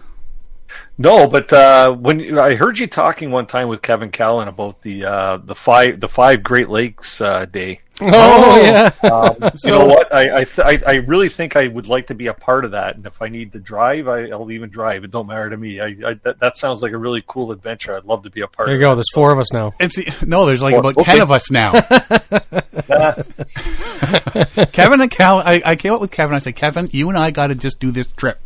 No, 0.97 1.27
but 1.27 1.51
uh, 1.53 1.91
when 1.93 2.19
you- 2.19 2.39
I 2.39 2.55
heard 2.55 2.77
you 2.79 2.87
talking 2.87 3.31
one 3.31 3.45
time 3.45 3.67
with 3.69 3.81
Kevin 3.81 4.11
Callan 4.11 4.47
about 4.47 4.81
the 4.81 5.05
uh, 5.05 5.37
the 5.37 5.55
five 5.55 5.99
the 5.99 6.09
five 6.09 6.43
Great 6.43 6.69
Lakes 6.69 7.21
uh, 7.21 7.45
Day. 7.45 7.81
Oh, 8.01 8.61
yeah. 8.61 8.91
Um, 9.11 9.35
you 9.65 9.71
know 9.71 9.85
what? 9.85 10.13
I 10.15 10.37
I, 10.41 10.43
th- 10.45 10.59
I 10.59 10.81
I 10.87 10.95
really 10.97 11.27
think 11.27 11.55
I 11.57 11.67
would 11.67 11.87
like 11.87 12.07
to 12.07 12.15
be 12.15 12.27
a 12.27 12.33
part 12.33 12.63
of 12.65 12.71
that, 12.71 12.95
and 12.95 13.05
if 13.05 13.21
I 13.21 13.27
need 13.27 13.51
to 13.53 13.59
drive, 13.59 14.07
I, 14.07 14.27
I'll 14.29 14.49
even 14.51 14.69
drive. 14.69 15.03
It 15.03 15.11
don't 15.11 15.27
matter 15.27 15.49
to 15.49 15.57
me. 15.57 15.79
I, 15.81 15.87
I 16.05 16.13
that, 16.23 16.39
that 16.39 16.57
sounds 16.57 16.81
like 16.81 16.93
a 16.93 16.97
really 16.97 17.23
cool 17.27 17.51
adventure. 17.51 17.95
I'd 17.97 18.05
love 18.05 18.23
to 18.23 18.29
be 18.29 18.39
a 18.41 18.47
part. 18.47 18.67
Of 18.69 18.71
that. 18.73 18.77
There 18.77 18.81
you 18.81 18.87
of 18.87 18.91
go. 18.91 18.95
There's 18.95 19.11
four 19.13 19.31
of 19.33 19.39
us 19.39 19.51
now. 19.51 19.73
It's 19.81 19.97
no, 20.23 20.45
there's 20.45 20.61
like 20.63 20.75
Oh, 20.75 20.79
about 20.79 20.97
okay. 20.97 21.11
ten 21.11 21.21
of 21.21 21.29
us 21.31 21.51
now. 21.51 21.73
Kevin 24.71 25.07
Callan, 25.09 25.45
I, 25.47 25.61
I 25.65 25.75
came 25.75 25.93
up 25.93 26.01
with 26.01 26.11
Kevin. 26.11 26.35
I 26.35 26.39
said, 26.39 26.55
Kevin, 26.55 26.89
you 26.91 27.09
and 27.09 27.17
I 27.17 27.31
got 27.31 27.47
to 27.47 27.55
just 27.55 27.79
do 27.79 27.91
this 27.91 28.07
trip, 28.13 28.39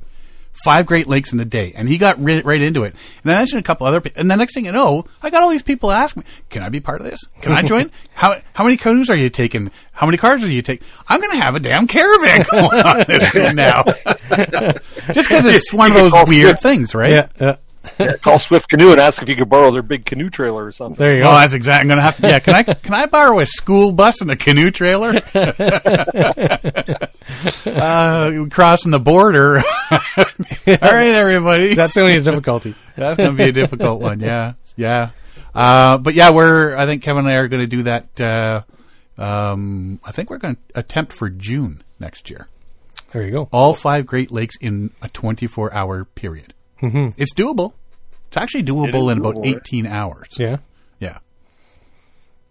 five 0.64 0.86
Great 0.86 1.08
Lakes 1.08 1.34
in 1.34 1.40
a 1.40 1.46
day, 1.46 1.74
and 1.76 1.90
he 1.90 1.98
got 1.98 2.22
right, 2.22 2.44
right 2.46 2.62
into 2.62 2.84
it. 2.84 2.96
And 3.24 3.32
I 3.32 3.38
mentioned 3.38 3.60
a 3.60 3.64
couple 3.64 3.88
other, 3.88 4.02
people, 4.02 4.20
and 4.20 4.30
the 4.30 4.36
next 4.36 4.54
thing 4.54 4.66
you 4.66 4.72
know, 4.72 5.06
I 5.22 5.30
got 5.30 5.44
all 5.44 5.50
these 5.50 5.64
people 5.64 5.92
ask 5.92 6.16
me, 6.16 6.24
"Can 6.50 6.64
I 6.64 6.70
be 6.70 6.80
part 6.80 7.02
of 7.02 7.06
this? 7.06 7.22
Can 7.42 7.52
I 7.52 7.62
join? 7.62 7.92
how 8.14 8.36
how 8.54 8.64
many 8.64 8.78
canoes 8.78 9.10
are 9.10 9.16
you 9.16 9.30
taking? 9.30 9.72
How 9.92 10.06
many 10.06 10.18
cars 10.18 10.44
are 10.44 10.52
you 10.52 10.62
taking? 10.62 10.86
I'm 11.08 11.20
going 11.20 11.32
to 11.32 11.44
have 11.44 11.56
a 11.56 11.60
damn 11.60 11.88
caravan 11.88 12.46
going 12.52 12.82
on 12.82 13.56
now, 13.56 13.84
just 15.14 15.30
because 15.30 15.46
it's 15.46 15.74
one 15.74 15.92
of 15.92 15.98
those 15.98 16.14
weird 16.28 16.60
things, 16.60 16.96
right? 16.96 17.12
Yeah, 17.12 17.28
yeah. 17.40 17.56
Yeah, 18.00 18.14
call 18.18 18.40
Swift 18.40 18.70
Canoe 18.70 18.92
and 18.92 19.00
ask 19.00 19.22
if 19.22 19.28
you 19.30 19.36
could 19.36 19.50
borrow 19.50 19.70
their 19.72 19.82
big 19.82 20.06
canoe 20.06 20.30
trailer 20.30 20.66
or 20.66 20.72
something. 20.72 20.98
There 20.98 21.16
you 21.16 21.22
Oh, 21.24 21.26
go. 21.26 21.32
that's 21.36 21.54
exactly. 21.54 21.82
I'm 21.82 21.88
gonna 21.90 22.02
have 22.02 22.18
to. 22.18 22.28
Yeah, 22.28 22.40
can 22.40 22.56
I 22.56 22.64
can 22.74 22.94
I 22.94 23.06
borrow 23.08 23.40
a 23.40 23.46
school 23.46 23.92
bus 23.92 24.22
and 24.22 24.32
a 24.32 24.36
canoe 24.38 24.72
trailer? 24.72 25.16
uh, 27.66 28.46
crossing 28.50 28.92
the 28.92 29.00
border. 29.04 29.58
All 29.92 29.96
right, 30.68 31.14
everybody. 31.14 31.74
That's 31.76 31.98
only 31.98 32.16
a 32.16 32.22
difficulty. 32.22 32.76
That's 32.96 33.18
gonna 33.18 33.34
be 33.34 33.44
a 33.44 33.52
difficult 33.52 34.02
one. 34.02 34.20
Yeah, 34.20 34.54
yeah. 34.76 35.10
Uh, 35.54 35.98
but 35.98 36.14
yeah, 36.14 36.32
we're. 36.32 36.76
I 36.76 36.86
think 36.86 37.04
Kevin 37.04 37.26
and 37.26 37.34
I 37.34 37.38
are 37.38 37.48
going 37.48 37.62
to 37.62 37.68
do 37.68 37.84
that. 37.84 38.20
Uh, 38.20 38.62
um, 39.22 40.00
I 40.04 40.12
think 40.12 40.30
we're 40.32 40.40
going 40.40 40.56
to 40.56 40.62
attempt 40.80 41.14
for 41.14 41.30
June 41.30 41.84
next 42.00 42.30
year. 42.30 42.48
There 43.12 43.22
you 43.24 43.30
go. 43.32 43.50
All 43.52 43.76
five 43.76 44.08
Great 44.08 44.32
Lakes 44.32 44.56
in 44.60 44.92
a 45.02 45.10
24 45.10 45.72
hour 45.74 46.06
period. 46.06 46.54
Mm-hmm. 46.84 47.22
It's 47.22 47.34
doable. 47.34 47.74
It's 48.28 48.38
actually 48.38 48.64
doable 48.64 49.10
is 49.10 49.14
in 49.14 49.20
about 49.20 49.36
doable, 49.36 49.46
right? 49.46 49.56
18 49.58 49.88
hours. 49.88 50.28
Yeah. 50.38 50.58
Yeah. 51.00 51.20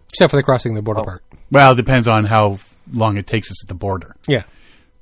Except 0.09 0.31
for 0.31 0.37
the 0.37 0.43
crossing 0.43 0.75
the 0.75 0.83
border 0.83 1.03
part. 1.03 1.23
Well, 1.51 1.73
it 1.73 1.77
depends 1.77 2.09
on 2.09 2.25
how 2.25 2.59
long 2.93 3.17
it 3.19 3.27
takes 3.27 3.51
us 3.51 3.63
at 3.65 3.69
the 3.69 3.75
border. 3.75 4.17
Yeah. 4.27 4.45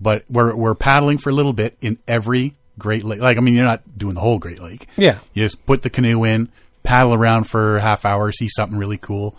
But 0.00 0.24
we're 0.28 0.54
we're 0.54 0.74
paddling 0.74 1.18
for 1.18 1.30
a 1.30 1.32
little 1.32 1.52
bit 1.52 1.76
in 1.80 1.98
every 2.08 2.56
Great 2.78 3.04
Lake. 3.04 3.20
Like 3.20 3.36
I 3.36 3.40
mean, 3.40 3.54
you're 3.54 3.64
not 3.64 3.82
doing 3.96 4.14
the 4.14 4.20
whole 4.20 4.38
Great 4.38 4.60
Lake. 4.60 4.86
Yeah. 4.96 5.18
You 5.34 5.44
just 5.44 5.64
put 5.66 5.82
the 5.82 5.90
canoe 5.90 6.24
in, 6.24 6.48
paddle 6.82 7.14
around 7.14 7.44
for 7.44 7.76
a 7.76 7.80
half 7.80 8.04
hour, 8.04 8.32
see 8.32 8.48
something 8.48 8.78
really 8.78 8.98
cool, 8.98 9.36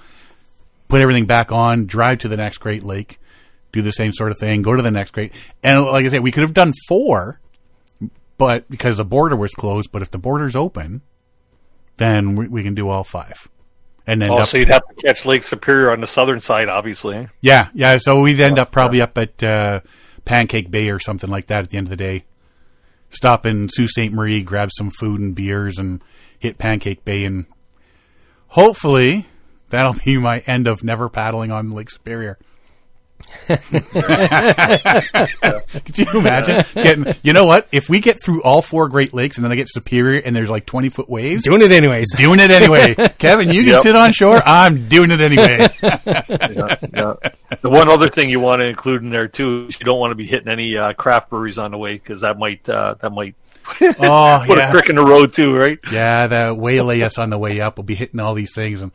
put 0.87 1.01
everything 1.01 1.25
back 1.25 1.51
on, 1.51 1.85
drive 1.85 2.19
to 2.19 2.27
the 2.27 2.37
next 2.37 2.59
Great 2.59 2.83
Lake, 2.83 3.19
do 3.71 3.81
the 3.81 3.91
same 3.91 4.13
sort 4.13 4.31
of 4.31 4.37
thing, 4.37 4.61
go 4.61 4.75
to 4.75 4.81
the 4.83 4.91
next 4.91 5.11
Great. 5.11 5.33
And 5.63 5.83
like 5.83 6.05
I 6.05 6.09
said, 6.09 6.21
we 6.21 6.31
could 6.31 6.43
have 6.43 6.53
done 6.53 6.71
four, 6.87 7.40
but 8.41 8.67
because 8.71 8.97
the 8.97 9.05
border 9.05 9.35
was 9.35 9.51
closed. 9.51 9.91
But 9.91 10.01
if 10.01 10.09
the 10.09 10.17
border's 10.17 10.55
open, 10.55 11.03
then 11.97 12.35
we, 12.35 12.47
we 12.47 12.63
can 12.63 12.73
do 12.73 12.89
all 12.89 13.03
five. 13.03 13.47
And 14.07 14.23
end 14.23 14.31
up 14.31 14.39
Also, 14.39 14.57
you'd 14.57 14.69
have 14.69 14.81
to 14.87 14.95
catch 14.95 15.27
Lake 15.27 15.43
Superior 15.43 15.91
on 15.91 16.01
the 16.01 16.07
southern 16.07 16.39
side, 16.39 16.67
obviously. 16.67 17.27
Yeah, 17.39 17.69
yeah. 17.75 17.97
So 17.97 18.19
we'd 18.19 18.39
end 18.39 18.57
up 18.57 18.71
probably 18.71 18.99
up 18.99 19.15
at 19.19 19.43
uh, 19.43 19.81
Pancake 20.25 20.71
Bay 20.71 20.89
or 20.89 20.97
something 20.97 21.29
like 21.29 21.45
that 21.47 21.65
at 21.65 21.69
the 21.69 21.77
end 21.77 21.85
of 21.85 21.91
the 21.91 21.97
day. 21.97 22.25
Stop 23.11 23.45
in 23.45 23.69
Sault 23.69 23.89
Ste. 23.89 24.11
Marie, 24.11 24.41
grab 24.41 24.69
some 24.75 24.89
food 24.89 25.19
and 25.19 25.35
beers, 25.35 25.77
and 25.77 26.01
hit 26.39 26.57
Pancake 26.57 27.05
Bay, 27.05 27.23
and 27.25 27.45
hopefully 28.47 29.27
that'll 29.69 29.93
be 30.03 30.17
my 30.17 30.39
end 30.47 30.65
of 30.65 30.83
never 30.83 31.09
paddling 31.09 31.51
on 31.51 31.69
Lake 31.69 31.91
Superior. 31.91 32.39
Could 33.47 33.71
you 35.97 36.05
imagine 36.13 36.63
getting? 36.75 37.13
You 37.23 37.33
know 37.33 37.45
what? 37.45 37.67
If 37.71 37.89
we 37.89 37.99
get 37.99 38.21
through 38.23 38.43
all 38.43 38.61
four 38.61 38.87
Great 38.89 39.13
Lakes 39.13 39.37
and 39.37 39.43
then 39.45 39.51
I 39.51 39.55
get 39.55 39.67
Superior 39.69 40.19
and 40.21 40.35
there's 40.35 40.49
like 40.49 40.65
twenty 40.65 40.89
foot 40.89 41.09
waves, 41.09 41.43
Doing 41.43 41.61
it 41.61 41.71
anyways. 41.71 42.07
doing 42.17 42.39
it 42.39 42.51
anyway. 42.51 42.95
Kevin, 43.17 43.49
you 43.49 43.63
can 43.63 43.73
Yep. 43.73 43.81
sit 43.81 43.95
on 43.95 44.11
shore. 44.11 44.41
I'm 44.45 44.87
doing 44.87 45.11
it 45.11 45.21
anyway. 45.21 45.67
Yeah, 45.81 46.75
yeah. 46.93 47.13
The 47.61 47.69
one 47.69 47.89
other 47.89 48.09
thing 48.09 48.29
you 48.29 48.39
want 48.39 48.59
to 48.61 48.65
include 48.65 49.03
in 49.03 49.09
there 49.09 49.27
too 49.27 49.67
is 49.69 49.79
you 49.79 49.85
don't 49.85 49.99
want 49.99 50.11
to 50.11 50.15
be 50.15 50.25
hitting 50.25 50.47
any 50.47 50.77
uh, 50.77 50.93
craft 50.93 51.29
breweries 51.29 51.57
on 51.57 51.71
the 51.71 51.77
way 51.77 51.93
because 51.93 52.21
that 52.21 52.37
might 52.37 52.67
uh, 52.67 52.95
that 53.01 53.11
might 53.11 53.35
Oh 53.79 54.43
put 54.45 54.57
yeah. 54.57 54.69
a 54.69 54.71
crick 54.71 54.89
in 54.89 54.95
the 54.95 55.05
road 55.05 55.33
too, 55.33 55.55
right? 55.55 55.79
Yeah, 55.91 56.27
the 56.27 56.53
waylay 56.55 57.01
us 57.01 57.17
on 57.17 57.29
the 57.29 57.37
way 57.37 57.61
up. 57.61 57.77
We'll 57.77 57.83
be 57.83 57.95
hitting 57.95 58.19
all 58.19 58.33
these 58.33 58.53
things 58.53 58.81
and 58.81 58.91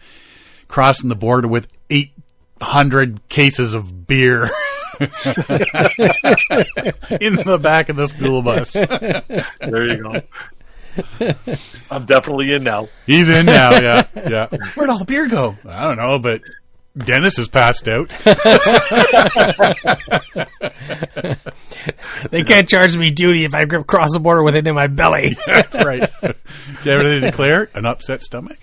crossing 0.69 1.09
the 1.09 1.15
border 1.17 1.49
with 1.49 1.69
800 2.61 3.29
cases 3.29 3.75
of 3.75 4.07
beer 4.07 4.51
in 5.01 5.09
the 7.37 7.59
back 7.61 7.89
of 7.89 7.97
the 7.97 8.07
school 8.09 8.43
bus. 8.43 8.73
There 8.73 9.87
you 9.87 10.03
go. 10.03 10.23
I'm 11.91 12.07
definitely 12.07 12.55
in 12.55 12.65
now. 12.65 12.89
He's 13.07 13.29
in 13.29 13.47
now, 13.47 13.73
yeah. 13.73 14.07
Yeah. 14.15 14.49
Where'd 14.75 14.89
all 14.91 14.99
the 14.99 15.05
beer 15.05 15.29
go? 15.29 15.57
I 15.67 15.83
don't 15.83 15.99
know, 15.99 16.19
but 16.19 16.41
Dennis 16.97 17.39
is 17.39 17.49
passed 17.49 17.89
out. 17.89 18.15
They 22.31 22.43
can't 22.43 22.69
charge 22.69 22.97
me 22.97 23.11
duty 23.13 23.45
if 23.45 23.55
I 23.55 23.65
cross 23.65 24.13
the 24.13 24.19
border 24.19 24.43
with 24.43 24.57
it 24.57 24.67
in 24.67 24.75
my 24.75 24.89
belly. 24.89 25.37
That's 25.47 25.75
right. 25.77 26.11
Do 26.21 26.27
you 26.85 26.91
have 26.91 27.01
anything 27.01 27.21
to 27.21 27.31
declare? 27.31 27.71
An 27.75 27.87
upset 27.87 28.23
stomach? 28.23 28.59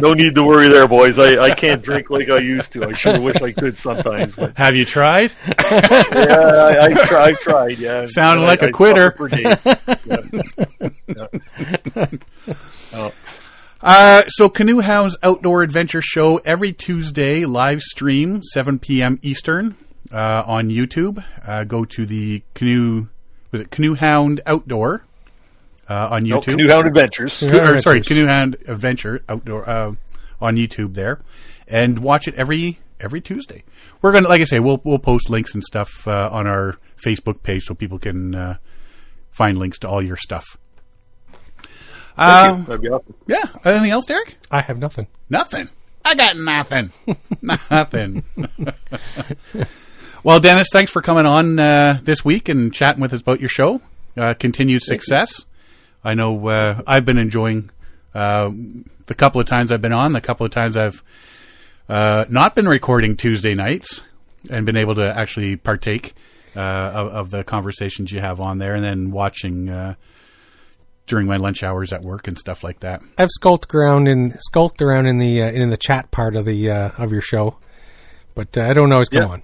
No 0.00 0.14
need 0.14 0.34
to 0.36 0.42
worry 0.42 0.68
there, 0.68 0.88
boys. 0.88 1.18
I, 1.18 1.38
I 1.38 1.50
can't 1.54 1.82
drink 1.88 2.08
like 2.08 2.30
I 2.30 2.38
used 2.38 2.72
to. 2.72 2.84
I 2.88 2.94
sure 2.94 3.20
wish 3.20 3.36
I 3.42 3.52
could 3.52 3.76
sometimes, 3.76 4.34
but 4.34 4.56
Have 4.56 4.74
you 4.74 4.86
tried? 4.86 5.34
yeah, 5.46 5.54
I, 5.60 6.84
I, 6.86 6.94
try, 7.06 7.24
I 7.26 7.32
tried. 7.34 7.78
Yeah, 7.78 8.06
Sounded 8.06 8.46
like 8.46 8.62
a 8.62 8.68
I 8.68 8.70
quitter. 8.70 9.14
suffered 9.18 9.30
for 9.30 9.36
days. 12.08 13.32
Uh, 13.82 14.22
so 14.28 14.48
Canoe 14.48 14.80
Hound's 14.80 15.16
Outdoor 15.22 15.62
Adventure 15.62 16.00
Show 16.02 16.36
every 16.38 16.72
Tuesday 16.72 17.44
live 17.44 17.82
stream 17.82 18.40
7 18.42 18.78
p.m. 18.78 19.18
Eastern 19.22 19.76
uh, 20.12 20.44
on 20.46 20.68
YouTube. 20.68 21.24
Uh, 21.44 21.64
go 21.64 21.84
to 21.86 22.06
the 22.06 22.42
Canoe 22.54 23.08
was 23.50 23.60
it 23.62 23.70
Canoe 23.70 23.94
Hound 23.94 24.40
Outdoor 24.46 25.04
uh, 25.90 26.08
on 26.12 26.22
No, 26.24 26.38
YouTube. 26.38 26.44
Canoe 26.44 26.68
Hound 26.68 26.86
Adventures. 26.86 27.40
Canoe- 27.40 27.58
or, 27.60 27.80
sorry, 27.80 28.02
Canoe 28.02 28.26
Hound 28.26 28.56
Adventure 28.68 29.24
Outdoor 29.28 29.68
uh, 29.68 29.94
on 30.40 30.56
YouTube 30.56 30.94
there, 30.94 31.20
and 31.66 31.98
watch 31.98 32.28
it 32.28 32.34
every 32.36 32.78
every 33.00 33.20
Tuesday. 33.20 33.64
We're 34.00 34.12
gonna, 34.12 34.28
like 34.28 34.40
I 34.40 34.44
say, 34.44 34.60
we'll 34.60 34.80
we'll 34.84 35.00
post 35.00 35.28
links 35.28 35.54
and 35.54 35.62
stuff 35.62 36.06
uh, 36.06 36.28
on 36.32 36.46
our 36.46 36.76
Facebook 37.04 37.42
page 37.42 37.64
so 37.64 37.74
people 37.74 37.98
can 37.98 38.34
uh, 38.34 38.56
find 39.32 39.58
links 39.58 39.78
to 39.80 39.88
all 39.88 40.00
your 40.00 40.16
stuff. 40.16 40.44
Um, 42.16 42.64
That'd 42.64 42.82
be 42.82 42.88
awesome. 42.88 43.14
yeah. 43.26 43.44
Anything 43.64 43.90
else, 43.90 44.06
Derek? 44.06 44.36
I 44.50 44.60
have 44.60 44.78
nothing. 44.78 45.06
Nothing. 45.30 45.68
I 46.04 46.14
got 46.14 46.36
nothing. 46.36 46.92
nothing. 47.42 48.24
well, 50.24 50.40
Dennis, 50.40 50.68
thanks 50.72 50.90
for 50.90 51.00
coming 51.00 51.26
on 51.26 51.58
uh, 51.58 52.00
this 52.02 52.24
week 52.24 52.48
and 52.48 52.72
chatting 52.72 53.00
with 53.00 53.12
us 53.12 53.20
about 53.20 53.40
your 53.40 53.48
show. 53.48 53.80
Uh, 54.16 54.34
continued 54.34 54.82
success. 54.82 55.46
I 56.04 56.14
know 56.14 56.48
uh, 56.48 56.82
I've 56.86 57.04
been 57.04 57.18
enjoying 57.18 57.70
uh, 58.14 58.50
the 59.06 59.14
couple 59.14 59.40
of 59.40 59.46
times 59.46 59.72
I've 59.72 59.80
been 59.80 59.92
on, 59.92 60.12
the 60.12 60.20
couple 60.20 60.44
of 60.44 60.52
times 60.52 60.76
I've 60.76 61.02
uh, 61.88 62.24
not 62.28 62.54
been 62.54 62.68
recording 62.68 63.16
Tuesday 63.16 63.54
nights 63.54 64.02
and 64.50 64.66
been 64.66 64.76
able 64.76 64.96
to 64.96 65.16
actually 65.16 65.56
partake 65.56 66.14
uh, 66.56 66.58
of, 66.60 67.08
of 67.08 67.30
the 67.30 67.44
conversations 67.44 68.12
you 68.12 68.20
have 68.20 68.40
on 68.40 68.58
there, 68.58 68.74
and 68.74 68.84
then 68.84 69.10
watching 69.12 69.68
uh, 69.68 69.94
during 71.06 71.26
my 71.26 71.36
lunch 71.36 71.62
hours 71.62 71.92
at 71.92 72.02
work 72.02 72.28
and 72.28 72.38
stuff 72.38 72.62
like 72.62 72.80
that. 72.80 73.02
I've 73.18 73.30
skulked 73.30 73.74
around 73.74 74.08
in 74.08 74.30
skulked 74.32 74.80
around 74.82 75.06
in 75.06 75.18
the 75.18 75.42
uh, 75.42 75.50
in 75.50 75.70
the 75.70 75.76
chat 75.76 76.10
part 76.10 76.36
of 76.36 76.44
the 76.44 76.70
uh, 76.70 76.90
of 76.98 77.12
your 77.12 77.20
show, 77.22 77.56
but 78.34 78.56
uh, 78.56 78.62
I 78.62 78.72
don't 78.72 78.92
always 78.92 79.08
come 79.08 79.22
Yeah. 79.22 79.28
on. 79.28 79.42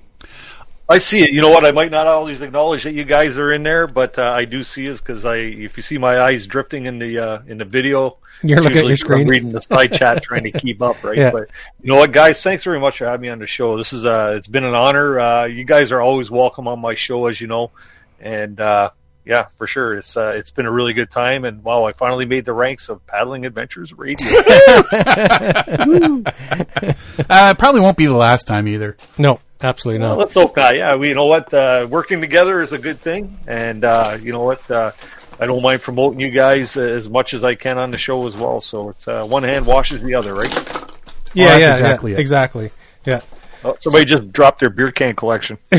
I 0.90 0.96
see 0.96 1.20
it. 1.20 1.30
You 1.32 1.42
know 1.42 1.50
what? 1.50 1.66
I 1.66 1.70
might 1.72 1.90
not 1.90 2.06
always 2.06 2.40
acknowledge 2.40 2.84
that 2.84 2.94
you 2.94 3.04
guys 3.04 3.36
are 3.36 3.52
in 3.52 3.62
there, 3.62 3.86
but 3.86 4.18
uh, 4.18 4.22
I 4.22 4.46
do 4.46 4.64
see 4.64 4.84
it 4.86 4.96
because 4.96 5.26
I, 5.26 5.36
if 5.36 5.76
you 5.76 5.82
see 5.82 5.98
my 5.98 6.18
eyes 6.20 6.46
drifting 6.46 6.86
in 6.86 6.98
the 6.98 7.18
uh, 7.18 7.42
in 7.46 7.58
the 7.58 7.66
video, 7.66 8.16
You're 8.42 8.62
looking 8.62 8.78
at 8.78 8.86
your 8.86 8.96
screen. 8.96 9.22
I'm 9.22 9.28
reading 9.28 9.52
the 9.52 9.60
side 9.60 9.92
chat, 9.92 10.22
trying 10.22 10.44
to 10.44 10.50
keep 10.52 10.80
up, 10.80 11.04
right? 11.04 11.18
Yeah. 11.18 11.30
But 11.30 11.50
you 11.82 11.90
know 11.90 11.96
what, 11.96 12.12
guys? 12.12 12.42
Thanks 12.42 12.64
very 12.64 12.80
much 12.80 12.96
for 12.98 13.04
having 13.04 13.20
me 13.20 13.28
on 13.28 13.38
the 13.38 13.46
show. 13.46 13.76
This 13.76 13.92
is 13.92 14.06
uh, 14.06 14.32
it's 14.36 14.46
been 14.46 14.64
an 14.64 14.74
honor. 14.74 15.20
Uh, 15.20 15.44
you 15.44 15.64
guys 15.64 15.92
are 15.92 16.00
always 16.00 16.30
welcome 16.30 16.66
on 16.66 16.78
my 16.80 16.94
show, 16.94 17.26
as 17.26 17.38
you 17.38 17.48
know, 17.48 17.70
and 18.18 18.58
uh, 18.58 18.88
yeah, 19.28 19.48
for 19.56 19.66
sure, 19.66 19.98
it's 19.98 20.16
uh, 20.16 20.32
it's 20.34 20.50
been 20.50 20.64
a 20.64 20.70
really 20.72 20.94
good 20.94 21.10
time. 21.10 21.44
And 21.44 21.62
wow, 21.62 21.84
I 21.84 21.92
finally 21.92 22.24
made 22.24 22.46
the 22.46 22.54
ranks 22.54 22.88
of 22.88 23.06
Paddling 23.06 23.44
Adventures 23.46 23.92
Radio. 23.92 24.26
Uh, 27.30 27.52
probably 27.54 27.80
won't 27.80 27.96
be 27.96 28.06
the 28.06 28.14
last 28.14 28.46
time 28.46 28.66
either. 28.68 28.96
No, 29.18 29.40
absolutely 29.60 30.00
Well, 30.00 30.10
not. 30.10 30.18
let's 30.18 30.34
hope 30.34 30.56
not. 30.56 30.76
Yeah, 30.76 30.94
we, 30.96 31.08
you 31.08 31.14
know 31.14 31.26
what? 31.26 31.52
Uh, 31.52 31.86
working 31.90 32.20
together 32.20 32.62
is 32.62 32.72
a 32.72 32.78
good 32.78 32.98
thing, 32.98 33.38
and 33.46 33.84
uh, 33.84 34.16
you 34.20 34.32
know 34.32 34.44
what? 34.44 34.68
Uh, 34.70 34.92
I 35.38 35.46
don't 35.46 35.62
mind 35.62 35.82
promoting 35.82 36.20
you 36.20 36.30
guys 36.30 36.76
as 36.76 37.08
much 37.08 37.34
as 37.34 37.44
I 37.44 37.54
can 37.54 37.76
on 37.76 37.90
the 37.90 37.98
show 37.98 38.26
as 38.26 38.36
well. 38.36 38.60
So 38.60 38.90
it's 38.90 39.06
uh, 39.06 39.24
one 39.26 39.42
hand 39.42 39.66
washes 39.66 40.02
the 40.02 40.14
other, 40.14 40.34
right? 40.34 40.54
yeah, 41.34 41.48
that's 41.48 41.60
yeah, 41.60 41.72
exactly 41.72 42.12
yeah, 42.12 42.16
it. 42.16 42.20
exactly. 42.20 42.70
Yeah, 43.04 43.20
Oh, 43.64 43.76
somebody 43.80 44.04
just 44.04 44.30
dropped 44.32 44.60
their 44.60 44.70
beer 44.70 44.92
can 44.92 45.16
collection. 45.16 45.58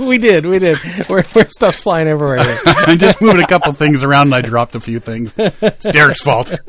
we 0.00 0.16
did, 0.18 0.46
we 0.46 0.58
did. 0.58 0.78
We're, 1.08 1.22
we're 1.34 1.48
stuff's 1.50 1.78
flying 1.80 2.08
everywhere. 2.08 2.42
here. 2.42 2.58
I 2.66 2.96
just 2.96 3.20
moved 3.20 3.40
a 3.40 3.46
couple 3.46 3.72
things 3.74 4.02
around 4.02 4.28
and 4.28 4.34
I 4.36 4.40
dropped 4.40 4.74
a 4.74 4.80
few 4.80 4.98
things. 4.98 5.34
It's 5.36 5.84
Derek's 5.84 6.22
fault. 6.22 6.52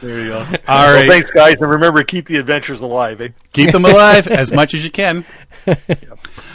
There 0.00 0.20
you 0.20 0.28
go. 0.30 0.38
All 0.38 0.46
Well, 0.68 0.94
right. 0.94 1.08
thanks, 1.10 1.30
guys, 1.30 1.60
and 1.60 1.70
remember 1.70 2.02
keep 2.04 2.26
the 2.26 2.36
adventures 2.36 2.80
alive. 2.80 3.20
Eh? 3.20 3.28
Keep 3.52 3.72
them 3.72 3.84
alive 3.84 4.26
as 4.28 4.50
much 4.52 4.72
as 4.74 4.84
you 4.84 4.90
can. 4.90 5.24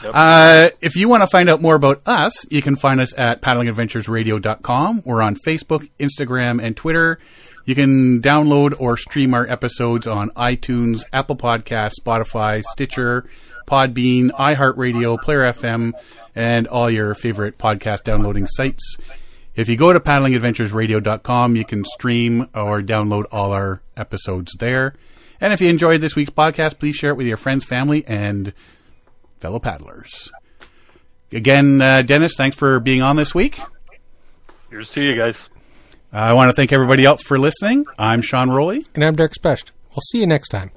Uh, 0.04 0.70
if 0.82 0.96
you 0.96 1.10
want 1.10 1.22
to 1.24 1.28
find 1.28 1.50
out 1.50 1.62
more 1.62 1.76
about 1.76 2.02
us, 2.06 2.50
you 2.52 2.62
can 2.62 2.76
find 2.76 3.00
us 3.02 3.14
at 3.18 3.42
paddlingadventuresradio.com. 3.42 5.04
We're 5.06 5.22
on 5.22 5.36
Facebook, 5.36 5.90
Instagram, 6.00 6.64
and 6.64 6.76
Twitter. 6.78 7.20
You 7.66 7.74
can 7.74 8.22
download 8.22 8.76
or 8.80 8.96
stream 8.96 9.34
our 9.34 9.48
episodes 9.50 10.08
on 10.08 10.30
iTunes, 10.32 11.04
Apple 11.12 11.36
Podcasts, 11.36 11.94
Spotify, 12.00 12.64
Stitcher, 12.64 13.28
Podbean, 13.68 14.30
iHeartRadio, 14.30 15.20
Player 15.22 15.52
FM, 15.52 15.94
and 16.36 16.68
all 16.68 16.90
your 16.90 17.16
favorite 17.16 17.58
podcast 17.58 18.04
downloading 18.04 18.46
sites. 18.46 18.98
If 19.56 19.68
you 19.68 19.78
go 19.78 19.94
to 19.94 20.00
paddlingadventuresradio.com, 20.00 21.56
you 21.56 21.66
can 21.66 21.86
stream 21.86 22.48
or 22.54 22.82
download 22.82 23.26
all 23.32 23.52
our 23.52 23.82
episodes 23.98 24.52
there. 24.60 24.94
And 25.42 25.52
if 25.52 25.60
you 25.60 25.70
enjoyed 25.70 26.02
this 26.02 26.16
week's 26.16 26.32
podcast, 26.32 26.78
please 26.78 26.96
share 26.96 27.12
it 27.12 27.18
with 27.18 27.28
your 27.28 27.38
friends, 27.38 27.66
family, 27.66 28.06
and 28.06 28.54
fellow 29.40 29.60
paddlers. 29.60 30.32
Again, 31.32 31.82
uh, 31.82 32.04
Dennis, 32.04 32.36
thanks 32.38 32.56
for 32.56 32.80
being 32.80 33.02
on 33.02 33.16
this 33.16 33.34
week. 33.34 33.60
Here's 34.70 34.92
to 34.92 35.02
you 35.02 35.16
guys. 35.16 35.50
Uh, 36.14 36.18
I 36.18 36.34
want 36.34 36.50
to 36.50 36.56
thank 36.56 36.72
everybody 36.72 37.04
else 37.06 37.22
for 37.22 37.38
listening. 37.38 37.86
I'm 38.00 38.22
Sean 38.22 38.50
Rowley. 38.50 38.86
and 38.96 39.04
I'm 39.04 39.16
Derek 39.16 39.36
Specht. 39.36 39.72
We'll 39.92 40.04
see 40.12 40.20
you 40.20 40.28
next 40.28 40.50
time. 40.50 40.72